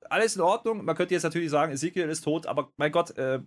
alles 0.09 0.36
in 0.36 0.41
Ordnung. 0.41 0.86
Man 0.86 0.95
könnte 0.95 1.13
jetzt 1.13 1.24
natürlich 1.24 1.49
sagen, 1.49 1.72
Ezekiel 1.72 2.09
ist 2.09 2.22
tot, 2.22 2.45
aber 2.45 2.72
mein 2.78 2.91
Gott, 2.91 3.18
äh, 3.18 3.41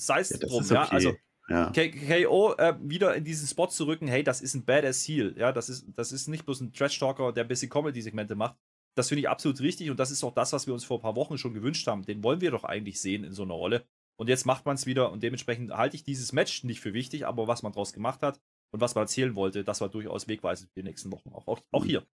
sei 0.00 0.20
es 0.20 0.30
ja, 0.30 0.38
drum, 0.38 0.62
okay. 0.62 0.74
ja. 0.74 0.88
Also 0.88 1.14
ja. 1.48 1.72
KO 1.72 2.54
äh, 2.58 2.74
wieder 2.80 3.14
in 3.14 3.24
diesen 3.24 3.46
Spot 3.46 3.68
zu 3.68 3.84
rücken, 3.84 4.08
hey, 4.08 4.24
das 4.24 4.40
ist 4.40 4.54
ein 4.54 4.64
Badass 4.64 5.06
Heel. 5.06 5.34
Ja, 5.38 5.52
das 5.52 5.68
ist, 5.68 5.86
das 5.94 6.12
ist 6.12 6.28
nicht 6.28 6.44
bloß 6.44 6.60
ein 6.60 6.72
Trash-Talker, 6.72 7.32
der 7.32 7.44
ein 7.44 7.48
bisschen 7.48 7.70
Comedy-Segmente 7.70 8.34
macht. 8.34 8.56
Das 8.96 9.08
finde 9.08 9.20
ich 9.20 9.28
absolut 9.28 9.60
richtig 9.60 9.90
und 9.90 10.00
das 10.00 10.10
ist 10.10 10.24
auch 10.24 10.34
das, 10.34 10.52
was 10.52 10.66
wir 10.66 10.74
uns 10.74 10.84
vor 10.84 10.98
ein 10.98 11.02
paar 11.02 11.16
Wochen 11.16 11.38
schon 11.38 11.54
gewünscht 11.54 11.86
haben. 11.86 12.04
Den 12.04 12.22
wollen 12.24 12.40
wir 12.40 12.50
doch 12.50 12.64
eigentlich 12.64 13.00
sehen 13.00 13.24
in 13.24 13.32
so 13.32 13.42
einer 13.42 13.54
Rolle. 13.54 13.86
Und 14.16 14.28
jetzt 14.28 14.46
macht 14.46 14.64
man 14.66 14.76
es 14.76 14.86
wieder 14.86 15.12
und 15.12 15.22
dementsprechend 15.22 15.72
halte 15.72 15.96
ich 15.96 16.04
dieses 16.04 16.32
Match 16.32 16.64
nicht 16.64 16.80
für 16.80 16.94
wichtig, 16.94 17.26
aber 17.26 17.48
was 17.48 17.62
man 17.62 17.72
daraus 17.72 17.92
gemacht 17.92 18.22
hat 18.22 18.40
und 18.70 18.80
was 18.80 18.94
man 18.94 19.02
erzählen 19.02 19.34
wollte, 19.34 19.64
das 19.64 19.80
war 19.80 19.88
durchaus 19.88 20.28
wegweisend 20.28 20.70
für 20.70 20.80
die 20.80 20.88
nächsten 20.88 21.12
Wochen. 21.12 21.30
Auch, 21.32 21.46
auch, 21.46 21.60
auch 21.70 21.84
hier. 21.84 22.06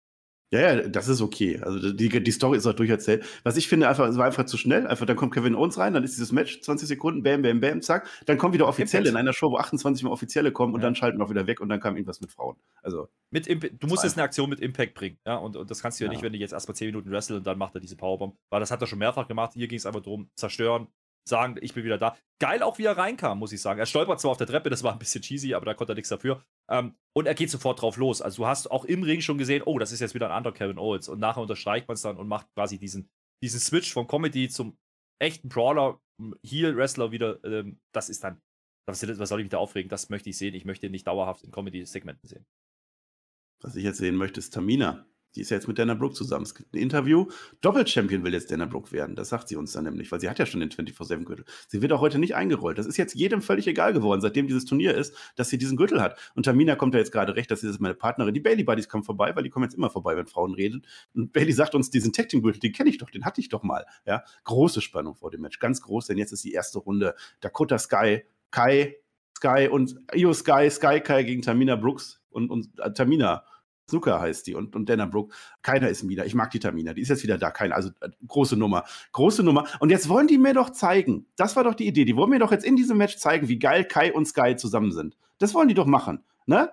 Ja, 0.53 0.59
ja, 0.59 0.87
das 0.87 1.07
ist 1.07 1.19
okay. 1.19 1.59
Also 1.63 1.91
die, 1.91 2.09
die 2.09 2.31
Story 2.31 2.59
ist 2.59 2.67
auch 2.67 2.73
durcherzählt. 2.73 3.25
Was 3.41 3.57
ich 3.57 3.67
finde, 3.67 3.89
einfach, 3.89 4.07
es 4.07 4.17
war 4.17 4.25
einfach 4.25 4.45
zu 4.45 4.55
schnell. 4.55 4.85
Einfach, 4.85 5.07
dann 5.07 5.15
kommt 5.15 5.33
Kevin 5.33 5.55
Owens 5.55 5.79
rein, 5.79 5.95
dann 5.95 6.03
ist 6.03 6.13
dieses 6.13 6.31
Match 6.31 6.61
20 6.61 6.87
Sekunden, 6.87 7.23
bam, 7.23 7.41
bam, 7.41 7.59
bam, 7.59 7.81
zack. 7.81 8.07
Dann 8.27 8.37
kommen 8.37 8.53
wieder 8.53 8.67
Offizielle 8.67 9.09
in 9.09 9.15
einer 9.15 9.33
Show, 9.33 9.49
wo 9.49 9.57
28 9.57 10.03
Mal 10.03 10.11
Offizielle 10.11 10.51
kommen 10.51 10.75
und 10.75 10.81
ja. 10.81 10.85
dann 10.85 10.95
schalten 10.95 11.17
wir 11.17 11.25
auch 11.25 11.31
wieder 11.31 11.47
weg 11.47 11.59
und 11.59 11.69
dann 11.69 11.79
kam 11.79 11.95
irgendwas 11.95 12.21
mit 12.21 12.31
Frauen. 12.31 12.55
Also. 12.83 13.07
Mit 13.31 13.47
du 13.47 13.87
musst 13.87 14.03
jetzt 14.03 14.15
eine 14.15 14.23
Aktion 14.25 14.47
mit 14.47 14.59
Impact 14.59 14.93
bringen. 14.93 15.17
Ja, 15.25 15.37
und, 15.37 15.55
und 15.55 15.71
das 15.71 15.81
kannst 15.81 15.99
du 15.99 16.03
ja, 16.03 16.07
ja, 16.07 16.13
nicht, 16.13 16.23
wenn 16.23 16.33
du 16.33 16.37
jetzt 16.37 16.53
erstmal 16.53 16.75
10 16.75 16.89
Minuten 16.89 17.09
wrestle 17.09 17.37
und 17.37 17.47
dann 17.47 17.57
macht 17.57 17.73
er 17.73 17.81
diese 17.81 17.95
Powerbomb. 17.95 18.35
Weil 18.51 18.59
das 18.59 18.69
hat 18.69 18.79
er 18.79 18.85
schon 18.85 18.99
mehrfach 18.99 19.27
gemacht. 19.27 19.53
Hier 19.55 19.67
ging 19.67 19.79
es 19.79 19.87
einfach 19.87 20.03
darum, 20.03 20.29
zerstören, 20.35 20.87
sagen, 21.27 21.57
ich 21.61 21.73
bin 21.73 21.83
wieder 21.83 21.97
da. 21.97 22.17
Geil 22.39 22.61
auch, 22.61 22.77
wie 22.77 22.85
er 22.85 22.97
reinkam, 22.97 23.39
muss 23.39 23.53
ich 23.53 23.61
sagen. 23.61 23.79
Er 23.79 23.85
stolpert 23.85 24.19
zwar 24.19 24.31
auf 24.31 24.37
der 24.37 24.47
Treppe, 24.47 24.69
das 24.69 24.83
war 24.83 24.91
ein 24.91 24.99
bisschen 24.99 25.21
cheesy, 25.21 25.53
aber 25.53 25.65
da 25.65 25.73
konnte 25.73 25.93
er 25.93 25.95
nichts 25.95 26.09
dafür. 26.09 26.43
Ähm, 26.69 26.95
und 27.15 27.25
er 27.25 27.35
geht 27.35 27.49
sofort 27.49 27.81
drauf 27.81 27.97
los. 27.97 28.21
Also 28.21 28.43
du 28.43 28.47
hast 28.47 28.69
auch 28.69 28.85
im 28.85 29.03
Ring 29.03 29.21
schon 29.21 29.37
gesehen, 29.37 29.63
oh, 29.65 29.79
das 29.79 29.91
ist 29.91 29.99
jetzt 29.99 30.13
wieder 30.13 30.27
ein 30.27 30.35
anderer 30.35 30.53
Kevin 30.53 30.77
Owens. 30.77 31.07
Und 31.07 31.19
nachher 31.19 31.41
unterstreicht 31.41 31.87
man 31.87 31.95
es 31.95 32.01
dann 32.01 32.17
und 32.17 32.27
macht 32.27 32.47
quasi 32.53 32.77
diesen, 32.77 33.09
diesen 33.41 33.59
Switch 33.59 33.93
vom 33.93 34.07
Comedy 34.07 34.49
zum 34.49 34.77
echten 35.21 35.47
Brawler, 35.47 36.01
Heel-Wrestler 36.45 37.11
wieder. 37.11 37.43
Ähm, 37.43 37.79
das 37.93 38.09
ist 38.09 38.23
dann, 38.23 38.41
was, 38.87 39.07
was 39.07 39.29
soll 39.29 39.39
ich 39.39 39.45
mich 39.45 39.51
da 39.51 39.59
aufregen? 39.59 39.89
Das 39.89 40.09
möchte 40.09 40.29
ich 40.29 40.37
sehen. 40.37 40.53
Ich 40.53 40.65
möchte 40.65 40.87
ihn 40.87 40.91
nicht 40.91 41.07
dauerhaft 41.07 41.43
in 41.43 41.51
Comedy-Segmenten 41.51 42.27
sehen. 42.27 42.45
Was 43.61 43.77
ich 43.77 43.83
jetzt 43.85 43.99
sehen 43.99 44.15
möchte, 44.15 44.39
ist 44.39 44.53
Tamina. 44.53 45.05
Die 45.35 45.41
ist 45.41 45.49
ja 45.49 45.57
jetzt 45.57 45.67
mit 45.67 45.79
Dana 45.79 45.95
Brooke 45.95 46.13
zusammen. 46.13 46.43
Es 46.43 46.55
gibt 46.55 46.73
ein 46.73 46.77
Interview. 46.77 47.27
Doppel-Champion 47.61 48.23
will 48.23 48.33
jetzt 48.33 48.51
Dana 48.51 48.65
Brooke 48.65 48.91
werden. 48.91 49.15
Das 49.15 49.29
sagt 49.29 49.47
sie 49.47 49.55
uns 49.55 49.71
dann 49.71 49.85
nämlich, 49.85 50.11
weil 50.11 50.19
sie 50.19 50.29
hat 50.29 50.39
ja 50.39 50.45
schon 50.45 50.59
den 50.59 50.69
24-7-Gürtel. 50.69 51.45
Sie 51.67 51.81
wird 51.81 51.91
auch 51.91 52.01
heute 52.01 52.19
nicht 52.19 52.35
eingerollt. 52.35 52.77
Das 52.77 52.85
ist 52.85 52.97
jetzt 52.97 53.15
jedem 53.15 53.41
völlig 53.41 53.67
egal 53.67 53.93
geworden, 53.93 54.21
seitdem 54.21 54.47
dieses 54.47 54.65
Turnier 54.65 54.95
ist, 54.95 55.15
dass 55.35 55.49
sie 55.49 55.57
diesen 55.57 55.77
Gürtel 55.77 56.01
hat. 56.01 56.17
Und 56.35 56.43
Tamina 56.43 56.75
kommt 56.75 56.93
ja 56.93 56.99
jetzt 56.99 57.11
gerade 57.11 57.35
recht, 57.35 57.49
dass 57.49 57.61
sie 57.61 57.67
das 57.67 57.77
ist 57.77 57.81
meine 57.81 57.95
Partnerin. 57.95 58.33
Die 58.33 58.39
Bailey 58.39 58.63
Buddies 58.63 58.87
kommen 58.87 59.03
vorbei, 59.03 59.35
weil 59.35 59.43
die 59.43 59.49
kommen 59.49 59.63
jetzt 59.63 59.75
immer 59.75 59.89
vorbei, 59.89 60.15
wenn 60.15 60.27
Frauen 60.27 60.53
reden. 60.53 60.85
Und 61.15 61.33
Bailey 61.33 61.53
sagt 61.53 61.75
uns, 61.75 61.89
diesen 61.89 62.13
Tag 62.13 62.29
Team 62.29 62.41
Gürtel, 62.41 62.59
den 62.59 62.71
kenne 62.71 62.89
ich 62.89 62.97
doch, 62.97 63.09
den 63.09 63.25
hatte 63.25 63.41
ich 63.41 63.49
doch 63.49 63.63
mal. 63.63 63.85
Ja, 64.05 64.23
große 64.43 64.81
Spannung 64.81 65.15
vor 65.15 65.31
dem 65.31 65.41
Match, 65.41 65.59
ganz 65.59 65.81
groß, 65.81 66.07
denn 66.07 66.17
jetzt 66.17 66.31
ist 66.31 66.43
die 66.43 66.53
erste 66.53 66.79
Runde. 66.79 67.15
Dakota 67.41 67.77
Sky, 67.77 68.23
Kai, 68.51 68.97
Sky 69.35 69.67
und 69.69 69.95
Io 70.13 70.33
Sky, 70.33 70.69
Sky 70.69 71.01
Kai 71.01 71.23
gegen 71.23 71.41
Tamina 71.41 71.75
Brooks 71.75 72.21
und, 72.29 72.49
und 72.49 72.69
äh, 72.79 72.93
Tamina 72.93 73.43
Snooker 73.89 74.19
heißt 74.19 74.47
die 74.47 74.55
und, 74.55 74.75
und 74.75 74.87
Dana 74.87 75.05
Brooke. 75.05 75.35
Keiner 75.61 75.89
ist 75.89 76.07
wieder. 76.07 76.25
Ich 76.25 76.35
mag 76.35 76.51
die 76.51 76.59
Tamina. 76.59 76.93
Die 76.93 77.01
ist 77.01 77.09
jetzt 77.09 77.23
wieder 77.23 77.37
da. 77.37 77.51
Kein, 77.51 77.71
also 77.71 77.89
äh, 77.99 78.09
große 78.27 78.55
Nummer. 78.55 78.83
Große 79.11 79.43
Nummer. 79.43 79.65
Und 79.79 79.89
jetzt 79.89 80.09
wollen 80.09 80.27
die 80.27 80.37
mir 80.37 80.53
doch 80.53 80.69
zeigen. 80.69 81.27
Das 81.35 81.55
war 81.55 81.63
doch 81.63 81.75
die 81.75 81.87
Idee. 81.87 82.05
Die 82.05 82.15
wollen 82.15 82.29
mir 82.29 82.39
doch 82.39 82.51
jetzt 82.51 82.65
in 82.65 82.75
diesem 82.75 82.97
Match 82.97 83.17
zeigen, 83.17 83.47
wie 83.47 83.59
geil 83.59 83.85
Kai 83.85 84.13
und 84.13 84.27
Sky 84.27 84.55
zusammen 84.55 84.91
sind. 84.91 85.17
Das 85.39 85.53
wollen 85.53 85.67
die 85.67 85.73
doch 85.73 85.85
machen. 85.85 86.23
Ne? 86.45 86.71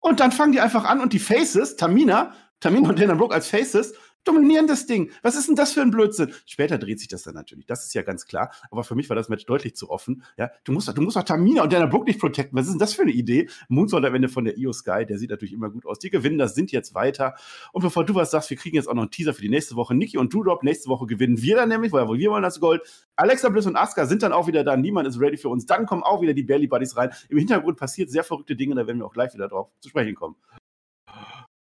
Und 0.00 0.20
dann 0.20 0.32
fangen 0.32 0.52
die 0.52 0.60
einfach 0.60 0.84
an 0.84 1.00
und 1.00 1.12
die 1.12 1.18
Faces, 1.18 1.76
Tamina, 1.76 2.32
Tamina 2.60 2.88
und 2.88 2.98
Dana 2.98 3.14
Brooke 3.14 3.34
als 3.34 3.48
Faces, 3.48 3.94
dominieren 4.26 4.66
das 4.66 4.86
Ding. 4.86 5.10
Was 5.22 5.36
ist 5.36 5.48
denn 5.48 5.56
das 5.56 5.72
für 5.72 5.82
ein 5.82 5.90
Blödsinn? 5.90 6.32
Später 6.44 6.78
dreht 6.78 6.98
sich 6.98 7.08
das 7.08 7.22
dann 7.22 7.34
natürlich. 7.34 7.66
Das 7.66 7.86
ist 7.86 7.94
ja 7.94 8.02
ganz 8.02 8.26
klar. 8.26 8.50
Aber 8.70 8.84
für 8.84 8.94
mich 8.94 9.08
war 9.08 9.16
das 9.16 9.28
Match 9.28 9.46
deutlich 9.46 9.76
zu 9.76 9.90
offen. 9.90 10.22
Ja, 10.36 10.50
du 10.64 10.72
musst, 10.72 10.88
du 10.88 11.02
musst 11.02 11.16
auch 11.16 11.22
Tamina 11.22 11.62
und 11.62 11.72
Dana 11.72 11.86
Brooke 11.86 12.06
nicht 12.06 12.20
protecten. 12.20 12.56
Was 12.58 12.66
ist 12.66 12.72
denn 12.72 12.78
das 12.78 12.94
für 12.94 13.02
eine 13.02 13.12
Idee? 13.12 13.48
Moonsault 13.68 14.04
am 14.04 14.14
Ende 14.14 14.28
von 14.28 14.44
der 14.44 14.58
Io 14.58 14.72
Sky, 14.72 15.06
der 15.06 15.18
sieht 15.18 15.30
natürlich 15.30 15.52
immer 15.54 15.70
gut 15.70 15.86
aus. 15.86 15.98
Die 15.98 16.10
gewinnen 16.10 16.38
das, 16.38 16.54
sind 16.54 16.72
jetzt 16.72 16.94
weiter. 16.94 17.34
Und 17.72 17.82
bevor 17.82 18.04
du 18.04 18.14
was 18.14 18.30
sagst, 18.30 18.50
wir 18.50 18.56
kriegen 18.56 18.76
jetzt 18.76 18.88
auch 18.88 18.94
noch 18.94 19.02
einen 19.02 19.10
Teaser 19.10 19.34
für 19.34 19.42
die 19.42 19.48
nächste 19.48 19.76
Woche. 19.76 19.94
Niki 19.94 20.18
und 20.18 20.34
Doudrop, 20.34 20.62
nächste 20.62 20.88
Woche 20.88 21.06
gewinnen 21.06 21.40
wir 21.40 21.56
dann 21.56 21.68
nämlich, 21.68 21.92
weil 21.92 22.06
wir 22.08 22.30
wollen 22.30 22.42
das 22.42 22.60
Gold. 22.60 22.82
Alexa 23.16 23.48
Bliss 23.48 23.66
und 23.66 23.76
Asuka 23.76 24.06
sind 24.06 24.22
dann 24.22 24.32
auch 24.32 24.46
wieder 24.46 24.64
da. 24.64 24.76
Niemand 24.76 25.08
ist 25.08 25.20
ready 25.20 25.36
für 25.36 25.48
uns. 25.48 25.66
Dann 25.66 25.86
kommen 25.86 26.02
auch 26.02 26.20
wieder 26.20 26.34
die 26.34 26.42
Belly 26.42 26.66
Buddies 26.66 26.96
rein. 26.96 27.10
Im 27.28 27.38
Hintergrund 27.38 27.78
passiert 27.78 28.10
sehr 28.10 28.24
verrückte 28.24 28.56
Dinge. 28.56 28.74
Da 28.74 28.86
werden 28.86 28.98
wir 28.98 29.06
auch 29.06 29.12
gleich 29.12 29.32
wieder 29.34 29.48
drauf 29.48 29.68
zu 29.80 29.88
sprechen 29.88 30.14
kommen. 30.14 30.36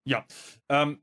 Ja, 0.04 0.26
ähm, 0.70 1.02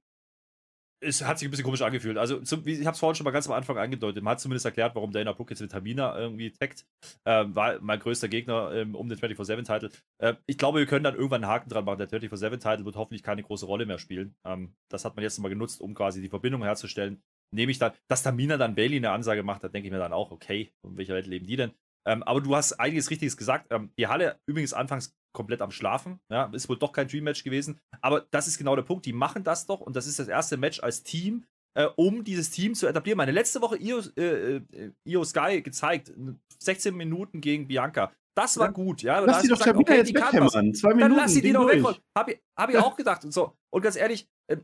es 1.01 1.25
hat 1.25 1.39
sich 1.39 1.47
ein 1.49 1.51
bisschen 1.51 1.65
komisch 1.65 1.83
angefühlt. 1.83 2.19
Also, 2.19 2.41
zum, 2.41 2.67
ich 2.67 2.85
habe 2.87 2.95
es 2.95 2.99
vorhin 2.99 3.15
schon 3.15 3.25
mal 3.25 3.31
ganz 3.31 3.47
am 3.47 3.53
Anfang 3.53 3.79
angedeutet. 3.79 4.23
Man 4.23 4.33
hat 4.33 4.41
zumindest 4.41 4.67
erklärt, 4.67 4.95
warum 4.95 5.13
Dana 5.13 5.33
Brooke 5.33 5.53
jetzt 5.53 5.61
mit 5.61 5.71
Tamina 5.71 6.19
irgendwie 6.19 6.51
taggt. 6.51 6.87
Ähm, 7.25 7.55
war 7.55 7.79
mein 7.81 8.01
größter 8.01 8.29
Gegner 8.29 8.73
ähm, 8.73 8.95
um 8.95 9.09
den 9.09 9.19
24-7-Titel. 9.19 9.91
Äh, 10.19 10.35
ich 10.47 10.59
glaube, 10.59 10.81
wir 10.81 10.87
können 10.87 11.05
dann 11.05 11.15
irgendwann 11.15 11.45
einen 11.45 11.53
Haken 11.53 11.71
dran 11.71 11.85
machen. 11.85 11.99
Der 11.99 12.09
24-7-Titel 12.09 12.85
wird 12.85 12.97
hoffentlich 12.97 13.23
keine 13.23 13.43
große 13.43 13.67
Rolle 13.67 13.87
mehr 13.87 13.99
spielen. 13.99 14.35
Ähm, 14.45 14.75
das 14.89 15.05
hat 15.05 15.17
man 15.17 15.23
jetzt 15.23 15.39
mal 15.39 15.49
genutzt, 15.49 15.81
um 15.81 15.95
quasi 15.95 16.21
die 16.21 16.29
Verbindung 16.29 16.63
herzustellen. 16.63 17.23
Nehme 17.51 17.73
ich 17.73 17.79
dann, 17.79 17.93
dass 18.09 18.23
Tamina 18.23 18.57
dann 18.57 18.75
Bailey 18.75 18.97
eine 18.97 19.11
Ansage 19.11 19.43
macht, 19.43 19.65
da 19.65 19.69
denke 19.69 19.89
ich 19.89 19.93
mir 19.93 19.99
dann 19.99 20.13
auch, 20.13 20.31
okay, 20.31 20.73
in 20.83 20.97
welcher 20.97 21.15
Welt 21.15 21.27
leben 21.27 21.47
die 21.47 21.57
denn? 21.57 21.73
Ähm, 22.09 22.23
aber 22.23 22.41
du 22.41 22.57
hast 22.57 22.73
einiges 22.81 23.11
Richtiges 23.11 23.37
gesagt. 23.37 23.67
Ähm, 23.71 23.91
die 23.99 24.07
Halle 24.07 24.41
übrigens 24.47 24.73
anfangs 24.73 25.15
komplett 25.35 25.61
am 25.61 25.71
Schlafen. 25.71 26.21
Ja, 26.33 26.51
ist 26.55 26.69
wohl 26.69 26.79
doch 26.79 26.93
kein 26.93 27.07
Dream-Match 27.07 27.45
gewesen. 27.45 27.79
Aber 28.01 28.27
das 28.31 28.49
ist 28.49 28.57
genau 28.57 28.75
der 28.75 28.83
Punkt. 28.83 29.05
Die 29.05 29.13
machen 29.13 29.45
das 29.45 29.67
doch 29.67 29.81
und 29.81 29.95
das 29.95 30.07
ist 30.07 30.19
das 30.19 30.27
erste 30.27 30.57
Match 30.57 30.81
als 30.81 31.03
Team, 31.03 31.45
äh, 31.75 31.87
um 31.97 32.25
dieses 32.25 32.51
Team 32.51 32.75
zu 32.75 32.87
etablieren. 32.87 33.19
Meine 33.19 33.33
letzte 33.33 33.61
Woche 33.61 33.77
Io, 33.77 34.01
äh, 34.17 34.57
äh 34.57 34.93
Io 35.05 35.23
Sky 35.23 35.61
gezeigt, 35.61 36.13
16 36.59 36.97
Minuten 36.97 37.43
gegen 37.43 37.69
Bianca. 37.69 38.11
Das 38.35 38.57
war 38.57 38.67
ja. 38.67 38.73
gut, 38.73 39.03
ja. 39.03 39.19
Lass 39.19 39.43
die 39.43 39.49
doch 39.49 39.59
gesagt, 39.59 39.77
okay, 39.77 39.97
jetzt 39.97 40.15
weghämmern. 40.15 40.73
Zwei 40.73 40.95
Minuten. 40.95 41.11
Dann 41.11 41.19
lass 41.19 41.33
sie 41.33 41.43
die 41.43 41.53
doch 41.53 41.69
weg. 41.69 41.85
Hab 42.17 42.31
ich, 42.31 42.41
hab 42.57 42.71
ich 42.71 42.79
auch 42.79 42.97
gedacht 42.97 43.23
und 43.25 43.33
so. 43.33 43.53
Und 43.71 43.83
ganz 43.83 43.97
ehrlich, 43.97 44.27
äh, 44.47 44.57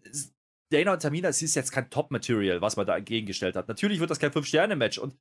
Dana 0.73 0.95
und 0.95 1.03
Tamina, 1.03 1.29
es 1.29 1.43
ist 1.43 1.55
jetzt 1.57 1.73
kein 1.73 1.91
Top-Material, 1.91 2.63
was 2.63 2.77
man 2.77 2.87
da 2.87 2.97
entgegengestellt 2.97 3.55
hat. 3.55 3.69
Natürlich 3.69 4.01
wird 4.01 4.11
das 4.11 4.19
kein 4.19 4.33
Fünf-Sterne-Match 4.33 4.99
und 4.99 5.17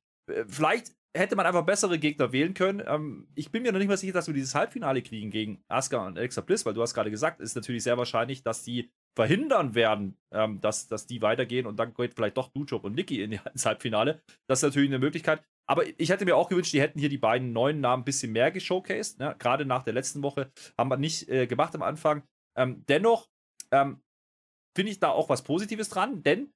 vielleicht 0.46 0.94
hätte 1.16 1.36
man 1.36 1.46
einfach 1.46 1.64
bessere 1.64 1.98
Gegner 1.98 2.32
wählen 2.32 2.54
können. 2.54 2.82
Ähm, 2.86 3.28
ich 3.34 3.50
bin 3.52 3.62
mir 3.62 3.72
noch 3.72 3.78
nicht 3.78 3.88
mal 3.88 3.96
sicher, 3.96 4.12
dass 4.12 4.26
wir 4.26 4.34
dieses 4.34 4.54
Halbfinale 4.54 5.00
kriegen 5.02 5.30
gegen 5.30 5.62
Asuka 5.68 6.06
und 6.06 6.18
Alexa 6.18 6.40
Bliss, 6.40 6.66
weil 6.66 6.74
du 6.74 6.82
hast 6.82 6.94
gerade 6.94 7.10
gesagt, 7.10 7.40
es 7.40 7.50
ist 7.50 7.56
natürlich 7.56 7.84
sehr 7.84 7.96
wahrscheinlich, 7.96 8.42
dass 8.42 8.64
die 8.64 8.90
verhindern 9.16 9.74
werden, 9.76 10.16
ähm, 10.32 10.60
dass, 10.60 10.88
dass 10.88 11.06
die 11.06 11.22
weitergehen 11.22 11.66
und 11.66 11.76
dann 11.76 11.94
geht 11.94 12.14
vielleicht 12.14 12.36
doch 12.36 12.48
Dujob 12.48 12.84
und 12.84 12.94
Nikki 12.94 13.22
in 13.22 13.32
ins 13.52 13.64
Halbfinale. 13.64 14.20
Das 14.48 14.58
ist 14.58 14.64
natürlich 14.64 14.90
eine 14.90 14.98
Möglichkeit. 14.98 15.42
Aber 15.66 15.84
ich 15.98 16.10
hätte 16.10 16.24
mir 16.24 16.36
auch 16.36 16.48
gewünscht, 16.48 16.72
die 16.74 16.80
hätten 16.80 16.98
hier 16.98 17.08
die 17.08 17.18
beiden 17.18 17.52
neuen 17.52 17.80
Namen 17.80 18.02
ein 18.02 18.04
bisschen 18.04 18.32
mehr 18.32 18.50
geshowcased. 18.50 19.18
Ne? 19.20 19.34
Gerade 19.38 19.64
nach 19.64 19.82
der 19.82 19.94
letzten 19.94 20.22
Woche 20.22 20.50
haben 20.76 20.90
wir 20.90 20.98
nicht 20.98 21.28
äh, 21.28 21.46
gemacht 21.46 21.74
am 21.74 21.82
Anfang. 21.82 22.22
Ähm, 22.58 22.84
dennoch 22.88 23.28
ähm, 23.70 24.02
finde 24.76 24.92
ich 24.92 24.98
da 24.98 25.08
auch 25.08 25.28
was 25.28 25.42
Positives 25.42 25.88
dran, 25.88 26.22
denn 26.22 26.52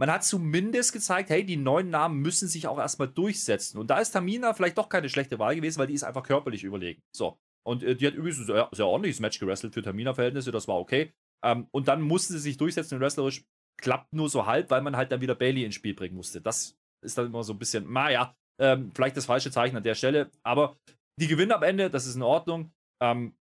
man 0.00 0.10
hat 0.10 0.24
zumindest 0.24 0.94
gezeigt, 0.94 1.28
hey, 1.28 1.44
die 1.44 1.58
neuen 1.58 1.90
Namen 1.90 2.20
müssen 2.20 2.48
sich 2.48 2.66
auch 2.66 2.78
erstmal 2.78 3.08
durchsetzen. 3.08 3.78
Und 3.78 3.90
da 3.90 3.98
ist 3.98 4.12
Tamina 4.12 4.54
vielleicht 4.54 4.78
doch 4.78 4.88
keine 4.88 5.10
schlechte 5.10 5.38
Wahl 5.38 5.54
gewesen, 5.54 5.78
weil 5.78 5.88
die 5.88 5.94
ist 5.94 6.04
einfach 6.04 6.22
körperlich 6.22 6.64
überlegen. 6.64 7.02
So. 7.14 7.38
Und 7.66 7.82
äh, 7.82 7.94
die 7.94 8.06
hat 8.06 8.14
übrigens 8.14 8.38
ein 8.38 8.46
sehr, 8.46 8.68
sehr 8.72 8.86
ordentliches 8.86 9.20
Match 9.20 9.38
gewrestelt 9.38 9.74
für 9.74 9.82
Tamina-Verhältnisse, 9.82 10.52
das 10.52 10.66
war 10.66 10.78
okay. 10.78 11.12
Ähm, 11.44 11.68
und 11.70 11.88
dann 11.88 12.00
mussten 12.00 12.32
sie 12.32 12.38
sich 12.38 12.56
durchsetzen 12.56 12.94
und 12.94 13.02
wrestlerisch 13.02 13.44
klappt 13.78 14.14
nur 14.14 14.30
so 14.30 14.46
halb, 14.46 14.70
weil 14.70 14.80
man 14.80 14.96
halt 14.96 15.12
dann 15.12 15.20
wieder 15.20 15.34
Bailey 15.34 15.64
ins 15.64 15.74
Spiel 15.74 15.94
bringen 15.94 16.16
musste. 16.16 16.40
Das 16.40 16.78
ist 17.04 17.18
dann 17.18 17.26
immer 17.26 17.44
so 17.44 17.52
ein 17.52 17.58
bisschen, 17.58 17.92
naja, 17.92 18.34
ähm, 18.58 18.90
vielleicht 18.94 19.18
das 19.18 19.26
falsche 19.26 19.50
Zeichen 19.50 19.76
an 19.76 19.82
der 19.82 19.94
Stelle. 19.94 20.30
Aber 20.42 20.76
die 21.20 21.26
gewinnen 21.26 21.52
am 21.52 21.62
Ende, 21.62 21.90
das 21.90 22.06
ist 22.06 22.16
in 22.16 22.22
Ordnung. 22.22 22.72
Ähm, 23.02 23.34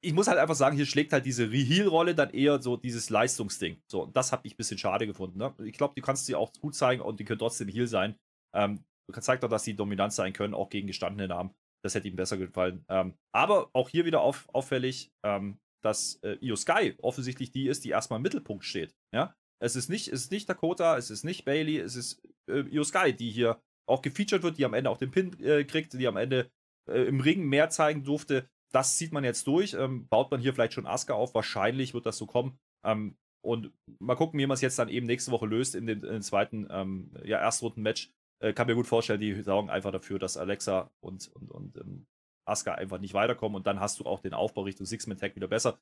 ich 0.00 0.12
muss 0.12 0.28
halt 0.28 0.38
einfach 0.38 0.54
sagen, 0.54 0.76
hier 0.76 0.86
schlägt 0.86 1.12
halt 1.12 1.26
diese 1.26 1.50
Heal-Rolle 1.50 2.14
dann 2.14 2.30
eher 2.30 2.62
so 2.62 2.76
dieses 2.76 3.10
Leistungsding. 3.10 3.82
So, 3.90 4.06
das 4.06 4.32
habe 4.32 4.46
ich 4.46 4.54
ein 4.54 4.56
bisschen 4.56 4.78
schade 4.78 5.06
gefunden. 5.06 5.38
Ne? 5.38 5.54
Ich 5.64 5.76
glaube, 5.76 5.94
die 5.96 6.02
kannst 6.02 6.28
du 6.28 6.36
auch 6.36 6.52
gut 6.60 6.74
zeigen 6.74 7.02
und 7.02 7.18
die 7.18 7.24
können 7.24 7.40
trotzdem 7.40 7.68
Heal 7.68 7.86
sein. 7.86 8.16
Ähm, 8.54 8.84
zeigt 9.20 9.42
doch, 9.42 9.48
dass 9.48 9.64
sie 9.64 9.74
dominant 9.74 10.12
sein 10.12 10.32
können, 10.32 10.54
auch 10.54 10.70
gegen 10.70 10.86
gestandene 10.86 11.28
Namen. 11.28 11.54
Das 11.82 11.94
hätte 11.94 12.08
ihm 12.08 12.16
besser 12.16 12.36
gefallen. 12.36 12.84
Ähm, 12.88 13.14
aber 13.32 13.70
auch 13.72 13.88
hier 13.88 14.04
wieder 14.04 14.20
auf, 14.20 14.48
auffällig, 14.52 15.10
ähm, 15.24 15.58
dass 15.82 16.16
äh, 16.22 16.36
Io 16.40 16.56
Sky 16.56 16.94
offensichtlich 17.00 17.50
die 17.50 17.68
ist, 17.68 17.84
die 17.84 17.90
erstmal 17.90 18.18
im 18.18 18.22
Mittelpunkt 18.22 18.64
steht. 18.64 18.94
Ja? 19.12 19.34
Es 19.60 19.74
ist 19.74 19.88
nicht, 19.88 20.08
es 20.08 20.22
ist 20.22 20.30
nicht 20.30 20.48
Dakota, 20.48 20.96
es 20.96 21.10
ist 21.10 21.24
nicht 21.24 21.44
Bailey, 21.44 21.78
es 21.78 21.96
ist 21.96 22.22
äh, 22.48 22.60
Io 22.60 22.84
Sky, 22.84 23.12
die 23.12 23.30
hier 23.30 23.60
auch 23.88 24.02
gefeatured 24.02 24.42
wird, 24.42 24.58
die 24.58 24.64
am 24.64 24.74
Ende 24.74 24.90
auch 24.90 24.98
den 24.98 25.10
Pin 25.10 25.38
äh, 25.40 25.64
kriegt, 25.64 25.92
die 25.94 26.06
am 26.06 26.16
Ende 26.16 26.50
äh, 26.88 27.02
im 27.02 27.20
Ring 27.20 27.48
mehr 27.48 27.70
zeigen 27.70 28.04
durfte 28.04 28.48
das 28.72 28.96
zieht 28.96 29.12
man 29.12 29.24
jetzt 29.24 29.46
durch. 29.46 29.74
Ähm, 29.74 30.08
baut 30.08 30.30
man 30.30 30.40
hier 30.40 30.52
vielleicht 30.52 30.74
schon 30.74 30.86
Aska 30.86 31.14
auf? 31.14 31.34
Wahrscheinlich 31.34 31.94
wird 31.94 32.06
das 32.06 32.18
so 32.18 32.26
kommen. 32.26 32.58
Ähm, 32.84 33.16
und 33.40 33.72
mal 33.98 34.16
gucken, 34.16 34.38
wie 34.38 34.46
man 34.46 34.54
es 34.54 34.60
jetzt 34.60 34.78
dann 34.78 34.88
eben 34.88 35.06
nächste 35.06 35.30
Woche 35.30 35.46
löst 35.46 35.74
in 35.74 35.86
den 35.86 36.22
zweiten 36.22 36.66
ähm, 36.70 37.12
ja, 37.24 37.38
Erstrunden-Match. 37.38 38.10
Äh, 38.40 38.52
kann 38.52 38.66
mir 38.66 38.74
gut 38.74 38.86
vorstellen, 38.86 39.20
die 39.20 39.42
sorgen 39.42 39.70
einfach 39.70 39.92
dafür, 39.92 40.18
dass 40.18 40.36
Alexa 40.36 40.90
und, 41.00 41.28
und, 41.34 41.50
und 41.50 41.76
ähm, 41.78 42.06
Asuka 42.44 42.74
einfach 42.74 42.98
nicht 42.98 43.14
weiterkommen. 43.14 43.56
Und 43.56 43.66
dann 43.66 43.80
hast 43.80 44.00
du 44.00 44.04
auch 44.04 44.20
den 44.20 44.34
Aufbau 44.34 44.62
Richtung 44.62 44.86
Six-Man-Tag 44.86 45.36
wieder 45.36 45.48
besser. 45.48 45.78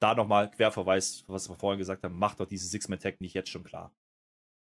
Da 0.00 0.14
nochmal 0.14 0.50
Querverweis, 0.50 1.24
was 1.28 1.48
wir 1.48 1.56
vorhin 1.56 1.78
gesagt 1.78 2.02
haben, 2.02 2.18
macht 2.18 2.40
doch 2.40 2.46
diese 2.46 2.66
Six-Man-Tag 2.66 3.20
nicht 3.20 3.34
jetzt 3.34 3.50
schon 3.50 3.64
klar. 3.64 3.94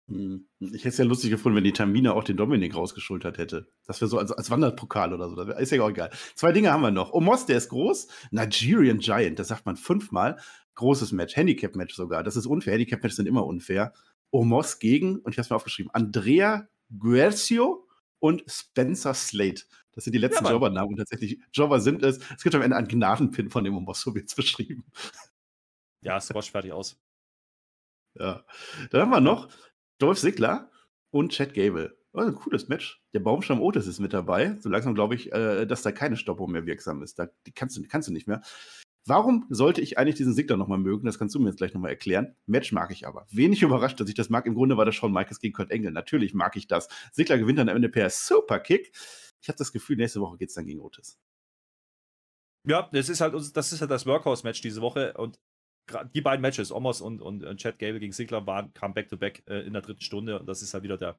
Hm. 0.09 0.47
Ich 0.61 0.81
hätte 0.81 0.89
es 0.89 0.99
ja 0.99 1.05
lustig 1.05 1.31
gefunden, 1.31 1.57
wenn 1.57 1.65
die 1.65 1.73
Tamina 1.73 2.13
auch 2.13 2.25
den 2.25 2.37
Dominik 2.37 2.77
rausgeschultert 2.77 3.39
hätte. 3.39 3.69
Das 3.87 4.01
wäre 4.01 4.09
so 4.09 4.19
als, 4.19 4.33
als 4.33 4.51
Wanderpokal 4.51 5.15
oder 5.15 5.29
so. 5.31 5.37
Das 5.37 5.59
ist 5.59 5.71
ja 5.73 5.83
auch 5.83 5.91
egal. 5.91 6.11
Zwei 6.35 6.53
Dinge 6.53 6.73
haben 6.73 6.83
wir 6.83 6.91
noch. 6.91 7.13
Omos, 7.13 7.47
der 7.47 7.57
ist 7.57 7.71
groß. 7.71 8.09
Nigerian 8.31 8.99
Giant, 8.99 9.39
das 9.39 9.49
sagt 9.49 9.65
man 9.65 9.77
fünfmal. 9.77 10.39
Großes 10.75 11.13
Match, 11.13 11.37
Handicap-Match 11.37 11.95
sogar. 11.95 12.23
Das 12.23 12.37
ist 12.37 12.47
unfair. 12.47 12.75
Handicap-Matches 12.75 13.17
sind 13.17 13.27
immer 13.27 13.47
unfair. 13.47 13.95
Omos 14.31 14.79
gegen, 14.79 15.21
und 15.21 15.33
ich 15.33 15.39
habe 15.39 15.43
es 15.45 15.51
mir 15.51 15.57
aufgeschrieben, 15.57 15.91
Andrea 15.95 16.69
Guercio 16.99 17.87
und 18.19 18.43
Spencer 18.47 19.15
Slate. 19.15 19.63
Das 19.93 20.05
sind 20.05 20.13
die 20.13 20.19
letzten 20.19 20.45
ja, 20.45 20.51
Jobber-Namen 20.51 20.91
und 20.91 20.97
tatsächlich 20.97 21.39
Jobber 21.53 21.81
sind 21.81 22.03
es. 22.03 22.19
Es 22.37 22.43
gibt 22.43 22.55
am 22.55 22.63
Ende 22.63 22.77
einen 22.77 22.89
Gnadenpin 22.89 23.49
von 23.49 23.65
dem 23.65 23.77
Omos, 23.77 24.01
so 24.01 24.15
wird 24.15 24.29
es 24.29 24.35
beschrieben. 24.35 24.85
Ja, 26.03 26.21
Squash 26.21 26.51
fertig 26.51 26.73
aus. 26.73 27.01
Ja. 28.15 28.45
Dann 28.91 29.01
haben 29.01 29.11
wir 29.11 29.21
noch 29.21 29.49
Dolph 30.05 30.21
Ziggler 30.21 30.71
und 31.11 31.33
Chad 31.33 31.55
Gable. 31.55 31.97
Also 32.13 32.31
ein 32.31 32.35
cooles 32.35 32.69
Match. 32.69 33.03
Der 33.15 33.21
Baumstamm 33.21 33.63
Otis 33.63 33.87
ist 33.87 34.01
mit 34.01 34.13
dabei. 34.13 34.59
So 34.61 34.69
langsam 34.69 34.95
glaube 34.95 35.15
ich, 35.15 35.33
äh, 35.33 35.65
dass 35.65 35.81
da 35.81 35.93
keine 35.93 36.19
Stoppuhr 36.19 36.47
mehr 36.47 36.67
wirksam 36.67 37.03
ist. 37.03 37.19
Da 37.19 37.29
die 37.47 37.53
kannst, 37.53 37.79
du, 37.79 37.83
kannst 37.89 38.07
du 38.09 38.13
nicht 38.13 38.29
mehr. 38.29 38.43
Warum 39.07 39.47
sollte 39.49 39.81
ich 39.81 39.97
eigentlich 39.97 40.17
diesen 40.17 40.35
Sigler 40.35 40.59
nochmal 40.59 40.77
mögen? 40.77 41.07
Das 41.07 41.19
kannst 41.19 41.35
du 41.35 41.39
mir 41.39 41.49
jetzt 41.49 41.57
gleich 41.57 41.73
nochmal 41.73 41.91
erklären. 41.91 42.37
Match 42.45 42.73
mag 42.73 42.91
ich 42.91 43.07
aber. 43.07 43.27
Wenig 43.31 43.63
überrascht, 43.63 43.99
dass 43.99 44.09
ich 44.11 44.15
das 44.15 44.29
mag. 44.29 44.45
Im 44.45 44.55
Grunde 44.55 44.77
war 44.77 44.85
das 44.85 44.95
schon 44.95 45.11
Michaels 45.11 45.41
gegen 45.41 45.55
Kurt 45.55 45.71
Engel. 45.71 45.91
Natürlich 45.91 46.35
mag 46.35 46.55
ich 46.57 46.67
das. 46.67 46.89
Sigler 47.13 47.39
gewinnt 47.39 47.59
dann 47.59 47.71
am 47.71 47.77
Ende 47.77 47.89
per 47.89 48.11
Superkick. 48.11 48.93
Ich 49.41 49.49
habe 49.49 49.57
das 49.57 49.73
Gefühl, 49.73 49.97
nächste 49.97 50.21
Woche 50.21 50.37
geht 50.37 50.51
es 50.51 50.55
dann 50.55 50.67
gegen 50.67 50.81
Otis. 50.81 51.19
Ja, 52.67 52.91
das 52.93 53.09
ist 53.09 53.23
halt 53.23 53.35
das 53.35 53.73
ist 53.73 53.81
halt 53.81 53.91
das 53.91 54.05
Workhouse-Match 54.05 54.61
diese 54.61 54.83
Woche 54.83 55.15
und 55.15 55.39
die 56.15 56.21
beiden 56.21 56.41
Matches, 56.41 56.73
Omos 56.73 57.01
und, 57.01 57.21
und, 57.21 57.45
und 57.45 57.61
Chad 57.61 57.79
Gable 57.79 58.01
gegen 58.01 58.13
Sigler, 58.13 58.47
waren, 58.47 58.73
kamen 58.75 58.95
back-to-back 58.95 59.43
äh, 59.49 59.67
in 59.67 59.73
der 59.73 59.83
dritten 59.83 60.01
Stunde 60.01 60.41
und 60.41 60.47
das 60.47 60.63
ist 60.63 60.75
halt 60.75 60.83
wieder 60.83 60.97
der, 60.97 61.19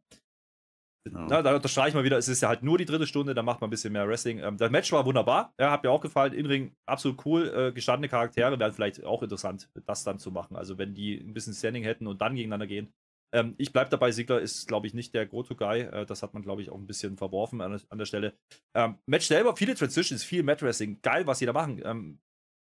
ja. 1.14 1.28
Na, 1.28 1.42
da 1.44 1.56
unterstreichen 1.56 1.96
wir 1.96 2.04
wieder, 2.04 2.18
es 2.18 2.28
ist 2.28 2.42
ja 2.42 2.50
halt 2.50 2.64
nur 2.64 2.80
die 2.80 2.86
dritte 2.86 3.06
Stunde, 3.06 3.36
da 3.36 3.44
macht 3.44 3.62
man 3.62 3.68
ein 3.68 3.72
bisschen 3.72 3.94
mehr 3.94 4.08
Wrestling. 4.08 4.40
Ähm, 4.40 4.58
das 4.58 4.72
Match 4.72 4.92
war 4.92 5.06
wunderbar, 5.06 5.54
ja, 5.60 5.70
hat 5.72 5.84
mir 5.84 5.92
auch 5.92 6.02
gefallen. 6.02 6.34
In-Ring 6.34 6.76
absolut 6.88 7.24
cool. 7.26 7.54
Äh, 7.56 7.72
gestandene 7.74 8.10
Charaktere 8.10 8.58
wären 8.60 8.74
vielleicht 8.74 9.04
auch 9.04 9.22
interessant, 9.22 9.70
das 9.86 10.04
dann 10.04 10.18
zu 10.18 10.32
machen. 10.32 10.56
Also, 10.56 10.78
wenn 10.78 10.96
die 10.96 11.18
ein 11.18 11.34
bisschen 11.34 11.54
Standing 11.54 11.84
hätten 11.84 12.08
und 12.08 12.22
dann 12.22 12.36
gegeneinander 12.36 12.68
gehen. 12.68 12.92
Ähm, 13.34 13.54
ich 13.58 13.72
bleibe 13.72 13.90
dabei, 13.90 14.12
Sigler 14.12 14.40
ist, 14.40 14.68
glaube 14.68 14.88
ich, 14.88 14.94
nicht 14.94 15.14
der 15.14 15.28
Go-To-Guy. 15.28 15.82
Äh, 15.82 16.06
das 16.06 16.24
hat 16.24 16.34
man, 16.34 16.42
glaube 16.42 16.62
ich, 16.64 16.72
auch 16.72 16.78
ein 16.78 16.88
bisschen 16.88 17.18
verworfen 17.18 17.62
an, 17.62 17.80
an 17.90 17.98
der 17.98 18.06
Stelle. 18.06 18.34
Ähm, 18.74 18.98
Match 19.06 19.28
selber, 19.28 19.56
viele 19.56 19.76
Transitions, 19.76 20.24
viel 20.24 20.42
Mat-Wrestling. 20.42 21.02
Geil, 21.02 21.28
was 21.28 21.40
sie 21.40 21.46
da 21.46 21.54
machen. 21.54 21.82
Ähm, 21.84 22.20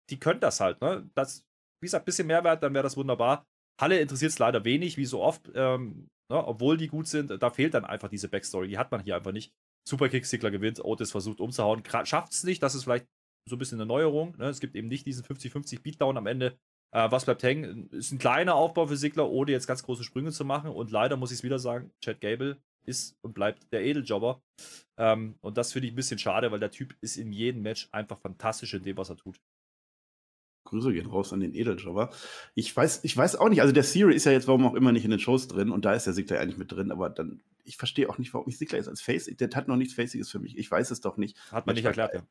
die 0.09 0.19
können 0.19 0.41
das 0.41 0.59
halt, 0.59 0.81
ne? 0.81 1.09
Das, 1.15 1.45
wie 1.83 1.87
gesagt, 1.87 2.03
ein 2.03 2.05
bisschen 2.05 2.27
Mehrwert, 2.27 2.63
dann 2.63 2.73
wäre 2.73 2.83
das 2.83 2.97
wunderbar. 2.97 3.45
Halle 3.79 3.99
interessiert 3.99 4.31
es 4.31 4.39
leider 4.39 4.65
wenig, 4.65 4.97
wie 4.97 5.05
so 5.05 5.21
oft. 5.21 5.51
Ähm, 5.53 6.07
Ne? 6.33 6.47
Obwohl 6.47 6.77
die 6.77 6.87
gut 6.87 7.07
sind, 7.07 7.29
da 7.29 7.49
fehlt 7.49 7.73
dann 7.73 7.85
einfach 7.85 8.09
diese 8.09 8.27
Backstory. 8.27 8.67
Die 8.67 8.77
hat 8.77 8.91
man 8.91 9.03
hier 9.03 9.15
einfach 9.15 9.31
nicht. 9.31 9.53
Superkick, 9.87 10.25
Sigler 10.25 10.49
gewinnt, 10.49 10.83
Otis 10.83 11.11
versucht 11.11 11.41
umzuhauen, 11.41 11.83
schafft 12.05 12.33
es 12.33 12.43
nicht. 12.43 12.63
Das 12.63 12.73
ist 12.73 12.85
vielleicht 12.85 13.05
so 13.49 13.55
ein 13.55 13.59
bisschen 13.59 13.79
eine 13.79 13.85
Neuerung. 13.85 14.35
Ne? 14.37 14.45
Es 14.45 14.59
gibt 14.59 14.75
eben 14.75 14.87
nicht 14.87 15.05
diesen 15.05 15.23
50-50 15.23 15.81
Beatdown 15.81 16.17
am 16.17 16.25
Ende. 16.25 16.57
Äh, 16.95 17.11
was 17.11 17.25
bleibt 17.25 17.43
hängen? 17.43 17.89
Ist 17.89 18.11
ein 18.11 18.17
kleiner 18.17 18.55
Aufbau 18.55 18.87
für 18.87 18.95
Sigler, 18.95 19.29
ohne 19.29 19.51
jetzt 19.51 19.67
ganz 19.67 19.83
große 19.83 20.03
Sprünge 20.03 20.31
zu 20.31 20.45
machen. 20.45 20.71
Und 20.71 20.91
leider 20.91 21.17
muss 21.17 21.31
ich 21.31 21.39
es 21.39 21.43
wieder 21.43 21.59
sagen: 21.59 21.91
Chad 22.01 22.21
Gable 22.21 22.57
ist 22.85 23.15
und 23.21 23.33
bleibt 23.33 23.71
der 23.73 23.83
Edeljobber. 23.83 24.41
Ähm, 24.97 25.35
und 25.41 25.57
das 25.57 25.73
finde 25.73 25.87
ich 25.87 25.93
ein 25.93 25.97
bisschen 25.97 26.19
schade, 26.19 26.51
weil 26.51 26.59
der 26.59 26.71
Typ 26.71 26.95
ist 27.01 27.17
in 27.17 27.31
jedem 27.31 27.61
Match 27.61 27.89
einfach 27.91 28.19
fantastisch 28.19 28.73
in 28.73 28.83
dem, 28.83 28.97
was 28.97 29.09
er 29.09 29.17
tut. 29.17 29.37
Grüße 30.65 30.93
gehen 30.93 31.07
raus 31.07 31.33
an 31.33 31.39
den 31.39 31.53
Edeljobber. 31.53 32.09
Ich 32.55 32.75
weiß, 32.75 33.01
ich 33.03 33.15
weiß 33.15 33.35
auch 33.35 33.49
nicht, 33.49 33.61
also 33.61 33.73
der 33.73 33.83
Siri 33.83 34.15
ist 34.15 34.25
ja 34.25 34.31
jetzt 34.31 34.47
warum 34.47 34.65
auch 34.65 34.75
immer 34.75 34.91
nicht 34.91 35.05
in 35.05 35.11
den 35.11 35.19
Shows 35.19 35.47
drin 35.47 35.69
und 35.69 35.85
da 35.85 35.93
ist 35.93 36.05
der 36.05 36.13
Sigler 36.13 36.39
eigentlich 36.39 36.57
mit 36.57 36.71
drin, 36.71 36.91
aber 36.91 37.09
dann, 37.09 37.41
ich 37.63 37.77
verstehe 37.77 38.09
auch 38.09 38.17
nicht, 38.17 38.33
warum 38.33 38.47
ich 38.47 38.57
Sigler 38.57 38.77
jetzt 38.77 38.87
als 38.87 39.01
Face, 39.01 39.25
der 39.25 39.49
hat 39.53 39.67
noch 39.67 39.75
nichts 39.75 39.93
Faciges 39.93 40.29
für 40.29 40.39
mich. 40.39 40.57
Ich 40.57 40.69
weiß 40.69 40.91
es 40.91 41.01
doch 41.01 41.17
nicht. 41.17 41.37
Hat 41.51 41.65
man 41.65 41.75
nicht 41.75 41.85
erklärt, 41.85 42.13
ja. 42.13 42.21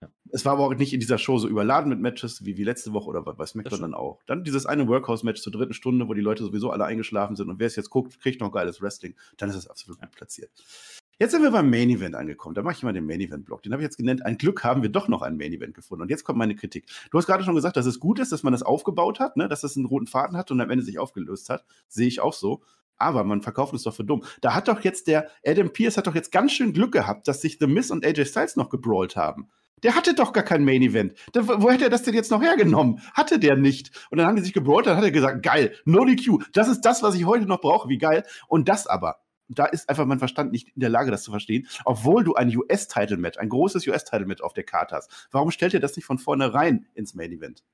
ja. 0.00 0.08
Es 0.30 0.44
war 0.44 0.54
aber 0.54 0.66
auch 0.66 0.74
nicht 0.74 0.92
in 0.92 1.00
dieser 1.00 1.18
Show 1.18 1.38
so 1.38 1.48
überladen 1.48 1.88
mit 1.88 2.00
Matches 2.00 2.44
wie, 2.44 2.56
wie 2.56 2.64
letzte 2.64 2.92
Woche 2.92 3.08
oder 3.08 3.24
was 3.38 3.54
merkt 3.54 3.70
man 3.70 3.80
dann 3.80 3.94
auch. 3.94 4.20
Dann 4.26 4.44
dieses 4.44 4.66
eine 4.66 4.88
Workhouse-Match 4.88 5.40
zur 5.40 5.52
dritten 5.52 5.74
Stunde, 5.74 6.08
wo 6.08 6.14
die 6.14 6.20
Leute 6.20 6.42
sowieso 6.42 6.70
alle 6.70 6.84
eingeschlafen 6.84 7.36
sind 7.36 7.48
und 7.48 7.58
wer 7.58 7.66
es 7.66 7.76
jetzt 7.76 7.90
guckt, 7.90 8.18
kriegt 8.20 8.40
noch 8.40 8.50
geiles 8.50 8.80
Wrestling. 8.82 9.14
Dann 9.36 9.50
ist 9.50 9.56
es 9.56 9.66
absolut 9.66 10.00
gut 10.00 10.10
platziert. 10.10 10.50
Jetzt 11.22 11.30
sind 11.30 11.44
wir 11.44 11.52
beim 11.52 11.70
Main 11.70 11.88
Event 11.88 12.16
angekommen. 12.16 12.56
Da 12.56 12.62
mache 12.62 12.74
ich 12.74 12.82
mal 12.82 12.92
den 12.92 13.06
Main 13.06 13.20
Event 13.20 13.44
Block. 13.44 13.62
Den 13.62 13.72
habe 13.72 13.80
ich 13.80 13.84
jetzt 13.84 13.96
genannt. 13.96 14.26
Ein 14.26 14.38
Glück 14.38 14.64
haben 14.64 14.82
wir 14.82 14.88
doch 14.88 15.06
noch 15.06 15.22
ein 15.22 15.36
Main 15.36 15.52
Event 15.52 15.72
gefunden. 15.72 16.02
Und 16.02 16.10
jetzt 16.10 16.24
kommt 16.24 16.36
meine 16.36 16.56
Kritik. 16.56 16.86
Du 17.12 17.18
hast 17.18 17.26
gerade 17.26 17.44
schon 17.44 17.54
gesagt, 17.54 17.76
dass 17.76 17.86
es 17.86 18.00
gut 18.00 18.18
ist, 18.18 18.32
dass 18.32 18.42
man 18.42 18.52
das 18.52 18.64
aufgebaut 18.64 19.20
hat, 19.20 19.36
ne? 19.36 19.46
dass 19.46 19.60
das 19.60 19.76
einen 19.76 19.86
roten 19.86 20.08
Faden 20.08 20.36
hat 20.36 20.50
und 20.50 20.60
am 20.60 20.68
Ende 20.68 20.84
sich 20.84 20.98
aufgelöst 20.98 21.48
hat. 21.48 21.64
Sehe 21.86 22.08
ich 22.08 22.18
auch 22.18 22.32
so. 22.32 22.62
Aber 22.96 23.22
man 23.22 23.40
verkauft 23.40 23.72
es 23.72 23.84
doch 23.84 23.94
für 23.94 24.02
dumm. 24.02 24.24
Da 24.40 24.52
hat 24.56 24.66
doch 24.66 24.80
jetzt 24.80 25.06
der 25.06 25.28
Adam 25.46 25.72
Pierce 25.72 25.96
hat 25.96 26.08
doch 26.08 26.16
jetzt 26.16 26.32
ganz 26.32 26.50
schön 26.50 26.72
Glück 26.72 26.90
gehabt, 26.90 27.28
dass 27.28 27.40
sich 27.40 27.56
The 27.60 27.68
Miz 27.68 27.92
und 27.92 28.04
AJ 28.04 28.24
Styles 28.24 28.56
noch 28.56 28.68
gebrawlt 28.68 29.14
haben. 29.14 29.48
Der 29.84 29.94
hatte 29.94 30.16
doch 30.16 30.32
gar 30.32 30.42
kein 30.42 30.64
Main 30.64 30.82
Event. 30.82 31.14
Da, 31.34 31.46
wo 31.46 31.70
hätte 31.70 31.84
er 31.84 31.90
das 31.90 32.02
denn 32.02 32.14
jetzt 32.14 32.32
noch 32.32 32.42
hergenommen? 32.42 32.98
Hatte 33.12 33.38
der 33.38 33.54
nicht. 33.56 33.92
Und 34.10 34.18
dann 34.18 34.26
haben 34.26 34.34
die 34.34 34.42
sich 34.42 34.54
gebrawlt, 34.54 34.86
dann 34.86 34.96
hat 34.96 35.04
er 35.04 35.12
gesagt, 35.12 35.44
geil, 35.44 35.72
no 35.84 36.04
DQ. 36.04 36.42
Das 36.52 36.66
ist 36.66 36.80
das, 36.80 37.04
was 37.04 37.14
ich 37.14 37.26
heute 37.26 37.46
noch 37.46 37.60
brauche. 37.60 37.88
Wie 37.88 37.98
geil. 37.98 38.24
Und 38.48 38.68
das 38.68 38.88
aber 38.88 39.18
da 39.48 39.66
ist 39.66 39.88
einfach 39.88 40.06
mein 40.06 40.18
Verstand 40.18 40.52
nicht 40.52 40.68
in 40.68 40.80
der 40.80 40.90
Lage, 40.90 41.10
das 41.10 41.22
zu 41.22 41.30
verstehen, 41.30 41.68
obwohl 41.84 42.24
du 42.24 42.34
ein 42.34 42.54
US-Title-Match, 42.56 43.38
ein 43.38 43.48
großes 43.48 43.86
US-Title-Match 43.86 44.42
auf 44.42 44.54
der 44.54 44.64
Karte 44.64 44.96
hast. 44.96 45.28
Warum 45.30 45.50
stellt 45.50 45.74
ihr 45.74 45.80
das 45.80 45.96
nicht 45.96 46.06
von 46.06 46.18
vornherein 46.18 46.86
ins 46.94 47.14
Main-Event? 47.14 47.64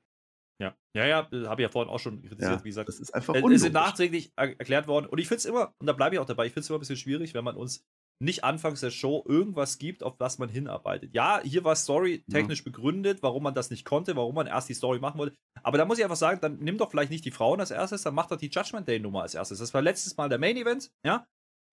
Ja, 0.61 0.75
ja, 0.97 1.07
ja, 1.07 1.17
habe 1.49 1.63
ich 1.63 1.67
ja 1.67 1.69
vorhin 1.69 1.93
auch 1.93 2.01
schon 2.01 2.21
kritisiert, 2.23 2.59
ja, 2.59 2.65
wie 2.65 2.69
gesagt. 2.69 2.89
Das 2.89 2.99
ist 2.99 3.15
einfach 3.15 3.35
unlogisch. 3.35 3.59
Es 3.59 3.63
ist 3.65 3.73
nachträglich 3.73 4.33
erklärt 4.35 4.89
worden 4.89 5.07
und 5.07 5.19
ich 5.19 5.29
finde 5.29 5.39
es 5.39 5.45
immer, 5.45 5.73
und 5.79 5.87
da 5.87 5.93
bleibe 5.93 6.17
ich 6.17 6.21
auch 6.21 6.27
dabei, 6.27 6.47
ich 6.47 6.53
finde 6.53 6.63
es 6.63 6.69
immer 6.69 6.79
ein 6.79 6.81
bisschen 6.81 6.97
schwierig, 6.97 7.33
wenn 7.35 7.45
man 7.45 7.55
uns 7.55 7.85
nicht 8.21 8.43
anfangs 8.43 8.81
der 8.81 8.91
Show 8.91 9.25
irgendwas 9.29 9.79
gibt, 9.79 10.03
auf 10.03 10.19
was 10.19 10.39
man 10.39 10.49
hinarbeitet. 10.49 11.15
Ja, 11.15 11.41
hier 11.43 11.63
war 11.63 11.77
Story 11.77 12.25
technisch 12.29 12.61
ja. 12.61 12.65
begründet, 12.65 13.23
warum 13.23 13.45
man 13.45 13.55
das 13.55 13.71
nicht 13.71 13.85
konnte, 13.85 14.17
warum 14.17 14.35
man 14.35 14.49
erst 14.49 14.69
die 14.69 14.75
Story 14.75 14.99
machen 14.99 15.19
wollte. 15.19 15.37
Aber 15.63 15.79
da 15.79 15.85
muss 15.85 15.99
ich 15.99 16.05
einfach 16.05 16.17
sagen, 16.17 16.41
dann 16.41 16.59
nimm 16.59 16.79
doch 16.79 16.91
vielleicht 16.91 17.13
nicht 17.13 17.25
die 17.25 17.31
Frauen 17.31 17.61
als 17.61 17.71
erstes, 17.71 18.03
dann 18.03 18.15
mach 18.15 18.27
doch 18.27 18.37
die 18.37 18.49
Judgment 18.49 18.89
Day 18.89 18.99
Nummer 18.99 19.23
als 19.23 19.35
erstes. 19.35 19.61
Das 19.61 19.73
war 19.73 19.83
letztes 19.83 20.17
Mal 20.17 20.29
der 20.29 20.39
Main 20.39 20.57
Event, 20.57 20.91
ja. 21.05 21.27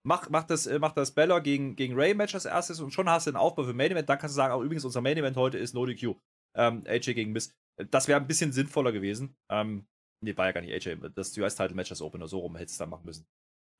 Mach, 0.06 0.30
mach, 0.30 0.44
das, 0.44 0.66
äh, 0.66 0.78
mach 0.78 0.92
das 0.92 1.10
Bella 1.10 1.40
gegen, 1.40 1.74
gegen 1.74 1.94
Ray-Match 1.96 2.32
als 2.32 2.44
erstes 2.44 2.78
und 2.78 2.92
schon 2.92 3.10
hast 3.10 3.26
du 3.26 3.30
einen 3.30 3.36
Aufbau 3.36 3.64
für 3.64 3.72
Main 3.72 3.90
Event. 3.90 4.08
Dann 4.08 4.18
kannst 4.18 4.34
du 4.34 4.36
sagen, 4.36 4.54
auch 4.54 4.62
übrigens, 4.62 4.84
unser 4.84 5.00
Main 5.00 5.16
Event 5.16 5.36
heute 5.36 5.58
ist 5.58 5.74
No 5.74 5.84
DQ. 5.84 6.14
Ähm, 6.56 6.84
AJ 6.86 7.14
gegen 7.14 7.32
Miss. 7.32 7.52
Das 7.90 8.06
wäre 8.06 8.20
ein 8.20 8.28
bisschen 8.28 8.52
sinnvoller 8.52 8.92
gewesen. 8.92 9.36
Ähm, 9.50 9.88
nee, 10.22 10.36
war 10.36 10.46
ja 10.46 10.52
gar 10.52 10.60
nicht 10.60 10.72
AJ. 10.72 11.10
Das 11.16 11.36
US-Title-Match, 11.36 11.88
das 11.88 12.02
Opener, 12.02 12.28
so 12.28 12.38
rum 12.38 12.54
hättest 12.54 12.78
du 12.78 12.84
dann 12.84 12.90
machen 12.90 13.04
müssen. 13.04 13.26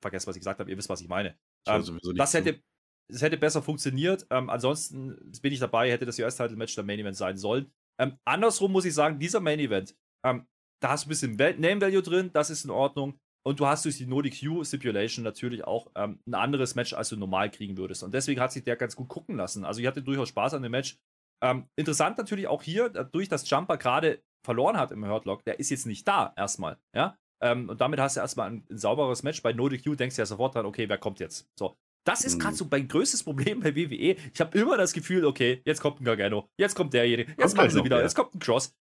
Vergesst, 0.01 0.27
was 0.27 0.35
ich 0.35 0.41
gesagt 0.41 0.59
habe. 0.59 0.69
Ihr 0.69 0.77
wisst, 0.77 0.89
was 0.89 0.99
ich 0.99 1.07
meine. 1.07 1.37
Ähm, 1.65 1.97
das, 2.17 2.33
hätte, 2.33 2.61
das 3.09 3.21
hätte 3.21 3.37
besser 3.37 3.61
funktioniert. 3.61 4.27
Ähm, 4.29 4.49
ansonsten 4.49 5.31
bin 5.41 5.53
ich 5.53 5.59
dabei, 5.59 5.89
hätte 5.89 6.05
das 6.05 6.19
US-Title-Match 6.19 6.75
der 6.75 6.83
Main 6.83 6.99
Event 6.99 7.15
sein 7.15 7.37
sollen. 7.37 7.71
Ähm, 8.01 8.17
andersrum 8.25 8.73
muss 8.73 8.83
ich 8.83 8.93
sagen, 8.93 9.17
dieser 9.17 9.39
Main 9.39 9.59
Event, 9.59 9.95
ähm, 10.25 10.45
da 10.81 10.89
hast 10.89 11.05
du 11.05 11.07
ein 11.07 11.09
bisschen 11.09 11.35
Name 11.37 11.79
Value 11.79 12.03
drin, 12.03 12.31
das 12.33 12.49
ist 12.49 12.65
in 12.65 12.69
Ordnung. 12.69 13.17
Und 13.47 13.61
du 13.61 13.65
hast 13.65 13.85
durch 13.85 13.95
die 13.95 14.07
Nodi 14.07 14.29
Q 14.29 14.65
Stipulation 14.65 15.23
natürlich 15.23 15.63
auch 15.63 15.89
ähm, 15.95 16.19
ein 16.27 16.33
anderes 16.33 16.75
Match, 16.75 16.91
als 16.91 17.07
du 17.07 17.15
normal 17.15 17.49
kriegen 17.49 17.77
würdest. 17.77 18.03
Und 18.03 18.13
deswegen 18.13 18.41
hat 18.41 18.51
sich 18.51 18.65
der 18.65 18.75
ganz 18.75 18.97
gut 18.97 19.07
gucken 19.07 19.37
lassen. 19.37 19.63
Also 19.63 19.79
ich 19.79 19.87
hatte 19.87 20.01
durchaus 20.01 20.27
Spaß 20.27 20.55
an 20.55 20.63
dem 20.63 20.73
Match. 20.73 20.97
Ähm, 21.41 21.69
interessant 21.77 22.17
natürlich 22.17 22.47
auch 22.47 22.61
hier, 22.61 22.89
dadurch, 22.89 23.29
dass 23.29 23.49
Jumper 23.49 23.77
gerade 23.77 24.21
verloren 24.45 24.75
hat 24.75 24.91
im 24.91 25.07
Hurtlock, 25.07 25.45
der 25.45 25.61
ist 25.61 25.69
jetzt 25.69 25.85
nicht 25.85 26.05
da 26.05 26.33
erstmal. 26.35 26.77
Ja? 26.93 27.17
Ähm, 27.41 27.69
und 27.69 27.79
damit 27.79 28.01
hast 28.01 28.17
du 28.17 28.19
erstmal 28.19 28.49
ein, 28.49 28.65
ein 28.69 28.77
sauberes 28.77 29.23
Match. 29.23 29.41
Bei 29.41 29.53
Nodi 29.53 29.77
Q 29.77 29.95
denkst 29.95 30.17
du 30.17 30.23
ja 30.23 30.25
sofort 30.25 30.53
dran, 30.53 30.65
okay, 30.65 30.89
wer 30.89 30.97
kommt 30.97 31.21
jetzt? 31.21 31.47
So. 31.57 31.77
Das 32.05 32.25
ist 32.25 32.39
gerade 32.39 32.53
mhm. 32.53 32.57
so 32.57 32.67
mein 32.69 32.89
größtes 32.89 33.23
Problem 33.23 33.61
bei 33.61 33.73
WWE. 33.73 34.17
Ich 34.33 34.41
habe 34.41 34.57
immer 34.59 34.75
das 34.75 34.91
Gefühl, 34.91 35.23
okay, 35.23 35.61
jetzt 35.63 35.79
kommt 35.79 36.01
ein 36.01 36.03
Gargano, 36.03 36.49
jetzt 36.57 36.75
kommt 36.75 36.93
derjenige, 36.93 37.33
jetzt 37.37 37.55
kommt 37.55 37.71
sie 37.71 37.83
wieder, 37.83 38.01
jetzt 38.01 38.15
kommt 38.15 38.35
ein 38.35 38.39
Cross. 38.39 38.75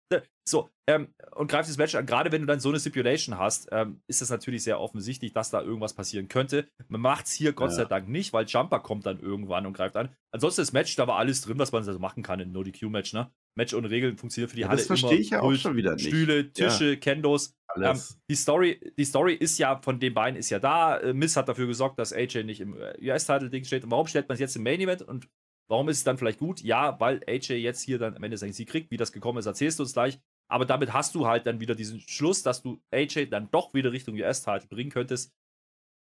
So, 0.45 0.69
ähm, 0.87 1.07
und 1.35 1.49
greift 1.49 1.69
das 1.69 1.77
Match 1.77 1.95
an. 1.95 2.05
Gerade 2.05 2.31
wenn 2.31 2.41
du 2.41 2.47
dann 2.47 2.59
so 2.59 2.69
eine 2.69 2.79
Stipulation 2.79 3.37
hast, 3.37 3.69
ähm, 3.71 4.01
ist 4.07 4.21
es 4.21 4.29
natürlich 4.29 4.63
sehr 4.63 4.79
offensichtlich, 4.79 5.31
dass 5.31 5.49
da 5.49 5.61
irgendwas 5.61 5.93
passieren 5.93 6.27
könnte. 6.27 6.67
Man 6.89 7.01
macht 7.01 7.27
es 7.27 7.33
hier 7.33 7.53
Gott 7.53 7.69
ja. 7.69 7.75
sei 7.77 7.85
Dank 7.85 8.09
nicht, 8.09 8.33
weil 8.33 8.45
Jumper 8.45 8.79
kommt 8.81 9.05
dann 9.05 9.19
irgendwann 9.19 9.65
und 9.65 9.73
greift 9.73 9.95
an. 9.95 10.13
Ansonsten 10.31 10.61
das 10.61 10.73
Match, 10.73 10.95
da 10.97 11.07
war 11.07 11.17
alles 11.17 11.41
drin, 11.41 11.59
was 11.59 11.71
man 11.71 11.83
so 11.83 11.97
machen 11.97 12.23
kann 12.23 12.41
in 12.41 12.51
No-DQ-Match, 12.51 13.13
ne? 13.13 13.31
Match 13.55 13.73
ohne 13.73 13.89
Regeln 13.89 14.17
funktioniert 14.17 14.49
für 14.49 14.55
die 14.55 14.63
ja, 14.63 14.67
Halle 14.67 14.77
das 14.77 14.87
verstehe 14.87 15.17
ich 15.17 15.29
ja 15.29 15.41
auch 15.41 15.53
schon 15.53 15.75
wieder 15.75 15.93
nicht. 15.93 16.07
Stühle, 16.07 16.51
Tische, 16.51 16.91
ja. 16.91 16.95
Kendos. 16.95 17.55
Ähm, 17.75 17.99
die, 18.29 18.35
Story, 18.35 18.93
die 18.97 19.05
Story 19.05 19.33
ist 19.33 19.57
ja 19.59 19.79
von 19.81 19.99
den 19.99 20.13
beiden 20.13 20.37
ist 20.37 20.49
ja 20.49 20.59
da. 20.59 20.97
Äh, 20.97 21.13
Miss 21.13 21.35
hat 21.35 21.47
dafür 21.47 21.67
gesorgt, 21.67 21.99
dass 21.99 22.13
AJ 22.13 22.43
nicht 22.43 22.61
im 22.61 22.75
äh, 22.79 23.11
US-Title-Ding 23.11 23.63
steht. 23.63 23.83
Und 23.83 23.91
warum 23.91 24.07
stellt 24.07 24.27
man 24.27 24.33
es 24.33 24.39
jetzt 24.39 24.55
im 24.55 24.63
Main-Event? 24.63 25.03
Und 25.03 25.29
warum 25.69 25.87
ist 25.89 25.97
es 25.97 26.03
dann 26.03 26.17
vielleicht 26.17 26.39
gut? 26.39 26.61
Ja, 26.61 26.99
weil 26.99 27.21
AJ 27.27 27.53
jetzt 27.53 27.81
hier 27.81 27.99
dann 27.99 28.15
am 28.15 28.23
Ende 28.23 28.37
seinen 28.37 28.53
Sieg 28.53 28.69
kriegt. 28.69 28.91
Wie 28.91 28.97
das 28.97 29.11
gekommen 29.11 29.37
ist, 29.37 29.45
erzählst 29.45 29.79
du 29.79 29.83
uns 29.83 29.93
gleich. 29.93 30.19
Aber 30.49 30.65
damit 30.65 30.93
hast 30.93 31.15
du 31.15 31.25
halt 31.25 31.45
dann 31.47 31.59
wieder 31.59 31.75
diesen 31.75 31.99
Schluss, 31.99 32.43
dass 32.43 32.61
du 32.61 32.81
AJ 32.91 33.27
dann 33.27 33.49
doch 33.51 33.73
wieder 33.73 33.91
Richtung 33.91 34.15
US-Title 34.15 34.67
bringen 34.67 34.91
könntest. 34.91 35.33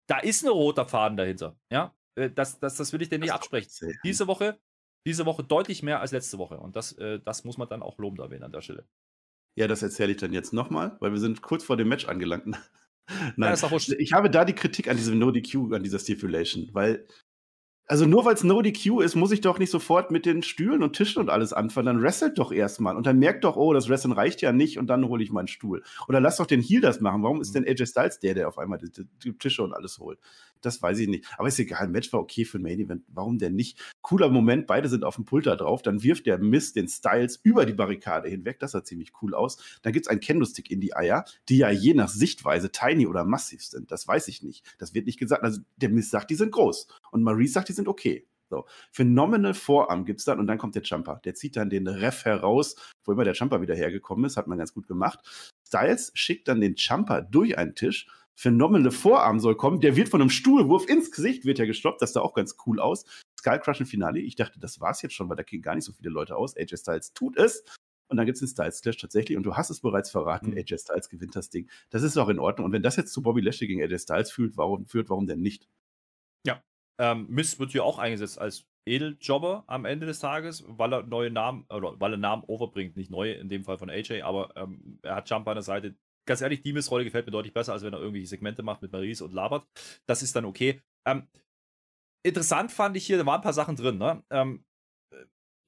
Da 0.09 0.19
ist 0.19 0.45
ein 0.45 0.51
roter 0.51 0.87
Faden 0.87 1.17
dahinter. 1.17 1.57
Ja, 1.71 1.95
äh, 2.17 2.31
das, 2.31 2.59
das, 2.59 2.77
das 2.77 2.93
will 2.93 3.03
ich 3.03 3.09
dir 3.09 3.19
nicht 3.19 3.33
absprechen. 3.33 3.71
Diese 4.05 4.27
Woche 4.27 4.59
diese 5.07 5.27
Woche 5.27 5.43
deutlich 5.43 5.83
mehr 5.83 6.01
als 6.01 6.13
letzte 6.13 6.39
Woche. 6.39 6.59
Und 6.59 6.77
das, 6.77 6.93
äh, 6.93 7.21
das 7.25 7.45
muss 7.45 7.59
man 7.59 7.69
dann 7.69 7.83
auch 7.83 7.99
lobend 7.99 8.21
erwähnen 8.21 8.45
an 8.45 8.53
der 8.53 8.61
Stelle. 8.61 8.87
Ja, 9.57 9.69
das 9.69 9.83
erzähle 9.83 10.13
ich 10.13 10.19
dann 10.19 10.33
jetzt 10.33 10.53
nochmal, 10.53 10.97
weil 11.01 11.13
wir 11.13 11.19
sind 11.19 11.43
kurz 11.43 11.65
vor 11.65 11.77
dem 11.77 11.89
Match 11.89 12.07
angelangt. 12.07 12.47
Nein, 13.37 13.57
ja, 13.61 13.77
ich 13.99 14.13
habe 14.13 14.31
da 14.31 14.45
die 14.45 14.55
Kritik 14.55 14.89
an 14.89 14.97
diesem 14.97 15.19
No-DQ, 15.19 15.73
an 15.75 15.83
dieser 15.83 15.99
Stipulation, 15.99 16.71
weil 16.73 17.07
also 17.93 18.07
nur 18.07 18.25
weil 18.25 18.33
es 18.33 18.43
No 18.43 18.63
DQ 18.63 19.03
ist, 19.03 19.17
muss 19.17 19.33
ich 19.33 19.43
doch 19.43 19.59
nicht 19.59 19.71
sofort 19.71 20.11
mit 20.11 20.25
den 20.25 20.43
Stühlen 20.43 20.83
und 20.83 20.97
Tischen 20.97 21.21
und 21.21 21.29
alles 21.29 21.53
anfangen. 21.53 21.85
Dann 21.85 22.03
wrestelt 22.03 22.39
doch 22.39 22.51
erstmal 22.51 22.97
und 22.97 23.07
dann 23.07 23.19
merkt 23.19 23.45
doch, 23.45 23.55
oh, 23.55 23.75
das 23.75 23.91
Wrestling 23.91 24.15
reicht 24.15 24.41
ja 24.41 24.51
nicht 24.51 24.79
und 24.79 24.87
dann 24.87 25.07
hole 25.07 25.23
ich 25.23 25.31
meinen 25.31 25.47
Stuhl. 25.47 25.83
Oder 26.09 26.19
lass 26.19 26.39
doch 26.39 26.47
den 26.47 26.63
Heel 26.63 26.81
das 26.81 27.03
machen. 27.03 27.23
Warum 27.23 27.43
ist 27.43 27.55
denn 27.55 27.69
AJ 27.69 27.85
Styles 27.89 28.19
der, 28.19 28.33
der 28.33 28.49
auf 28.49 28.57
einmal 28.57 28.79
die, 28.79 29.05
die 29.23 29.37
Tische 29.37 29.63
und 29.63 29.75
alles 29.75 29.99
holt? 29.99 30.19
Das 30.65 30.81
weiß 30.81 30.99
ich 31.01 31.09
nicht. 31.09 31.27
Aber 31.37 31.49
ist 31.49 31.59
egal, 31.59 31.89
Match 31.89 32.13
war 32.13 32.21
okay 32.21 32.45
für 32.45 32.59
ein 32.59 32.63
Main 32.63 32.81
Event. 32.81 33.05
Warum 33.09 33.39
denn 33.39 33.55
nicht? 33.55 33.79
Cooler 34.01 34.29
Moment, 34.29 34.67
beide 34.67 34.89
sind 34.89 35.05
auf 35.05 35.17
dem 35.17 35.25
Pulter 35.25 35.57
drauf. 35.57 35.83
Dann 35.83 36.03
wirft 36.03 36.27
der 36.27 36.39
Mist 36.39 36.77
den 36.77 36.89
Styles 36.89 37.41
über 37.43 37.67
die 37.67 37.73
Barrikade 37.73 38.29
hinweg. 38.29 38.59
Das 38.61 38.73
sah 38.73 38.85
ziemlich 38.85 39.13
cool 39.23 39.35
aus. 39.35 39.59
Dann 39.83 39.93
gibt 39.93 40.07
es 40.07 40.11
einen 40.11 40.21
Kendo-Stick 40.21 40.71
in 40.71 40.81
die 40.81 40.95
Eier, 40.95 41.25
die 41.49 41.59
ja 41.59 41.71
je 41.71 41.95
nach 41.95 42.09
Sichtweise 42.09 42.71
tiny 42.71 43.07
oder 43.07 43.25
massiv 43.25 43.65
sind. 43.65 43.91
Das 43.91 44.07
weiß 44.07 44.29
ich 44.29 44.43
nicht. 44.43 44.65
Das 44.79 44.95
wird 44.95 45.07
nicht 45.07 45.19
gesagt. 45.19 45.43
Also 45.43 45.61
der 45.77 45.91
Mist 45.91 46.11
sagt, 46.11 46.31
die 46.31 46.37
sind 46.37 46.53
groß. 46.53 46.89
Und 47.11 47.23
Marie 47.23 47.47
sagt, 47.47 47.69
die 47.69 47.75
sind 47.75 47.89
okay. 47.89 48.27
So. 48.53 48.67
Phenomenal 48.91 49.55
Vorarm 49.55 50.05
gibt 50.05 50.21
es 50.21 50.27
dann 50.27 50.39
und 50.39 50.47
dann 50.47 50.59
kommt 50.59 50.75
der 50.75 50.83
Jumper. 50.83 51.23
Der 51.25 51.35
zieht 51.35 51.57
dann 51.57 51.71
den 51.71 51.89
Ref 51.89 52.27
heraus, 52.27 52.77
wo 53.03 53.13
immer 53.13 53.25
der 53.25 53.33
Jumper 53.33 53.63
wieder 53.63 53.75
hergekommen 53.75 54.27
ist, 54.27 54.37
hat 54.37 54.47
man 54.47 54.59
ganz 54.59 54.75
gut 54.75 54.87
gemacht. 54.87 55.21
Styles 55.67 56.13
schickt 56.15 56.49
dann 56.49 56.61
den 56.61 56.75
Jumper 56.77 57.23
durch 57.23 57.57
einen 57.57 57.75
Tisch. 57.75 58.09
Phenomenal 58.35 58.91
Vorarm 58.91 59.41
soll 59.41 59.57
kommen. 59.57 59.81
Der 59.81 59.97
wird 59.97 60.09
von 60.09 60.21
einem 60.21 60.31
Stuhlwurf 60.31 60.89
ins 60.89 61.11
Gesicht, 61.11 61.45
wird 61.45 61.59
ja 61.59 61.67
gestoppt. 61.67 62.03
Das 62.03 62.13
sah 62.13 62.21
auch 62.21 62.35
ganz 62.35 62.57
cool 62.67 62.81
aus. 62.81 63.05
Skull 63.39 63.59
Crush 63.59 63.81
im 63.81 63.87
Finale. 63.87 64.21
Ich 64.21 64.37
dachte, 64.37 64.59
das 64.59 64.81
war's 64.81 65.03
jetzt 65.03 65.15
schon, 65.15 65.29
weil 65.29 65.37
da 65.37 65.43
gehen 65.43 65.63
gar 65.63 65.75
nicht 65.75 65.85
so 65.85 65.93
viele 65.93 66.11
Leute 66.11 66.37
aus. 66.37 66.57
AJ 66.57 66.77
Styles 66.79 67.13
tut 67.13 67.37
es. 67.37 67.65
Und 68.09 68.19
dann 68.19 68.27
gibt 68.27 68.37
es 68.37 68.41
den 68.41 68.49
Styles 68.49 68.83
Clash 68.83 68.99
tatsächlich. 68.99 69.39
Und 69.39 69.45
du 69.45 69.57
hast 69.57 69.71
es 69.71 69.81
bereits 69.81 70.11
verraten, 70.11 70.51
mhm. 70.51 70.59
AJ 70.59 70.79
Styles 70.79 71.09
gewinnt 71.09 71.35
das 71.35 71.51
Ding. 71.51 71.69
Das 71.91 72.03
ist 72.03 72.17
auch 72.19 72.29
in 72.29 72.39
Ordnung. 72.39 72.67
Und 72.67 72.73
wenn 72.73 72.83
das 72.83 72.97
jetzt 72.97 73.13
zu 73.13 73.23
Bobby 73.23 73.41
Lashley 73.41 73.67
gegen 73.67 73.83
AJ 73.83 74.01
Styles 74.01 74.31
führt, 74.31 74.57
warum, 74.57 74.87
führt, 74.87 75.09
warum 75.09 75.27
denn 75.27 75.41
nicht? 75.41 75.69
Ja. 76.47 76.63
Ähm, 76.99 77.27
Miss 77.29 77.59
wird 77.59 77.73
hier 77.73 77.85
auch 77.85 77.99
eingesetzt 77.99 78.39
als 78.39 78.67
Edeljobber 78.85 79.65
am 79.67 79.85
Ende 79.85 80.07
des 80.07 80.19
Tages, 80.19 80.65
weil 80.67 80.93
er 80.93 81.05
neue 81.05 81.31
Namen, 81.31 81.65
oder 81.71 81.99
weil 82.01 82.13
er 82.13 82.19
Namen 82.19 82.45
overbringt. 82.47 82.97
Nicht 82.97 83.11
neue, 83.11 83.33
in 83.35 83.49
dem 83.49 83.65
Fall 83.65 83.79
von 83.79 83.89
AJ, 83.89 84.23
aber 84.23 84.55
ähm, 84.57 84.99
er 85.03 85.17
hat 85.17 85.31
Jump 85.31 85.49
an 85.49 85.55
der 85.57 85.63
Seite. 85.63 85.95
Ganz 86.27 86.41
ehrlich, 86.41 86.63
die 86.63 86.73
Miss-Rolle 86.73 87.05
gefällt 87.05 87.27
mir 87.27 87.33
deutlich 87.33 87.55
besser, 87.55 87.73
als 87.73 87.83
wenn 87.83 87.93
er 87.93 88.01
irgendwelche 88.01 88.29
Segmente 88.29 88.63
macht 88.63 88.83
mit 88.83 88.93
Maries 88.93 89.21
und 89.21 89.33
labert. 89.33 89.67
Das 90.07 90.23
ist 90.23 90.37
dann 90.37 90.45
okay. 90.45 90.81
Ähm, 91.07 91.29
interessant 92.25 92.71
fand 92.71 92.97
ich 92.97 93.07
hier, 93.07 93.19
da 93.19 93.27
waren 93.27 93.41
ein 93.41 93.43
paar 93.43 93.53
Sachen 93.53 93.77
drin. 93.77 93.99
Ne? 93.99 94.23
Ähm, 94.31 94.65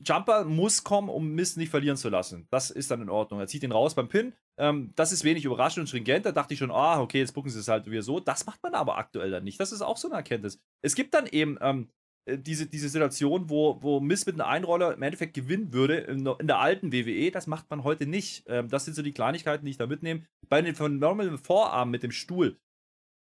Jumper 0.06 0.44
muss 0.44 0.84
kommen, 0.84 1.08
um 1.08 1.34
Mist 1.34 1.56
nicht 1.56 1.70
verlieren 1.70 1.96
zu 1.96 2.08
lassen. 2.08 2.46
Das 2.50 2.70
ist 2.70 2.90
dann 2.90 3.02
in 3.02 3.08
Ordnung. 3.08 3.40
Er 3.40 3.46
zieht 3.46 3.62
ihn 3.62 3.72
raus 3.72 3.94
beim 3.94 4.08
Pin. 4.08 4.34
Ähm, 4.58 4.92
das 4.96 5.12
ist 5.12 5.24
wenig 5.24 5.44
überraschend 5.44 5.82
und 5.82 5.86
stringent. 5.86 6.26
Da 6.26 6.32
dachte 6.32 6.54
ich 6.54 6.60
schon, 6.60 6.70
ah, 6.70 7.00
okay, 7.00 7.18
jetzt 7.18 7.32
bucken 7.32 7.50
sie 7.50 7.58
es 7.58 7.68
halt 7.68 7.86
wieder 7.90 8.02
so. 8.02 8.20
Das 8.20 8.46
macht 8.46 8.62
man 8.62 8.74
aber 8.74 8.98
aktuell 8.98 9.30
dann 9.30 9.44
nicht. 9.44 9.58
Das 9.60 9.72
ist 9.72 9.82
auch 9.82 9.96
so 9.96 10.08
eine 10.08 10.16
Erkenntnis. 10.16 10.60
Es 10.82 10.94
gibt 10.94 11.14
dann 11.14 11.26
eben 11.26 11.58
ähm, 11.60 11.88
äh, 11.88 12.03
diese, 12.26 12.66
diese 12.66 12.88
Situation, 12.88 13.50
wo, 13.50 13.82
wo 13.82 14.00
Mist 14.00 14.26
mit 14.26 14.36
einer 14.36 14.46
Einroller 14.46 14.94
im 14.94 15.02
Endeffekt 15.02 15.34
gewinnen 15.34 15.72
würde 15.72 15.98
in, 15.98 16.26
in 16.26 16.46
der 16.46 16.58
alten 16.58 16.92
WWE. 16.92 17.30
Das 17.30 17.46
macht 17.46 17.68
man 17.70 17.84
heute 17.84 18.06
nicht. 18.06 18.44
Ähm, 18.46 18.68
das 18.68 18.84
sind 18.84 18.94
so 18.94 19.02
die 19.02 19.12
Kleinigkeiten, 19.12 19.64
die 19.64 19.72
ich 19.72 19.76
da 19.76 19.86
mitnehme. 19.86 20.22
Bei 20.48 20.62
den 20.62 20.74
phenomenalen 20.74 21.38
Vorarmen 21.38 21.90
mit 21.90 22.02
dem 22.02 22.12
Stuhl. 22.12 22.58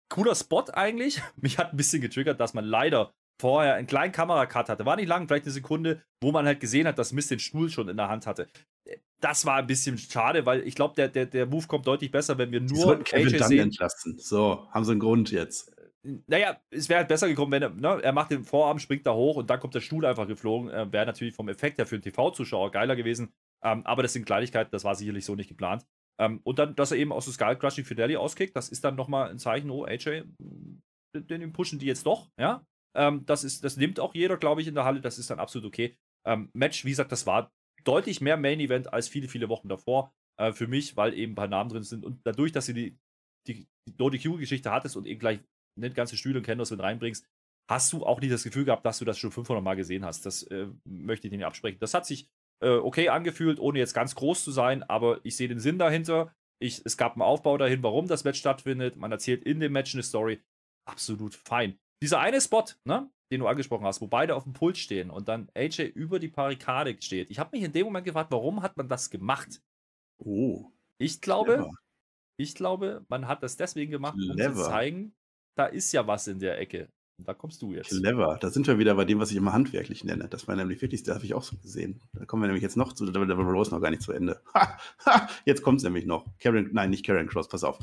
Cooler 0.10 0.36
Spot 0.36 0.66
eigentlich. 0.74 1.22
Mich 1.38 1.58
hat 1.58 1.74
ein 1.74 1.78
bisschen 1.78 2.02
getriggert, 2.02 2.39
dass 2.39 2.54
man 2.54 2.66
leider 2.66 3.14
vorher 3.39 3.76
einen 3.76 3.88
kleinen 3.88 4.12
Kameracut 4.12 4.70
hatte. 4.70 4.86
War 4.86 4.98
nicht 4.98 5.08
lang, 5.08 5.28
vielleicht 5.28 5.46
eine 5.46 5.54
Sekunde, 5.54 6.02
wo 6.22 6.32
man 6.32 6.46
halt 6.46 6.60
gesehen 6.60 6.86
hat, 6.86 7.00
dass 7.00 7.14
Mist 7.14 7.32
den 7.32 7.39
Stuhl 7.39 7.70
schon 7.70 7.89
in 7.89 7.98
der 7.98 8.10
Hand 8.10 8.28
hatte. 8.28 8.48
Das 9.20 9.46
war 9.46 9.56
ein 9.56 9.68
bisschen 9.68 9.98
schade, 9.98 10.46
weil 10.46 10.68
ich 10.68 10.76
glaube, 10.76 10.96
der, 10.96 11.08
der, 11.08 11.28
der 11.28 11.46
Move 11.46 11.66
kommt 11.68 11.88
deutlich 11.88 12.12
besser, 12.12 12.38
wenn 12.38 12.52
wir 12.52 12.60
nur 12.62 13.04
Kevin 13.04 13.36
AJ 13.36 13.44
sehen. 13.44 13.60
entlassen. 13.60 14.18
So, 14.20 14.68
haben 14.72 14.84
sie 14.84 14.92
einen 14.92 15.00
Grund 15.00 15.32
jetzt. 15.32 15.72
Naja, 16.04 16.60
es 16.72 16.89
wäre 16.89 16.99
halt 16.99 17.10
besser 17.10 17.28
gekommen, 17.28 17.52
wenn 17.52 17.62
er, 17.62 17.70
ne, 17.70 18.02
er 18.02 18.12
macht 18.12 18.32
den 18.32 18.43
Vorarm, 18.43 18.80
springt 18.80 19.06
da 19.06 19.14
hoch 19.14 19.36
und 19.36 19.49
dann 19.49 19.60
kommt 19.60 19.76
der 19.76 19.82
Stuhl 19.82 20.06
einfach 20.06 20.28
geflogen. 20.28 20.70
Äh, 20.70 20.91
wäre 20.91 21.06
natürlich 21.06 21.36
vom 21.36 21.49
Effekt 21.49 21.78
her 21.78 21.86
für 21.86 21.95
einen 21.95 22.04
TV-Zuschauer 22.04 22.72
geiler 22.72 22.95
gewesen. 22.95 23.32
Ähm, 23.64 23.86
aber 23.86 24.02
das 24.02 24.14
sind 24.14 24.26
Kleinigkeiten, 24.26 24.72
das 24.72 24.84
war 24.84 24.95
sicherlich 24.95 25.26
so 25.26 25.36
nicht 25.36 25.49
geplant. 25.49 25.86
Ähm, 26.20 26.39
und 26.43 26.60
dann, 26.60 26.76
dass 26.76 26.91
er 26.91 26.97
eben 26.97 27.12
aus 27.12 27.26
dem 27.26 27.34
Skull 27.34 27.56
Crushing 27.56 27.86
Fidelity 27.86 28.18
auskickt, 28.18 28.56
das 28.56 28.70
ist 28.70 28.84
dann 28.84 28.95
nochmal 28.95 29.30
ein 29.30 29.38
Zeichen, 29.38 29.70
oh, 29.70 29.86
AJ, 29.86 30.24
den, 31.16 31.28
den 31.28 31.54
pushen 31.54 31.80
die 31.80 31.86
jetzt 31.86 32.06
doch, 32.06 32.30
ja. 32.39 32.66
Ähm, 32.95 33.26
das, 33.26 33.43
ist, 33.43 33.64
das 33.64 33.78
nimmt 33.78 33.99
auch 33.99 34.14
jeder, 34.14 34.38
glaube 34.38 34.62
ich, 34.62 34.68
in 34.68 34.76
der 34.76 34.86
Halle. 34.86 35.02
Das 35.02 35.18
ist 35.18 35.30
dann 35.30 35.39
absolut 35.39 35.68
okay. 35.68 35.95
Ähm, 36.28 36.49
Match, 36.54 36.84
wie 36.84 36.89
gesagt, 36.89 37.12
das 37.12 37.26
war 37.26 37.52
deutlich 37.84 38.22
mehr 38.22 38.38
Main 38.38 38.60
Event 38.60 38.91
als 38.91 39.08
viele, 39.08 39.28
viele 39.28 39.49
Wochen 39.49 39.70
davor 39.70 40.14
äh, 40.38 40.52
für 40.52 40.68
mich, 40.68 40.97
weil 40.97 41.14
eben 41.14 41.34
ein 41.34 41.36
paar 41.36 41.47
Namen 41.47 41.70
drin 41.70 41.84
sind. 41.84 42.06
Und 42.06 42.20
dadurch, 42.26 42.52
dass 42.52 42.66
du 42.66 42.74
die, 42.74 42.97
die, 43.47 43.66
die 43.88 43.95
No-DQ-Geschichte 43.97 44.72
hattest 44.72 44.97
und 44.97 45.08
eben 45.08 45.20
gleich 45.20 45.39
nicht 45.76 45.96
ganze 45.96 46.18
Stühle 46.18 46.40
und 46.40 46.46
Candles 46.46 46.72
mit 46.72 46.80
reinbringst, 46.80 47.26
hast 47.70 47.94
du 47.94 48.06
auch 48.06 48.20
nicht 48.20 48.34
das 48.34 48.44
Gefühl 48.44 48.66
gehabt, 48.66 48.86
dass 48.86 49.00
du 49.00 49.06
das 49.06 49.18
schon 49.18 49.32
500 49.32 49.64
Mal 49.64 49.76
gesehen 49.76 50.06
hast. 50.06 50.26
Das 50.26 50.44
äh, 50.44 50.68
möchte 50.84 51.28
ich 51.28 51.32
dir 51.32 51.38
nicht 51.38 51.46
absprechen. 51.46 51.80
Das 51.80 51.94
hat 51.94 52.06
sich 52.06 52.30
äh, 52.62 52.70
okay 52.70 53.10
angefühlt, 53.10 53.60
ohne 53.60 53.80
jetzt 53.80 53.94
ganz 53.94 54.16
groß 54.16 54.44
zu 54.44 54.52
sein, 54.52 54.84
aber 54.84 55.20
ich 55.24 55.36
sehe 55.36 55.48
den 55.48 55.60
Sinn 55.60 55.80
dahinter. 55.80 56.34
Ich, 56.60 56.82
es 56.86 56.98
gab 56.98 57.14
einen 57.14 57.22
Aufbau 57.22 57.58
dahin, 57.58 57.82
warum 57.82 58.08
das 58.08 58.24
Match 58.24 58.40
stattfindet. 58.40 58.98
Man 58.98 59.12
erzählt 59.12 59.44
in 59.44 59.60
dem 59.60 59.72
Match 59.72 59.96
eine 59.96 60.04
Story. 60.04 60.42
Absolut 60.86 61.34
fein. 61.34 61.80
Dieser 62.04 62.20
eine 62.20 62.42
Spot, 62.42 62.66
ne, 62.84 63.10
den 63.32 63.40
du 63.40 63.48
angesprochen 63.48 63.86
hast, 63.86 64.02
wo 64.02 64.08
beide 64.08 64.36
auf 64.36 64.44
dem 64.44 64.54
Pult 64.54 64.78
stehen 64.78 65.10
und 65.10 65.28
dann 65.28 65.50
AJ 65.56 65.84
über 65.84 66.20
die 66.20 66.28
Barrikade 66.28 66.98
steht. 67.02 67.32
Ich 67.32 67.40
habe 67.40 67.56
mich 67.56 67.64
in 67.64 67.72
dem 67.72 67.86
Moment 67.86 68.06
gefragt, 68.06 68.32
warum 68.32 68.62
hat 68.62 68.78
man 68.78 68.90
das 68.90 69.10
gemacht? 69.10 69.62
Oh. 70.18 70.72
Ich 70.98 71.22
glaube, 71.22 71.70
ich 72.38 72.54
glaube, 72.54 73.06
man 73.08 73.28
hat 73.28 73.44
das 73.44 73.56
deswegen 73.56 73.92
gemacht, 73.92 74.16
um 74.16 74.36
clever. 74.36 74.56
zu 74.56 74.64
zeigen, 74.64 75.16
da 75.56 75.66
ist 75.66 75.91
ja 75.91 76.06
was 76.08 76.28
in 76.28 76.39
der 76.39 76.60
Ecke. 76.60 76.89
Da 77.26 77.34
kommst 77.34 77.62
du 77.62 77.74
jetzt. 77.74 77.89
Clever. 77.89 78.38
Da 78.41 78.49
sind 78.49 78.68
wir 78.68 78.80
wieder 78.80 78.95
bei 78.95 79.06
dem, 79.06 79.20
was 79.20 79.32
ich 79.32 79.38
immer 79.38 79.54
handwerklich 79.54 80.04
nenne. 80.04 80.28
Das 80.28 80.47
war 80.47 80.56
nämlich 80.56 80.82
wirklich, 80.82 81.04
das 81.04 81.16
habe 81.16 81.26
ich 81.26 81.34
auch 81.34 81.43
so 81.43 81.56
gesehen. 81.58 82.02
Da 82.14 82.26
kommen 82.26 82.41
wir 82.41 82.47
nämlich 82.47 82.64
jetzt 82.64 82.78
noch 82.78 82.93
zu, 82.93 83.06
da 83.06 83.20
war 83.20 83.45
Rose 83.45 83.72
noch 83.72 83.82
gar 83.82 83.91
nicht 83.91 84.02
zu 84.02 84.12
Ende. 84.12 84.41
Ha, 84.54 84.78
ha, 85.06 85.30
jetzt 85.45 85.62
kommt 85.62 85.78
es 85.80 85.84
nämlich 85.84 86.06
noch. 86.06 86.26
Karen, 86.39 86.70
nein, 86.74 86.89
nicht 86.89 87.06
Karen 87.06 87.28
Cross, 87.28 87.47
pass 87.47 87.64
auf. 87.64 87.78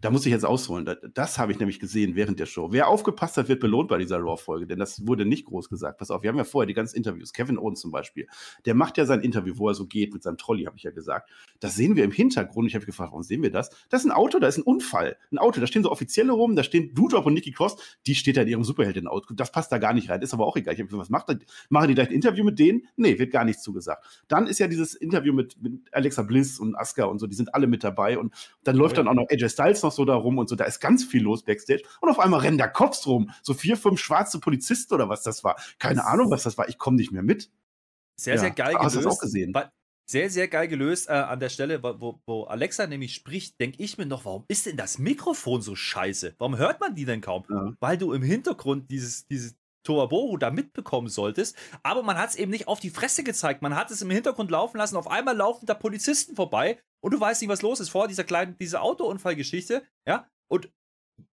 Da 0.00 0.10
muss 0.10 0.24
ich 0.24 0.32
jetzt 0.32 0.44
ausholen. 0.44 0.84
Das, 0.84 0.98
das 1.14 1.38
habe 1.38 1.52
ich 1.52 1.58
nämlich 1.58 1.78
gesehen 1.78 2.16
während 2.16 2.40
der 2.40 2.46
Show. 2.46 2.68
Wer 2.72 2.88
aufgepasst 2.88 3.36
hat, 3.36 3.48
wird 3.48 3.60
belohnt 3.60 3.88
bei 3.88 3.98
dieser 3.98 4.18
Raw-Folge, 4.18 4.66
denn 4.66 4.78
das 4.78 5.06
wurde 5.06 5.26
nicht 5.26 5.44
groß 5.44 5.68
gesagt. 5.68 5.98
Pass 5.98 6.10
auf, 6.10 6.22
wir 6.22 6.30
haben 6.30 6.38
ja 6.38 6.44
vorher 6.44 6.66
die 6.66 6.74
ganzen 6.74 6.96
Interviews. 6.96 7.32
Kevin 7.32 7.58
Owens 7.58 7.80
zum 7.80 7.90
Beispiel, 7.90 8.26
der 8.64 8.74
macht 8.74 8.96
ja 8.96 9.04
sein 9.04 9.20
Interview, 9.20 9.54
wo 9.56 9.68
er 9.68 9.74
so 9.74 9.86
geht 9.86 10.12
mit 10.12 10.22
seinem 10.22 10.38
Trolley, 10.38 10.64
habe 10.64 10.76
ich 10.76 10.84
ja 10.84 10.90
gesagt. 10.90 11.30
Das 11.60 11.74
sehen 11.74 11.96
wir 11.96 12.04
im 12.04 12.12
Hintergrund. 12.12 12.68
Ich 12.68 12.74
habe 12.74 12.86
gefragt, 12.86 13.10
warum 13.10 13.22
sehen 13.22 13.42
wir 13.42 13.50
das? 13.50 13.70
Das 13.88 14.02
ist 14.02 14.10
ein 14.10 14.12
Auto, 14.12 14.38
da 14.38 14.48
ist 14.48 14.58
ein 14.58 14.62
Unfall. 14.62 15.16
Ein 15.30 15.38
Auto, 15.38 15.60
da 15.60 15.66
stehen 15.66 15.82
so 15.82 15.90
Offizielle 15.90 16.32
rum, 16.32 16.56
da 16.56 16.62
stehen 16.62 16.94
Doudrop 16.94 17.26
und 17.26 17.34
Nikki 17.34 17.52
Cross, 17.52 17.76
die 18.06 18.14
steht 18.14 18.36
da 18.36 18.42
in 18.42 18.48
ihrem 18.48 18.64
Superhelden-Auto. 18.64 19.34
Das 19.34 19.52
passt 19.52 19.70
da 19.70 19.78
gar 19.78 19.92
nicht 19.92 20.08
rein. 20.08 20.22
Ist 20.22 20.34
aber 20.34 20.46
auch 20.46 20.56
egal. 20.56 20.74
Ich 20.74 20.80
habe 20.80 20.90
was 20.98 21.10
macht 21.10 21.30
Machen 21.68 21.88
die 21.88 21.94
gleich 21.94 22.08
ein 22.08 22.14
Interview 22.14 22.44
mit 22.44 22.58
denen? 22.58 22.86
Nee, 22.96 23.18
wird 23.18 23.30
gar 23.30 23.44
nichts 23.44 23.62
zugesagt. 23.62 24.24
Dann 24.28 24.46
ist 24.46 24.58
ja 24.58 24.66
dieses 24.66 24.94
Interview 24.94 25.32
mit, 25.32 25.60
mit 25.62 25.92
Alexa 25.92 26.22
Bliss 26.22 26.58
und 26.58 26.74
Asuka 26.76 27.04
und 27.04 27.18
so, 27.18 27.26
die 27.26 27.36
sind 27.36 27.54
alle 27.54 27.66
mit 27.66 27.84
dabei. 27.84 28.18
Und 28.18 28.34
dann 28.64 28.76
läuft 28.76 28.96
ja. 28.96 29.02
dann 29.02 29.08
auch 29.08 29.14
noch 29.14 29.28
AJ 29.30 29.50
Styles 29.50 29.82
noch 29.82 29.89
so 29.92 30.04
da 30.04 30.14
rum 30.14 30.38
und 30.38 30.48
so. 30.48 30.56
Da 30.56 30.64
ist 30.64 30.80
ganz 30.80 31.04
viel 31.04 31.22
los 31.22 31.44
backstage. 31.44 31.82
Und 32.00 32.08
auf 32.08 32.18
einmal 32.18 32.40
rennen 32.40 32.58
da 32.58 32.68
Cops 32.68 33.06
rum. 33.06 33.30
So 33.42 33.54
vier, 33.54 33.76
fünf 33.76 34.00
schwarze 34.00 34.40
Polizisten 34.40 34.94
oder 34.94 35.08
was 35.08 35.22
das 35.22 35.44
war. 35.44 35.56
Keine 35.78 36.06
Ahnung, 36.06 36.30
was 36.30 36.42
das 36.42 36.58
war. 36.58 36.68
Ich 36.68 36.78
komme 36.78 36.96
nicht 36.96 37.12
mehr 37.12 37.22
mit. 37.22 37.50
Sehr, 38.16 38.34
ja. 38.34 38.40
sehr 38.40 38.50
geil 38.50 38.74
Hast 38.78 38.96
du 38.96 39.00
das 39.00 39.14
auch 39.14 39.20
gesehen? 39.20 39.54
Sehr, 40.10 40.28
sehr 40.28 40.48
geil 40.48 40.66
gelöst 40.66 41.08
äh, 41.08 41.12
an 41.12 41.38
der 41.38 41.50
Stelle, 41.50 41.84
wo, 41.84 42.20
wo 42.26 42.42
Alexa 42.42 42.88
nämlich 42.88 43.14
spricht, 43.14 43.60
denke 43.60 43.80
ich 43.80 43.96
mir 43.96 44.06
noch, 44.06 44.24
warum 44.24 44.44
ist 44.48 44.66
denn 44.66 44.76
das 44.76 44.98
Mikrofon 44.98 45.62
so 45.62 45.76
scheiße? 45.76 46.34
Warum 46.38 46.58
hört 46.58 46.80
man 46.80 46.96
die 46.96 47.04
denn 47.04 47.20
kaum? 47.20 47.44
Ja. 47.48 47.72
Weil 47.78 47.96
du 47.96 48.12
im 48.12 48.22
Hintergrund 48.22 48.90
dieses, 48.90 49.28
dieses 49.28 49.54
Toaboru 49.82 50.36
da 50.36 50.50
mitbekommen 50.50 51.08
solltest, 51.08 51.56
aber 51.82 52.02
man 52.02 52.18
hat 52.18 52.30
es 52.30 52.36
eben 52.36 52.50
nicht 52.50 52.68
auf 52.68 52.80
die 52.80 52.90
Fresse 52.90 53.24
gezeigt. 53.24 53.62
Man 53.62 53.74
hat 53.74 53.90
es 53.90 54.02
im 54.02 54.10
Hintergrund 54.10 54.50
laufen 54.50 54.78
lassen, 54.78 54.96
auf 54.96 55.08
einmal 55.08 55.36
laufen 55.36 55.66
da 55.66 55.74
Polizisten 55.74 56.36
vorbei 56.36 56.78
und 57.02 57.12
du 57.12 57.20
weißt 57.20 57.40
nicht, 57.40 57.50
was 57.50 57.62
los 57.62 57.80
ist. 57.80 57.88
Vor 57.88 58.08
dieser 58.08 58.24
kleinen, 58.24 58.56
diese 58.58 58.80
Autounfallgeschichte, 58.80 59.82
ja, 60.06 60.28
und 60.50 60.70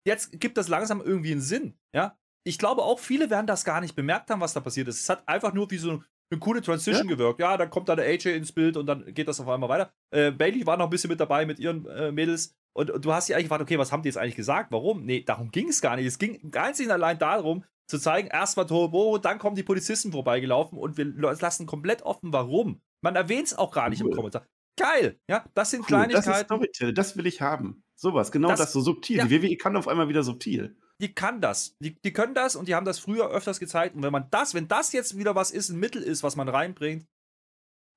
jetzt 0.07 0.41
gibt 0.41 0.57
das 0.57 0.69
langsam 0.69 1.01
irgendwie 1.01 1.33
einen 1.33 1.41
Sinn, 1.41 1.79
ja. 1.95 2.17
Ich 2.47 2.59
glaube 2.59 2.83
auch, 2.83 2.99
viele 2.99 3.29
werden 3.29 3.47
das 3.47 3.67
gar 3.67 3.83
nicht 3.83 3.95
bemerkt 3.95 4.31
haben, 4.31 4.41
was 4.41 4.55
da 4.55 4.61
passiert 4.61 4.89
ist. 4.89 5.01
Es 5.01 5.09
hat 5.11 5.29
einfach 5.29 5.53
nur 5.53 5.71
wie 5.71 5.77
so 5.77 6.03
eine 6.31 6.41
coole 6.41 6.63
Transition 6.63 7.09
ja? 7.09 7.15
gewirkt. 7.15 7.41
Ja, 7.41 7.57
dann 7.57 7.71
kommt 7.71 7.89
da 7.89 7.97
der 7.97 8.07
AJ 8.07 8.37
ins 8.37 8.53
Bild 8.53 8.77
und 8.77 8.87
dann 8.87 9.13
geht 9.13 9.29
das 9.29 9.41
auf 9.41 9.49
einmal 9.49 9.69
weiter. 9.69 9.93
Äh, 10.11 10.31
Bailey 10.31 10.65
war 10.67 10.77
noch 10.77 10.87
ein 10.87 10.91
bisschen 10.91 11.11
mit 11.11 11.21
dabei 11.21 11.45
mit 11.45 11.59
ihren 11.59 11.87
äh, 11.87 12.13
Mädels. 12.13 12.55
Und, 12.73 12.91
und, 12.91 13.05
du 13.05 13.13
hast 13.13 13.29
ja 13.29 13.37
eigentlich 13.37 13.47
gefragt, 13.47 13.63
okay, 13.63 13.79
was 13.79 13.91
haben 13.91 14.03
die 14.03 14.09
jetzt 14.09 14.17
eigentlich 14.17 14.37
gesagt? 14.37 14.71
Warum? 14.71 15.05
Nee, 15.05 15.23
darum 15.23 15.51
ging 15.51 15.69
es 15.69 15.81
gar 15.81 15.97
nicht. 15.97 16.07
Es 16.07 16.19
ging 16.19 16.53
einzig 16.55 16.87
und 16.87 16.93
allein 16.93 17.19
darum, 17.19 17.65
zu 17.91 17.99
zeigen, 17.99 18.29
erstmal 18.29 18.67
Toroboro, 18.67 19.19
dann 19.19 19.39
kommen 19.39 19.57
die 19.57 19.63
Polizisten 19.63 20.13
vorbeigelaufen 20.13 20.79
und 20.79 20.97
wir 20.97 21.05
lassen 21.05 21.67
komplett 21.67 22.03
offen, 22.03 22.33
warum. 22.33 22.81
Man 23.03 23.17
erwähnt 23.17 23.49
es 23.49 23.59
auch 23.59 23.73
gar 23.73 23.91
nicht 23.91 24.03
cool. 24.03 24.11
im 24.11 24.17
Kommentar. 24.17 24.47
Geil, 24.79 25.21
ja, 25.29 25.45
das 25.55 25.71
sind 25.71 25.81
cool, 25.81 25.87
Kleinigkeiten. 25.87 26.61
Das, 26.79 26.95
das 26.95 27.17
will 27.17 27.27
ich 27.27 27.41
haben. 27.41 27.83
Sowas, 27.97 28.33
genau 28.33 28.49
das, 28.49 28.61
das 28.61 28.73
so 28.73 28.81
subtil. 28.81 29.19
Ja. 29.19 29.27
Die 29.27 29.43
WWE 29.43 29.57
kann 29.57 29.77
auf 29.77 29.89
einmal 29.89 30.09
wieder 30.09 30.23
subtil 30.23 30.77
die 31.01 31.15
kann 31.15 31.41
das. 31.41 31.77
Die, 31.81 31.99
die 32.01 32.13
können 32.13 32.35
das 32.35 32.57
und 32.57 32.69
die 32.69 32.75
haben 32.75 32.85
das 32.85 32.99
früher 32.99 33.31
öfters 33.31 33.59
gezeigt. 33.59 33.97
Und 33.97 34.03
wenn 34.03 34.13
man 34.13 34.29
das, 34.31 34.55
wenn 34.55 34.69
das 34.69 34.93
jetzt 34.93 35.17
wieder 35.17 35.35
was 35.35 35.51
ist, 35.51 35.71
ein 35.71 35.79
Mittel 35.79 36.03
ist, 36.03 36.23
was 36.23 36.37
man 36.37 36.49
reinbringt, 36.49 37.07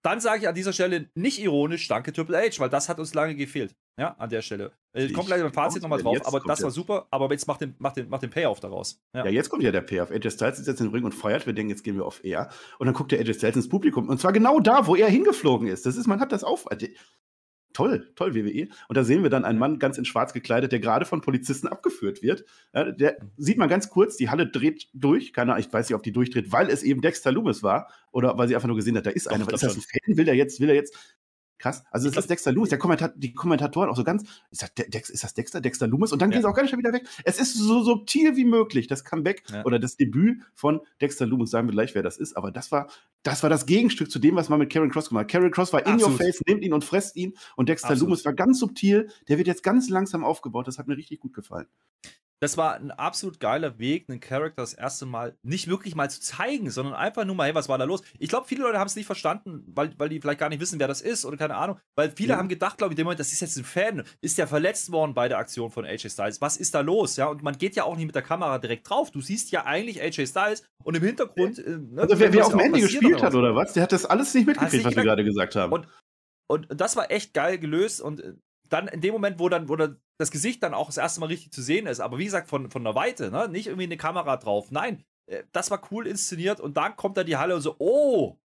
dann 0.04 0.20
sage 0.20 0.42
ich 0.42 0.48
an 0.48 0.56
dieser 0.56 0.74
Stelle 0.74 1.10
nicht 1.16 1.40
ironisch, 1.40 1.88
danke 1.88 2.12
Triple 2.12 2.38
H, 2.38 2.60
weil 2.60 2.70
das 2.70 2.90
hat 2.90 3.00
uns 3.00 3.14
lange 3.14 3.36
gefehlt. 3.36 3.76
Ja, 3.98 4.16
an 4.18 4.30
der 4.30 4.42
Stelle. 4.42 4.72
Äh, 4.94 5.06
ich 5.06 5.14
komme 5.14 5.28
gleich 5.28 5.42
beim 5.42 5.54
Fazit 5.54 5.82
nochmal 5.82 6.02
drauf, 6.02 6.26
aber 6.26 6.40
das 6.40 6.64
war 6.64 6.72
super, 6.72 7.08
aber 7.12 7.30
jetzt 7.32 7.48
macht 7.48 7.62
den, 7.62 7.76
macht 7.78 7.98
den, 7.98 8.10
macht 8.10 8.24
den 8.24 8.32
Payoff 8.32 8.60
daraus. 8.60 9.00
Ja. 9.14 9.26
ja. 9.26 9.32
jetzt 9.32 9.50
kommt 9.50 9.62
ja 9.62 9.72
der 9.72 9.82
Payoff. 9.82 10.12
AJ 10.12 10.32
Styles 10.32 10.60
ist 10.60 10.68
jetzt 10.68 10.82
im 10.82 10.90
Ring 10.90 11.04
und 11.04 11.14
feiert, 11.14 11.46
wir 11.46 11.54
denken, 11.54 11.70
jetzt 11.70 11.84
gehen 11.84 11.96
wir 11.96 12.06
auf 12.06 12.24
Air. 12.24 12.50
Und 12.80 12.88
dann 12.88 12.96
guckt 12.96 13.12
der 13.12 13.20
AJ 13.20 13.36
Styles 13.36 13.56
ins 13.56 13.70
Publikum. 13.70 14.10
Und 14.10 14.20
zwar 14.20 14.34
genau 14.34 14.60
da, 14.60 14.88
wo 14.88 14.96
er 14.96 15.08
hingeflogen 15.08 15.68
ist. 15.68 15.86
Das 15.86 15.96
ist, 15.96 16.08
man 16.08 16.20
hat 16.20 16.32
das 16.32 16.44
auf. 16.44 16.70
Also, 16.72 16.88
toll, 17.74 18.12
toll 18.16 18.34
WWE. 18.34 18.68
Und 18.88 18.98
da 18.98 19.04
sehen 19.04 19.22
wir 19.22 19.30
dann 19.30 19.46
einen 19.46 19.60
Mann 19.60 19.78
ganz 19.78 20.00
in 20.00 20.06
schwarz 20.06 20.34
gekleidet, 20.34 20.72
der 20.72 20.80
gerade 20.80 21.06
von 21.06 21.22
Polizisten 21.22 21.68
abgeführt 21.68 22.24
wird. 22.24 22.46
Ja, 22.74 22.92
der 22.92 23.18
sieht 23.38 23.58
man 23.58 23.70
ganz 23.70 23.90
kurz, 23.90 24.18
die 24.18 24.30
Halle 24.30 24.48
dreht 24.48 24.88
durch. 24.94 25.34
Keine 25.34 25.54
Ahnung, 25.54 25.66
ich 25.66 25.72
weiß 25.72 25.90
nicht, 25.90 25.96
ob 25.96 26.04
die 26.04 26.12
durchdreht, 26.12 26.52
weil 26.52 26.70
es 26.70 26.82
eben 26.82 27.02
Dexter 27.02 27.32
Loomis 27.32 27.62
war 27.62 27.92
oder 28.12 28.38
weil 28.38 28.48
sie 28.48 28.56
einfach 28.56 28.68
nur 28.68 28.78
gesehen 28.78 28.98
hat, 28.98 29.06
da 29.06 29.12
ist 29.12 29.28
einer. 29.28 29.52
Ist 29.52 29.64
das 29.64 29.76
ein 29.76 29.82
Fan? 29.82 30.18
Will 30.18 30.28
er 30.28 30.36
jetzt, 30.36 30.60
will 30.60 30.70
er 30.70 30.76
jetzt 30.76 30.98
Krass. 31.64 31.86
Also 31.92 32.10
es 32.10 32.18
ist 32.18 32.30
Dexter 32.30 32.52
Loomis. 32.52 32.72
Der 32.72 32.78
Kommentat 32.78 33.14
die 33.16 33.34
Kommentatoren 33.34 33.90
auch 33.90 33.96
so 33.96 34.04
ganz, 34.04 34.24
ist 34.52 34.64
das, 34.64 34.74
Dex, 34.74 35.10
ist 35.10 35.24
das 35.24 35.34
Dexter? 35.34 35.62
Dexter 35.62 35.88
Loomis? 35.88 36.12
Und 36.12 36.22
dann 36.22 36.30
ja. 36.30 36.36
geht 36.36 36.44
es 36.44 36.46
auch 36.46 36.54
ganz 36.54 36.68
schnell 36.68 36.80
wieder 36.80 36.92
weg. 36.92 37.08
Es 37.24 37.40
ist 37.40 37.54
so 37.54 37.84
subtil 37.84 38.36
wie 38.36 38.44
möglich, 38.44 38.88
das 38.88 39.06
Comeback 39.06 39.44
ja. 39.50 39.64
oder 39.64 39.80
das 39.80 39.96
Debüt 39.96 40.42
von 40.54 40.82
Dexter 41.00 41.26
Loomis. 41.26 41.52
Sagen 41.52 41.70
wir 41.70 41.72
gleich, 41.72 41.96
wer 41.96 42.04
das 42.04 42.18
ist. 42.18 42.36
Aber 42.36 42.52
das 42.52 42.74
war, 42.74 42.88
das 43.24 43.44
war 43.44 43.50
das 43.50 43.66
Gegenstück 43.66 44.12
zu 44.12 44.20
dem, 44.20 44.36
was 44.36 44.50
man 44.50 44.60
mit 44.60 44.74
Karen 44.74 44.92
Cross 44.92 45.08
gemacht 45.08 45.24
hat. 45.24 45.32
Karen 45.32 45.52
Cross 45.52 45.72
war 45.72 45.86
in 45.86 45.94
Absolut. 45.94 46.20
your 46.20 46.26
face, 46.26 46.42
nimmt 46.46 46.66
ihn 46.66 46.74
und 46.74 46.84
fresst 46.84 47.16
ihn. 47.16 47.34
Und 47.56 47.70
Dexter 47.70 47.92
Absolut. 47.92 48.10
Loomis 48.10 48.26
war 48.26 48.34
ganz 48.34 48.60
subtil. 48.60 49.08
Der 49.30 49.38
wird 49.38 49.48
jetzt 49.48 49.64
ganz 49.64 49.88
langsam 49.88 50.26
aufgebaut. 50.26 50.68
Das 50.68 50.78
hat 50.78 50.90
mir 50.90 50.98
richtig 50.98 51.22
gut 51.22 51.34
gefallen 51.34 51.68
das 52.44 52.58
war 52.58 52.76
ein 52.76 52.92
absolut 52.92 53.40
geiler 53.40 53.80
Weg, 53.80 54.10
einen 54.10 54.20
Charakter 54.20 54.62
das 54.62 54.74
erste 54.74 55.06
Mal 55.06 55.38
nicht 55.44 55.70
wirklich 55.70 55.96
mal 55.96 56.10
zu 56.10 56.20
zeigen, 56.20 56.70
sondern 56.70 56.94
einfach 56.94 57.24
nur 57.24 57.36
mal, 57.36 57.46
hey, 57.46 57.56
was 57.56 57.70
war 57.70 57.78
da 57.78 57.86
los? 57.86 58.02
Ich 58.20 58.28
glaube, 58.28 58.48
viele 58.48 58.64
Leute 58.64 58.80
haben 58.80 58.88
es 58.88 58.98
nicht 58.98 59.06
verstanden, 59.06 59.64
weil, 59.68 59.98
weil 59.98 60.10
die 60.10 60.20
vielleicht 60.20 60.42
gar 60.42 60.50
nicht 60.50 60.60
wissen, 60.60 60.78
wer 60.78 60.90
das 60.90 61.00
ist 61.00 61.24
oder 61.26 61.38
keine 61.38 61.56
Ahnung. 61.56 61.80
Weil 61.96 62.12
viele 62.12 62.34
ja. 62.34 62.38
haben 62.38 62.50
gedacht, 62.50 62.78
glaube 62.78 62.92
ich, 62.92 62.96
in 62.96 62.98
dem 62.98 63.06
Moment, 63.06 63.22
das 63.22 63.32
ist 63.32 63.40
jetzt 63.40 63.56
ein 63.56 63.64
Fan, 63.64 64.04
ist 64.20 64.38
der 64.38 64.48
verletzt 64.48 64.92
worden 64.92 65.14
bei 65.14 65.30
der 65.30 65.38
Aktion 65.38 65.72
von 65.72 65.86
AJ 65.86 66.10
Styles. 66.10 66.42
Was 66.42 66.58
ist 66.58 66.76
da 66.76 66.82
los? 66.82 67.16
Ja, 67.16 67.28
und 67.28 67.44
man 67.44 67.58
geht 67.58 67.78
ja 67.78 67.86
auch 67.86 67.96
nicht 67.96 68.08
mit 68.08 68.16
der 68.16 68.24
Kamera 68.24 68.60
direkt 68.60 68.90
drauf. 68.90 69.10
Du 69.10 69.22
siehst 69.22 69.52
ja 69.52 69.66
eigentlich 69.66 70.02
AJ 70.02 70.28
Styles 70.28 70.64
und 70.84 70.98
im 70.98 71.04
Hintergrund. 71.04 71.60
Äh, 71.60 71.78
ne, 71.78 72.02
also, 72.02 72.20
wer, 72.20 72.34
wer 72.34 72.46
auf 72.46 72.52
dem 72.52 72.60
Handy 72.60 72.82
gespielt 72.82 73.24
hat 73.24 73.36
oder 73.36 73.56
was, 73.56 73.72
der 73.72 73.84
hat 73.84 73.94
das 73.94 74.06
alles 74.06 74.34
nicht 74.34 74.48
mitgekriegt, 74.48 74.84
was 74.84 74.98
wir 74.98 75.04
gerade 75.04 75.24
gesagt 75.24 75.56
haben. 75.56 75.72
Und, 75.72 75.88
und 76.48 76.68
das 76.70 76.98
war 76.98 77.10
echt 77.10 77.34
geil 77.34 77.58
gelöst 77.58 78.02
und 78.02 78.20
äh, 78.20 78.34
dann 78.68 78.90
in 78.90 79.00
dem 79.00 79.14
Moment, 79.14 79.40
wo 79.40 79.48
dann, 79.48 79.70
wo 79.70 79.78
dann 79.78 80.02
das 80.20 80.32
Gesicht 80.32 80.64
dann 80.64 80.74
auch 80.74 80.88
das 80.88 80.98
erste 80.98 81.20
Mal 81.20 81.28
richtig 81.28 81.52
zu 81.52 81.62
sehen 81.62 81.88
ist, 81.88 82.00
aber 82.00 82.18
wie 82.18 82.26
gesagt, 82.26 82.50
von, 82.50 82.70
von 82.70 82.84
der 82.84 82.96
Weite, 82.96 83.32
ne? 83.32 83.48
nicht 83.50 83.68
irgendwie 83.68 83.86
eine 83.86 83.98
Kamera 83.98 84.38
drauf. 84.38 84.72
Nein, 84.72 85.04
äh, 85.28 85.44
das 85.52 85.72
war 85.72 85.82
cool 85.92 86.08
inszeniert 86.08 86.60
und 86.60 86.78
dann 86.78 86.96
kommt 86.96 87.18
da 87.18 87.24
die 87.24 87.38
Halle 87.38 87.56
und 87.56 87.62
so, 87.62 87.76
oh, 87.80 88.38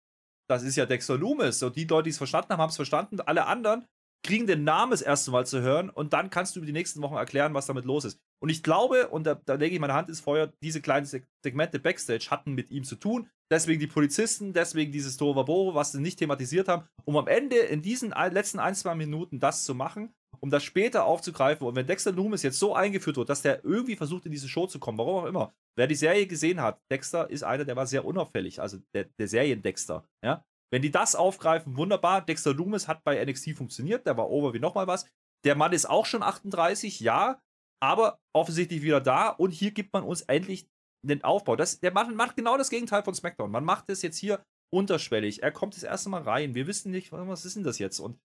das 0.50 0.64
ist 0.64 0.78
ja 0.78 0.86
Dexter 0.86 1.18
Loomis. 1.18 1.62
Und 1.62 1.76
die 1.76 1.86
Leute, 1.86 2.04
die 2.04 2.12
es 2.12 2.18
verstanden 2.18 2.52
haben, 2.52 2.62
haben 2.62 2.70
es 2.70 2.76
verstanden. 2.78 3.20
Alle 3.22 3.46
anderen 3.48 3.86
kriegen 4.24 4.48
den 4.48 4.64
Namen 4.64 4.92
das 4.92 5.02
erste 5.02 5.32
Mal 5.32 5.46
zu 5.46 5.62
hören 5.62 5.90
und 5.90 6.14
dann 6.14 6.30
kannst 6.30 6.56
du 6.56 6.60
über 6.60 6.66
die 6.66 6.74
nächsten 6.74 7.02
Wochen 7.02 7.16
erklären, 7.16 7.54
was 7.54 7.68
damit 7.68 7.86
los 7.86 8.06
ist. 8.06 8.20
Und 8.40 8.50
ich 8.50 8.64
glaube, 8.64 9.08
und 9.10 9.26
da, 9.26 9.36
da 9.36 9.56
lege 9.56 9.76
ich 9.76 9.82
meine 9.82 9.94
Hand 9.94 10.10
ins 10.10 10.20
Feuer, 10.20 10.52
diese 10.62 10.82
kleinen 10.82 11.06
Segmente 11.06 11.80
Backstage 11.80 12.28
hatten 12.30 12.54
mit 12.54 12.70
ihm 12.70 12.84
zu 12.84 12.96
tun. 12.96 13.30
Deswegen 13.50 13.80
die 13.80 13.88
Polizisten, 13.88 14.54
deswegen 14.54 14.92
dieses 14.92 15.18
Tovaboro, 15.18 15.76
was 15.76 15.92
sie 15.92 16.02
nicht 16.02 16.20
thematisiert 16.20 16.68
haben, 16.68 16.88
um 17.06 17.16
am 17.16 17.28
Ende 17.28 17.58
in 17.58 17.82
diesen 17.82 18.10
letzten 18.32 18.60
ein, 18.60 18.76
zwei 18.76 18.96
Minuten 18.96 19.40
das 19.40 19.64
zu 19.64 19.74
machen, 19.74 20.14
um 20.40 20.50
das 20.50 20.64
später 20.64 21.06
aufzugreifen. 21.06 21.66
Und 21.66 21.76
wenn 21.76 21.88
Dexter 21.88 22.12
Loomis 22.12 22.44
jetzt 22.44 22.60
so 22.60 22.76
eingeführt 22.76 23.18
wird, 23.18 23.30
dass 23.30 23.42
der 23.42 23.64
irgendwie 23.64 23.96
versucht, 23.96 24.26
in 24.26 24.32
diese 24.32 24.48
Show 24.48 24.68
zu 24.68 24.80
kommen, 24.80 24.98
warum 24.98 25.24
auch 25.24 25.28
immer, 25.28 25.54
wer 25.78 25.88
die 25.88 25.96
Serie 25.96 26.28
gesehen 26.28 26.62
hat, 26.62 26.82
Dexter 26.92 27.30
ist 27.30 27.44
einer, 27.44 27.66
der 27.66 27.76
war 27.76 27.88
sehr 27.88 28.06
unauffällig, 28.06 28.62
also 28.62 28.78
der, 28.94 29.06
der 29.20 29.28
Serien-Dexter, 29.28 30.04
ja. 30.24 30.44
Wenn 30.70 30.82
die 30.82 30.92
das 30.92 31.16
aufgreifen, 31.16 31.78
wunderbar. 31.78 32.26
Dexter 32.26 32.54
Loomis 32.54 32.90
hat 32.90 33.02
bei 33.06 33.24
NXT 33.24 33.52
funktioniert, 33.56 34.06
der 34.06 34.18
war 34.18 34.30
over 34.30 34.54
wie 34.54 34.60
nochmal 34.60 34.86
was. 34.86 35.06
Der 35.46 35.56
Mann 35.56 35.72
ist 35.72 35.90
auch 35.90 36.06
schon 36.06 36.24
38, 36.24 37.00
ja, 37.00 37.42
aber 37.82 38.20
offensichtlich 38.36 38.82
wieder 38.82 39.00
da 39.00 39.30
und 39.30 39.52
hier 39.52 39.72
gibt 39.72 39.94
man 39.94 40.04
uns 40.04 40.22
endlich 40.24 40.68
den 41.04 41.24
Aufbau. 41.24 41.56
Das, 41.56 41.80
der 41.80 41.94
macht, 41.94 42.14
macht 42.14 42.36
genau 42.36 42.58
das 42.58 42.70
Gegenteil 42.70 43.04
von 43.04 43.14
SmackDown. 43.14 43.52
Man 43.52 43.64
macht 43.64 43.90
es 43.90 44.02
jetzt 44.02 44.18
hier 44.18 44.44
unterschwellig. 44.74 45.44
Er 45.44 45.52
kommt 45.52 45.76
das 45.76 45.84
erste 45.84 46.10
Mal 46.10 46.24
rein. 46.24 46.56
Wir 46.56 46.68
wissen 46.68 46.92
nicht, 46.92 47.12
was 47.12 47.46
ist 47.46 47.56
denn 47.56 47.64
das 47.64 47.80
jetzt? 47.80 48.00
Und 48.00 48.20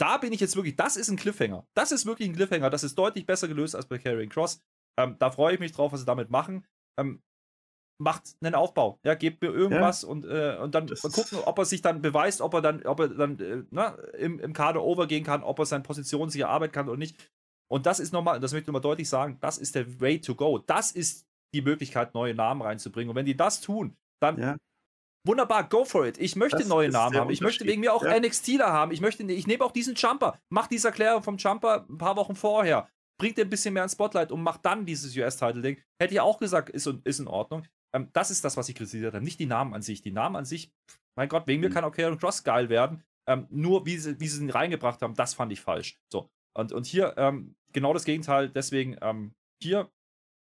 da 0.00 0.16
bin 0.16 0.32
ich 0.32 0.40
jetzt 0.40 0.56
wirklich, 0.56 0.76
das 0.76 0.96
ist 0.96 1.10
ein 1.10 1.16
Cliffhanger. 1.16 1.66
Das 1.74 1.92
ist 1.92 2.06
wirklich 2.06 2.28
ein 2.28 2.34
Cliffhanger. 2.34 2.70
Das 2.70 2.84
ist 2.84 2.96
deutlich 2.96 3.26
besser 3.26 3.48
gelöst 3.48 3.76
als 3.76 3.86
bei 3.86 3.98
Carrying 3.98 4.30
Cross. 4.30 4.62
Ähm, 4.98 5.16
da 5.18 5.30
freue 5.30 5.54
ich 5.54 5.60
mich 5.60 5.72
drauf, 5.72 5.92
was 5.92 6.00
sie 6.00 6.06
damit 6.06 6.30
machen. 6.30 6.66
Ähm, 6.98 7.22
macht 8.00 8.34
einen 8.40 8.54
Aufbau. 8.54 8.98
Ja, 9.04 9.14
gebt 9.14 9.42
mir 9.42 9.48
irgendwas 9.48 10.02
ja. 10.02 10.08
und, 10.08 10.24
äh, 10.24 10.56
und 10.56 10.74
dann 10.74 10.86
gucken, 10.86 11.38
ob 11.44 11.58
er 11.58 11.66
sich 11.66 11.82
dann 11.82 12.00
beweist, 12.00 12.40
ob 12.40 12.54
er 12.54 12.62
dann, 12.62 12.82
ob 12.86 13.00
er 13.00 13.08
dann 13.08 13.38
äh, 13.38 13.62
na, 13.70 13.90
ne, 13.90 13.96
im, 14.18 14.40
im 14.40 14.52
Kader 14.54 14.82
overgehen 14.82 15.22
kann, 15.22 15.42
ob 15.42 15.58
er 15.58 15.66
seine 15.66 15.82
Position 15.82 16.30
sich 16.30 16.40
erarbeiten 16.40 16.72
kann 16.72 16.88
oder 16.88 16.96
nicht. 16.96 17.30
Und 17.70 17.84
das 17.84 18.00
ist 18.00 18.12
nochmal, 18.12 18.40
das 18.40 18.52
möchte 18.52 18.64
ich 18.64 18.66
nochmal 18.68 18.80
deutlich 18.80 19.08
sagen, 19.08 19.36
das 19.40 19.58
ist 19.58 19.74
der 19.74 20.00
Way 20.00 20.22
to 20.22 20.34
go. 20.34 20.58
Das 20.58 20.92
ist 20.92 21.26
die 21.54 21.62
Möglichkeit, 21.62 22.14
neue 22.14 22.34
Namen 22.34 22.62
reinzubringen. 22.62 23.10
Und 23.10 23.16
wenn 23.16 23.26
die 23.26 23.36
das 23.36 23.60
tun, 23.60 23.96
dann 24.20 24.38
ja. 24.38 24.56
Wunderbar, 25.26 25.68
go 25.68 25.84
for 25.84 26.06
it. 26.06 26.18
Ich 26.18 26.36
möchte 26.36 26.58
das 26.58 26.68
neue 26.68 26.88
Namen 26.88 27.16
haben. 27.16 27.30
Ich 27.30 27.40
möchte 27.40 27.64
wegen 27.66 27.80
mir 27.80 27.92
auch 27.92 28.04
ja. 28.04 28.18
NXTler 28.18 28.72
haben. 28.72 28.92
Ich 28.92 29.00
möchte, 29.00 29.22
ich 29.24 29.46
nehme 29.46 29.64
auch 29.64 29.72
diesen 29.72 29.94
Jumper. 29.94 30.38
Mach 30.48 30.66
diese 30.66 30.88
Erklärung 30.88 31.22
vom 31.22 31.36
Jumper 31.36 31.86
ein 31.88 31.98
paar 31.98 32.16
Wochen 32.16 32.34
vorher. 32.34 32.88
Bringt 33.18 33.36
dir 33.36 33.44
ein 33.44 33.50
bisschen 33.50 33.74
mehr 33.74 33.82
ins 33.82 33.92
Spotlight 33.92 34.32
und 34.32 34.42
macht 34.42 34.64
dann 34.64 34.86
dieses 34.86 35.14
US-Title-Ding. 35.16 35.78
Hätte 36.00 36.14
ich 36.14 36.20
auch 36.20 36.38
gesagt, 36.38 36.70
ist, 36.70 36.86
ist 37.04 37.20
in 37.20 37.28
Ordnung. 37.28 37.66
Ähm, 37.94 38.08
das 38.12 38.30
ist 38.30 38.44
das, 38.44 38.56
was 38.56 38.68
ich 38.68 38.74
kritisiert 38.74 39.14
habe. 39.14 39.24
Nicht 39.24 39.40
die 39.40 39.46
Namen 39.46 39.74
an 39.74 39.82
sich. 39.82 40.02
Die 40.02 40.12
Namen 40.12 40.36
an 40.36 40.44
sich, 40.44 40.72
mein 41.16 41.28
Gott, 41.28 41.46
wegen 41.46 41.60
mhm. 41.60 41.68
mir 41.68 41.74
kann 41.74 41.84
auch 41.84 41.92
Karen 41.92 42.18
Cross 42.18 42.44
geil 42.44 42.68
werden. 42.68 43.04
Ähm, 43.28 43.46
nur 43.50 43.84
wie 43.86 43.98
sie, 43.98 44.18
wie 44.18 44.28
sie 44.28 44.42
ihn 44.42 44.50
reingebracht 44.50 45.02
haben, 45.02 45.14
das 45.14 45.34
fand 45.34 45.52
ich 45.52 45.60
falsch. 45.60 45.98
So. 46.10 46.30
Und, 46.56 46.72
und 46.72 46.86
hier 46.86 47.14
ähm, 47.16 47.54
genau 47.72 47.92
das 47.92 48.04
Gegenteil. 48.04 48.48
Deswegen 48.48 48.96
ähm, 49.02 49.34
hier 49.62 49.90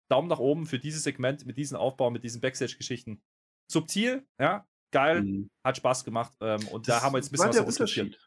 Daumen 0.09 0.27
nach 0.27 0.39
oben 0.39 0.65
für 0.65 0.79
dieses 0.79 1.03
Segment 1.03 1.45
mit 1.45 1.57
diesem 1.57 1.77
Aufbau, 1.77 2.09
mit 2.09 2.23
diesen 2.23 2.41
Backstage-Geschichten. 2.41 3.21
Subtil, 3.69 4.25
ja, 4.39 4.65
geil, 4.91 5.21
mhm. 5.21 5.49
hat 5.63 5.77
Spaß 5.77 6.03
gemacht. 6.03 6.33
Ähm, 6.41 6.67
und 6.71 6.87
das 6.87 6.97
da 6.97 7.03
haben 7.03 7.13
wir 7.13 7.19
jetzt 7.19 7.29
ein 7.29 7.31
bisschen 7.31 7.67
was 7.67 7.77
diskutiert. 7.77 8.17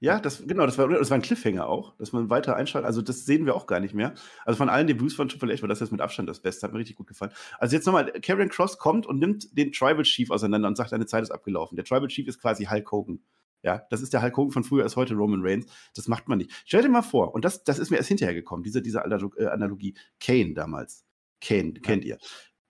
Ja, 0.00 0.18
das, 0.18 0.44
genau, 0.44 0.66
das 0.66 0.76
war, 0.78 0.88
das 0.88 1.10
war 1.10 1.14
ein 1.16 1.22
Cliffhanger 1.22 1.68
auch, 1.68 1.96
dass 1.96 2.12
man 2.12 2.28
weiter 2.28 2.56
einschaltet. 2.56 2.88
Also, 2.88 3.02
das 3.02 3.24
sehen 3.24 3.46
wir 3.46 3.54
auch 3.54 3.68
gar 3.68 3.78
nicht 3.78 3.94
mehr. 3.94 4.14
Also, 4.44 4.56
von 4.56 4.68
allen 4.68 4.88
Debuts 4.88 5.14
von 5.14 5.28
Triple 5.28 5.54
H 5.54 5.62
war 5.62 5.68
das 5.68 5.78
jetzt 5.78 5.92
mit 5.92 6.00
Abstand 6.00 6.28
das 6.28 6.40
Beste. 6.40 6.66
Hat 6.66 6.72
mir 6.72 6.80
richtig 6.80 6.96
gut 6.96 7.06
gefallen. 7.06 7.30
Also, 7.60 7.76
jetzt 7.76 7.86
nochmal: 7.86 8.10
Karen 8.20 8.48
Cross 8.48 8.78
kommt 8.78 9.06
und 9.06 9.20
nimmt 9.20 9.56
den 9.56 9.70
Tribal 9.70 10.02
Chief 10.02 10.28
auseinander 10.32 10.66
und 10.66 10.76
sagt, 10.76 10.90
deine 10.90 11.06
Zeit 11.06 11.22
ist 11.22 11.30
abgelaufen. 11.30 11.76
Der 11.76 11.84
Tribal 11.84 12.08
Chief 12.08 12.26
ist 12.26 12.40
quasi 12.40 12.64
Hulk 12.64 12.90
Hogan. 12.90 13.22
Ja, 13.62 13.86
das 13.90 14.02
ist 14.02 14.12
der 14.12 14.22
Hulk 14.22 14.36
Hogan 14.36 14.50
von 14.50 14.64
früher, 14.64 14.84
ist 14.84 14.96
heute 14.96 15.14
Roman 15.14 15.40
Reigns. 15.40 15.66
Das 15.94 16.08
macht 16.08 16.26
man 16.26 16.38
nicht. 16.38 16.50
Stell 16.66 16.82
dir 16.82 16.88
mal 16.88 17.02
vor, 17.02 17.32
und 17.32 17.44
das, 17.44 17.62
das 17.62 17.78
ist 17.78 17.90
mir 17.90 17.98
erst 17.98 18.08
hinterher 18.08 18.34
gekommen, 18.34 18.64
diese, 18.64 18.82
diese 18.82 18.98
äh, 18.98 19.46
Analogie. 19.46 19.94
Kane 20.18 20.54
damals. 20.54 21.04
Kane, 21.40 21.74
kennt 21.74 22.04
ihr. 22.04 22.18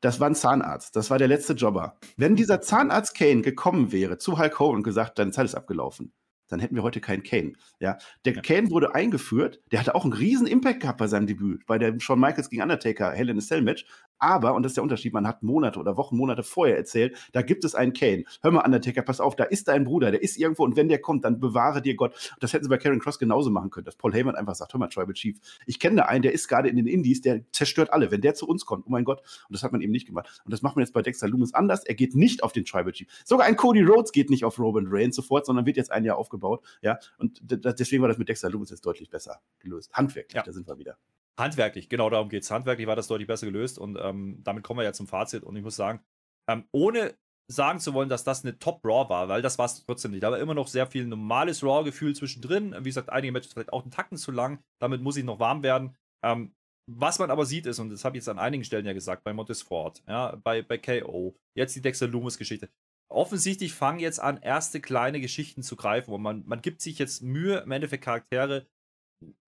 Das 0.03 0.19
war 0.19 0.29
ein 0.29 0.35
Zahnarzt. 0.35 0.97
Das 0.97 1.11
war 1.11 1.19
der 1.19 1.29
letzte 1.29 1.53
Jobber. 1.53 1.97
Wenn 2.17 2.35
dieser 2.35 2.61
Zahnarzt 2.61 3.17
Kane 3.17 3.41
gekommen 3.41 3.93
wäre 3.93 4.19
zu 4.19 4.37
Hulk 4.37 4.59
Hogan 4.59 4.77
und 4.79 4.83
gesagt, 4.83 5.19
deine 5.19 5.31
Zeit 5.31 5.45
ist 5.45 5.55
abgelaufen, 5.55 6.13
dann 6.49 6.59
hätten 6.59 6.75
wir 6.75 6.83
heute 6.83 7.01
keinen 7.01 7.23
Kane. 7.23 7.53
Ja, 7.79 7.99
der 8.25 8.35
ja. 8.35 8.43
Kane 8.43 8.71
wurde 8.71 8.97
eingeführt, 8.97 9.63
der 9.71 9.79
hatte 9.79 9.95
auch 9.95 10.03
einen 10.03 10.13
riesen 10.13 10.49
Impact 10.49 10.81
gehabt 10.81 10.99
bei 10.99 11.07
seinem 11.07 11.29
Debüt, 11.29 11.65
bei 11.67 11.79
dem 11.79 12.01
Shawn 12.01 12.19
Michaels 12.19 12.51
gegen 12.51 12.63
Undertaker 12.63 13.13
Hell 13.13 13.31
in 13.31 13.39
a 13.39 13.41
Cell 13.41 13.63
Match. 13.63 13.87
Aber, 14.23 14.55
und 14.55 14.63
das 14.63 14.71
ist 14.71 14.77
der 14.77 14.85
Unterschied, 14.85 15.13
man 15.13 15.27
hat 15.27 15.43
Monate 15.43 15.81
oder 15.81 15.97
Wochen, 15.97 16.17
Monate 16.17 16.45
vorher 16.45 16.77
erzählt, 16.77 17.17
da 17.33 17.43
gibt 17.43 17.65
es 17.65 17.75
einen 17.75 17.93
Kane. 17.93 18.23
Hör 18.41 18.53
mal, 18.53 18.65
Undertaker, 18.65 19.03
pass 19.03 19.21
auf, 19.21 19.35
da 19.35 19.43
ist 19.43 19.67
dein 19.67 19.83
Bruder, 19.83 20.13
der 20.13 20.23
ist 20.23 20.39
irgendwo 20.39 20.63
und 20.63 20.77
wenn 20.77 20.89
der 20.89 21.01
kommt, 21.01 21.25
dann 21.25 21.41
bewahre 21.41 21.83
dir 21.83 21.97
Gott. 21.97 22.15
Das 22.39 22.53
hätten 22.53 22.63
sie 22.63 22.71
bei 22.71 22.79
Karen 22.79 23.01
Cross 23.01 23.19
genauso 23.19 23.51
machen 23.51 23.71
können, 23.71 23.85
dass 23.85 23.97
Paul 23.97 24.15
Heyman 24.15 24.37
einfach 24.37 24.55
sagt, 24.55 24.75
hör 24.75 24.79
mal, 24.79 24.87
Tribal 24.87 25.13
Chief, 25.15 25.37
ich 25.67 25.81
kenne 25.81 25.97
da 25.97 26.03
einen, 26.05 26.23
der 26.23 26.33
ist 26.33 26.47
gerade 26.47 26.69
in 26.69 26.77
den 26.77 26.87
Indies, 26.87 27.21
der 27.21 27.41
zerstört 27.51 27.93
alle. 27.93 28.13
Wenn 28.13 28.21
der 28.21 28.35
zu 28.35 28.47
uns 28.47 28.65
kommt, 28.65 28.87
oh 28.87 28.91
mein 28.91 29.03
Gott. 29.03 29.23
Und 29.49 29.55
das 29.57 29.65
hat 29.65 29.73
man 29.73 29.81
eben 29.81 29.91
nicht 29.91 30.07
gemacht. 30.07 30.41
Und 30.45 30.53
das 30.53 30.63
macht 30.63 30.77
man 30.77 30.85
jetzt 30.85 30.93
bei 30.93 31.03
Dexter 31.03 31.27
Loomis 31.27 31.53
anders. 31.53 31.85
Er 31.85 31.97
geht 31.97 32.15
nicht 32.15 32.45
auf 32.45 32.53
den 32.53 32.65
Tribal 32.65 32.93
Chief. 32.93 33.09
Sogar 33.25 33.47
ein 33.47 33.57
Cody 33.57 33.83
Rhodes 33.83 34.13
geht 34.13 34.31
nicht 34.31 34.45
auf 34.45 34.57
Roman 34.61 34.87
Reigns 34.89 35.17
sofort, 35.17 35.47
sondern 35.47 35.67
wird 35.67 35.77
jetzt 35.77 35.91
ein 35.91 36.05
Jahr 36.05 36.17
aufgebaut. 36.17 36.65
Ja, 36.81 37.01
und 37.19 37.41
deswegen 37.43 38.03
war 38.03 38.09
das 38.09 38.19
mit 38.19 38.29
Dexter 38.29 38.51
Loomis 38.51 38.71
jetzt 38.71 38.87
deutlich 38.87 39.11
besser 39.11 39.41
gelöst. 39.59 39.93
Handwerklich, 39.93 40.37
ja. 40.37 40.43
da 40.45 40.53
sind 40.53 40.69
wir 40.69 40.79
wieder. 40.79 40.97
Handwerklich, 41.39 41.89
genau 41.89 42.11
darum 42.11 42.29
geht 42.29 42.43
es. 42.43 42.51
Handwerklich 42.51 42.87
war 42.87 42.97
das 42.97 43.09
deutlich 43.09 43.27
besser 43.27 43.47
gelöst 43.47 43.79
und 43.79 43.99
ähm, 44.01 44.41
damit 44.43 44.65
kommen 44.65 44.79
wir 44.79 44.85
ja 44.85 44.93
zum 44.93 45.07
Fazit. 45.07 45.43
Und 45.43 45.57
ich 45.57 45.63
muss 45.63 45.77
sagen, 45.77 46.01
ähm, 46.49 46.65
ohne 46.73 47.15
sagen 47.51 47.81
zu 47.81 47.95
wollen, 47.95 48.09
dass 48.09 48.25
das 48.25 48.45
eine 48.45 48.59
Top-Raw 48.59 49.09
war, 49.09 49.29
weil 49.29 49.43
das 49.43 49.59
war 49.59 49.67
es 49.67 49.85
trotzdem 49.85 50.13
nicht. 50.13 50.23
Da 50.23 50.31
war 50.31 50.39
immer 50.39 50.55
noch 50.55 50.69
sehr 50.69 50.87
viel 50.87 51.07
normales 51.07 51.63
Raw-Gefühl 51.63 52.15
zwischendrin. 52.15 52.75
Wie 52.79 52.85
gesagt, 52.85 53.11
einige 53.11 53.33
Matches 53.33 53.53
vielleicht 53.53 53.73
auch 53.73 53.83
einen 53.83 53.91
Tacken 53.91 54.17
zu 54.17 54.31
lang. 54.31 54.63
Damit 54.81 55.03
muss 55.03 55.17
ich 55.17 55.25
noch 55.25 55.39
warm 55.39 55.63
werden. 55.63 55.97
Ähm, 56.25 56.55
was 56.91 57.19
man 57.19 57.31
aber 57.31 57.47
sieht 57.47 57.67
ist, 57.67 57.79
und 57.79 57.91
das 57.91 58.05
habe 58.05 58.17
ich 58.17 58.23
jetzt 58.23 58.29
an 58.29 58.39
einigen 58.39 58.65
Stellen 58.65 58.87
ja 58.87 58.93
gesagt, 58.93 59.23
bei 59.25 59.33
Montesfort, 59.33 60.03
ja, 60.09 60.37
bei, 60.37 60.63
bei 60.63 60.79
KO, 60.79 61.37
jetzt 61.57 61.77
die 61.77 61.81
Dexter 61.81 62.09
Loomis-Geschichte. 62.09 62.69
Offensichtlich 63.09 63.73
fangen 63.73 64.01
jetzt 64.01 64.21
an, 64.21 64.39
erste 64.39 64.81
kleine 64.81 65.21
Geschichten 65.21 65.63
zu 65.63 65.77
greifen 65.77 66.13
und 66.13 66.23
man, 66.23 66.45
man 66.47 66.61
gibt 66.61 66.81
sich 66.81 66.99
jetzt 66.99 67.23
Mühe, 67.23 67.59
im 67.59 67.71
Endeffekt 67.71 68.05
Charaktere 68.05 68.67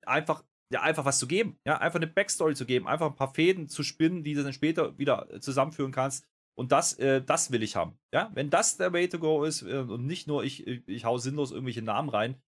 einfach 0.06 0.44
ja, 0.72 0.82
einfach 0.82 1.04
was 1.04 1.18
zu 1.18 1.26
geben. 1.26 1.58
Ja, 1.66 1.78
einfach 1.78 1.98
eine 1.98 2.06
Backstory 2.06 2.54
zu 2.54 2.66
geben, 2.66 2.88
einfach 2.88 3.06
ein 3.06 3.16
paar 3.16 3.34
Fäden 3.34 3.68
zu 3.68 3.82
spinnen, 3.82 4.24
die 4.24 4.34
du 4.34 4.42
dann 4.42 4.52
später 4.52 4.96
wieder 4.98 5.40
zusammenführen 5.40 5.92
kannst. 5.92 6.26
Und 6.56 6.72
das, 6.72 6.94
äh, 6.98 7.22
das 7.22 7.50
will 7.50 7.62
ich 7.62 7.76
haben. 7.76 7.98
Ja, 8.12 8.30
wenn 8.34 8.50
das 8.50 8.76
der 8.76 8.92
Way 8.92 9.08
to 9.08 9.18
go 9.18 9.44
ist 9.44 9.62
äh, 9.62 9.78
und 9.78 10.06
nicht 10.06 10.28
nur 10.28 10.44
ich, 10.44 10.66
ich, 10.66 10.86
ich 10.86 11.04
hau 11.04 11.18
sinnlos 11.18 11.50
irgendwelche 11.50 11.82
Namen 11.82 12.08
rein, 12.08 12.40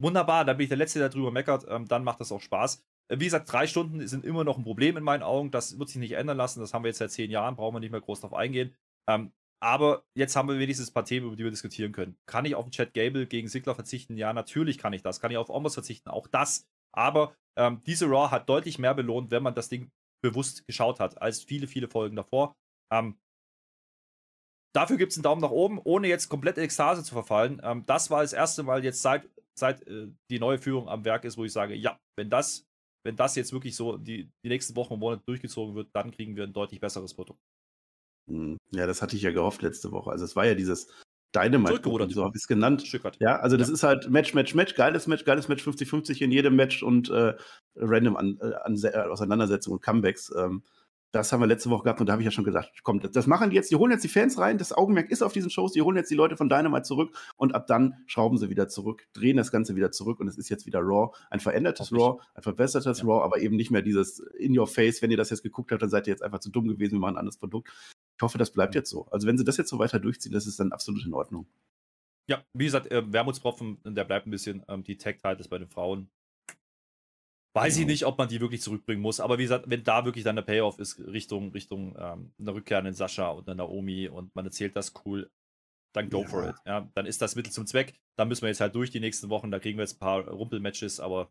wunderbar, 0.00 0.44
da 0.44 0.52
bin 0.52 0.64
ich 0.64 0.68
der 0.68 0.78
Letzte, 0.78 1.00
der 1.00 1.08
drüber 1.08 1.30
meckert, 1.30 1.66
ähm, 1.68 1.88
dann 1.88 2.04
macht 2.04 2.20
das 2.20 2.32
auch 2.32 2.40
Spaß. 2.40 2.84
Äh, 3.08 3.20
wie 3.20 3.24
gesagt, 3.24 3.52
drei 3.52 3.66
Stunden 3.66 4.06
sind 4.06 4.24
immer 4.24 4.44
noch 4.44 4.58
ein 4.58 4.64
Problem 4.64 4.96
in 4.96 5.04
meinen 5.04 5.22
Augen. 5.22 5.50
Das 5.50 5.78
wird 5.78 5.88
sich 5.88 5.98
nicht 5.98 6.12
ändern 6.12 6.36
lassen. 6.36 6.60
Das 6.60 6.72
haben 6.72 6.84
wir 6.84 6.88
jetzt 6.88 6.98
seit 6.98 7.10
zehn 7.10 7.30
Jahren, 7.30 7.56
brauchen 7.56 7.74
wir 7.74 7.80
nicht 7.80 7.92
mehr 7.92 8.00
groß 8.00 8.20
drauf 8.20 8.34
eingehen. 8.34 8.74
Ähm, 9.08 9.32
aber 9.60 10.04
jetzt 10.14 10.34
haben 10.34 10.48
wir 10.48 10.58
wenigstens 10.58 10.90
ein 10.90 10.94
paar 10.94 11.04
Themen, 11.04 11.26
über 11.26 11.36
die 11.36 11.44
wir 11.44 11.50
diskutieren 11.50 11.92
können. 11.92 12.16
Kann 12.26 12.44
ich 12.44 12.56
auf 12.56 12.64
den 12.64 12.72
Chat 12.72 12.94
Gable 12.94 13.26
gegen 13.26 13.46
Sigler 13.46 13.74
verzichten? 13.74 14.16
Ja, 14.16 14.32
natürlich 14.32 14.78
kann 14.78 14.92
ich 14.92 15.02
das. 15.02 15.20
Kann 15.20 15.30
ich 15.30 15.36
auf 15.36 15.50
Omos 15.50 15.74
verzichten? 15.74 16.10
Auch 16.10 16.26
das. 16.26 16.66
Aber 16.92 17.34
ähm, 17.58 17.80
diese 17.86 18.06
Raw 18.06 18.30
hat 18.30 18.48
deutlich 18.48 18.78
mehr 18.78 18.94
belohnt, 18.94 19.30
wenn 19.30 19.42
man 19.42 19.54
das 19.54 19.68
Ding 19.68 19.90
bewusst 20.22 20.66
geschaut 20.66 21.00
hat, 21.00 21.20
als 21.20 21.42
viele, 21.42 21.66
viele 21.66 21.88
Folgen 21.88 22.16
davor. 22.16 22.54
Ähm, 22.92 23.18
dafür 24.74 24.96
gibt 24.96 25.12
es 25.12 25.18
einen 25.18 25.24
Daumen 25.24 25.42
nach 25.42 25.50
oben, 25.50 25.80
ohne 25.82 26.08
jetzt 26.08 26.28
komplett 26.28 26.58
in 26.58 26.64
Ekstase 26.64 27.02
zu 27.02 27.12
verfallen. 27.12 27.60
Ähm, 27.62 27.84
das 27.86 28.10
war 28.10 28.22
das 28.22 28.32
erste 28.32 28.62
Mal 28.62 28.84
jetzt 28.84 29.02
seit, 29.02 29.28
seit 29.58 29.86
äh, 29.86 30.08
die 30.30 30.38
neue 30.38 30.58
Führung 30.58 30.88
am 30.88 31.04
Werk 31.04 31.24
ist, 31.24 31.36
wo 31.36 31.44
ich 31.44 31.52
sage, 31.52 31.74
ja, 31.74 31.98
wenn 32.16 32.30
das, 32.30 32.64
wenn 33.04 33.16
das 33.16 33.34
jetzt 33.34 33.52
wirklich 33.52 33.76
so 33.76 33.96
die, 33.96 34.30
die 34.44 34.48
nächsten 34.48 34.76
Wochen 34.76 34.94
und 34.94 35.00
Monate 35.00 35.24
durchgezogen 35.26 35.74
wird, 35.74 35.90
dann 35.94 36.10
kriegen 36.12 36.36
wir 36.36 36.44
ein 36.44 36.52
deutlich 36.52 36.80
besseres 36.80 37.14
Produkt. 37.14 37.40
Hm, 38.30 38.56
ja, 38.70 38.86
das 38.86 39.02
hatte 39.02 39.16
ich 39.16 39.22
ja 39.22 39.32
gehofft 39.32 39.62
letzte 39.62 39.90
Woche. 39.90 40.10
Also 40.10 40.24
es 40.24 40.36
war 40.36 40.46
ja 40.46 40.54
dieses 40.54 40.88
Dynamite, 41.34 41.80
so 42.10 42.24
habe 42.24 42.36
ich 42.36 42.42
es 42.42 42.46
genannt. 42.46 42.82
Stückert. 42.86 43.16
Ja, 43.20 43.36
also 43.40 43.56
das 43.56 43.68
ja. 43.68 43.74
ist 43.74 43.82
halt 43.82 44.10
Match, 44.10 44.34
Match, 44.34 44.54
Match, 44.54 44.74
geiles 44.74 45.06
Match, 45.06 45.24
geiles 45.24 45.48
Match, 45.48 45.66
50-50 45.66 46.20
in 46.22 46.32
jedem 46.32 46.56
Match 46.56 46.82
und 46.82 47.10
äh, 47.10 47.34
random 47.76 48.16
an, 48.16 48.38
äh, 48.40 48.54
an, 48.64 48.78
äh, 48.82 48.96
Auseinandersetzungen 49.08 49.76
und 49.76 49.82
Comebacks. 49.82 50.32
Ähm, 50.36 50.62
das 51.12 51.30
haben 51.30 51.40
wir 51.40 51.46
letzte 51.46 51.68
Woche 51.68 51.84
gehabt 51.84 52.00
und 52.00 52.06
da 52.06 52.14
habe 52.14 52.22
ich 52.22 52.24
ja 52.24 52.30
schon 52.30 52.44
gesagt, 52.44 52.80
komm, 52.82 52.98
das, 53.00 53.10
das, 53.10 53.26
machen 53.26 53.50
die 53.50 53.56
jetzt, 53.56 53.70
die 53.70 53.76
holen 53.76 53.92
jetzt 53.92 54.02
die 54.02 54.08
Fans 54.08 54.38
rein, 54.38 54.56
das 54.56 54.72
Augenmerk 54.72 55.10
ist 55.10 55.22
auf 55.22 55.34
diesen 55.34 55.50
Shows, 55.50 55.72
die 55.72 55.82
holen 55.82 55.96
jetzt 55.96 56.10
die 56.10 56.14
Leute 56.14 56.38
von 56.38 56.48
Dynamite 56.48 56.84
zurück 56.84 57.14
und 57.36 57.54
ab 57.54 57.66
dann 57.66 58.02
schrauben 58.06 58.38
sie 58.38 58.48
wieder 58.48 58.66
zurück, 58.68 59.06
drehen 59.12 59.36
das 59.36 59.52
Ganze 59.52 59.76
wieder 59.76 59.92
zurück 59.92 60.20
und 60.20 60.28
es 60.28 60.38
ist 60.38 60.48
jetzt 60.48 60.64
wieder 60.64 60.80
Raw, 60.80 61.14
ein 61.30 61.40
verändertes 61.40 61.92
Raw, 61.92 62.20
ein 62.34 62.42
verbessertes 62.42 63.00
ja. 63.00 63.04
Raw, 63.04 63.22
aber 63.24 63.40
eben 63.40 63.56
nicht 63.56 63.70
mehr 63.70 63.82
dieses 63.82 64.20
in 64.38 64.58
your 64.58 64.66
face, 64.66 65.02
wenn 65.02 65.10
ihr 65.10 65.18
das 65.18 65.28
jetzt 65.28 65.42
geguckt 65.42 65.70
habt, 65.70 65.82
dann 65.82 65.90
seid 65.90 66.06
ihr 66.06 66.12
jetzt 66.12 66.22
einfach 66.22 66.40
zu 66.40 66.50
dumm 66.50 66.66
gewesen, 66.66 66.92
wir 66.92 67.00
machen 67.00 67.16
ein 67.16 67.18
anderes 67.18 67.36
Produkt. 67.36 67.70
Ich 68.22 68.24
hoffe, 68.24 68.38
das 68.38 68.52
bleibt 68.52 68.76
jetzt 68.76 68.88
so. 68.88 69.06
Also 69.10 69.26
wenn 69.26 69.36
sie 69.36 69.42
das 69.42 69.56
jetzt 69.56 69.68
so 69.68 69.80
weiter 69.80 69.98
durchziehen, 69.98 70.32
das 70.32 70.46
ist 70.46 70.60
dann 70.60 70.70
absolut 70.70 71.04
in 71.04 71.12
Ordnung. 71.12 71.48
Ja, 72.28 72.44
wie 72.52 72.66
gesagt, 72.66 72.88
äh, 72.92 73.02
Wermutstropfen, 73.12 73.78
der 73.84 74.04
bleibt 74.04 74.28
ein 74.28 74.30
bisschen. 74.30 74.64
Ähm, 74.68 74.84
die 74.84 74.96
Tag-Titles 74.96 75.48
bei 75.48 75.58
den 75.58 75.66
Frauen 75.66 76.08
Weiß 77.54 77.74
genau. 77.74 77.82
ich 77.82 77.86
nicht, 77.86 78.06
ob 78.06 78.16
man 78.16 78.28
die 78.28 78.40
wirklich 78.40 78.62
zurückbringen 78.62 79.02
muss. 79.02 79.20
Aber 79.20 79.38
wie 79.38 79.42
gesagt, 79.42 79.68
wenn 79.68 79.84
da 79.84 80.04
wirklich 80.04 80.24
dann 80.24 80.36
der 80.36 80.42
Payoff 80.42 80.78
ist, 80.78 80.98
Richtung, 81.00 81.52
Richtung 81.52 81.94
ähm, 81.98 82.32
eine 82.38 82.54
Rückkehr 82.54 82.78
an 82.78 82.86
den 82.86 82.94
Sascha 82.94 83.28
und 83.28 83.46
der 83.46 83.54
Naomi 83.54 84.08
und 84.08 84.34
man 84.34 84.46
erzählt 84.46 84.74
das 84.74 84.94
cool, 85.04 85.30
dann 85.92 86.08
go 86.08 86.22
ja. 86.22 86.28
for 86.28 86.48
it. 86.48 86.56
Ja, 86.64 86.88
dann 86.94 87.04
ist 87.04 87.20
das 87.20 87.36
Mittel 87.36 87.52
zum 87.52 87.66
Zweck. 87.66 88.00
Da 88.16 88.24
müssen 88.24 88.42
wir 88.42 88.48
jetzt 88.48 88.62
halt 88.62 88.74
durch 88.74 88.90
die 88.90 89.00
nächsten 89.00 89.28
Wochen. 89.28 89.50
Da 89.50 89.58
kriegen 89.58 89.76
wir 89.76 89.82
jetzt 89.82 89.96
ein 89.96 89.98
paar 89.98 90.26
Rumpelmatches, 90.26 90.98
aber 91.00 91.30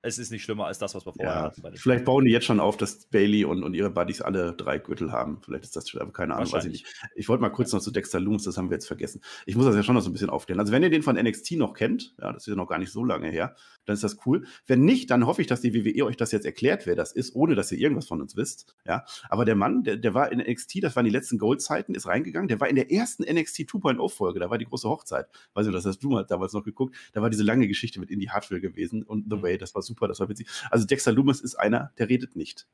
es 0.00 0.18
ist 0.18 0.30
nicht 0.30 0.44
schlimmer 0.44 0.66
als 0.66 0.78
das, 0.78 0.94
was 0.94 1.04
wir 1.06 1.12
vorher 1.12 1.34
ja, 1.34 1.42
hatten. 1.42 1.62
Vielleicht 1.76 2.04
bauen 2.04 2.24
die 2.24 2.30
jetzt 2.30 2.46
schon 2.46 2.60
auf, 2.60 2.76
dass 2.76 3.06
Bailey 3.06 3.44
und, 3.44 3.64
und 3.64 3.74
ihre 3.74 3.90
Buddies 3.90 4.20
alle 4.20 4.52
drei 4.52 4.78
Gürtel 4.78 5.10
haben. 5.10 5.40
Vielleicht 5.42 5.64
ist 5.64 5.74
das 5.74 5.88
schon, 5.88 6.00
aber 6.00 6.12
keine 6.12 6.36
Ahnung, 6.36 6.52
weiß 6.52 6.66
ich 6.66 6.72
nicht. 6.72 6.86
Ich 7.16 7.28
wollte 7.28 7.42
mal 7.42 7.48
kurz 7.48 7.72
noch 7.72 7.80
zu 7.80 7.90
Dexter 7.90 8.20
Looms, 8.20 8.44
das 8.44 8.56
haben 8.56 8.70
wir 8.70 8.76
jetzt 8.76 8.86
vergessen. 8.86 9.20
Ich 9.44 9.56
muss 9.56 9.66
das 9.66 9.74
ja 9.74 9.82
schon 9.82 9.96
noch 9.96 10.02
so 10.02 10.10
ein 10.10 10.12
bisschen 10.12 10.30
aufklären. 10.30 10.60
Also, 10.60 10.72
wenn 10.72 10.84
ihr 10.84 10.90
den 10.90 11.02
von 11.02 11.16
NXT 11.16 11.52
noch 11.52 11.74
kennt, 11.74 12.14
ja, 12.20 12.32
das 12.32 12.44
ist 12.44 12.46
ja 12.46 12.54
noch 12.54 12.68
gar 12.68 12.78
nicht 12.78 12.92
so 12.92 13.04
lange 13.04 13.28
her, 13.28 13.56
dann 13.86 13.94
ist 13.94 14.04
das 14.04 14.18
cool. 14.24 14.46
Wenn 14.66 14.84
nicht, 14.84 15.10
dann 15.10 15.26
hoffe 15.26 15.40
ich, 15.40 15.48
dass 15.48 15.62
die 15.62 15.74
WWE 15.74 16.04
euch 16.04 16.16
das 16.16 16.30
jetzt 16.30 16.46
erklärt, 16.46 16.86
wer 16.86 16.94
das 16.94 17.12
ist, 17.12 17.34
ohne 17.34 17.56
dass 17.56 17.72
ihr 17.72 17.78
irgendwas 17.78 18.06
von 18.06 18.20
uns 18.20 18.36
wisst. 18.36 18.76
Ja, 18.86 19.04
aber 19.28 19.44
der 19.44 19.56
Mann, 19.56 19.82
der, 19.82 19.96
der 19.96 20.14
war 20.14 20.30
in 20.30 20.38
NXT, 20.38 20.84
das 20.84 20.94
waren 20.94 21.06
die 21.06 21.10
letzten 21.10 21.38
Gold-Zeiten, 21.38 21.96
ist 21.96 22.06
reingegangen. 22.06 22.46
Der 22.46 22.60
war 22.60 22.68
in 22.68 22.76
der 22.76 22.92
ersten 22.92 23.24
NXT 23.24 23.62
2.0-Folge, 23.62 24.38
da 24.38 24.48
war 24.48 24.58
die 24.58 24.66
große 24.66 24.88
Hochzeit. 24.88 25.26
Weiß 25.54 25.66
nicht, 25.66 25.74
das 25.74 25.86
hast 25.86 25.98
du 26.04 26.10
mal 26.10 26.24
damals 26.24 26.52
noch 26.52 26.62
geguckt. 26.62 26.94
Da 27.14 27.20
war 27.20 27.30
diese 27.30 27.42
lange 27.42 27.66
Geschichte 27.66 27.98
mit 27.98 28.10
Indie 28.10 28.30
Hartwell 28.30 28.60
gewesen 28.60 29.02
und 29.02 29.26
The 29.28 29.36
mhm. 29.36 29.42
Way, 29.42 29.58
das 29.58 29.74
war 29.74 29.82
super, 29.88 30.08
das 30.08 30.20
war 30.20 30.28
witzig. 30.28 30.48
Also 30.70 30.86
Dexter 30.86 31.12
Loomis 31.12 31.40
ist 31.40 31.56
einer, 31.56 31.92
der 31.98 32.08
redet 32.08 32.36
nicht. 32.36 32.68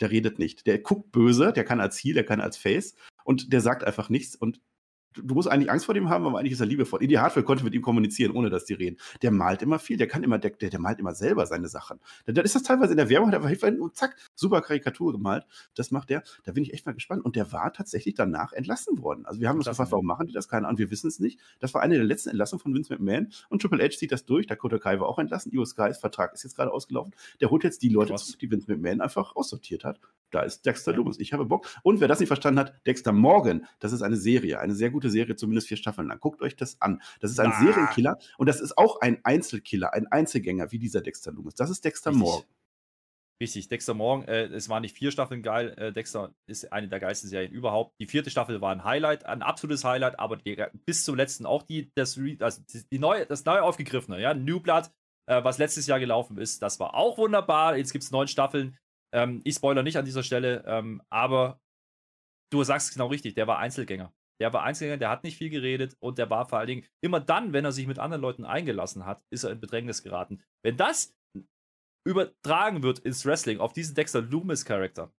Der 0.00 0.10
redet 0.10 0.38
nicht. 0.38 0.66
Der 0.66 0.78
guckt 0.78 1.12
böse, 1.12 1.52
der 1.52 1.64
kann 1.64 1.80
als 1.80 1.98
Heel, 1.98 2.14
der 2.14 2.24
kann 2.24 2.40
als 2.40 2.56
Face 2.56 2.94
und 3.24 3.52
der 3.52 3.60
sagt 3.60 3.84
einfach 3.84 4.08
nichts 4.08 4.34
und 4.34 4.60
du 5.14 5.34
musst 5.34 5.48
eigentlich 5.48 5.70
Angst 5.70 5.86
vor 5.86 5.94
dem 5.94 6.08
haben, 6.08 6.26
aber 6.26 6.38
eigentlich 6.38 6.52
ist 6.52 6.60
er 6.60 6.66
liebevoll. 6.66 7.02
Indie 7.02 7.18
Hartwell 7.18 7.42
konnte 7.42 7.64
mit 7.64 7.74
ihm 7.74 7.82
kommunizieren, 7.82 8.32
ohne 8.32 8.50
dass 8.50 8.64
die 8.64 8.74
reden. 8.74 8.96
Der 9.22 9.30
malt 9.30 9.62
immer 9.62 9.78
viel, 9.78 9.96
der 9.96 10.06
kann 10.06 10.22
immer, 10.22 10.38
der, 10.38 10.50
der, 10.50 10.80
malt 10.80 10.98
immer 10.98 11.14
selber 11.14 11.46
seine 11.46 11.68
Sachen. 11.68 12.00
Dann, 12.26 12.34
dann 12.34 12.44
ist 12.44 12.54
das 12.54 12.62
teilweise 12.62 12.92
in 12.92 12.96
der 12.96 13.08
Werbung, 13.08 13.30
der 13.30 13.44
hilft 13.46 13.64
und 13.64 13.96
zack, 13.96 14.16
super 14.34 14.60
Karikatur 14.62 15.12
gemalt. 15.12 15.46
Das 15.74 15.90
macht 15.90 16.10
der. 16.10 16.22
Da 16.44 16.52
bin 16.52 16.62
ich 16.62 16.72
echt 16.72 16.86
mal 16.86 16.92
gespannt. 16.92 17.24
Und 17.24 17.36
der 17.36 17.52
war 17.52 17.72
tatsächlich 17.72 18.14
danach 18.14 18.52
entlassen 18.52 19.02
worden. 19.02 19.26
Also 19.26 19.40
wir 19.40 19.48
haben 19.48 19.56
uns 19.56 19.66
gefragt, 19.66 19.92
warum 19.92 20.06
machen 20.06 20.26
die 20.26 20.32
das? 20.32 20.48
Keine 20.48 20.66
Ahnung, 20.66 20.78
wir 20.78 20.90
wissen 20.90 21.08
es 21.08 21.18
nicht. 21.18 21.40
Das 21.58 21.74
war 21.74 21.82
eine 21.82 21.94
der 21.94 22.04
letzten 22.04 22.30
Entlassungen 22.30 22.60
von 22.60 22.74
Vince 22.74 22.92
McMahon 22.92 23.28
und 23.48 23.62
Triple 23.62 23.82
H 23.82 23.98
zieht 23.98 24.12
das 24.12 24.24
durch. 24.24 24.46
Dakota 24.46 24.78
Kai 24.78 25.00
war 25.00 25.08
auch 25.08 25.18
entlassen. 25.18 25.52
Io 25.52 25.64
Sky's 25.64 25.98
Vertrag 25.98 26.32
ist 26.34 26.44
jetzt 26.44 26.56
gerade 26.56 26.72
ausgelaufen. 26.72 27.12
Der 27.40 27.50
holt 27.50 27.64
jetzt 27.64 27.82
die 27.82 27.88
Leute 27.88 28.14
zurück, 28.14 28.38
die 28.38 28.50
Vince 28.50 28.70
McMahon 28.70 29.00
einfach 29.00 29.36
aussortiert 29.36 29.84
hat. 29.84 30.00
Da 30.30 30.42
ist 30.42 30.64
Dexter. 30.66 30.92
Loomis. 30.92 31.18
Ich 31.18 31.32
habe 31.32 31.44
Bock. 31.44 31.66
Und 31.82 32.00
wer 32.00 32.08
das 32.08 32.20
nicht 32.20 32.28
verstanden 32.28 32.60
hat, 32.60 32.74
Dexter 32.86 33.12
Morgan, 33.12 33.66
das 33.78 33.92
ist 33.92 34.02
eine 34.02 34.16
Serie, 34.16 34.60
eine 34.60 34.74
sehr 34.74 34.90
gute 34.90 35.10
Serie, 35.10 35.36
zumindest 35.36 35.68
vier 35.68 35.76
Staffeln 35.76 36.08
lang. 36.08 36.20
Guckt 36.20 36.42
euch 36.42 36.56
das 36.56 36.80
an. 36.80 37.00
Das 37.20 37.30
ist 37.30 37.40
ein 37.40 37.52
ah. 37.52 37.60
Serienkiller 37.60 38.18
und 38.38 38.48
das 38.48 38.60
ist 38.60 38.76
auch 38.78 39.00
ein 39.00 39.20
Einzelkiller, 39.24 39.92
ein 39.92 40.06
Einzelgänger 40.06 40.72
wie 40.72 40.78
dieser 40.78 41.00
Dexter 41.00 41.32
Loomis. 41.32 41.54
Das 41.54 41.70
ist 41.70 41.84
Dexter 41.84 42.10
Richtig. 42.10 42.26
Morgan. 42.26 42.48
Richtig, 43.42 43.68
Dexter 43.68 43.94
Morgan, 43.94 44.28
äh, 44.28 44.44
es 44.48 44.68
waren 44.68 44.82
nicht 44.82 44.98
vier 44.98 45.10
Staffeln 45.10 45.42
geil. 45.42 45.74
Äh, 45.78 45.92
Dexter 45.94 46.34
ist 46.46 46.70
eine 46.74 46.88
der 46.88 47.00
geilsten 47.00 47.30
Serien 47.30 47.52
überhaupt. 47.52 47.94
Die 47.98 48.06
vierte 48.06 48.28
Staffel 48.28 48.60
war 48.60 48.70
ein 48.70 48.84
Highlight, 48.84 49.24
ein 49.24 49.40
absolutes 49.40 49.82
Highlight, 49.82 50.18
aber 50.18 50.36
die, 50.36 50.62
bis 50.84 51.06
zum 51.06 51.16
letzten 51.16 51.46
auch 51.46 51.62
die, 51.62 51.90
das, 51.94 52.20
also 52.40 52.62
die 52.92 52.98
neue, 52.98 53.24
das 53.24 53.46
neu 53.46 53.60
aufgegriffene, 53.60 54.20
ja, 54.20 54.34
New 54.34 54.60
Blood, 54.60 54.90
äh, 55.26 55.42
was 55.42 55.56
letztes 55.56 55.86
Jahr 55.86 56.00
gelaufen 56.00 56.36
ist, 56.36 56.60
das 56.60 56.80
war 56.80 56.94
auch 56.94 57.16
wunderbar. 57.16 57.78
Jetzt 57.78 57.92
gibt 57.92 58.04
es 58.04 58.10
neun 58.10 58.28
Staffeln. 58.28 58.76
Ähm, 59.14 59.40
ich 59.44 59.56
spoiler 59.56 59.82
nicht 59.82 59.96
an 59.96 60.04
dieser 60.04 60.22
Stelle, 60.22 60.64
ähm, 60.66 61.02
aber 61.10 61.60
du 62.52 62.62
sagst 62.64 62.88
es 62.88 62.94
genau 62.94 63.08
richtig, 63.08 63.34
der 63.34 63.46
war 63.46 63.58
Einzelgänger. 63.58 64.12
Der 64.40 64.52
war 64.52 64.62
Einzelgänger, 64.62 64.98
der 64.98 65.10
hat 65.10 65.24
nicht 65.24 65.36
viel 65.36 65.50
geredet 65.50 65.96
und 66.00 66.18
der 66.18 66.30
war 66.30 66.48
vor 66.48 66.58
allen 66.58 66.68
Dingen 66.68 66.86
immer 67.04 67.20
dann, 67.20 67.52
wenn 67.52 67.64
er 67.64 67.72
sich 67.72 67.86
mit 67.86 67.98
anderen 67.98 68.22
Leuten 68.22 68.44
eingelassen 68.44 69.04
hat, 69.04 69.22
ist 69.30 69.44
er 69.44 69.50
in 69.50 69.60
Bedrängnis 69.60 70.02
geraten. 70.02 70.42
Wenn 70.64 70.76
das 70.76 71.14
übertragen 72.08 72.82
wird 72.82 73.00
ins 73.00 73.26
Wrestling 73.26 73.60
auf 73.60 73.72
diesen 73.72 73.94
Dexter 73.94 74.22
Loomis 74.22 74.64
Charakter, 74.64 75.12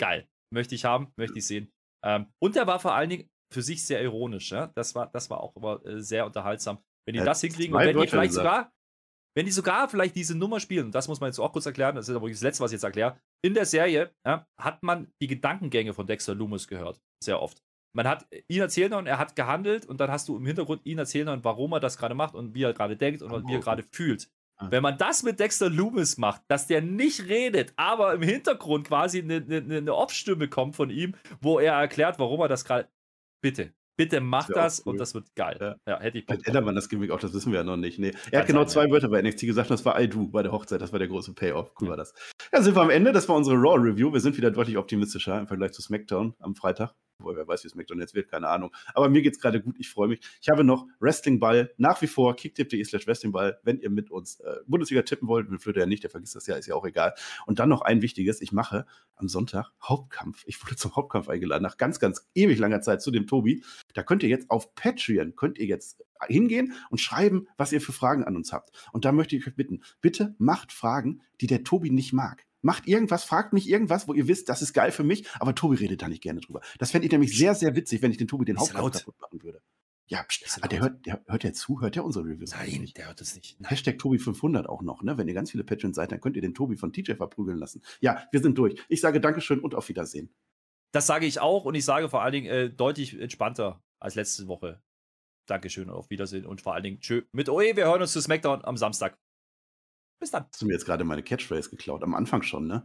geil. 0.00 0.28
Möchte 0.52 0.74
ich 0.74 0.84
haben, 0.84 1.12
möchte 1.16 1.38
ich 1.38 1.46
sehen. 1.46 1.70
Ähm, 2.04 2.32
und 2.42 2.56
der 2.56 2.66
war 2.66 2.80
vor 2.80 2.94
allen 2.94 3.10
Dingen 3.10 3.28
für 3.52 3.62
sich 3.62 3.84
sehr 3.84 4.02
ironisch. 4.02 4.50
Ja? 4.50 4.68
Das, 4.74 4.94
war, 4.94 5.10
das 5.10 5.30
war 5.30 5.40
auch 5.40 5.54
immer 5.56 5.84
äh, 5.84 6.00
sehr 6.00 6.26
unterhaltsam. 6.26 6.82
Wenn 7.06 7.14
die 7.14 7.18
ja, 7.18 7.24
das 7.24 7.40
hinkriegen 7.40 7.74
und 7.74 7.80
wenn 7.80 7.98
die 7.98 8.06
vielleicht 8.06 8.32
sogar 8.32 8.72
wenn 9.34 9.46
die 9.46 9.52
sogar 9.52 9.88
vielleicht 9.88 10.16
diese 10.16 10.36
Nummer 10.36 10.60
spielen, 10.60 10.86
und 10.86 10.94
das 10.94 11.08
muss 11.08 11.20
man 11.20 11.28
jetzt 11.28 11.38
auch 11.38 11.52
kurz 11.52 11.66
erklären, 11.66 11.94
das 11.94 12.08
ist 12.08 12.16
aber 12.16 12.28
das 12.28 12.40
Letzte, 12.40 12.64
was 12.64 12.72
ich 12.72 12.76
jetzt 12.76 12.84
erkläre, 12.84 13.18
in 13.42 13.54
der 13.54 13.66
Serie 13.66 14.10
ja, 14.26 14.46
hat 14.58 14.82
man 14.82 15.12
die 15.22 15.26
Gedankengänge 15.26 15.94
von 15.94 16.06
Dexter 16.06 16.34
Loomis 16.34 16.66
gehört. 16.66 17.00
Sehr 17.22 17.40
oft. 17.40 17.62
Man 17.94 18.06
hat 18.06 18.26
ihn 18.48 18.60
erzählen 18.60 18.92
und 18.94 19.06
er 19.06 19.18
hat 19.18 19.36
gehandelt 19.36 19.86
und 19.86 20.00
dann 20.00 20.10
hast 20.10 20.28
du 20.28 20.36
im 20.36 20.46
Hintergrund 20.46 20.84
ihn 20.84 20.98
erzählen 20.98 21.28
und 21.28 21.44
warum 21.44 21.72
er 21.72 21.80
das 21.80 21.96
gerade 21.96 22.14
macht 22.14 22.34
und 22.34 22.54
wie 22.54 22.62
er 22.62 22.74
gerade 22.74 22.96
denkt 22.96 23.22
und 23.22 23.48
wie 23.48 23.54
er 23.54 23.60
gerade 23.60 23.82
fühlt. 23.82 24.30
Ah. 24.56 24.70
Wenn 24.70 24.82
man 24.82 24.98
das 24.98 25.22
mit 25.22 25.40
Dexter 25.40 25.70
Loomis 25.70 26.18
macht, 26.18 26.42
dass 26.48 26.66
der 26.66 26.82
nicht 26.82 27.26
redet, 27.28 27.72
aber 27.76 28.14
im 28.14 28.22
Hintergrund 28.22 28.88
quasi 28.88 29.20
eine, 29.20 29.36
eine, 29.36 29.76
eine 29.76 29.94
Off-Stimme 29.94 30.48
kommt 30.48 30.76
von 30.76 30.90
ihm, 30.90 31.14
wo 31.40 31.58
er 31.58 31.74
erklärt, 31.74 32.18
warum 32.18 32.40
er 32.40 32.48
das 32.48 32.64
gerade. 32.64 32.88
Bitte, 33.40 33.72
Bitte 33.98 34.20
mach 34.20 34.46
das, 34.46 34.54
das 34.54 34.86
cool. 34.86 34.92
und 34.92 35.00
das 35.00 35.12
wird 35.12 35.34
geil. 35.34 35.56
Ja, 35.60 35.76
ja 35.92 36.00
hätte 36.00 36.18
ich 36.18 36.26
Bock. 36.26 36.38
ändert 36.46 36.64
man 36.64 36.76
das 36.76 36.88
Gimmick 36.88 37.10
auch, 37.10 37.18
das 37.18 37.34
wissen 37.34 37.50
wir 37.50 37.58
ja 37.58 37.64
noch 37.64 37.76
nicht. 37.76 37.98
Nee. 37.98 38.12
Er 38.30 38.40
hat 38.40 38.46
genau 38.46 38.60
sein, 38.60 38.68
zwei 38.68 38.84
ja. 38.84 38.90
Wörter 38.92 39.08
bei 39.08 39.20
NXT 39.20 39.40
gesagt, 39.40 39.70
das 39.70 39.84
war 39.84 40.00
I 40.00 40.08
do 40.08 40.28
bei 40.28 40.44
der 40.44 40.52
Hochzeit, 40.52 40.80
das 40.80 40.92
war 40.92 41.00
der 41.00 41.08
große 41.08 41.34
Payoff. 41.34 41.72
Cool 41.80 41.88
ja. 41.88 41.90
war 41.90 41.96
das. 41.96 42.14
Ja, 42.52 42.62
sind 42.62 42.76
wir 42.76 42.82
am 42.82 42.90
Ende, 42.90 43.10
das 43.10 43.28
war 43.28 43.34
unsere 43.34 43.56
Raw-Review. 43.56 44.12
Wir 44.12 44.20
sind 44.20 44.36
wieder 44.36 44.52
deutlich 44.52 44.78
optimistischer 44.78 45.40
im 45.40 45.48
Vergleich 45.48 45.72
zu 45.72 45.82
SmackDown 45.82 46.34
am 46.38 46.54
Freitag. 46.54 46.94
Wobei, 47.20 47.34
wer 47.34 47.48
weiß, 47.48 47.64
wie 47.64 47.68
SmackDown 47.68 47.98
jetzt 47.98 48.14
wird, 48.14 48.30
keine 48.30 48.48
Ahnung. 48.48 48.70
Aber 48.94 49.08
mir 49.08 49.22
geht 49.22 49.34
es 49.34 49.40
gerade 49.40 49.60
gut, 49.60 49.76
ich 49.78 49.90
freue 49.90 50.06
mich. 50.06 50.20
Ich 50.40 50.48
habe 50.48 50.62
noch 50.62 50.86
Wrestlingball, 51.00 51.74
nach 51.76 52.00
wie 52.00 52.06
vor 52.06 52.36
kicktip.de 52.36 52.84
slash 52.84 53.08
Wrestlingball, 53.08 53.58
wenn 53.64 53.80
ihr 53.80 53.90
mit 53.90 54.10
uns 54.10 54.38
äh, 54.40 54.56
Bundesliga 54.68 55.02
tippen 55.02 55.26
wollt. 55.26 55.50
Mit 55.50 55.60
Flöter 55.60 55.80
ja 55.80 55.86
nicht, 55.86 56.04
der 56.04 56.10
vergisst 56.10 56.36
das 56.36 56.46
ja, 56.46 56.54
ist 56.54 56.66
ja 56.66 56.76
auch 56.76 56.86
egal. 56.86 57.14
Und 57.46 57.58
dann 57.58 57.68
noch 57.68 57.82
ein 57.82 58.02
wichtiges, 58.02 58.40
ich 58.40 58.52
mache 58.52 58.86
am 59.16 59.28
Sonntag 59.28 59.72
Hauptkampf. 59.82 60.44
Ich 60.46 60.62
wurde 60.64 60.76
zum 60.76 60.94
Hauptkampf 60.94 61.28
eingeladen, 61.28 61.64
nach 61.64 61.76
ganz, 61.76 61.98
ganz 61.98 62.28
ewig 62.34 62.58
langer 62.58 62.82
Zeit 62.82 63.02
zu 63.02 63.10
dem 63.10 63.26
Tobi. 63.26 63.64
Da 63.94 64.04
könnt 64.04 64.22
ihr 64.22 64.28
jetzt 64.28 64.48
auf 64.48 64.76
Patreon, 64.76 65.34
könnt 65.34 65.58
ihr 65.58 65.66
jetzt 65.66 66.04
hingehen 66.28 66.74
und 66.90 66.98
schreiben, 66.98 67.48
was 67.56 67.72
ihr 67.72 67.80
für 67.80 67.92
Fragen 67.92 68.24
an 68.24 68.36
uns 68.36 68.52
habt. 68.52 68.70
Und 68.92 69.04
da 69.04 69.10
möchte 69.10 69.34
ich 69.34 69.46
euch 69.46 69.56
bitten, 69.56 69.82
bitte 70.00 70.36
macht 70.38 70.72
Fragen, 70.72 71.22
die 71.40 71.46
der 71.48 71.64
Tobi 71.64 71.90
nicht 71.90 72.12
mag 72.12 72.47
macht 72.62 72.86
irgendwas, 72.86 73.24
fragt 73.24 73.52
mich 73.52 73.68
irgendwas, 73.68 74.08
wo 74.08 74.14
ihr 74.14 74.28
wisst, 74.28 74.48
das 74.48 74.62
ist 74.62 74.72
geil 74.72 74.90
für 74.92 75.04
mich, 75.04 75.28
aber 75.38 75.54
Tobi 75.54 75.76
redet 75.76 76.02
da 76.02 76.08
nicht 76.08 76.22
gerne 76.22 76.40
drüber. 76.40 76.60
Das 76.78 76.90
fände 76.90 77.06
ich 77.06 77.12
nämlich 77.12 77.36
sehr, 77.36 77.54
sehr 77.54 77.76
witzig, 77.76 78.02
wenn 78.02 78.10
ich 78.10 78.16
den 78.16 78.28
Tobi 78.28 78.44
den 78.44 78.58
Hauptkampf 78.58 78.98
kaputt 78.98 79.20
machen 79.20 79.42
würde. 79.42 79.60
Ja, 80.10 80.22
pst, 80.22 80.60
ah, 80.62 80.68
der, 80.68 80.80
hört, 80.80 81.04
der 81.04 81.22
hört 81.26 81.44
ja 81.44 81.52
zu, 81.52 81.82
hört 81.82 81.94
ja 81.94 82.02
unsere 82.02 82.24
Reviews. 82.24 82.52
Nein, 82.52 82.80
nicht. 82.80 82.96
der 82.96 83.08
hört 83.08 83.20
es 83.20 83.34
nicht. 83.34 83.60
Nein. 83.60 83.70
Hashtag 83.70 83.96
Tobi500 83.96 84.64
auch 84.64 84.80
noch, 84.80 85.02
ne? 85.02 85.18
Wenn 85.18 85.28
ihr 85.28 85.34
ganz 85.34 85.50
viele 85.50 85.64
Patrons 85.64 85.96
seid, 85.96 86.10
dann 86.12 86.20
könnt 86.20 86.34
ihr 86.36 86.40
den 86.40 86.54
Tobi 86.54 86.78
von 86.78 86.94
TJ 86.94 87.12
verprügeln 87.12 87.58
lassen. 87.58 87.82
Ja, 88.00 88.26
wir 88.32 88.40
sind 88.40 88.56
durch. 88.56 88.82
Ich 88.88 89.02
sage 89.02 89.20
Dankeschön 89.20 89.60
und 89.60 89.74
auf 89.74 89.86
Wiedersehen. 89.90 90.30
Das 90.92 91.06
sage 91.06 91.26
ich 91.26 91.40
auch 91.40 91.66
und 91.66 91.74
ich 91.74 91.84
sage 91.84 92.08
vor 92.08 92.22
allen 92.22 92.32
Dingen 92.32 92.46
äh, 92.46 92.70
deutlich 92.70 93.20
entspannter 93.20 93.82
als 94.00 94.14
letzte 94.14 94.48
Woche. 94.48 94.82
Dankeschön 95.44 95.90
und 95.90 95.96
auf 95.96 96.08
Wiedersehen 96.08 96.46
und 96.46 96.62
vor 96.62 96.72
allen 96.72 96.84
Dingen 96.84 97.00
tschö 97.00 97.22
mit 97.32 97.50
OE. 97.50 97.76
Wir 97.76 97.84
hören 97.84 98.00
uns 98.00 98.12
zu 98.12 98.22
SmackDown 98.22 98.64
am 98.64 98.78
Samstag. 98.78 99.18
Bis 100.20 100.30
dann. 100.30 100.46
Hast 100.50 100.62
du 100.62 100.66
mir 100.66 100.72
jetzt 100.72 100.84
gerade 100.86 101.04
meine 101.04 101.22
Catchphrase 101.22 101.70
geklaut? 101.70 102.02
Am 102.02 102.14
Anfang 102.14 102.42
schon, 102.42 102.66
ne? 102.66 102.82